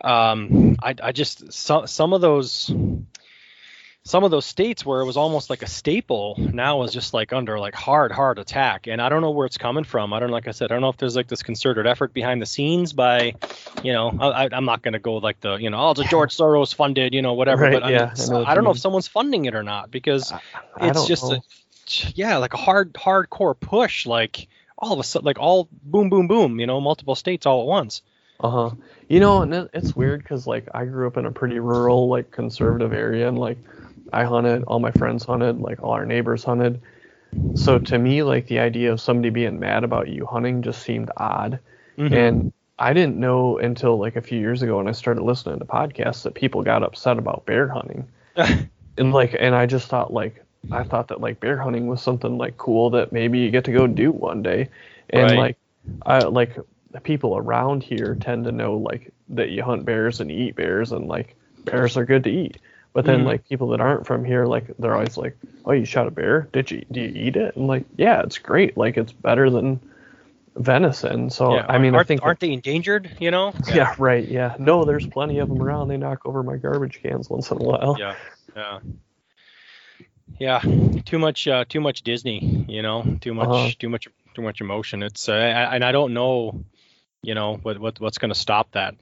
um, 0.03 0.77
I 0.81 0.95
I 1.01 1.11
just 1.11 1.51
some 1.51 1.87
some 1.87 2.13
of 2.13 2.21
those 2.21 2.71
some 4.05 4.25
of 4.25 4.31
those 4.31 4.45
states 4.45 4.85
where 4.85 4.99
it 4.99 5.05
was 5.05 5.15
almost 5.15 5.49
like 5.49 5.63
a 5.63 5.67
staple 5.67 6.35
now 6.37 6.83
is 6.83 6.91
just 6.91 7.13
like 7.13 7.31
under 7.31 7.57
like 7.57 7.73
hard 7.73 8.11
hard 8.11 8.37
attack. 8.37 8.87
And 8.87 9.01
i 9.01 9.07
don't 9.07 9.21
know 9.21 9.31
where 9.31 9.45
it's 9.45 9.57
coming 9.57 9.85
from. 9.85 10.11
I 10.13 10.19
don't 10.19 10.29
like 10.29 10.47
i 10.47 10.51
said 10.51 10.71
i 10.71 10.75
don't 10.75 10.81
know 10.81 10.89
if 10.89 10.97
there's 10.97 11.15
like 11.15 11.27
this 11.27 11.41
concerted 11.41 11.87
effort 11.87 12.13
behind 12.13 12.41
the 12.41 12.45
scenes 12.45 12.91
by 12.91 13.33
you 13.81 13.93
know 13.93 14.11
I, 14.19 14.45
I- 14.45 14.49
i'm 14.51 14.65
not 14.65 14.81
going 14.81 14.91
to 14.93 14.99
go 14.99 15.15
like 15.15 15.39
the 15.39 15.55
you 15.55 15.69
know 15.69 15.79
oh 15.79 15.91
it's 15.91 16.01
a 16.01 16.03
george 16.03 16.35
soros 16.35 16.75
funded 16.75 17.13
you 17.13 17.21
know 17.21 17.33
whatever. 17.33 17.61
Right, 17.63 17.73
but 17.73 17.83
I, 17.83 17.91
yeah, 17.91 18.11
mean, 18.17 18.29
I 18.29 18.33
know 18.33 18.45
I 18.45 18.55
don't 18.55 18.65
know 18.65 18.71
if 18.71 18.79
someone's 18.79 19.07
funding 19.07 19.45
it 19.45 19.55
or 19.55 19.63
not 19.63 19.89
because 19.89 20.31
I, 20.33 20.41
I 20.77 20.89
it's 20.89 21.07
just 21.07 21.23
a 21.31 21.41
yeah 22.15 22.37
like 22.37 22.53
a 22.53 22.57
hard 22.57 22.93
hardcore 22.93 23.59
push 23.59 24.05
like 24.05 24.47
all 24.77 24.93
of 24.93 24.99
a 24.99 25.03
sudden 25.03 25.25
like 25.25 25.39
all 25.39 25.67
boom 25.83 26.09
boom 26.09 26.27
boom 26.27 26.59
you 26.59 26.67
know 26.67 26.79
multiple 26.81 27.15
states 27.15 27.45
all 27.45 27.61
at 27.61 27.67
once 27.67 28.01
Uh-huh. 28.39 28.71
You 29.09 29.19
know, 29.19 29.41
and 29.41 29.53
it's 29.73 29.95
weird 29.95 30.21
because 30.23 30.47
like 30.47 30.67
I 30.73 30.85
grew 30.85 31.07
up 31.07 31.17
in 31.17 31.25
a 31.25 31.31
pretty 31.31 31.59
rural, 31.59 32.07
like 32.09 32.31
conservative 32.31 32.91
area, 32.93 33.27
and 33.27 33.37
like 33.39 33.57
I 34.11 34.23
hunted, 34.25 34.63
all 34.63 34.79
my 34.79 34.91
friends 34.91 35.23
hunted, 35.25 35.59
like 35.59 35.81
all 35.81 35.91
our 35.91 36.05
neighbors 36.05 36.43
hunted. 36.43 36.81
So 37.55 37.79
to 37.79 37.99
me, 37.99 38.23
like 38.23 38.47
the 38.47 38.59
idea 38.59 38.91
of 38.91 39.01
somebody 39.01 39.29
being 39.31 39.59
mad 39.59 39.83
about 39.83 40.09
you 40.09 40.25
hunting 40.25 40.61
just 40.63 40.81
seemed 40.83 41.11
odd, 41.17 41.59
Mhm. 41.97 42.13
and 42.13 42.45
I 42.79 42.93
didn't 42.93 43.17
know 43.17 43.57
until 43.59 43.97
like 43.99 44.15
a 44.15 44.21
few 44.21 44.39
years 44.39 44.61
ago 44.63 44.77
when 44.77 44.87
I 44.87 44.93
started 44.93 45.23
listening 45.23 45.59
to 45.59 45.65
podcasts 45.65 46.23
that 46.23 46.35
people 46.35 46.63
got 46.63 46.83
upset 46.83 47.17
about 47.19 47.45
bear 47.45 47.67
hunting, 47.69 48.07
and 48.97 49.13
like, 49.13 49.35
and 49.39 49.55
I 49.55 49.65
just 49.65 49.87
thought 49.89 50.13
like 50.13 50.43
I 50.71 50.83
thought 50.83 51.07
that 51.09 51.21
like 51.21 51.39
bear 51.39 51.57
hunting 51.57 51.87
was 51.87 52.01
something 52.01 52.37
like 52.37 52.57
cool 52.57 52.89
that 52.91 53.11
maybe 53.11 53.39
you 53.39 53.51
get 53.51 53.65
to 53.65 53.71
go 53.71 53.87
do 53.87 54.11
one 54.11 54.41
day, 54.41 54.69
and 55.09 55.35
Right. 55.35 55.37
like 55.37 55.57
I 56.05 56.23
like 56.23 56.57
the 56.91 56.99
people 57.01 57.37
around 57.37 57.83
here 57.83 58.15
tend 58.15 58.45
to 58.45 58.51
know 58.51 58.77
like 58.77 59.11
that 59.29 59.49
you 59.49 59.63
hunt 59.63 59.85
bears 59.85 60.19
and 60.19 60.31
eat 60.31 60.55
bears 60.55 60.91
and 60.91 61.07
like 61.07 61.35
bears 61.65 61.97
are 61.97 62.05
good 62.05 62.23
to 62.25 62.31
eat. 62.31 62.57
But 62.93 63.05
then 63.05 63.23
Mhm. 63.23 63.25
like 63.25 63.47
people 63.47 63.69
that 63.69 63.81
aren't 63.81 64.05
from 64.07 64.23
here, 64.25 64.45
like 64.45 64.65
they're 64.77 64.93
always 64.95 65.17
like, 65.17 65.37
"Oh, 65.65 65.71
you 65.71 65.85
shot 65.85 66.07
a 66.07 66.11
bear? 66.11 66.47
Did 66.53 66.71
you? 66.71 66.85
Do 66.91 66.99
you 67.01 67.11
eat 67.15 67.35
it?" 67.35 67.55
And 67.55 67.67
like, 67.67 67.85
yeah, 67.97 68.21
it's 68.21 68.37
great. 68.37 68.77
Like 68.77 68.97
it's 68.97 69.11
better 69.13 69.49
than 69.49 69.79
venison. 70.57 71.29
So 71.29 71.55
yeah, 71.55 71.65
I 71.69 71.77
mean, 71.77 71.95
I 71.95 71.97
aren't, 71.97 72.07
think 72.07 72.21
aren't 72.23 72.39
they 72.39 72.51
endangered 72.51 73.11
you 73.19 73.31
know 73.31 73.53
yeah, 73.73 73.95
right, 73.97 74.27
yeah. 74.27 74.55
No, 74.59 74.85
there's 74.85 75.05
plenty 75.07 75.39
of 75.39 75.49
them 75.49 75.61
around. 75.61 75.87
They 75.87 75.97
knock 75.97 76.25
over 76.25 76.43
my 76.43 76.57
garbage 76.57 77.01
cans 77.01 77.29
once 77.29 77.51
in 77.51 77.57
a 77.57 77.63
while. 77.63 77.97
yeah 77.97 78.15
yeah 78.55 78.79
yeah 80.39 80.61
too 81.05 81.19
much 81.19 81.47
uh 81.47 81.63
too 81.67 81.79
much 81.79 82.01
disney 82.01 82.65
you 82.67 82.81
know 82.81 83.03
too 83.21 83.33
much 83.33 83.39
Uh-huh. 83.41 83.71
too 83.79 83.89
much 83.89 84.07
too 84.33 84.41
much 84.41 84.61
emotion 84.61 85.01
it's 85.03 85.27
uh, 85.29 85.33
I, 85.33 85.75
and 85.75 85.83
i 85.83 85.91
don't 85.91 86.13
know 86.13 86.63
you 87.21 87.33
know 87.35 87.55
what, 87.61 87.79
what 87.79 87.99
what's 87.99 88.17
going 88.17 88.31
to 88.31 88.39
stop 88.39 88.71
that 88.73 88.95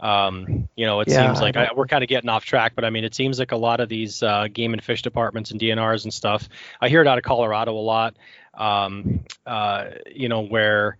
Um, 0.00 0.68
you 0.76 0.86
know, 0.86 1.00
it 1.00 1.08
Yeah, 1.08 1.10
seems 1.10 1.40
like 1.40 1.56
I 1.56 1.68
we're 1.76 1.86
kind 1.86 2.02
of 2.02 2.08
getting 2.08 2.28
off 2.30 2.44
track, 2.44 2.72
but 2.74 2.84
I 2.84 2.90
mean, 2.90 3.04
it 3.04 3.14
seems 3.14 3.38
like 3.38 3.52
a 3.52 3.56
lot 3.56 3.80
of 3.80 3.88
these 3.88 4.22
uh, 4.22 4.46
game 4.52 4.72
and 4.74 4.82
fish 4.82 5.02
departments 5.02 5.50
and 5.50 5.60
DNRs 5.60 6.04
and 6.04 6.12
stuff. 6.12 6.48
I 6.80 6.88
hear 6.88 7.00
it 7.02 7.06
out 7.08 7.18
of 7.18 7.24
Colorado 7.24 7.72
a 7.72 7.84
lot. 7.94 8.16
Um, 8.54 9.24
uh, 9.46 9.84
you 10.14 10.28
know, 10.28 10.42
where 10.42 10.96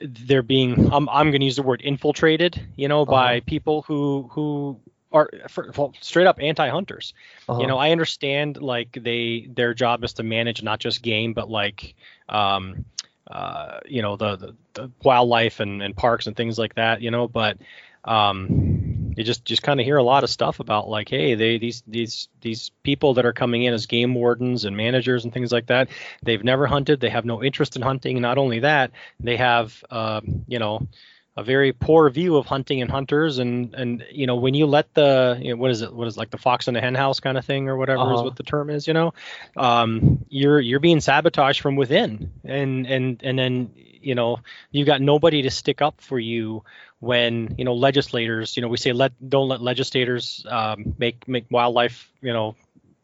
they're 0.00 0.42
being 0.42 0.88
I'm 0.90 1.08
I'm 1.08 1.30
going 1.30 1.40
to 1.40 1.44
use 1.46 1.56
the 1.56 1.62
word 1.62 1.82
infiltrated, 1.82 2.60
you 2.76 2.88
know, 2.88 3.04
by 3.06 3.40
Uh-huh. 3.40 3.40
people 3.40 3.82
who 3.82 4.28
who 4.32 4.80
are 5.12 5.30
for, 5.48 5.70
well, 5.76 5.94
straight 6.00 6.26
up 6.26 6.38
anti-hunters. 6.40 7.14
Uh-huh. 7.48 7.60
You 7.60 7.66
know, 7.66 7.78
I 7.78 7.90
understand 7.90 8.60
like 8.60 8.98
they 9.00 9.48
their 9.52 9.74
job 9.74 10.04
is 10.04 10.14
to 10.14 10.22
manage 10.22 10.62
not 10.62 10.80
just 10.80 11.02
game, 11.02 11.32
but 11.32 11.50
like 11.50 11.94
um, 12.28 12.84
uh, 13.30 13.80
you 13.86 14.02
know 14.02 14.16
the, 14.16 14.36
the, 14.36 14.56
the 14.74 14.90
wildlife 15.02 15.60
and, 15.60 15.82
and 15.82 15.96
parks 15.96 16.26
and 16.26 16.36
things 16.36 16.58
like 16.58 16.74
that. 16.74 17.02
You 17.02 17.10
know, 17.10 17.28
but 17.28 17.58
um, 18.04 19.12
you 19.16 19.24
just 19.24 19.44
just 19.44 19.62
kind 19.62 19.80
of 19.80 19.86
hear 19.86 19.96
a 19.96 20.02
lot 20.02 20.24
of 20.24 20.30
stuff 20.30 20.60
about 20.60 20.88
like, 20.88 21.08
hey, 21.08 21.34
they 21.34 21.58
these 21.58 21.82
these 21.86 22.28
these 22.40 22.70
people 22.82 23.14
that 23.14 23.26
are 23.26 23.32
coming 23.32 23.62
in 23.62 23.74
as 23.74 23.86
game 23.86 24.14
wardens 24.14 24.64
and 24.64 24.76
managers 24.76 25.24
and 25.24 25.32
things 25.32 25.52
like 25.52 25.66
that, 25.66 25.88
they've 26.22 26.42
never 26.42 26.66
hunted, 26.66 27.00
they 27.00 27.10
have 27.10 27.24
no 27.24 27.42
interest 27.42 27.76
in 27.76 27.82
hunting. 27.82 28.20
Not 28.20 28.38
only 28.38 28.60
that, 28.60 28.90
they 29.20 29.36
have 29.36 29.84
uh, 29.90 30.20
you 30.48 30.58
know 30.58 30.88
a 31.36 31.42
very 31.42 31.72
poor 31.72 32.10
view 32.10 32.36
of 32.36 32.46
hunting 32.46 32.82
and 32.82 32.90
hunters. 32.90 33.38
And 33.38 33.74
and 33.74 34.04
you 34.10 34.26
know 34.26 34.36
when 34.36 34.54
you 34.54 34.66
let 34.66 34.92
the 34.94 35.38
you 35.40 35.50
know, 35.50 35.56
what 35.60 35.70
is 35.70 35.82
it 35.82 35.92
what 35.92 36.06
is 36.08 36.16
it, 36.16 36.20
like 36.20 36.30
the 36.30 36.38
fox 36.38 36.68
in 36.68 36.74
the 36.74 36.80
hen 36.80 36.94
house 36.94 37.20
kind 37.20 37.38
of 37.38 37.44
thing 37.44 37.68
or 37.68 37.76
whatever 37.76 38.12
is 38.12 38.20
Uh-huh. 38.20 38.24
what 38.24 38.36
the 38.36 38.42
term 38.42 38.68
is 38.70 38.86
you 38.86 38.92
know 38.94 39.14
um 39.56 40.24
you're 40.28 40.60
you're 40.60 40.80
being 40.80 41.00
sabotaged 41.00 41.60
from 41.60 41.76
within. 41.76 42.30
And 42.44 42.86
and 42.86 43.20
and 43.22 43.38
then 43.38 43.70
you 43.76 44.14
know 44.14 44.40
you've 44.70 44.86
got 44.86 45.00
nobody 45.00 45.42
to 45.42 45.50
stick 45.50 45.80
up 45.80 46.00
for 46.00 46.18
you 46.18 46.64
when 47.00 47.54
you 47.56 47.64
know 47.64 47.74
legislators 47.74 48.56
you 48.56 48.62
know 48.62 48.68
we 48.68 48.76
say 48.76 48.92
let 48.92 49.12
don't 49.28 49.48
let 49.48 49.60
legislators 49.62 50.44
um, 50.48 50.94
make 50.98 51.26
make 51.28 51.46
wildlife 51.50 52.10
you 52.20 52.32
know 52.32 52.54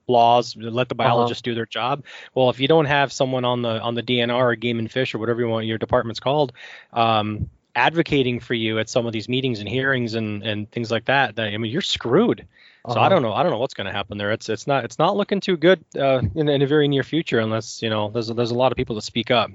laws 0.06 0.56
let 0.56 0.88
the 0.88 0.94
biologists 0.94 1.42
do 1.42 1.54
their 1.54 1.66
job. 1.66 2.04
Well 2.34 2.48
if 2.50 2.60
you 2.60 2.68
don't 2.68 2.86
have 2.86 3.12
someone 3.12 3.44
on 3.44 3.62
the 3.62 3.80
on 3.80 3.94
the 3.94 4.02
dnr 4.02 4.34
or 4.34 4.54
game 4.56 4.78
and 4.78 4.90
fish 4.90 5.14
or 5.14 5.18
whatever 5.18 5.40
you 5.40 5.48
want 5.48 5.66
your 5.66 5.78
department's 5.78 6.20
called 6.20 6.52
um, 6.92 7.48
advocating 7.78 8.40
for 8.40 8.54
you 8.54 8.78
at 8.80 8.90
some 8.90 9.06
of 9.06 9.12
these 9.12 9.28
meetings 9.28 9.60
and 9.60 9.68
hearings 9.68 10.14
and 10.14 10.42
and 10.44 10.70
things 10.70 10.90
like 10.90 11.06
that, 11.06 11.36
that 11.36 11.48
I 11.48 11.58
mean 11.58 11.72
you're 11.72 11.82
screwed. 11.82 12.46
So 12.88 13.00
I 13.00 13.08
Uh-huh. 13.08 13.10
don't 13.10 13.22
know. 13.22 13.32
I 13.32 13.42
don't 13.42 13.52
know 13.52 13.58
what's 13.58 13.74
going 13.74 13.86
to 13.86 13.92
happen 13.92 14.18
there. 14.18 14.32
It's 14.32 14.48
it's 14.48 14.66
not 14.66 14.84
it's 14.84 14.98
not 14.98 15.16
looking 15.16 15.40
too 15.40 15.56
good 15.56 15.84
uh, 15.98 16.22
in, 16.34 16.48
in 16.48 16.62
a 16.62 16.66
very 16.66 16.88
near 16.88 17.04
future 17.04 17.40
unless 17.40 17.82
you 17.82 17.90
know 17.90 18.10
there's 18.10 18.28
there's 18.28 18.50
a 18.52 18.56
lot 18.56 18.72
of 18.72 18.76
people 18.76 18.96
to 18.96 19.02
speak 19.02 19.30
up. 19.30 19.50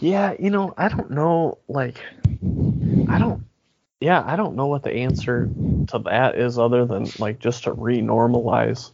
Yeah, 0.00 0.34
you 0.38 0.50
know, 0.50 0.74
I 0.76 0.88
don't 0.88 1.10
know. 1.10 1.58
Like, 1.68 2.00
I 3.06 3.18
don't. 3.18 3.40
Yeah, 4.00 4.22
I 4.26 4.36
don't 4.36 4.56
know 4.56 4.66
what 4.66 4.82
the 4.82 4.92
answer 4.92 5.50
to 5.88 5.98
that 6.00 6.36
is 6.36 6.58
other 6.58 6.86
than 6.86 7.12
like 7.18 7.38
just 7.38 7.64
to 7.64 7.72
re-normalize 7.72 8.90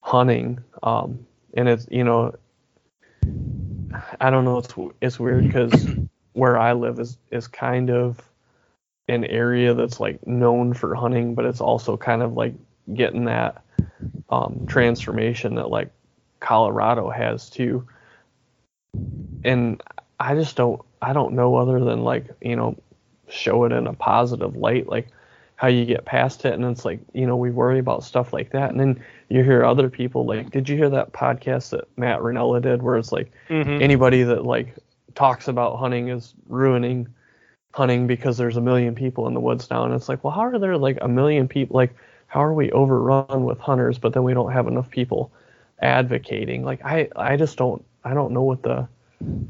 hunting. 0.00 0.60
Um, 0.82 1.26
and 1.54 1.68
it's 1.68 1.86
you 1.90 2.04
know, 2.04 2.34
I 4.20 4.30
don't 4.30 4.44
know. 4.44 4.58
It's 4.58 4.74
it's 5.00 5.20
weird 5.20 5.46
because 5.46 5.88
where 6.38 6.58
I 6.58 6.72
live 6.72 7.00
is 7.00 7.18
is 7.30 7.48
kind 7.48 7.90
of 7.90 8.22
an 9.08 9.24
area 9.24 9.74
that's 9.74 10.00
like 10.00 10.26
known 10.26 10.74
for 10.74 10.94
hunting, 10.94 11.34
but 11.34 11.44
it's 11.44 11.60
also 11.60 11.96
kind 11.96 12.22
of 12.22 12.34
like 12.34 12.54
getting 12.94 13.24
that 13.26 13.62
um, 14.30 14.64
transformation 14.68 15.54
that 15.56 15.70
like 15.70 15.90
Colorado 16.40 17.10
has 17.10 17.50
too. 17.50 17.86
And 19.44 19.82
I 20.20 20.34
just 20.34 20.56
don't 20.56 20.80
I 21.02 21.12
don't 21.12 21.34
know 21.34 21.56
other 21.56 21.80
than 21.80 22.02
like, 22.04 22.26
you 22.40 22.56
know, 22.56 22.76
show 23.28 23.64
it 23.64 23.72
in 23.72 23.86
a 23.86 23.94
positive 23.94 24.56
light, 24.56 24.88
like 24.88 25.08
how 25.56 25.68
you 25.68 25.84
get 25.84 26.04
past 26.04 26.44
it 26.44 26.54
and 26.54 26.64
it's 26.64 26.84
like, 26.84 27.00
you 27.12 27.26
know, 27.26 27.36
we 27.36 27.50
worry 27.50 27.78
about 27.78 28.04
stuff 28.04 28.32
like 28.32 28.50
that. 28.52 28.70
And 28.70 28.80
then 28.80 29.02
you 29.28 29.42
hear 29.44 29.64
other 29.64 29.88
people 29.88 30.24
like 30.26 30.50
did 30.50 30.68
you 30.68 30.76
hear 30.76 30.90
that 30.90 31.12
podcast 31.12 31.70
that 31.70 31.88
Matt 31.96 32.20
Rinella 32.20 32.62
did 32.62 32.82
where 32.82 32.96
it's 32.96 33.12
like 33.12 33.30
Mm-hmm. 33.50 33.82
anybody 33.82 34.22
that 34.24 34.44
like 34.44 34.74
talks 35.18 35.52
about 35.52 35.88
hunting 35.88 36.16
is 36.16 36.44
ruining 36.58 37.16
hunting 37.74 38.08
because 38.08 38.38
there's 38.38 38.58
a 38.58 38.62
million 38.70 38.96
people 38.96 39.28
in 39.28 39.34
the 39.44 39.50
woods 39.50 39.78
now. 39.80 39.94
And 39.94 40.04
it's 40.04 40.18
like 40.18 40.34
well 40.34 40.44
how 40.44 40.56
are 40.56 40.68
there 40.70 40.88
like 40.88 41.08
a 41.12 41.20
million 41.20 41.58
people 41.58 41.88
like 41.88 42.04
how 42.38 42.54
are 42.54 42.66
we 42.66 42.82
overrun 42.82 43.44
with 43.44 43.60
hunters 43.60 43.98
but 43.98 44.14
then 44.14 44.24
we 44.24 44.34
don't 44.34 44.52
have 44.52 44.68
enough 44.68 44.90
people 44.90 45.32
advocating? 45.82 46.64
Like 46.64 46.84
i 46.84 47.08
i 47.16 47.36
just 47.36 47.58
don't 47.58 47.84
i 48.04 48.14
don't 48.14 48.32
know 48.32 48.42
what 48.42 48.62
the 48.62 48.88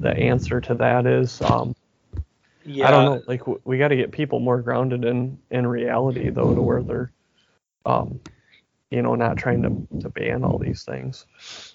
the 0.00 0.16
answer 0.16 0.60
to 0.62 0.74
that 0.74 1.06
is. 1.06 1.42
Um 1.42 1.74
Yeah. 2.64 2.82
i 2.82 2.90
don't 2.90 3.04
know 3.04 3.22
like 3.26 3.40
w- 3.40 3.60
we 3.64 3.78
got 3.78 3.88
to 3.88 3.96
get 3.96 4.12
people 4.12 4.40
more 4.40 4.60
grounded 4.62 5.04
in 5.04 5.38
in 5.50 5.66
reality 5.66 6.30
though 6.30 6.54
to 6.54 6.62
where 6.62 6.82
they're 6.82 7.12
um 7.86 8.20
you 8.90 9.02
know 9.02 9.14
not 9.14 9.36
trying 9.38 9.62
to 9.62 10.00
to 10.00 10.10
ban 10.10 10.44
all 10.44 10.58
these 10.58 10.84
things 10.84 11.67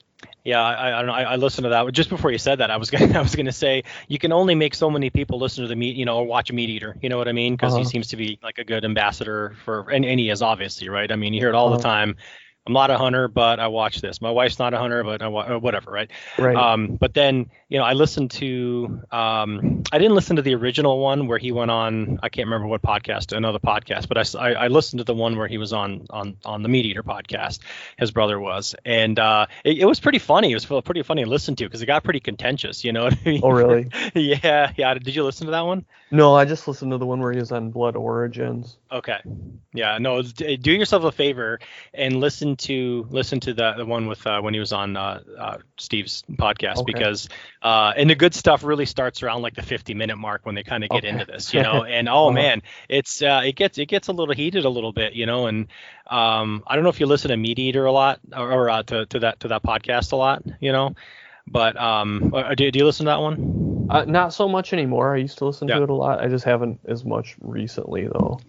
Yeah, 0.44 0.62
I, 0.62 0.90
I 0.90 0.92
don't 0.98 1.08
know. 1.08 1.14
I, 1.14 1.24
I 1.24 1.36
listened 1.36 1.64
to 1.66 1.70
that 1.70 1.92
just 1.94 2.10
before 2.10 2.32
you 2.32 2.38
said 2.38 2.60
that. 2.60 2.70
I 2.72 2.78
was 2.78 2.90
gonna, 2.92 3.18
I 3.18 3.22
was 3.22 3.36
gonna 3.36 3.52
say 3.52 3.84
you 4.08 4.20
can 4.20 4.32
only 4.32 4.56
make 4.56 4.74
so 4.76 4.90
many 4.90 5.10
people 5.10 5.40
listen 5.40 5.64
to 5.64 5.68
the 5.68 5.76
meat, 5.76 5.96
you 5.96 6.06
know, 6.06 6.18
or 6.18 6.26
watch 6.26 6.50
a 6.50 6.54
meat 6.54 6.70
eater. 6.70 6.98
You 7.02 7.10
know 7.10 7.18
what 7.18 7.28
I 7.28 7.32
mean? 7.34 7.54
Because 7.54 7.76
he 7.76 7.84
Uh-huh. 7.84 7.86
seems 7.86 8.08
to 8.10 8.18
be 8.18 8.40
like 8.44 8.58
a 8.60 8.64
good 8.64 8.84
ambassador 8.86 9.56
for, 9.64 9.90
and, 9.90 10.06
and 10.06 10.20
he 10.20 10.30
is 10.30 10.42
obviously 10.42 10.90
right. 10.90 11.12
I 11.12 11.16
mean, 11.16 11.34
you 11.34 11.40
hear 11.40 11.50
it 11.50 11.56
all 11.56 11.70
the 11.70 11.78
Uh-huh. 11.78 11.78
time. 11.78 12.16
I'm 12.66 12.74
not 12.74 12.92
a 12.92 12.98
hunter, 12.98 13.28
but 13.28 13.60
I 13.60 13.68
watch 13.68 14.00
this. 14.00 14.22
My 14.22 14.32
wife's 14.32 14.58
not 14.58 14.74
a 14.74 14.78
hunter, 14.78 15.04
but 15.04 15.22
I 15.22 15.28
wa- 15.28 15.58
whatever, 15.58 15.92
right? 15.92 16.10
right 16.38 16.56
Um, 16.56 16.96
but 16.96 17.14
then, 17.14 17.50
you 17.68 17.78
know, 17.78 17.84
I 17.84 17.92
listened 17.92 18.32
to, 18.32 19.02
um, 19.12 19.84
I 19.92 19.98
didn't 19.98 20.16
listen 20.16 20.38
to 20.38 20.42
the 20.42 20.56
original 20.56 21.00
one 21.00 21.28
where 21.28 21.38
he 21.38 21.52
went 21.52 21.72
on, 21.72 22.20
I 22.24 22.30
can't 22.30 22.48
remember 22.48 22.68
what 22.68 22.82
podcast, 22.82 23.36
another 23.36 23.60
podcast, 23.60 24.08
but 24.08 24.18
I, 24.18 24.54
I, 24.54 24.68
listened 24.70 25.00
to 25.00 25.04
the 25.04 25.14
one 25.14 25.36
where 25.38 25.48
he 25.48 25.58
was 25.58 25.74
on, 25.74 26.06
on, 26.10 26.38
on 26.46 26.64
the 26.64 26.70
Meat 26.70 26.86
Eater 26.86 27.04
podcast, 27.04 27.60
his 27.98 28.12
brother 28.12 28.40
was. 28.40 28.76
And, 28.86 29.20
uh, 29.20 29.48
it, 29.66 29.80
it 29.80 29.86
was 29.86 30.00
pretty 30.00 30.20
funny. 30.20 30.52
It 30.52 30.56
was 30.56 30.66
pretty 30.84 31.04
funny 31.04 31.26
to 31.26 31.30
listen 31.30 31.58
to 31.58 31.66
because 31.66 31.82
it 31.82 31.86
got 31.86 32.06
pretty 32.06 32.22
contentious, 32.22 32.86
you 32.86 32.94
know 32.94 33.04
what 33.04 33.14
I 33.14 33.30
mean? 33.30 33.42
oh 33.44 33.50
really 33.50 33.90
yeah. 34.14 34.72
Yeah. 34.78 34.94
Did 34.94 35.16
you 35.16 35.26
listen 35.26 35.48
to 35.48 35.52
that 35.52 35.66
one? 35.66 35.86
no 36.12 36.36
i 36.36 36.46
just 36.46 36.68
listened 36.68 36.92
to 36.92 36.98
the 37.00 37.06
one 37.08 37.20
where 37.20 37.32
he 37.32 37.40
was 37.40 37.52
on 37.52 37.72
blood 37.72 37.96
origins 37.96 38.78
Okay. 38.94 39.20
Yeah. 39.74 39.98
No. 39.98 40.22
Do 40.22 40.72
yourself 40.72 41.04
a 41.04 41.12
favor 41.12 41.60
and 41.94 42.20
listen 42.20 42.53
to 42.58 43.06
listen 43.10 43.40
to 43.42 43.54
the 43.54 43.74
the 43.78 43.86
one 43.86 44.08
with 44.08 44.26
uh, 44.26 44.40
when 44.42 44.54
he 44.54 44.60
was 44.60 44.72
on 44.74 44.96
uh, 44.96 45.22
uh, 45.38 45.58
Steve's 45.78 46.24
podcast 46.38 46.84
Okay. 46.84 46.86
because 46.86 47.30
uh, 47.62 47.94
and 47.96 48.10
the 48.10 48.16
good 48.16 48.34
stuff 48.34 48.64
really 48.64 48.86
starts 48.86 49.24
around 49.24 49.42
like 49.42 49.56
the 49.56 49.62
50 49.62 49.94
minute 49.94 50.18
mark 50.18 50.46
when 50.46 50.56
they 50.56 50.64
kind 50.64 50.84
of 50.84 50.90
get 50.90 51.04
Okay. 51.04 51.06
into 51.06 51.26
this, 51.26 51.54
you 51.54 51.62
know. 51.62 51.84
And 51.94 52.08
oh 52.10 52.30
Uh-huh. 52.30 52.32
man, 52.32 52.62
it's 52.90 53.22
uh, 53.22 53.42
it 53.46 53.56
gets 53.56 53.78
it 53.78 53.88
gets 53.88 54.08
a 54.08 54.14
little 54.14 54.34
heated 54.34 54.66
a 54.66 54.70
little 54.70 54.92
bit, 54.94 55.14
you 55.14 55.26
know. 55.26 55.48
And 55.48 55.68
um, 56.08 56.64
I 56.68 56.76
don't 56.76 56.84
know 56.84 56.90
if 56.90 57.00
you 57.00 57.06
listen 57.08 57.30
to 57.30 57.38
Meat 57.38 57.60
Eater 57.60 57.86
a 57.86 57.92
lot 57.92 58.20
or, 58.36 58.52
or 58.52 58.70
uh, 58.70 58.84
to 58.84 59.06
to 59.08 59.20
that 59.20 59.40
to 59.42 59.48
that 59.50 59.64
podcast 59.64 60.12
a 60.12 60.16
lot, 60.16 60.44
you 60.60 60.72
know. 60.72 60.96
But 61.48 61.80
um, 61.80 62.32
do, 62.56 62.72
do 62.72 62.80
you 62.80 62.86
listen 62.86 63.06
to 63.06 63.12
that 63.12 63.22
one? 63.22 63.40
Uh, 63.90 64.06
not 64.08 64.34
so 64.34 64.48
much 64.48 64.74
anymore. 64.74 65.14
I 65.14 65.18
used 65.20 65.38
to 65.40 65.46
listen 65.46 65.68
Yeah. 65.68 65.72
to 65.72 65.84
it 65.84 65.90
a 65.90 65.94
lot. 65.94 66.20
I 66.20 66.28
just 66.28 66.46
haven't 66.46 66.80
as 66.88 67.04
much 67.06 67.36
recently 67.42 68.08
though. 68.08 68.40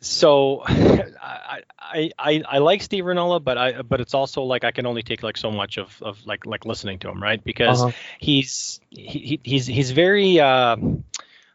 So 0.00 0.62
I, 0.66 1.62
I 1.78 2.10
I 2.18 2.42
I 2.48 2.58
like 2.58 2.82
Steve 2.82 3.04
Rinella, 3.04 3.42
but 3.42 3.58
I 3.58 3.82
but 3.82 4.00
it's 4.00 4.14
also 4.14 4.42
like 4.42 4.64
I 4.64 4.70
can 4.70 4.86
only 4.86 5.02
take 5.02 5.22
like 5.22 5.36
so 5.36 5.50
much 5.50 5.78
of, 5.78 6.00
of 6.02 6.24
like 6.26 6.46
like 6.46 6.64
listening 6.64 6.98
to 7.00 7.08
him, 7.10 7.22
right? 7.22 7.42
Because 7.42 7.80
Uh-huh. 7.80 7.92
he's 8.18 8.80
he, 8.90 9.18
he- 9.18 9.40
he's 9.42 9.66
he's 9.66 9.90
very 9.90 10.38
uh, 10.40 10.76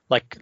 like 0.10 0.38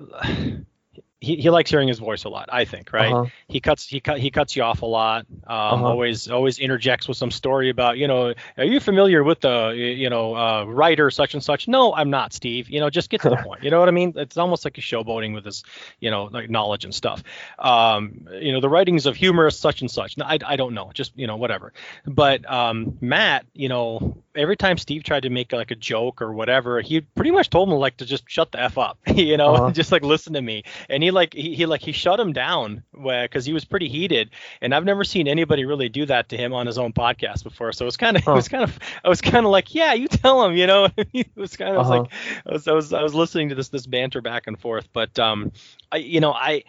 he, 1.22 1.36
he 1.38 1.50
likes 1.52 1.70
hearing 1.70 1.88
his 1.88 2.00
voice 2.00 2.24
a 2.26 2.30
lot. 2.30 2.50
I 2.52 2.66
think, 2.66 2.92
right? 2.92 3.14
Uh-huh. 3.14 3.30
He 3.48 3.60
cuts 3.62 3.88
he 3.88 4.00
cut 4.02 4.18
he 4.20 4.32
cuts 4.32 4.56
you 4.56 4.64
off 4.64 4.82
a 4.82 4.86
lot. 4.88 5.26
Um, 5.48 5.58
Uh-huh. 5.58 5.86
Always 5.86 6.30
always 6.30 6.60
interjects 6.60 7.08
with 7.08 7.16
some 7.18 7.32
story 7.32 7.70
about 7.70 7.98
you 7.98 8.08
know 8.08 8.34
are 8.58 8.66
you 8.66 8.80
familiar 8.80 9.24
with 9.24 9.40
the 9.42 9.70
you 9.76 10.10
know 10.10 10.36
uh, 10.36 10.64
writer 10.66 11.10
such 11.12 11.34
and 11.36 11.44
such? 11.44 11.68
No, 11.68 11.94
I'm 11.94 12.10
not, 12.10 12.34
Steve. 12.34 12.70
You 12.70 12.80
know, 12.82 12.90
just 12.90 13.10
get 13.10 13.22
to 13.22 13.30
the 13.30 13.38
point. 13.48 13.64
You 13.64 13.70
know 13.70 13.80
what 13.80 13.88
I 13.88 13.92
mean? 13.92 14.14
It's 14.18 14.38
almost 14.38 14.66
like 14.66 14.76
he's 14.76 14.86
showboating 14.86 15.34
with 15.36 15.46
his 15.46 15.64
you 16.00 16.10
know 16.12 16.24
like 16.26 16.50
knowledge 16.50 16.84
and 16.86 16.94
stuff. 16.94 17.24
Um, 17.60 18.28
you 18.40 18.52
know, 18.52 18.60
the 18.60 18.70
writings 18.70 19.06
of 19.06 19.16
humorist 19.16 19.60
such 19.60 19.82
and 19.82 19.92
such. 19.92 20.18
No, 20.18 20.26
I 20.26 20.40
I 20.46 20.56
don't 20.56 20.74
know. 20.74 20.92
Just 20.94 21.12
you 21.16 21.28
know 21.28 21.36
whatever. 21.38 21.74
But 22.06 22.50
um, 22.52 22.98
Matt, 23.02 23.46
you 23.54 23.70
know, 23.70 24.18
every 24.36 24.58
time 24.58 24.78
Steve 24.78 25.04
tried 25.04 25.24
to 25.24 25.30
make 25.30 25.54
like 25.54 25.72
a 25.72 25.76
joke 25.76 26.22
or 26.22 26.34
whatever, 26.34 26.82
he 26.82 27.02
pretty 27.02 27.32
much 27.32 27.50
told 27.50 27.70
him 27.70 27.76
like 27.76 27.98
to 27.98 28.06
just 28.06 28.24
shut 28.28 28.52
the 28.52 28.60
f 28.60 28.78
up. 28.78 28.98
you 29.08 29.38
know, 29.38 29.54
Uh-huh. 29.56 29.72
just 29.82 29.92
like 29.92 30.04
listen 30.04 30.34
to 30.34 30.42
me. 30.42 30.64
And 30.90 31.04
he 31.04 31.11
like 31.12 31.34
he, 31.34 31.56
he 31.56 31.66
like 31.66 31.82
he 31.82 31.92
shut 31.92 32.20
him 32.20 32.34
down 32.34 32.84
because 32.94 33.46
he 33.46 33.54
was 33.54 33.66
pretty 33.66 33.90
heated. 33.90 34.32
And 34.62 34.74
I've 34.74 34.86
never 34.86 35.04
seen 35.04 35.28
anybody 35.28 35.66
really 35.66 35.90
do 35.90 36.06
that 36.08 36.30
to 36.30 36.38
him 36.38 36.54
on 36.54 36.66
his 36.68 36.78
own 36.78 36.94
podcast 36.94 37.44
before. 37.44 37.72
So 37.74 37.86
it 37.86 37.88
was 37.88 37.98
kind 37.98 38.18
of 38.18 38.24
Huh. 38.24 38.32
it 38.32 38.36
was 38.36 38.48
kind 38.48 38.64
of 38.64 38.80
I 39.04 39.10
was 39.10 39.22
kind 39.22 39.46
of 39.46 39.52
like, 39.52 39.74
yeah, 39.76 39.94
you 39.94 40.08
tell 40.08 40.44
him. 40.46 40.56
You 40.56 40.68
know, 40.68 40.88
it 40.98 41.30
was 41.36 41.56
kind 41.58 41.72
of 41.72 41.76
I 41.76 41.80
was 41.80 41.90
Uh-huh. 41.90 42.00
like 42.02 42.12
I 42.48 42.52
was, 42.54 42.68
I 42.68 42.72
was 42.74 42.94
I 42.94 43.04
was 43.04 43.14
listening 43.14 43.50
to 43.50 43.56
this 43.56 43.70
this 43.70 43.86
banter 43.86 44.22
back 44.22 44.48
and 44.48 44.60
forth. 44.60 44.88
But 44.94 45.18
um, 45.20 45.52
I 45.92 45.98
you 45.98 46.20
know 46.20 46.32
I. 46.34 46.64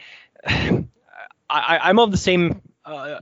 I, 1.51 1.81
I'm 1.83 1.99
of 1.99 2.11
the 2.11 2.17
same. 2.17 2.63
Uh, 2.85 3.21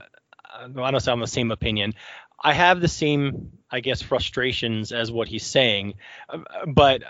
I 0.57 0.67
don't 0.91 0.99
say 1.01 1.11
I'm 1.11 1.19
the 1.19 1.27
same 1.27 1.51
opinion. 1.51 1.93
I 2.41 2.53
have 2.53 2.79
the 2.79 2.87
same, 2.87 3.51
I 3.69 3.81
guess, 3.81 4.01
frustrations 4.01 4.91
as 4.93 5.11
what 5.11 5.27
he's 5.27 5.45
saying, 5.45 5.95
Uh, 6.29 6.39
but 6.65 7.03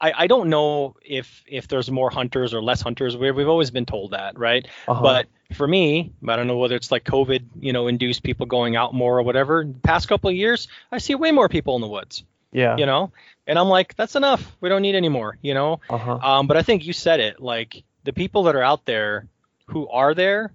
I, 0.00 0.12
I 0.16 0.26
don't 0.26 0.50
know 0.50 0.96
if 1.04 1.44
if 1.46 1.68
there's 1.68 1.90
more 1.90 2.10
hunters 2.10 2.52
or 2.52 2.62
less 2.62 2.80
hunters. 2.80 3.16
We, 3.16 3.30
we've 3.30 3.48
always 3.48 3.70
been 3.70 3.86
told 3.86 4.10
that, 4.10 4.38
right? 4.38 4.66
Uh-huh. 4.88 5.00
But 5.00 5.26
for 5.54 5.66
me, 5.66 6.12
I 6.26 6.36
don't 6.36 6.46
know 6.46 6.58
whether 6.58 6.76
it's 6.76 6.90
like 6.90 7.04
COVID, 7.04 7.44
you 7.60 7.72
know, 7.72 7.86
induced 7.86 8.22
people 8.22 8.46
going 8.46 8.76
out 8.76 8.92
more 8.92 9.18
or 9.18 9.22
whatever. 9.22 9.64
The 9.64 9.78
past 9.80 10.08
couple 10.08 10.30
of 10.30 10.36
years, 10.36 10.68
I 10.90 10.98
see 10.98 11.14
way 11.14 11.32
more 11.32 11.48
people 11.48 11.74
in 11.76 11.80
the 11.80 11.88
woods, 11.88 12.24
yeah. 12.52 12.76
you 12.76 12.86
know, 12.86 13.12
and 13.46 13.58
I'm 13.58 13.68
like, 13.68 13.94
that's 13.94 14.16
enough. 14.16 14.56
We 14.60 14.68
don't 14.68 14.82
need 14.82 14.94
any 14.94 15.08
more, 15.08 15.38
you 15.42 15.54
know. 15.54 15.80
Uh-huh. 15.88 16.18
Um, 16.22 16.46
but 16.46 16.56
I 16.56 16.62
think 16.62 16.86
you 16.86 16.92
said 16.92 17.20
it. 17.20 17.40
Like 17.40 17.82
the 18.04 18.12
people 18.12 18.44
that 18.44 18.56
are 18.56 18.62
out 18.62 18.84
there 18.84 19.28
who 19.66 19.88
are 19.88 20.14
there, 20.14 20.52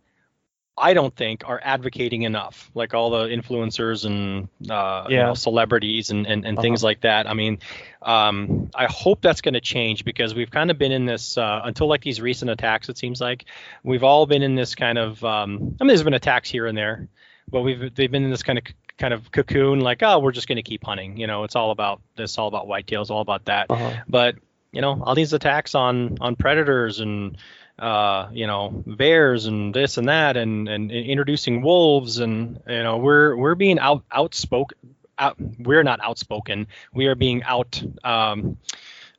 I 0.80 0.94
don't 0.94 1.14
think 1.16 1.44
are 1.48 1.60
advocating 1.64 2.22
enough. 2.24 2.72
Like 2.74 2.94
all 2.94 3.10
the 3.10 3.26
influencers 3.26 4.06
and 4.06 4.48
uh, 4.72 5.06
you 5.10 5.18
know, 5.18 5.34
celebrities 5.34 6.10
and, 6.10 6.26
and, 6.26 6.46
and 6.46 6.58
Uh-huh. 6.58 6.62
things 6.62 6.84
like 6.84 7.02
that. 7.02 7.28
I 7.30 7.34
mean, 7.34 7.60
um, 8.02 8.70
I 8.74 8.86
hope 8.86 9.22
that's 9.22 9.42
going 9.42 9.56
to 9.56 9.62
change 9.62 10.06
because 10.06 10.34
we've 10.34 10.50
kind 10.52 10.72
of 10.72 10.78
been 10.78 10.92
in 10.92 11.06
this 11.06 11.38
uh, 11.38 11.62
until 11.64 11.88
like 11.88 12.02
these 12.02 12.22
recent 12.22 12.50
attacks. 12.50 12.90
It 12.90 12.98
seems 12.98 13.20
like 13.20 13.46
we've 13.84 14.04
all 14.04 14.26
been 14.26 14.42
in 14.44 14.56
this 14.56 14.76
kind 14.76 14.98
of. 14.98 15.24
Um, 15.24 15.76
I 15.80 15.84
mean, 15.84 15.88
there's 15.90 16.04
been 16.04 16.14
attacks 16.14 16.50
here 16.50 16.66
and 16.66 16.78
there, 16.78 17.08
but 17.52 17.62
we've 17.62 17.94
they've 17.94 18.12
been 18.12 18.24
in 18.24 18.32
this 18.32 18.44
kind 18.44 18.58
of 18.58 18.66
kind 18.98 19.14
of 19.14 19.32
cocoon. 19.32 19.82
Like, 19.82 20.02
oh, 20.04 20.20
we're 20.20 20.32
just 20.32 20.48
going 20.48 20.56
to 20.58 20.64
keep 20.64 20.84
hunting. 20.84 21.18
You 21.18 21.28
know, 21.28 21.44
it's 21.44 21.56
all 21.56 21.72
about 21.72 22.02
this, 22.16 22.38
all 22.38 22.48
about 22.48 22.68
whitetails, 22.68 23.10
all 23.10 23.22
about 23.22 23.46
that 23.46 23.68
Uh-huh. 23.70 23.92
but 24.08 24.36
you 24.72 24.82
know 24.82 25.02
all 25.04 25.16
these 25.16 25.34
attacks 25.34 25.74
on 25.74 26.18
on 26.22 26.36
predators 26.36 27.00
and 27.00 27.38
uh, 27.80 28.28
you 28.32 28.48
know 28.48 28.84
bears 28.86 29.46
and 29.46 29.74
this 29.74 29.98
and 29.98 30.10
that 30.10 30.38
and 30.38 30.68
and 30.68 30.92
introducing 30.92 31.62
wolves 31.62 32.20
and 32.20 32.60
you 32.68 32.84
know 32.84 32.98
we're 32.98 33.36
we're 33.36 33.56
being 33.56 33.80
out 33.80 34.04
outspoken 34.12 34.78
out 35.18 35.36
we're 35.60 35.84
not 35.84 36.00
outspoken 36.02 36.68
we 36.94 37.08
are 37.08 37.16
being 37.16 37.44
out 37.44 37.82
um 38.04 38.58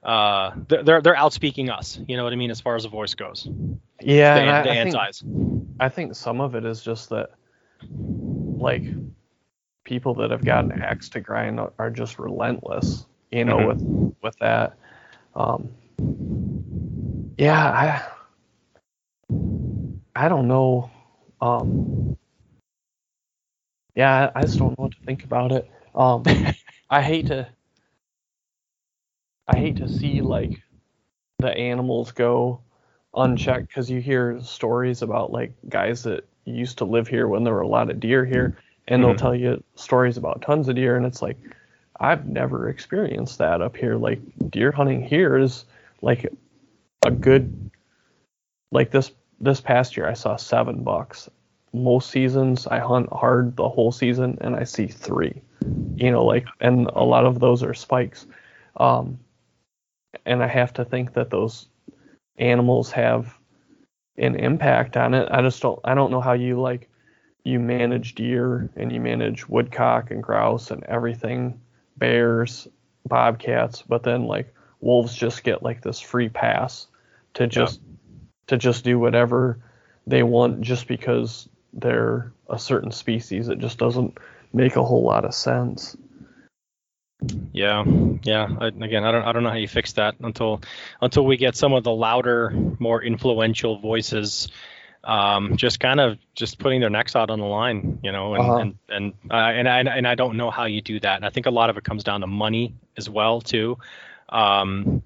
uh 0.02 0.52
they're 0.68 1.00
they're, 1.02 1.14
outspeaking 1.16 1.70
us 1.70 1.98
you 2.08 2.16
know 2.16 2.24
what 2.24 2.32
i 2.32 2.36
mean 2.36 2.50
as 2.50 2.60
far 2.60 2.74
as 2.76 2.84
the 2.84 2.88
voice 2.88 3.14
goes 3.14 3.48
Yeah. 4.00 4.34
the, 4.34 4.40
and 4.40 4.50
I, 4.50 4.62
the 4.62 4.70
I 4.70 4.74
think, 4.74 4.96
antis 4.96 5.24
I 5.78 5.88
think 5.88 6.14
some 6.14 6.40
of 6.40 6.54
it 6.54 6.64
is 6.64 6.82
just 6.82 7.10
that, 7.10 7.30
like, 8.58 8.84
people 9.84 10.14
that 10.14 10.30
have 10.30 10.44
got 10.44 10.64
an 10.64 10.72
axe 10.82 11.08
to 11.10 11.20
grind 11.20 11.60
are- 11.78 11.90
just 11.90 12.18
relentless, 12.18 13.06
you 13.30 13.44
know, 13.44 13.58
Mhm. 13.58 13.66
with 13.66 13.82
with 14.22 14.36
that. 14.40 14.74
Um, 15.34 15.68
yeah, 17.36 17.70
I 17.70 18.19
I 20.14 20.28
don't 20.28 20.48
know. 20.48 20.90
Um, 21.40 22.16
yeah, 23.94 24.30
I 24.34 24.42
just 24.42 24.58
don't 24.58 24.70
know 24.70 24.84
what 24.84 24.92
to 24.92 24.98
think 25.04 25.24
about 25.24 25.52
it. 25.52 25.70
Um, 25.94 26.24
I 26.90 27.02
hate 27.02 27.26
to 27.26 27.48
I 29.48 29.56
hate 29.56 29.76
to 29.76 29.88
see 29.88 30.22
like 30.22 30.60
the 31.38 31.50
animals 31.56 32.12
go 32.12 32.60
unchecked 33.14 33.68
because 33.68 33.90
you 33.90 34.00
hear 34.00 34.40
stories 34.42 35.02
about 35.02 35.32
like 35.32 35.52
guys 35.68 36.04
that 36.04 36.24
used 36.44 36.78
to 36.78 36.84
live 36.84 37.08
here 37.08 37.26
when 37.28 37.42
there 37.44 37.54
were 37.54 37.60
a 37.60 37.68
lot 37.68 37.90
of 37.90 38.00
deer 38.00 38.24
here 38.24 38.56
and 38.88 39.02
they'll 39.02 39.14
Mhm. 39.14 39.18
tell 39.18 39.34
you 39.34 39.62
stories 39.74 40.16
about 40.16 40.42
tons 40.42 40.68
of 40.68 40.76
deer 40.76 40.96
and 40.96 41.04
it's 41.06 41.22
like 41.22 41.36
i've 42.00 42.26
never 42.26 42.68
experienced 42.68 43.38
that 43.38 43.60
up 43.60 43.76
here 43.76 43.96
like 43.96 44.20
deer 44.50 44.70
hunting 44.72 45.02
here 45.02 45.36
is 45.36 45.64
like 46.02 46.26
a 47.04 47.10
good 47.10 47.70
like 48.72 48.90
this 48.90 49.10
this 49.40 49.60
past 49.60 49.96
year 49.96 50.08
i 50.08 50.14
saw 50.14 50.36
seven 50.36 50.82
bucks. 50.82 51.28
Most 51.72 52.10
seasons 52.10 52.66
i 52.66 52.78
hunt 52.78 53.12
hard 53.12 53.56
the 53.56 53.68
whole 53.68 53.92
season 53.92 54.38
and 54.40 54.56
i 54.56 54.64
see 54.64 54.86
three. 54.86 55.40
You 55.96 56.10
know 56.10 56.24
like 56.24 56.46
and 56.60 56.90
a 56.94 57.04
lot 57.04 57.26
of 57.26 57.40
those 57.40 57.62
are 57.62 57.74
spikes. 57.74 58.26
Um 58.76 59.18
and 60.26 60.42
i 60.42 60.46
have 60.48 60.72
to 60.74 60.84
think 60.84 61.14
that 61.14 61.30
those 61.30 61.68
animals 62.38 62.90
have 62.90 63.38
an 64.18 64.36
impact 64.36 64.96
on 64.96 65.14
it. 65.14 65.28
I 65.30 65.42
just 65.42 65.62
don't 65.62 65.80
I 65.84 65.94
don't 65.94 66.10
know 66.10 66.20
how 66.20 66.32
you 66.32 66.60
like 66.60 66.88
you 67.44 67.58
manage 67.58 68.14
deer 68.14 68.68
and 68.76 68.92
you 68.92 69.00
manage 69.00 69.48
woodcock 69.48 70.10
and 70.10 70.22
grouse 70.22 70.70
and 70.70 70.84
everything, 70.84 71.58
bears, 71.96 72.68
bobcats, 73.08 73.82
but 73.82 74.02
then 74.02 74.24
like 74.24 74.54
wolves 74.80 75.14
just 75.14 75.42
get 75.42 75.62
like 75.62 75.82
this 75.82 76.00
free 76.00 76.28
pass 76.28 76.86
to 77.34 77.46
just 77.46 77.80
to 78.50 78.58
just 78.58 78.84
do 78.84 78.98
whatever 78.98 79.58
they 80.06 80.22
want 80.22 80.60
just 80.60 80.86
because 80.86 81.48
they're 81.72 82.32
a 82.48 82.58
certain 82.58 82.90
species. 82.92 83.48
It 83.48 83.58
just 83.58 83.78
doesn't 83.78 84.18
make 84.52 84.76
a 84.76 84.84
whole 84.84 85.02
lot 85.02 85.24
of 85.24 85.34
sense. 85.34 85.96
Yeah, 87.52 87.84
yeah. 88.22 88.48
I, 88.60 88.66
again, 88.68 89.04
I 89.04 89.12
don't, 89.12 89.22
I 89.22 89.32
don't 89.32 89.42
know 89.42 89.50
how 89.50 89.56
you 89.56 89.68
fix 89.68 89.92
that 89.94 90.16
until, 90.20 90.62
until 91.00 91.24
we 91.24 91.36
get 91.36 91.54
some 91.54 91.72
of 91.74 91.84
the 91.84 91.92
louder, 91.92 92.50
more 92.78 93.02
influential 93.02 93.78
voices, 93.78 94.48
um, 95.04 95.56
just 95.56 95.80
kind 95.80 96.00
of 96.00 96.18
just 96.34 96.58
putting 96.58 96.80
their 96.80 96.90
necks 96.90 97.14
out 97.14 97.30
on 97.30 97.38
the 97.38 97.46
line, 97.46 98.00
you 98.02 98.10
know, 98.12 98.34
and 98.34 98.42
Uh-huh. 98.42 98.56
and 98.56 98.74
and, 98.88 99.12
uh, 99.30 99.34
and 99.34 99.68
I 99.68 99.80
and 99.80 100.06
I 100.08 100.14
don't 100.14 100.36
know 100.36 100.50
how 100.50 100.64
you 100.64 100.82
do 100.82 100.98
that. 101.00 101.16
And 101.16 101.24
I 101.24 101.30
think 101.30 101.46
a 101.46 101.50
lot 101.50 101.70
of 101.70 101.76
it 101.76 101.84
comes 101.84 102.04
down 102.04 102.20
to 102.22 102.26
money 102.26 102.74
as 102.96 103.08
well 103.08 103.40
too. 103.40 103.78
Um, 104.28 105.02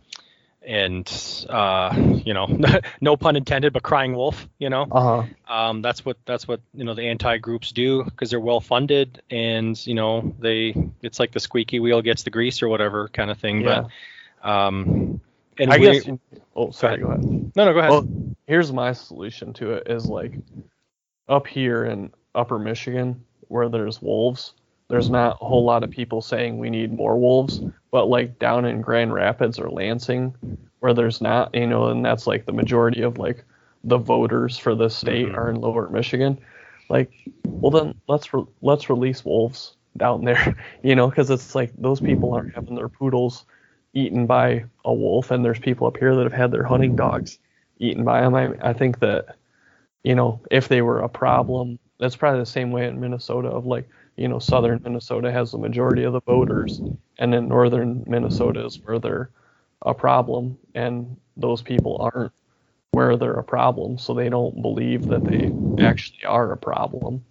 and 0.66 1.46
uh, 1.48 1.94
you 2.24 2.34
know, 2.34 2.46
no 3.00 3.16
pun 3.16 3.36
intended, 3.36 3.72
but 3.72 3.82
crying 3.82 4.14
wolf, 4.14 4.48
you 4.58 4.70
know. 4.70 4.86
Uh-huh. 4.90 5.24
Um, 5.48 5.82
that's 5.82 6.04
what 6.04 6.16
that's 6.24 6.48
what 6.48 6.60
you 6.74 6.84
know 6.84 6.94
the 6.94 7.02
anti 7.02 7.38
groups 7.38 7.72
do 7.72 8.04
because 8.04 8.30
they're 8.30 8.40
well 8.40 8.60
funded 8.60 9.22
and 9.30 9.84
you 9.86 9.94
know 9.94 10.34
they 10.38 10.74
it's 11.02 11.20
like 11.20 11.32
the 11.32 11.40
squeaky 11.40 11.80
wheel 11.80 12.02
gets 12.02 12.22
the 12.22 12.30
grease 12.30 12.62
or 12.62 12.68
whatever 12.68 13.08
kind 13.08 13.30
of 13.30 13.38
thing. 13.38 13.60
Yeah. 13.60 13.88
But 14.42 14.48
um, 14.48 15.20
and 15.58 15.72
I 15.72 15.78
we, 15.78 16.00
guess 16.00 16.18
Oh, 16.56 16.70
sorry, 16.70 16.98
go 16.98 17.08
ahead. 17.08 17.24
no 17.24 17.64
no 17.64 17.72
go 17.72 17.78
ahead. 17.78 17.90
Well, 17.90 18.08
here's 18.46 18.72
my 18.72 18.92
solution 18.92 19.52
to 19.54 19.72
it 19.72 19.88
is 19.90 20.06
like 20.06 20.34
up 21.28 21.46
here 21.46 21.84
in 21.84 22.12
upper 22.34 22.58
Michigan 22.58 23.24
where 23.48 23.68
there's 23.68 24.00
wolves, 24.00 24.54
there's 24.88 25.10
not 25.10 25.38
a 25.40 25.44
whole 25.44 25.64
lot 25.64 25.82
of 25.82 25.90
people 25.90 26.20
saying 26.20 26.58
we 26.58 26.70
need 26.70 26.92
more 26.92 27.18
wolves, 27.18 27.60
but 27.90 28.06
like 28.06 28.38
down 28.38 28.64
in 28.64 28.80
Grand 28.80 29.12
Rapids 29.12 29.58
or 29.58 29.70
Lansing 29.70 30.34
where 30.80 30.94
there's 30.94 31.20
not, 31.22 31.54
you 31.54 31.66
know, 31.66 31.86
and 31.88 32.04
that's 32.04 32.26
like 32.26 32.44
the 32.44 32.52
majority 32.52 33.00
of 33.02 33.18
like 33.18 33.42
the 33.84 33.96
voters 33.96 34.58
for 34.58 34.74
the 34.74 34.88
state 34.90 35.28
Mhm. 35.28 35.36
are 35.36 35.50
in 35.50 35.60
lower 35.60 35.88
Michigan. 35.88 36.38
Like, 36.90 37.10
well 37.60 37.70
then 37.70 37.94
let's 38.08 38.34
re- 38.34 38.44
let's 38.60 38.90
release 38.90 39.24
wolves 39.24 39.76
down 39.96 40.24
there, 40.24 40.54
you 40.82 40.94
know, 40.94 41.08
because 41.08 41.30
it's 41.30 41.54
like 41.54 41.72
those 41.78 42.00
people 42.00 42.34
aren't 42.34 42.54
having 42.54 42.74
their 42.74 42.88
poodles 42.88 43.46
eaten 43.94 44.26
by 44.26 44.64
a 44.84 44.92
wolf, 44.92 45.30
and 45.30 45.44
there's 45.44 45.58
people 45.58 45.86
up 45.86 45.96
here 45.96 46.14
that 46.14 46.24
have 46.24 46.32
had 46.32 46.50
their 46.50 46.64
hunting 46.64 46.96
dogs 46.96 47.38
eaten 47.78 48.04
by 48.04 48.20
them. 48.20 48.34
I, 48.34 48.52
I 48.60 48.72
think 48.74 48.98
that, 49.00 49.36
you 50.02 50.14
know, 50.14 50.40
if 50.50 50.68
they 50.68 50.82
were 50.82 51.00
a 51.00 51.08
problem, 51.08 51.78
that's 51.98 52.16
probably 52.16 52.40
the 52.40 52.46
same 52.46 52.72
way 52.72 52.86
in 52.88 53.00
Minnesota 53.00 53.48
of 53.48 53.64
like, 53.66 53.88
you 54.16 54.28
know, 54.28 54.38
southern 54.38 54.80
Minnesota 54.84 55.30
has 55.32 55.52
the 55.52 55.58
majority 55.58 56.04
of 56.04 56.12
the 56.12 56.20
voters, 56.20 56.80
and 57.18 57.32
then 57.32 57.48
northern 57.48 58.04
Minnesota 58.06 58.64
is 58.64 58.80
where 58.84 58.98
they're 58.98 59.30
a 59.82 59.94
problem, 59.94 60.58
and 60.74 61.16
those 61.36 61.62
people 61.62 61.96
aren't 62.00 62.32
where 62.92 63.16
they're 63.16 63.32
a 63.34 63.44
problem, 63.44 63.98
so 63.98 64.14
they 64.14 64.28
don't 64.28 64.62
believe 64.62 65.06
that 65.08 65.24
they 65.24 65.52
actually 65.82 66.24
are 66.24 66.52
a 66.52 66.56
problem. 66.56 67.24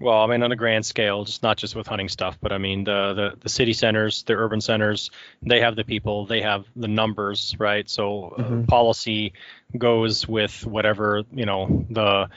Well, 0.00 0.18
I 0.22 0.26
mean, 0.26 0.42
on 0.42 0.50
a 0.50 0.56
grand 0.56 0.86
scale, 0.86 1.24
just 1.24 1.42
not 1.42 1.58
just 1.58 1.76
with 1.76 1.86
hunting 1.86 2.08
stuff, 2.08 2.38
but 2.40 2.52
I 2.52 2.58
mean, 2.58 2.84
the, 2.84 3.12
the, 3.12 3.36
the 3.40 3.48
city 3.50 3.74
centers, 3.74 4.22
the 4.22 4.32
urban 4.32 4.60
centers, 4.60 5.10
they 5.42 5.60
have 5.60 5.76
the 5.76 5.84
people, 5.84 6.24
they 6.24 6.40
have 6.40 6.64
the 6.74 6.88
numbers, 6.88 7.54
right? 7.58 7.88
So 7.88 8.30
uh, 8.30 8.42
Mhm. 8.42 8.66
policy 8.66 9.34
goes 9.76 10.26
with 10.26 10.66
whatever, 10.66 11.22
you 11.32 11.44
know, 11.44 11.84
the 11.90 12.28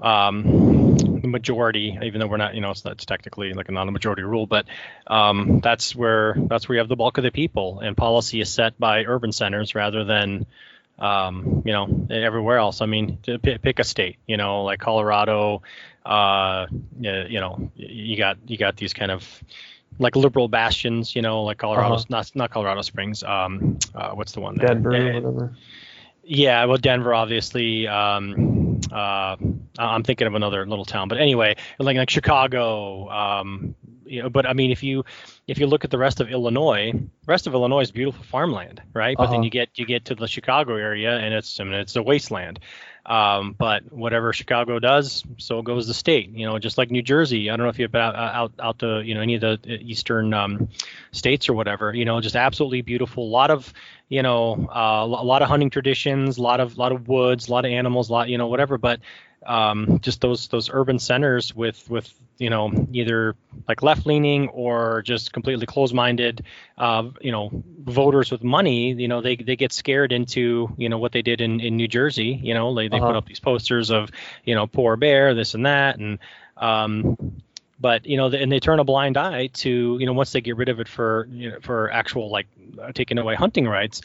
um, 0.00 0.96
the 1.24 1.28
majority, 1.28 1.98
even 2.02 2.20
though 2.20 2.26
we're 2.26 2.36
not, 2.36 2.54
you 2.54 2.60
know, 2.60 2.70
it's, 2.70 2.82
technically 3.06 3.54
like 3.54 3.68
a 3.68 3.72
non-majority 3.72 4.22
rule, 4.22 4.46
but 4.46 4.66
um, 5.06 5.60
that's 5.60 5.96
where 5.96 6.34
that's 6.36 6.68
where 6.68 6.76
you 6.76 6.80
have 6.80 6.88
the 6.88 6.96
bulk 6.96 7.18
of 7.18 7.24
the 7.24 7.30
people, 7.32 7.80
and 7.80 7.96
policy 7.96 8.40
is 8.40 8.50
set 8.50 8.78
by 8.78 9.04
urban 9.04 9.32
centers 9.32 9.74
rather 9.74 10.04
than 10.04 10.46
um, 10.98 11.62
you 11.64 11.72
know, 11.72 12.06
everywhere 12.10 12.58
else. 12.58 12.80
I 12.80 12.86
mean, 12.86 13.18
to 13.24 13.38
pick, 13.38 13.62
pick 13.62 13.78
a 13.80 13.84
state, 13.84 14.16
you 14.26 14.36
know, 14.36 14.62
like 14.62 14.78
Colorado, 14.78 15.62
uh, 16.06 16.66
you 17.00 17.40
know, 17.40 17.70
you 17.74 18.16
got 18.16 18.36
you 18.46 18.56
got 18.56 18.76
these 18.76 18.92
kind 18.92 19.10
of 19.10 19.26
like 19.98 20.16
liberal 20.16 20.48
bastions, 20.48 21.16
you 21.16 21.22
know, 21.22 21.42
like 21.42 21.58
Colorado, 21.58 21.94
Uh-huh. 21.94 22.04
not 22.10 22.30
not 22.34 22.50
Colorado 22.50 22.82
Springs. 22.82 23.22
Um, 23.22 23.78
uh, 23.94 24.10
what's 24.12 24.32
the 24.32 24.40
one? 24.40 24.56
there? 24.56 24.68
Denver 24.68 24.94
or 24.94 25.14
whatever. 25.14 25.56
yeah, 26.22 26.64
well, 26.66 26.78
Denver, 26.78 27.14
obviously. 27.14 27.88
Um, 27.88 28.53
uh, 28.92 29.36
I'm 29.78 30.02
thinking 30.02 30.26
of 30.26 30.34
another 30.34 30.66
little 30.66 30.84
town, 30.84 31.08
but 31.08 31.18
anyway, 31.18 31.56
like 31.78 31.96
like 31.96 32.10
Chicago. 32.10 33.08
Um, 33.10 33.74
you 34.06 34.22
know, 34.22 34.28
but 34.28 34.46
I 34.46 34.52
mean, 34.52 34.70
if 34.70 34.82
you 34.82 35.04
if 35.46 35.58
you 35.58 35.66
look 35.66 35.84
at 35.84 35.90
the 35.90 35.98
rest 35.98 36.20
of 36.20 36.28
Illinois, 36.30 36.92
the 36.92 37.08
rest 37.26 37.46
of 37.46 37.54
Illinois 37.54 37.80
is 37.80 37.90
beautiful 37.90 38.22
farmland, 38.24 38.82
right? 38.92 39.16
But 39.18 39.30
then 39.30 39.40
Uh-huh. 39.40 39.44
you 39.44 39.50
get 39.50 39.70
you 39.78 39.86
get 39.86 40.04
to 40.06 40.14
the 40.14 40.26
Chicago 40.28 40.76
area, 40.76 41.16
and 41.16 41.32
it's 41.34 41.58
I 41.60 41.64
mean, 41.64 41.74
it's 41.74 41.96
a 41.96 42.02
wasteland. 42.02 42.60
Um, 43.06 43.54
but 43.58 43.92
whatever 43.92 44.32
Chicago 44.32 44.78
does, 44.78 45.24
so 45.36 45.60
goes 45.60 45.86
the 45.86 45.94
state. 45.94 46.30
You 46.30 46.46
know, 46.46 46.58
just 46.58 46.78
like 46.78 46.90
New 46.90 47.02
Jersey. 47.02 47.50
I 47.50 47.56
don't 47.56 47.64
know 47.64 47.70
if 47.70 47.78
you've 47.78 47.92
been 47.92 48.00
out 48.00 48.16
out, 48.16 48.52
out 48.58 48.78
to 48.78 49.02
you 49.04 49.14
know 49.14 49.20
any 49.20 49.34
of 49.34 49.40
the 49.42 49.58
eastern 49.68 50.32
um, 50.32 50.68
states 51.12 51.48
or 51.48 51.52
whatever. 51.52 51.94
You 51.94 52.04
know, 52.04 52.20
just 52.20 52.36
absolutely 52.36 52.80
beautiful. 52.80 53.24
A 53.24 53.28
lot 53.28 53.50
of 53.50 53.72
you 54.08 54.22
know 54.22 54.68
uh, 54.74 55.04
a 55.04 55.06
lot 55.06 55.42
of 55.42 55.48
hunting 55.48 55.70
traditions, 55.70 56.38
a 56.38 56.42
lot 56.42 56.60
of 56.60 56.78
lot 56.78 56.92
of 56.92 57.06
woods, 57.08 57.48
a 57.48 57.52
lot 57.52 57.66
of 57.66 57.72
animals, 57.72 58.08
a 58.08 58.12
lot 58.12 58.28
you 58.28 58.38
know 58.38 58.46
whatever. 58.46 58.78
But 58.78 59.00
um, 59.46 59.98
just 60.00 60.20
those 60.20 60.48
those 60.48 60.70
urban 60.72 60.98
centers 60.98 61.54
with 61.54 61.88
with 61.88 62.12
you 62.38 62.50
know 62.50 62.70
either 62.92 63.36
like 63.68 63.82
left 63.82 64.06
leaning 64.06 64.48
or 64.48 65.02
just 65.02 65.32
completely 65.32 65.66
closed 65.66 65.94
minded 65.94 66.44
uh, 66.78 67.08
you 67.20 67.32
know 67.32 67.50
voters 67.78 68.30
with 68.30 68.42
money 68.42 68.92
you 68.92 69.08
know 69.08 69.20
they, 69.20 69.36
they 69.36 69.56
get 69.56 69.72
scared 69.72 70.12
into 70.12 70.72
you 70.76 70.88
know 70.88 70.98
what 70.98 71.12
they 71.12 71.22
did 71.22 71.40
in, 71.40 71.60
in 71.60 71.76
New 71.76 71.88
Jersey 71.88 72.40
you 72.42 72.54
know 72.54 72.74
they, 72.74 72.88
they 72.88 72.96
uh-huh. 72.96 73.06
put 73.06 73.16
up 73.16 73.26
these 73.26 73.40
posters 73.40 73.90
of 73.90 74.10
you 74.44 74.54
know 74.54 74.66
poor 74.66 74.96
bear 74.96 75.34
this 75.34 75.54
and 75.54 75.66
that 75.66 75.98
and 75.98 76.18
um, 76.56 77.40
but 77.78 78.06
you 78.06 78.16
know 78.16 78.26
and 78.26 78.50
they 78.50 78.60
turn 78.60 78.80
a 78.80 78.84
blind 78.84 79.16
eye 79.16 79.48
to 79.48 79.96
you 80.00 80.06
know 80.06 80.12
once 80.12 80.32
they 80.32 80.40
get 80.40 80.56
rid 80.56 80.68
of 80.68 80.80
it 80.80 80.88
for 80.88 81.28
you 81.30 81.50
know 81.50 81.58
for 81.60 81.90
actual 81.90 82.30
like 82.30 82.46
taking 82.94 83.18
away 83.18 83.34
hunting 83.34 83.66
rights 83.66 84.00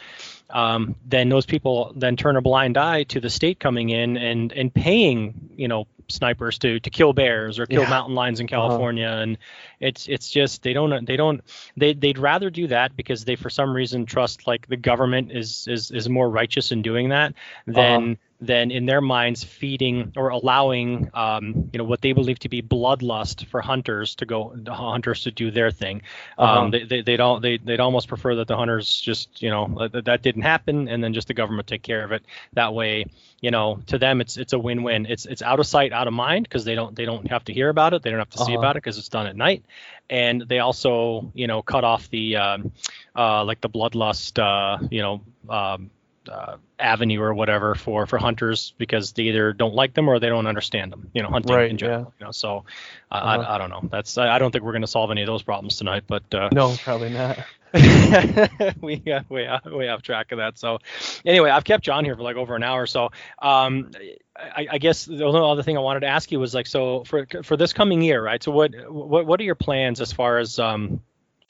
um, 0.50 0.96
then 1.06 1.30
those 1.30 1.46
people 1.46 1.94
then 1.96 2.16
turn 2.16 2.36
a 2.36 2.42
blind 2.42 2.78
eye 2.78 3.04
to 3.04 3.20
the 3.20 3.30
state 3.30 3.60
coming 3.60 3.90
in 3.90 4.18
and 4.18 4.52
and 4.54 4.74
paying 4.74 5.50
you 5.56 5.68
know 5.68 5.88
snipers 6.08 6.58
to 6.58 6.80
to 6.80 6.90
kill 6.90 7.14
bears 7.14 7.60
or 7.60 7.66
kill 7.68 7.84
yeah. 7.84 7.90
mountain 7.90 8.16
lions 8.16 8.40
in 8.40 8.46
uh-huh. 8.46 8.68
California 8.68 9.08
uh-huh. 9.08 9.22
and 9.22 9.38
it's 9.80 10.08
it's 10.08 10.30
just 10.30 10.64
they 10.64 10.74
don't 10.74 11.06
they 11.06 11.16
don't 11.16 11.42
they 11.78 11.94
they'd 11.94 12.18
rather 12.18 12.50
do 12.50 12.68
that 12.68 12.96
because 12.96 13.26
they 13.26 13.36
for 13.36 13.50
some 13.50 13.74
reason 13.74 14.06
trust 14.06 14.48
like 14.48 14.68
the 14.68 14.78
government 14.78 15.32
is 15.32 15.68
is 15.68 15.92
is 15.92 16.10
more 16.10 16.30
righteous 16.30 16.72
in 16.72 16.82
doing 16.82 17.10
that 17.10 17.34
than 17.68 18.04
uh-huh 18.04 18.16
then 18.42 18.72
in 18.72 18.86
their 18.86 19.02
minds 19.02 19.44
feeding 19.44 20.14
or 20.16 20.30
allowing 20.30 21.10
um, 21.14 21.70
you 21.74 21.78
know 21.78 21.84
what 21.84 22.02
they 22.02 22.14
believe 22.14 22.40
to 22.40 22.50
be 22.50 22.62
bloodlust 22.62 23.46
for 23.48 23.60
hunters 23.60 24.16
to 24.16 24.26
go 24.26 24.56
hunters 24.68 25.24
to 25.24 25.32
do 25.32 25.52
their 25.52 25.72
thing. 25.72 26.02
Uh-huh. 26.38 26.62
um, 26.62 26.72
they, 26.72 26.84
they, 26.84 27.02
they 27.02 27.18
don't 27.18 27.42
they, 27.42 27.58
they'd 27.58 27.82
almost 27.82 28.08
prefer 28.08 28.36
that 28.36 28.48
the 28.48 28.56
hunters 28.56 29.02
just 29.02 29.42
you 29.42 29.50
know 29.50 29.90
that, 29.92 30.06
that 30.06 30.22
didn't 30.22 30.44
happen 30.44 30.88
and 30.88 31.04
then 31.04 31.14
just 31.14 31.28
the 31.28 31.34
government 31.34 31.68
take 31.68 31.84
care 31.84 32.04
of 32.04 32.12
it. 32.12 32.24
That 32.54 32.74
way 32.74 33.06
you 33.42 33.52
know 33.52 33.82
to 33.88 33.98
them 33.98 34.22
it's 34.22 34.38
it's 34.38 34.54
a 34.54 34.60
win-win. 34.60 35.06
It's 35.06 35.26
it's 35.26 35.42
out 35.42 35.60
of 35.60 35.68
sight 35.68 35.92
out 35.92 36.08
of 36.08 36.14
mind 36.14 36.44
because 36.44 36.64
they 36.64 36.76
don't 36.76 36.96
they 36.96 37.06
don't 37.06 37.28
have 37.28 37.44
to 37.46 37.54
hear 37.54 37.68
about 37.68 37.94
it. 37.94 38.04
They 38.04 38.10
don't 38.10 38.20
have 38.20 38.30
to 38.30 38.38
uh-huh. 38.40 38.46
see 38.46 38.54
about 38.54 38.78
it 38.78 38.84
because 38.84 38.98
it's 38.98 39.10
done 39.10 39.28
at 39.28 39.36
night. 39.36 39.66
And 40.10 40.42
they 40.48 40.60
also 40.60 41.30
you 41.34 41.48
know 41.48 41.62
cut 41.62 41.84
off 41.84 42.10
the 42.10 42.38
um, 42.38 42.72
uh, 43.18 43.44
like 43.44 43.60
the 43.60 43.70
bloodlust 43.70 44.40
uh, 44.40 44.88
you 44.90 45.02
know 45.02 45.22
um, 45.50 45.92
uh, 46.30 46.58
avenue 46.80 47.22
or 47.22 47.34
whatever 47.34 47.76
for 47.76 48.06
for 48.06 48.18
hunters 48.18 48.74
because 48.78 49.14
they 49.14 49.24
either 49.24 49.54
don't 49.54 49.74
like 49.74 49.94
them 49.94 50.08
or 50.08 50.20
they 50.20 50.30
don't 50.30 50.48
understand 50.48 50.92
them. 50.92 51.10
You 51.14 51.24
know, 51.24 51.30
hunting 51.30 51.56
right, 51.56 51.70
in 51.70 51.78
general. 51.78 52.02
Yeah. 52.02 52.20
You 52.20 52.26
know, 52.28 52.32
so 52.32 52.66
uh, 53.12 53.16
uh-huh. 53.16 53.42
I, 53.42 53.56
I 53.56 53.58
don't 53.58 53.70
know. 53.70 53.88
That's 53.92 54.18
I, 54.18 54.36
I 54.36 54.40
don't 54.40 54.52
think 54.52 54.64
we're 54.64 54.72
going 54.72 54.82
to 54.82 54.88
solve 54.88 55.12
any 55.12 55.22
of 55.22 55.28
those 55.28 55.44
problems 55.44 55.78
tonight. 55.78 56.04
But 56.08 56.34
uh, 56.34 56.50
no, 56.52 56.76
probably 56.84 57.10
not. 57.10 57.40
we 58.82 58.98
got 58.98 59.30
way 59.30 59.48
way 59.66 59.90
off 59.90 60.02
track 60.02 60.32
of 60.32 60.40
that. 60.40 60.58
So 60.58 60.80
anyway, 61.26 61.52
I've 61.52 61.64
kept 61.64 61.84
John 61.84 62.04
here 62.04 62.16
for 62.16 62.24
like 62.24 62.36
over 62.36 62.56
an 62.56 62.64
hour. 62.64 62.88
So 62.88 63.10
um, 63.40 63.92
I, 64.36 64.68
I, 64.72 64.78
guess 64.80 65.06
the 65.06 65.24
only 65.24 65.40
other 65.40 65.62
thing 65.62 65.78
I 65.78 65.82
wanted 65.82 66.00
to 66.00 66.08
ask 66.08 66.32
you 66.32 66.40
was 66.40 66.56
like, 66.56 66.66
so 66.66 67.04
for 67.04 67.28
for 67.44 67.58
this 67.58 67.74
coming 67.74 68.02
year, 68.02 68.24
right? 68.24 68.42
So 68.42 68.52
what 68.52 68.72
what 68.90 69.26
what 69.28 69.40
are 69.40 69.44
your 69.44 69.56
plans 69.56 70.02
as 70.02 70.12
far 70.12 70.40
as 70.40 70.58
um, 70.58 71.02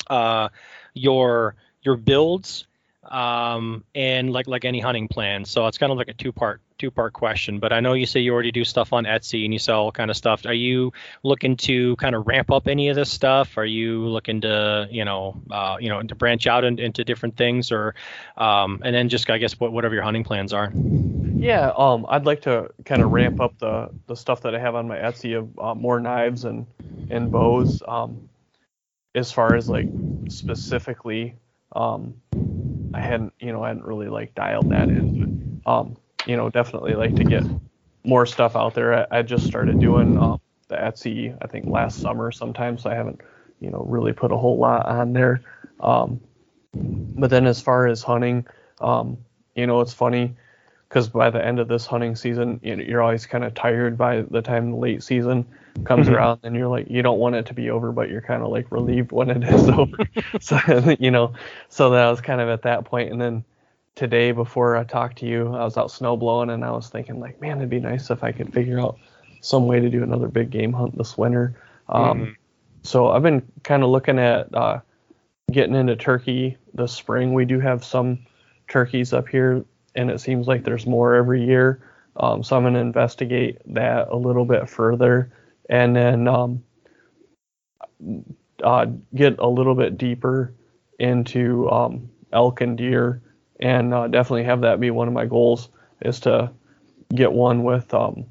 uh, 0.10 0.50
your 0.94 1.56
your 1.84 1.96
builds 1.96 2.66
um, 3.10 3.84
and 3.96 4.32
like 4.32 4.48
like 4.48 4.66
any 4.66 4.80
hunting 4.80 5.08
plan. 5.08 5.46
So 5.46 5.68
it's 5.68 5.78
kind 5.78 5.92
of 5.92 5.98
like 5.98 6.08
a 6.08 6.14
two 6.14 6.32
part 6.32 6.62
two 6.78 6.92
part 6.92 7.14
question. 7.14 7.60
But 7.60 7.74
I 7.74 7.80
know 7.80 7.94
you 7.94 8.06
say 8.06 8.22
you 8.22 8.34
already 8.34 8.52
do 8.52 8.64
stuff 8.64 8.94
on 8.94 9.06
Etsy 9.06 9.44
and 9.44 9.54
you 9.54 9.60
sell 9.60 9.92
kind 9.92 10.10
of 10.10 10.18
stuff. 10.18 10.46
Are 10.46 10.54
you 10.54 10.94
looking 11.24 11.58
to 11.58 11.96
kind 11.98 12.16
of 12.16 12.28
ramp 12.28 12.52
up 12.52 12.68
any 12.68 12.90
of 12.90 12.96
this 12.96 13.12
stuff? 13.12 13.58
Are 13.58 13.66
you 13.66 14.08
looking 14.08 14.42
to 14.42 14.88
you 14.90 15.06
know 15.06 15.42
uh, 15.52 15.78
you 15.80 15.90
know 15.90 16.02
to 16.02 16.16
branch 16.16 16.48
out 16.48 16.64
in, 16.64 16.80
into 16.80 17.04
different 17.04 17.36
things 17.36 17.72
or 17.72 17.96
um, 18.38 18.82
and 18.84 18.96
then 18.96 19.10
just 19.10 19.30
I 19.30 19.38
guess 19.38 19.60
what, 19.60 19.72
whatever 19.72 19.94
your 19.94 20.04
hunting 20.04 20.24
plans 20.24 20.54
are. 20.54 20.72
Yeah, 20.74 21.72
um, 21.78 22.06
I'd 22.10 22.26
like 22.26 22.42
to 22.42 22.70
kind 22.86 23.02
of 23.02 23.12
ramp 23.12 23.42
up 23.42 23.58
the 23.60 23.90
the 24.08 24.16
stuff 24.16 24.42
that 24.42 24.56
I 24.56 24.60
have 24.60 24.76
on 24.76 24.88
my 24.88 24.98
Etsy 24.98 25.38
of 25.38 25.58
uh, 25.60 25.76
more 25.76 26.00
knives 26.00 26.46
and 26.46 26.66
and 27.10 27.32
bows. 27.32 27.82
Um, 27.88 28.30
as 29.16 29.32
far 29.32 29.56
as 29.56 29.68
like 29.68 29.88
specifically 30.28 31.36
um, 31.76 32.22
I 32.94 33.00
hadn't, 33.00 33.34
you 33.40 33.52
know, 33.52 33.64
I 33.64 33.70
hadn't 33.70 33.86
really 33.86 34.08
like 34.08 34.36
dialed 34.36 34.70
that 34.72 34.90
in. 34.90 35.62
But, 35.64 35.72
um, 35.72 35.98
you 36.26 36.36
know, 36.36 36.50
definitely 36.50 36.96
like 36.96 37.16
to 37.16 37.24
get 37.24 37.44
more 38.04 38.26
stuff 38.26 38.56
out 38.56 38.74
there. 38.74 39.08
I, 39.14 39.20
I 39.20 39.22
just 39.22 39.46
started 39.46 39.80
doing 39.80 40.18
um, 40.18 40.40
the 40.68 40.76
Etsy, 40.76 41.38
I 41.42 41.48
think 41.48 41.68
last 41.68 42.02
summer 42.02 42.32
sometimes. 42.32 42.84
so 42.84 42.90
I 42.90 42.96
haven't, 42.96 43.22
you 43.60 43.70
know, 43.70 43.86
really 43.88 44.14
put 44.14 44.32
a 44.32 44.38
whole 44.38 44.58
lot 44.58 44.86
on 44.86 45.14
there. 45.14 45.42
Um, 45.80 46.20
but 46.74 47.30
then 47.30 47.46
as 47.46 47.62
far 47.62 47.88
as 47.88 48.04
hunting, 48.04 48.46
um, 48.82 49.18
you 49.56 49.68
know, 49.68 49.82
it's 49.82 49.94
funny 49.94 50.36
because 50.88 51.10
by 51.10 51.30
the 51.30 51.44
end 51.44 51.60
of 51.60 51.68
this 51.68 51.86
hunting 51.86 52.16
season, 52.16 52.60
you 52.64 52.76
know, 52.76 52.84
you're 52.84 53.02
always 53.02 53.26
kind 53.26 53.44
of 53.44 53.54
tired 53.54 53.98
by 53.98 54.22
the 54.22 54.42
time 54.42 54.72
the 54.72 54.78
late 54.78 55.04
season 55.04 55.46
comes 55.86 56.08
mm-hmm. 56.08 56.16
around, 56.16 56.40
and 56.44 56.56
you're 56.56 56.68
like, 56.68 56.90
you 56.90 57.02
don't 57.02 57.20
want 57.20 57.36
it 57.36 57.46
to 57.48 57.54
be 57.54 57.70
over, 57.70 57.92
but 57.92 58.10
you're 58.10 58.22
kind 58.22 58.44
of 58.44 58.50
like 58.50 58.72
relieved 58.72 59.12
when 59.12 59.30
it 59.30 59.44
is 59.54 59.70
over. 59.70 59.98
so 60.40 60.60
you 61.00 61.12
know, 61.12 61.34
so 61.70 61.90
that 61.92 62.10
was 62.10 62.22
kind 62.22 62.42
of 62.42 62.50
at 62.50 62.64
that 62.64 62.86
point, 62.86 63.12
and 63.12 63.22
then 63.22 63.44
today 63.96 64.32
before 64.32 64.78
I 64.78 64.84
talked 64.84 65.20
to 65.20 65.26
you, 65.26 65.54
I 65.54 65.64
was 65.64 65.78
out 65.78 65.92
snow 65.92 66.16
blowing, 66.16 66.50
and 66.50 66.64
I 66.64 66.72
was 66.72 66.90
thinking 66.90 67.20
like, 67.20 67.42
man, 67.42 67.58
it'd 67.58 67.70
be 67.70 67.80
nice 67.80 68.10
if 68.10 68.24
I 68.24 68.32
could 68.32 68.54
figure 68.54 68.80
out 68.80 68.98
some 69.42 69.68
way 69.68 69.80
to 69.80 69.90
do 69.90 70.04
another 70.04 70.28
big 70.28 70.50
game 70.50 70.74
hunt 70.74 70.98
this 70.98 71.18
winter. 71.18 71.56
Um, 71.88 72.20
mm-hmm. 72.20 72.32
So 72.84 73.10
I've 73.10 73.24
been 73.24 73.42
kind 73.64 73.84
of 73.84 73.90
looking 73.90 74.20
at 74.20 74.54
uh, 74.54 74.80
getting 75.52 75.76
into 75.76 75.96
turkey 75.96 76.58
this 76.74 76.94
spring. 76.94 77.34
We 77.34 77.46
do 77.46 77.60
have 77.60 77.84
some 77.84 78.20
turkeys 78.68 79.14
up 79.14 79.28
here 79.28 79.66
and 79.96 80.10
it 80.10 80.20
seems 80.20 80.48
like 80.48 80.64
there's 80.64 80.86
more 80.86 81.16
every 81.16 81.44
year. 81.44 81.82
Um, 82.16 82.44
so 82.44 82.56
I'm 82.56 82.64
going 82.64 82.74
to 82.74 82.80
investigate 82.80 83.60
that 83.74 84.10
a 84.10 84.16
little 84.16 84.46
bit 84.46 84.70
further, 84.70 85.32
and 85.70 85.96
then 85.96 86.28
um, 86.28 86.64
uh, 88.64 88.88
get 89.16 89.40
a 89.40 89.48
little 89.48 89.76
bit 89.76 89.98
deeper 89.98 90.54
into 91.00 91.70
um, 91.70 92.10
elk 92.34 92.62
and 92.62 92.78
deer, 92.78 93.22
and 93.60 93.94
uh, 93.94 94.08
definitely 94.08 94.44
have 94.44 94.62
that 94.62 94.80
be 94.80 94.92
one 94.92 95.08
of 95.08 95.14
my 95.14 95.26
goals 95.26 95.70
is 96.02 96.20
to 96.22 96.52
get 97.14 97.32
one 97.32 97.64
with 97.64 97.94
um, 97.94 98.26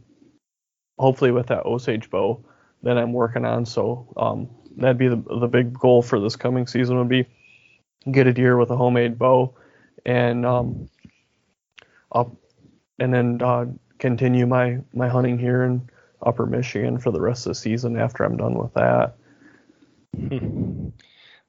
hopefully 0.99 1.31
with 1.31 1.47
that 1.47 1.65
Osage 1.65 2.11
bow 2.11 2.45
that 2.83 2.99
I'm 2.99 3.13
working 3.13 3.45
on. 3.45 3.65
So 3.65 4.13
um, 4.17 4.49
that'd 4.77 4.99
be 4.99 5.09
the 5.09 5.23
the 5.41 5.49
big 5.49 5.79
goal 5.79 6.03
for 6.03 6.21
this 6.21 6.37
coming 6.37 6.67
season 6.67 6.99
would 6.99 7.09
be 7.09 7.27
get 8.11 8.27
a 8.27 8.33
deer 8.33 8.57
with 8.57 8.71
a 8.71 8.77
homemade 8.77 9.19
bow 9.19 9.55
and 10.07 10.47
um, 10.47 10.89
up 12.13 12.35
and 12.99 13.13
then 13.13 13.41
uh, 13.43 13.67
continue 13.99 14.47
my 14.47 14.79
my 14.93 15.09
hunting 15.09 15.39
here 15.39 15.63
in 15.63 15.89
Upper 16.23 16.47
Michigan 16.47 16.99
for 16.99 17.11
the 17.11 17.21
rest 17.21 17.47
of 17.47 17.51
the 17.51 17.55
season 17.55 17.99
after 17.99 18.25
I'm 18.25 18.37
done 18.37 18.55
with 18.55 18.75
that. 18.75 19.17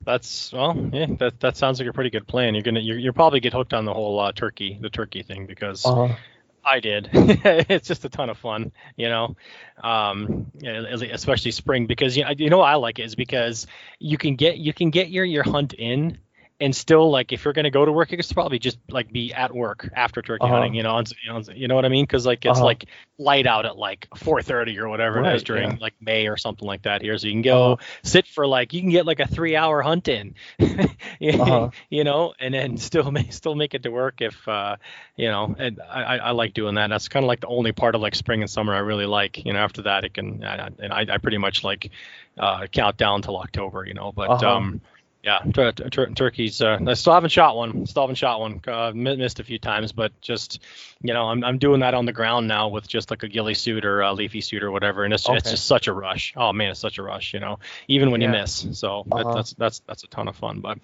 That's 0.05 0.53
well, 0.53 0.89
yeah. 0.93 1.07
That 1.17 1.39
that 1.39 1.57
sounds 1.57 1.79
like 1.79 1.89
a 1.89 1.93
pretty 1.93 2.09
good 2.09 2.27
plan. 2.27 2.55
You're 2.55 2.63
gonna 2.63 2.79
you 2.79 3.05
will 3.05 3.13
probably 3.13 3.39
get 3.39 3.53
hooked 3.53 3.73
on 3.73 3.85
the 3.85 3.93
whole 3.93 4.19
uh, 4.19 4.31
turkey 4.31 4.77
the 4.79 4.89
turkey 4.89 5.23
thing 5.23 5.45
because 5.45 5.85
uh-huh. 5.85 6.15
I 6.63 6.79
did. 6.79 7.09
it's 7.13 7.87
just 7.87 8.05
a 8.05 8.09
ton 8.09 8.29
of 8.29 8.37
fun, 8.37 8.71
you 8.95 9.09
know. 9.09 9.35
Um, 9.83 10.51
especially 10.63 11.51
spring 11.51 11.85
because 11.85 12.15
you 12.15 12.23
know, 12.23 12.31
you 12.37 12.49
know 12.49 12.61
I 12.61 12.75
like 12.75 12.99
it 12.99 13.03
is 13.03 13.15
because 13.15 13.67
you 13.99 14.17
can 14.17 14.35
get 14.35 14.57
you 14.57 14.73
can 14.73 14.89
get 14.89 15.09
your 15.09 15.25
your 15.25 15.43
hunt 15.43 15.73
in 15.73 16.19
and 16.59 16.75
still 16.75 17.09
like 17.09 17.31
if 17.31 17.45
you're 17.45 17.53
going 17.53 17.63
to 17.63 17.71
go 17.71 17.85
to 17.85 17.91
work 17.91 18.11
it's 18.11 18.33
probably 18.33 18.59
just 18.59 18.77
like 18.89 19.11
be 19.11 19.33
at 19.33 19.53
work 19.53 19.89
after 19.95 20.21
turkey 20.21 20.43
uh-huh. 20.43 20.53
hunting 20.53 20.73
you 20.73 20.83
know, 20.83 21.01
you 21.23 21.31
know 21.31 21.41
you 21.53 21.67
know 21.67 21.75
what 21.75 21.85
i 21.85 21.89
mean 21.89 22.03
because 22.03 22.25
like 22.25 22.45
it's 22.45 22.57
uh-huh. 22.57 22.65
like 22.65 22.85
light 23.17 23.47
out 23.47 23.65
at 23.65 23.77
like 23.77 24.07
4.30 24.15 24.77
or 24.77 24.89
whatever 24.89 25.21
right, 25.21 25.33
it 25.33 25.35
is 25.35 25.43
during 25.43 25.71
yeah. 25.71 25.77
like 25.79 25.93
may 26.01 26.27
or 26.27 26.37
something 26.37 26.67
like 26.67 26.83
that 26.83 27.01
here 27.01 27.17
so 27.17 27.27
you 27.27 27.33
can 27.33 27.41
go 27.41 27.73
uh-huh. 27.73 27.83
sit 28.03 28.27
for 28.27 28.45
like 28.45 28.73
you 28.73 28.81
can 28.81 28.89
get 28.89 29.05
like 29.05 29.19
a 29.19 29.27
three 29.27 29.55
hour 29.55 29.81
hunt 29.81 30.07
in 30.07 30.35
uh-huh. 30.61 31.69
you 31.89 32.03
know 32.03 32.33
and 32.39 32.53
then 32.53 32.77
still 32.77 33.11
make 33.11 33.31
still 33.33 33.55
make 33.55 33.73
it 33.73 33.83
to 33.83 33.89
work 33.89 34.21
if 34.21 34.47
uh 34.47 34.75
you 35.15 35.27
know 35.27 35.55
and 35.57 35.79
i 35.89 36.17
i 36.17 36.31
like 36.31 36.53
doing 36.53 36.75
that 36.75 36.89
that's 36.89 37.07
kind 37.07 37.23
of 37.23 37.27
like 37.27 37.39
the 37.39 37.47
only 37.47 37.71
part 37.71 37.95
of 37.95 38.01
like 38.01 38.15
spring 38.15 38.41
and 38.41 38.49
summer 38.49 38.73
i 38.73 38.79
really 38.79 39.05
like 39.05 39.43
you 39.45 39.53
know 39.53 39.59
after 39.59 39.83
that 39.83 40.03
it 40.03 40.13
can 40.13 40.43
and 40.43 40.93
i, 40.93 41.05
I 41.09 41.17
pretty 41.17 41.37
much 41.37 41.63
like 41.63 41.91
uh 42.37 42.67
count 42.67 42.97
down 42.97 43.21
till 43.21 43.37
october 43.37 43.85
you 43.85 43.93
know 43.93 44.11
but 44.11 44.29
uh-huh. 44.29 44.55
um 44.55 44.81
Yeah, 45.21 45.39
tur- 45.53 45.73
tur- 45.73 46.11
turkeys. 46.11 46.61
Uh, 46.61 46.79
I 46.87 46.93
still 46.93 47.13
haven't 47.13 47.31
shot 47.31 47.57
one. 47.57 47.85
Still 47.85 48.03
haven't 48.03 48.15
shot 48.15 48.39
one. 48.39 48.61
Uh, 48.65 48.93
missed 48.95 49.41
a 49.41 49.43
few 49.43 49.59
times, 49.59 49.91
but 49.91 50.13
just 50.21 50.61
you 51.01 51.13
know, 51.13 51.25
I'm 51.25 51.43
I'm 51.43 51.57
doing 51.57 51.81
that 51.81 51.93
on 51.93 52.05
the 52.05 52.13
ground 52.13 52.47
now 52.47 52.69
with 52.69 52.87
just 52.87 53.09
like 53.09 53.23
a 53.23 53.27
ghillie 53.27 53.53
suit 53.53 53.83
or 53.83 53.99
a 53.99 54.13
leafy 54.13 54.39
suit 54.39 54.63
or 54.63 54.71
whatever, 54.71 55.03
and 55.03 55.13
it's 55.13 55.27
okay. 55.27 55.37
it's 55.37 55.51
just 55.51 55.65
such 55.65 55.87
a 55.87 55.93
rush. 55.93 56.33
Oh 56.37 56.53
man, 56.53 56.71
it's 56.71 56.79
such 56.79 56.99
a 56.99 57.03
rush. 57.03 57.33
You 57.33 57.41
know, 57.41 57.59
even 57.89 58.11
when 58.11 58.21
yeah. 58.21 58.27
you 58.27 58.41
miss. 58.41 58.67
So 58.79 59.05
uh-huh. 59.11 59.23
that, 59.23 59.35
that's 59.35 59.53
that's 59.55 59.79
that's 59.79 60.03
a 60.05 60.07
ton 60.07 60.29
of 60.29 60.37
fun. 60.37 60.61
But 60.61 60.77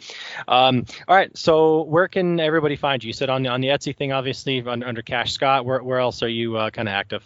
um, 0.50 0.86
all 1.08 1.16
right. 1.16 1.36
So 1.38 1.84
where 1.84 2.10
can 2.10 2.42
everybody 2.42 2.76
find 2.76 3.02
you? 3.02 3.08
You 3.08 3.14
said 3.14 3.30
on 3.30 3.44
the 3.44 3.50
on 3.50 3.62
the 3.62 3.70
Etsy 3.70 3.96
thing, 3.96 4.12
obviously 4.12 4.62
under, 4.68 4.86
under 4.86 5.02
Cash 5.02 5.32
Scott. 5.32 5.66
Where 5.66 5.82
where 5.82 6.00
else 6.00 6.22
are 6.24 6.30
you 6.30 6.58
uh, 6.58 6.72
kind 6.72 6.90
of 6.90 6.94
active? 6.94 7.24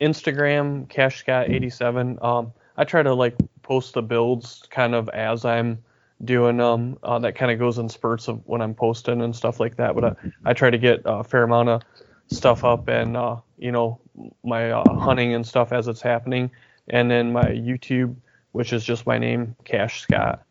Instagram, 0.00 0.88
Cash 0.88 1.20
Scott 1.20 1.50
87. 1.50 2.18
Um, 2.22 2.52
I 2.76 2.84
try 2.84 3.02
to 3.02 3.14
like 3.14 3.36
post 3.62 3.94
the 3.94 4.02
builds 4.02 4.62
kind 4.70 4.94
of 4.94 5.08
as 5.08 5.44
I'm 5.44 5.82
doing 6.24 6.60
um 6.60 6.98
Uh, 7.02 7.18
that 7.18 7.34
kind 7.34 7.52
of 7.52 7.58
goes 7.58 7.78
in 7.78 7.88
spurts 7.88 8.28
of 8.28 8.40
when 8.46 8.62
I'm 8.62 8.74
posting 8.74 9.20
and 9.22 9.34
stuff 9.34 9.60
like 9.60 9.76
that. 9.76 9.94
But 9.94 10.04
I, 10.04 10.14
I 10.44 10.52
try 10.54 10.70
to 10.70 10.78
get 10.78 11.02
a 11.04 11.22
fair 11.22 11.42
amount 11.42 11.68
of 11.68 11.82
stuff 12.28 12.64
up 12.64 12.88
and 12.88 13.16
uh, 13.16 13.36
you 13.58 13.72
know 13.72 14.00
my 14.42 14.70
uh, 14.70 14.94
hunting 14.98 15.34
and 15.34 15.46
stuff 15.46 15.72
as 15.72 15.88
it's 15.88 16.00
happening, 16.00 16.50
and 16.88 17.10
then 17.10 17.32
my 17.32 17.44
YouTube, 17.44 18.16
which 18.52 18.72
is 18.72 18.84
just 18.84 19.06
my 19.06 19.18
name, 19.18 19.54
Cash 19.64 20.02
Scott. 20.02 20.42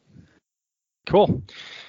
Cool. 1.08 1.42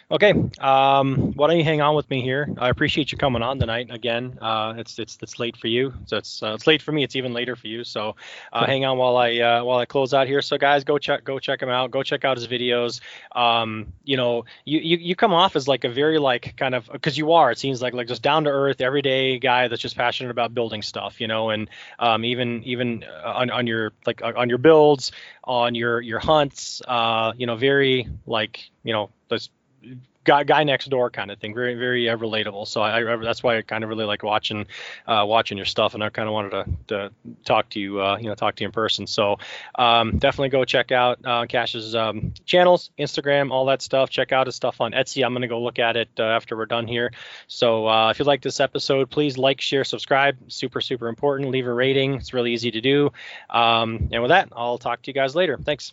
Okay. 0.09 0.33
Um, 0.61 1.33
why 1.33 1.49
don't 1.49 1.57
you 1.57 1.65
hang 1.65 1.81
on 1.81 1.97
with 1.97 2.09
me 2.09 2.23
here? 2.23 2.49
I 2.59 2.69
appreciate 2.69 3.11
you 3.11 3.19
coming 3.19 3.43
on 3.43 3.59
tonight 3.59 3.91
again. 3.91 4.39
Uh, 4.41 4.75
it's 4.77 5.01
it's 5.01 5.19
it's 5.21 5.41
late 5.41 5.57
for 5.57 5.67
you, 5.67 5.95
so 6.05 6.19
it's 6.19 6.45
uh, 6.45 6.55
it's 6.55 6.69
late 6.69 6.81
for 6.81 6.93
me. 6.93 7.03
It's 7.03 7.17
even 7.17 7.33
later 7.33 7.57
for 7.57 7.67
you. 7.67 7.83
So 7.83 8.15
uh, 8.53 8.67
hang 8.67 8.85
on 8.85 8.99
while 8.99 9.17
I 9.17 9.39
uh, 9.39 9.65
while 9.65 9.79
I 9.79 9.85
close 9.85 10.15
out 10.15 10.29
here. 10.29 10.43
So 10.43 10.59
guys, 10.59 10.85
go 10.85 10.99
check 10.99 11.25
go 11.25 11.41
check 11.41 11.61
him 11.61 11.71
out. 11.71 11.91
Go 11.91 12.05
check 12.05 12.25
out 12.25 12.37
his 12.37 12.47
videos. 12.47 13.01
Um, 13.35 13.95
you 14.05 14.17
know, 14.17 14.45
you, 14.65 14.79
you 14.79 14.97
you 14.99 15.17
come 15.17 15.35
off 15.35 15.57
as 15.57 15.67
like 15.67 15.83
a 15.83 15.89
very 15.89 16.21
like 16.21 16.57
kind 16.57 16.77
of 16.77 16.89
because 16.93 17.19
you 17.19 17.33
are. 17.33 17.51
It 17.51 17.59
seems 17.59 17.83
like 17.83 17.93
like 17.93 18.07
just 18.07 18.23
down 18.23 18.45
to 18.45 18.51
earth, 18.51 18.81
everyday 18.81 19.41
guy 19.41 19.67
that's 19.67 19.83
just 19.83 19.97
passionate 19.97 20.31
about 20.31 20.55
building 20.55 20.83
stuff. 20.83 21.21
You 21.21 21.27
know, 21.27 21.51
and 21.51 21.69
um, 21.99 22.25
even 22.25 22.63
even 22.63 23.03
on, 23.25 23.51
on 23.51 23.67
your 23.67 23.91
like 24.07 24.23
on 24.23 24.51
your 24.51 24.59
builds, 24.59 25.11
on 25.43 25.75
your 25.75 26.01
your 26.01 26.21
hunts. 26.21 26.81
Uh, 26.87 27.33
you 27.37 27.49
know, 27.49 27.57
very 27.57 28.09
like 28.25 28.71
you 28.85 28.93
know, 28.93 29.11
let's 29.31 29.51
guy 30.27 30.45
guy 30.45 30.65
next 30.65 30.91
door 30.91 31.09
kind 31.09 31.31
of 31.31 31.39
thing. 31.39 31.55
Very 31.55 31.75
very 31.75 32.09
uh, 32.11 32.17
relatable. 32.17 32.67
So 32.67 32.83
I, 32.83 33.15
I, 33.15 33.17
that's 33.17 33.43
why 33.43 33.57
I 33.57 33.63
kind 33.63 33.83
of 33.83 33.89
really 33.89 34.05
like 34.05 34.23
watching 34.23 34.67
uh, 35.07 35.25
watching 35.27 35.57
your 35.57 35.65
stuff, 35.65 35.95
and 35.95 36.05
I 36.05 36.11
kind 36.11 36.29
of 36.29 36.35
wanted 36.35 36.51
to, 36.51 36.65
to 36.89 37.13
talk 37.45 37.71
to 37.71 37.81
you 37.81 38.03
uh, 38.03 38.19
you 38.19 38.29
know 38.29 38.35
talk 38.35 38.57
to 38.57 38.65
you 38.65 38.67
in 38.67 38.73
person. 38.73 39.07
So 39.07 39.39
um, 39.77 40.19
definitely 40.19 40.51
go 40.51 40.65
check 40.65 40.93
out 40.93 41.19
uh, 41.25 41.47
Cash's 41.47 41.95
um, 41.95 42.35
channels, 42.45 42.91
Instagram, 42.99 43.51
all 43.51 43.65
that 43.67 43.81
stuff. 43.81 44.11
Check 44.11 44.33
out 44.33 44.47
his 44.47 44.57
stuff 44.57 44.81
on 44.81 44.93
Etsy. 44.93 45.25
I'm 45.25 45.33
gonna 45.33 45.49
go 45.49 45.63
look 45.63 45.79
at 45.79 45.97
it 45.97 46.11
uh, 46.19 46.25
after 46.25 46.57
we're 46.57 46.67
done 46.67 46.87
here. 46.87 47.13
So 47.47 47.89
uh, 47.89 48.11
if 48.11 48.19
you 48.19 48.25
like 48.25 48.43
this 48.43 48.61
episode, 48.61 49.09
please 49.09 49.39
like, 49.39 49.61
share, 49.61 49.85
subscribe. 49.85 50.37
Super 50.49 50.81
super 50.81 51.09
important. 51.09 51.51
Leave 51.51 51.67
a 51.67 51.73
rating. 51.73 52.15
It's 52.15 52.35
really 52.35 52.53
easy 52.53 52.71
to 52.73 52.81
do. 52.81 53.13
Um, 53.49 54.09
and 54.13 54.23
with 54.23 54.31
that, 54.31 54.49
I'll 54.53 54.79
talk 54.79 55.03
to 55.03 55.11
you 55.11 55.15
guys 55.15 55.35
later. 55.35 55.57
Thanks. 55.57 55.93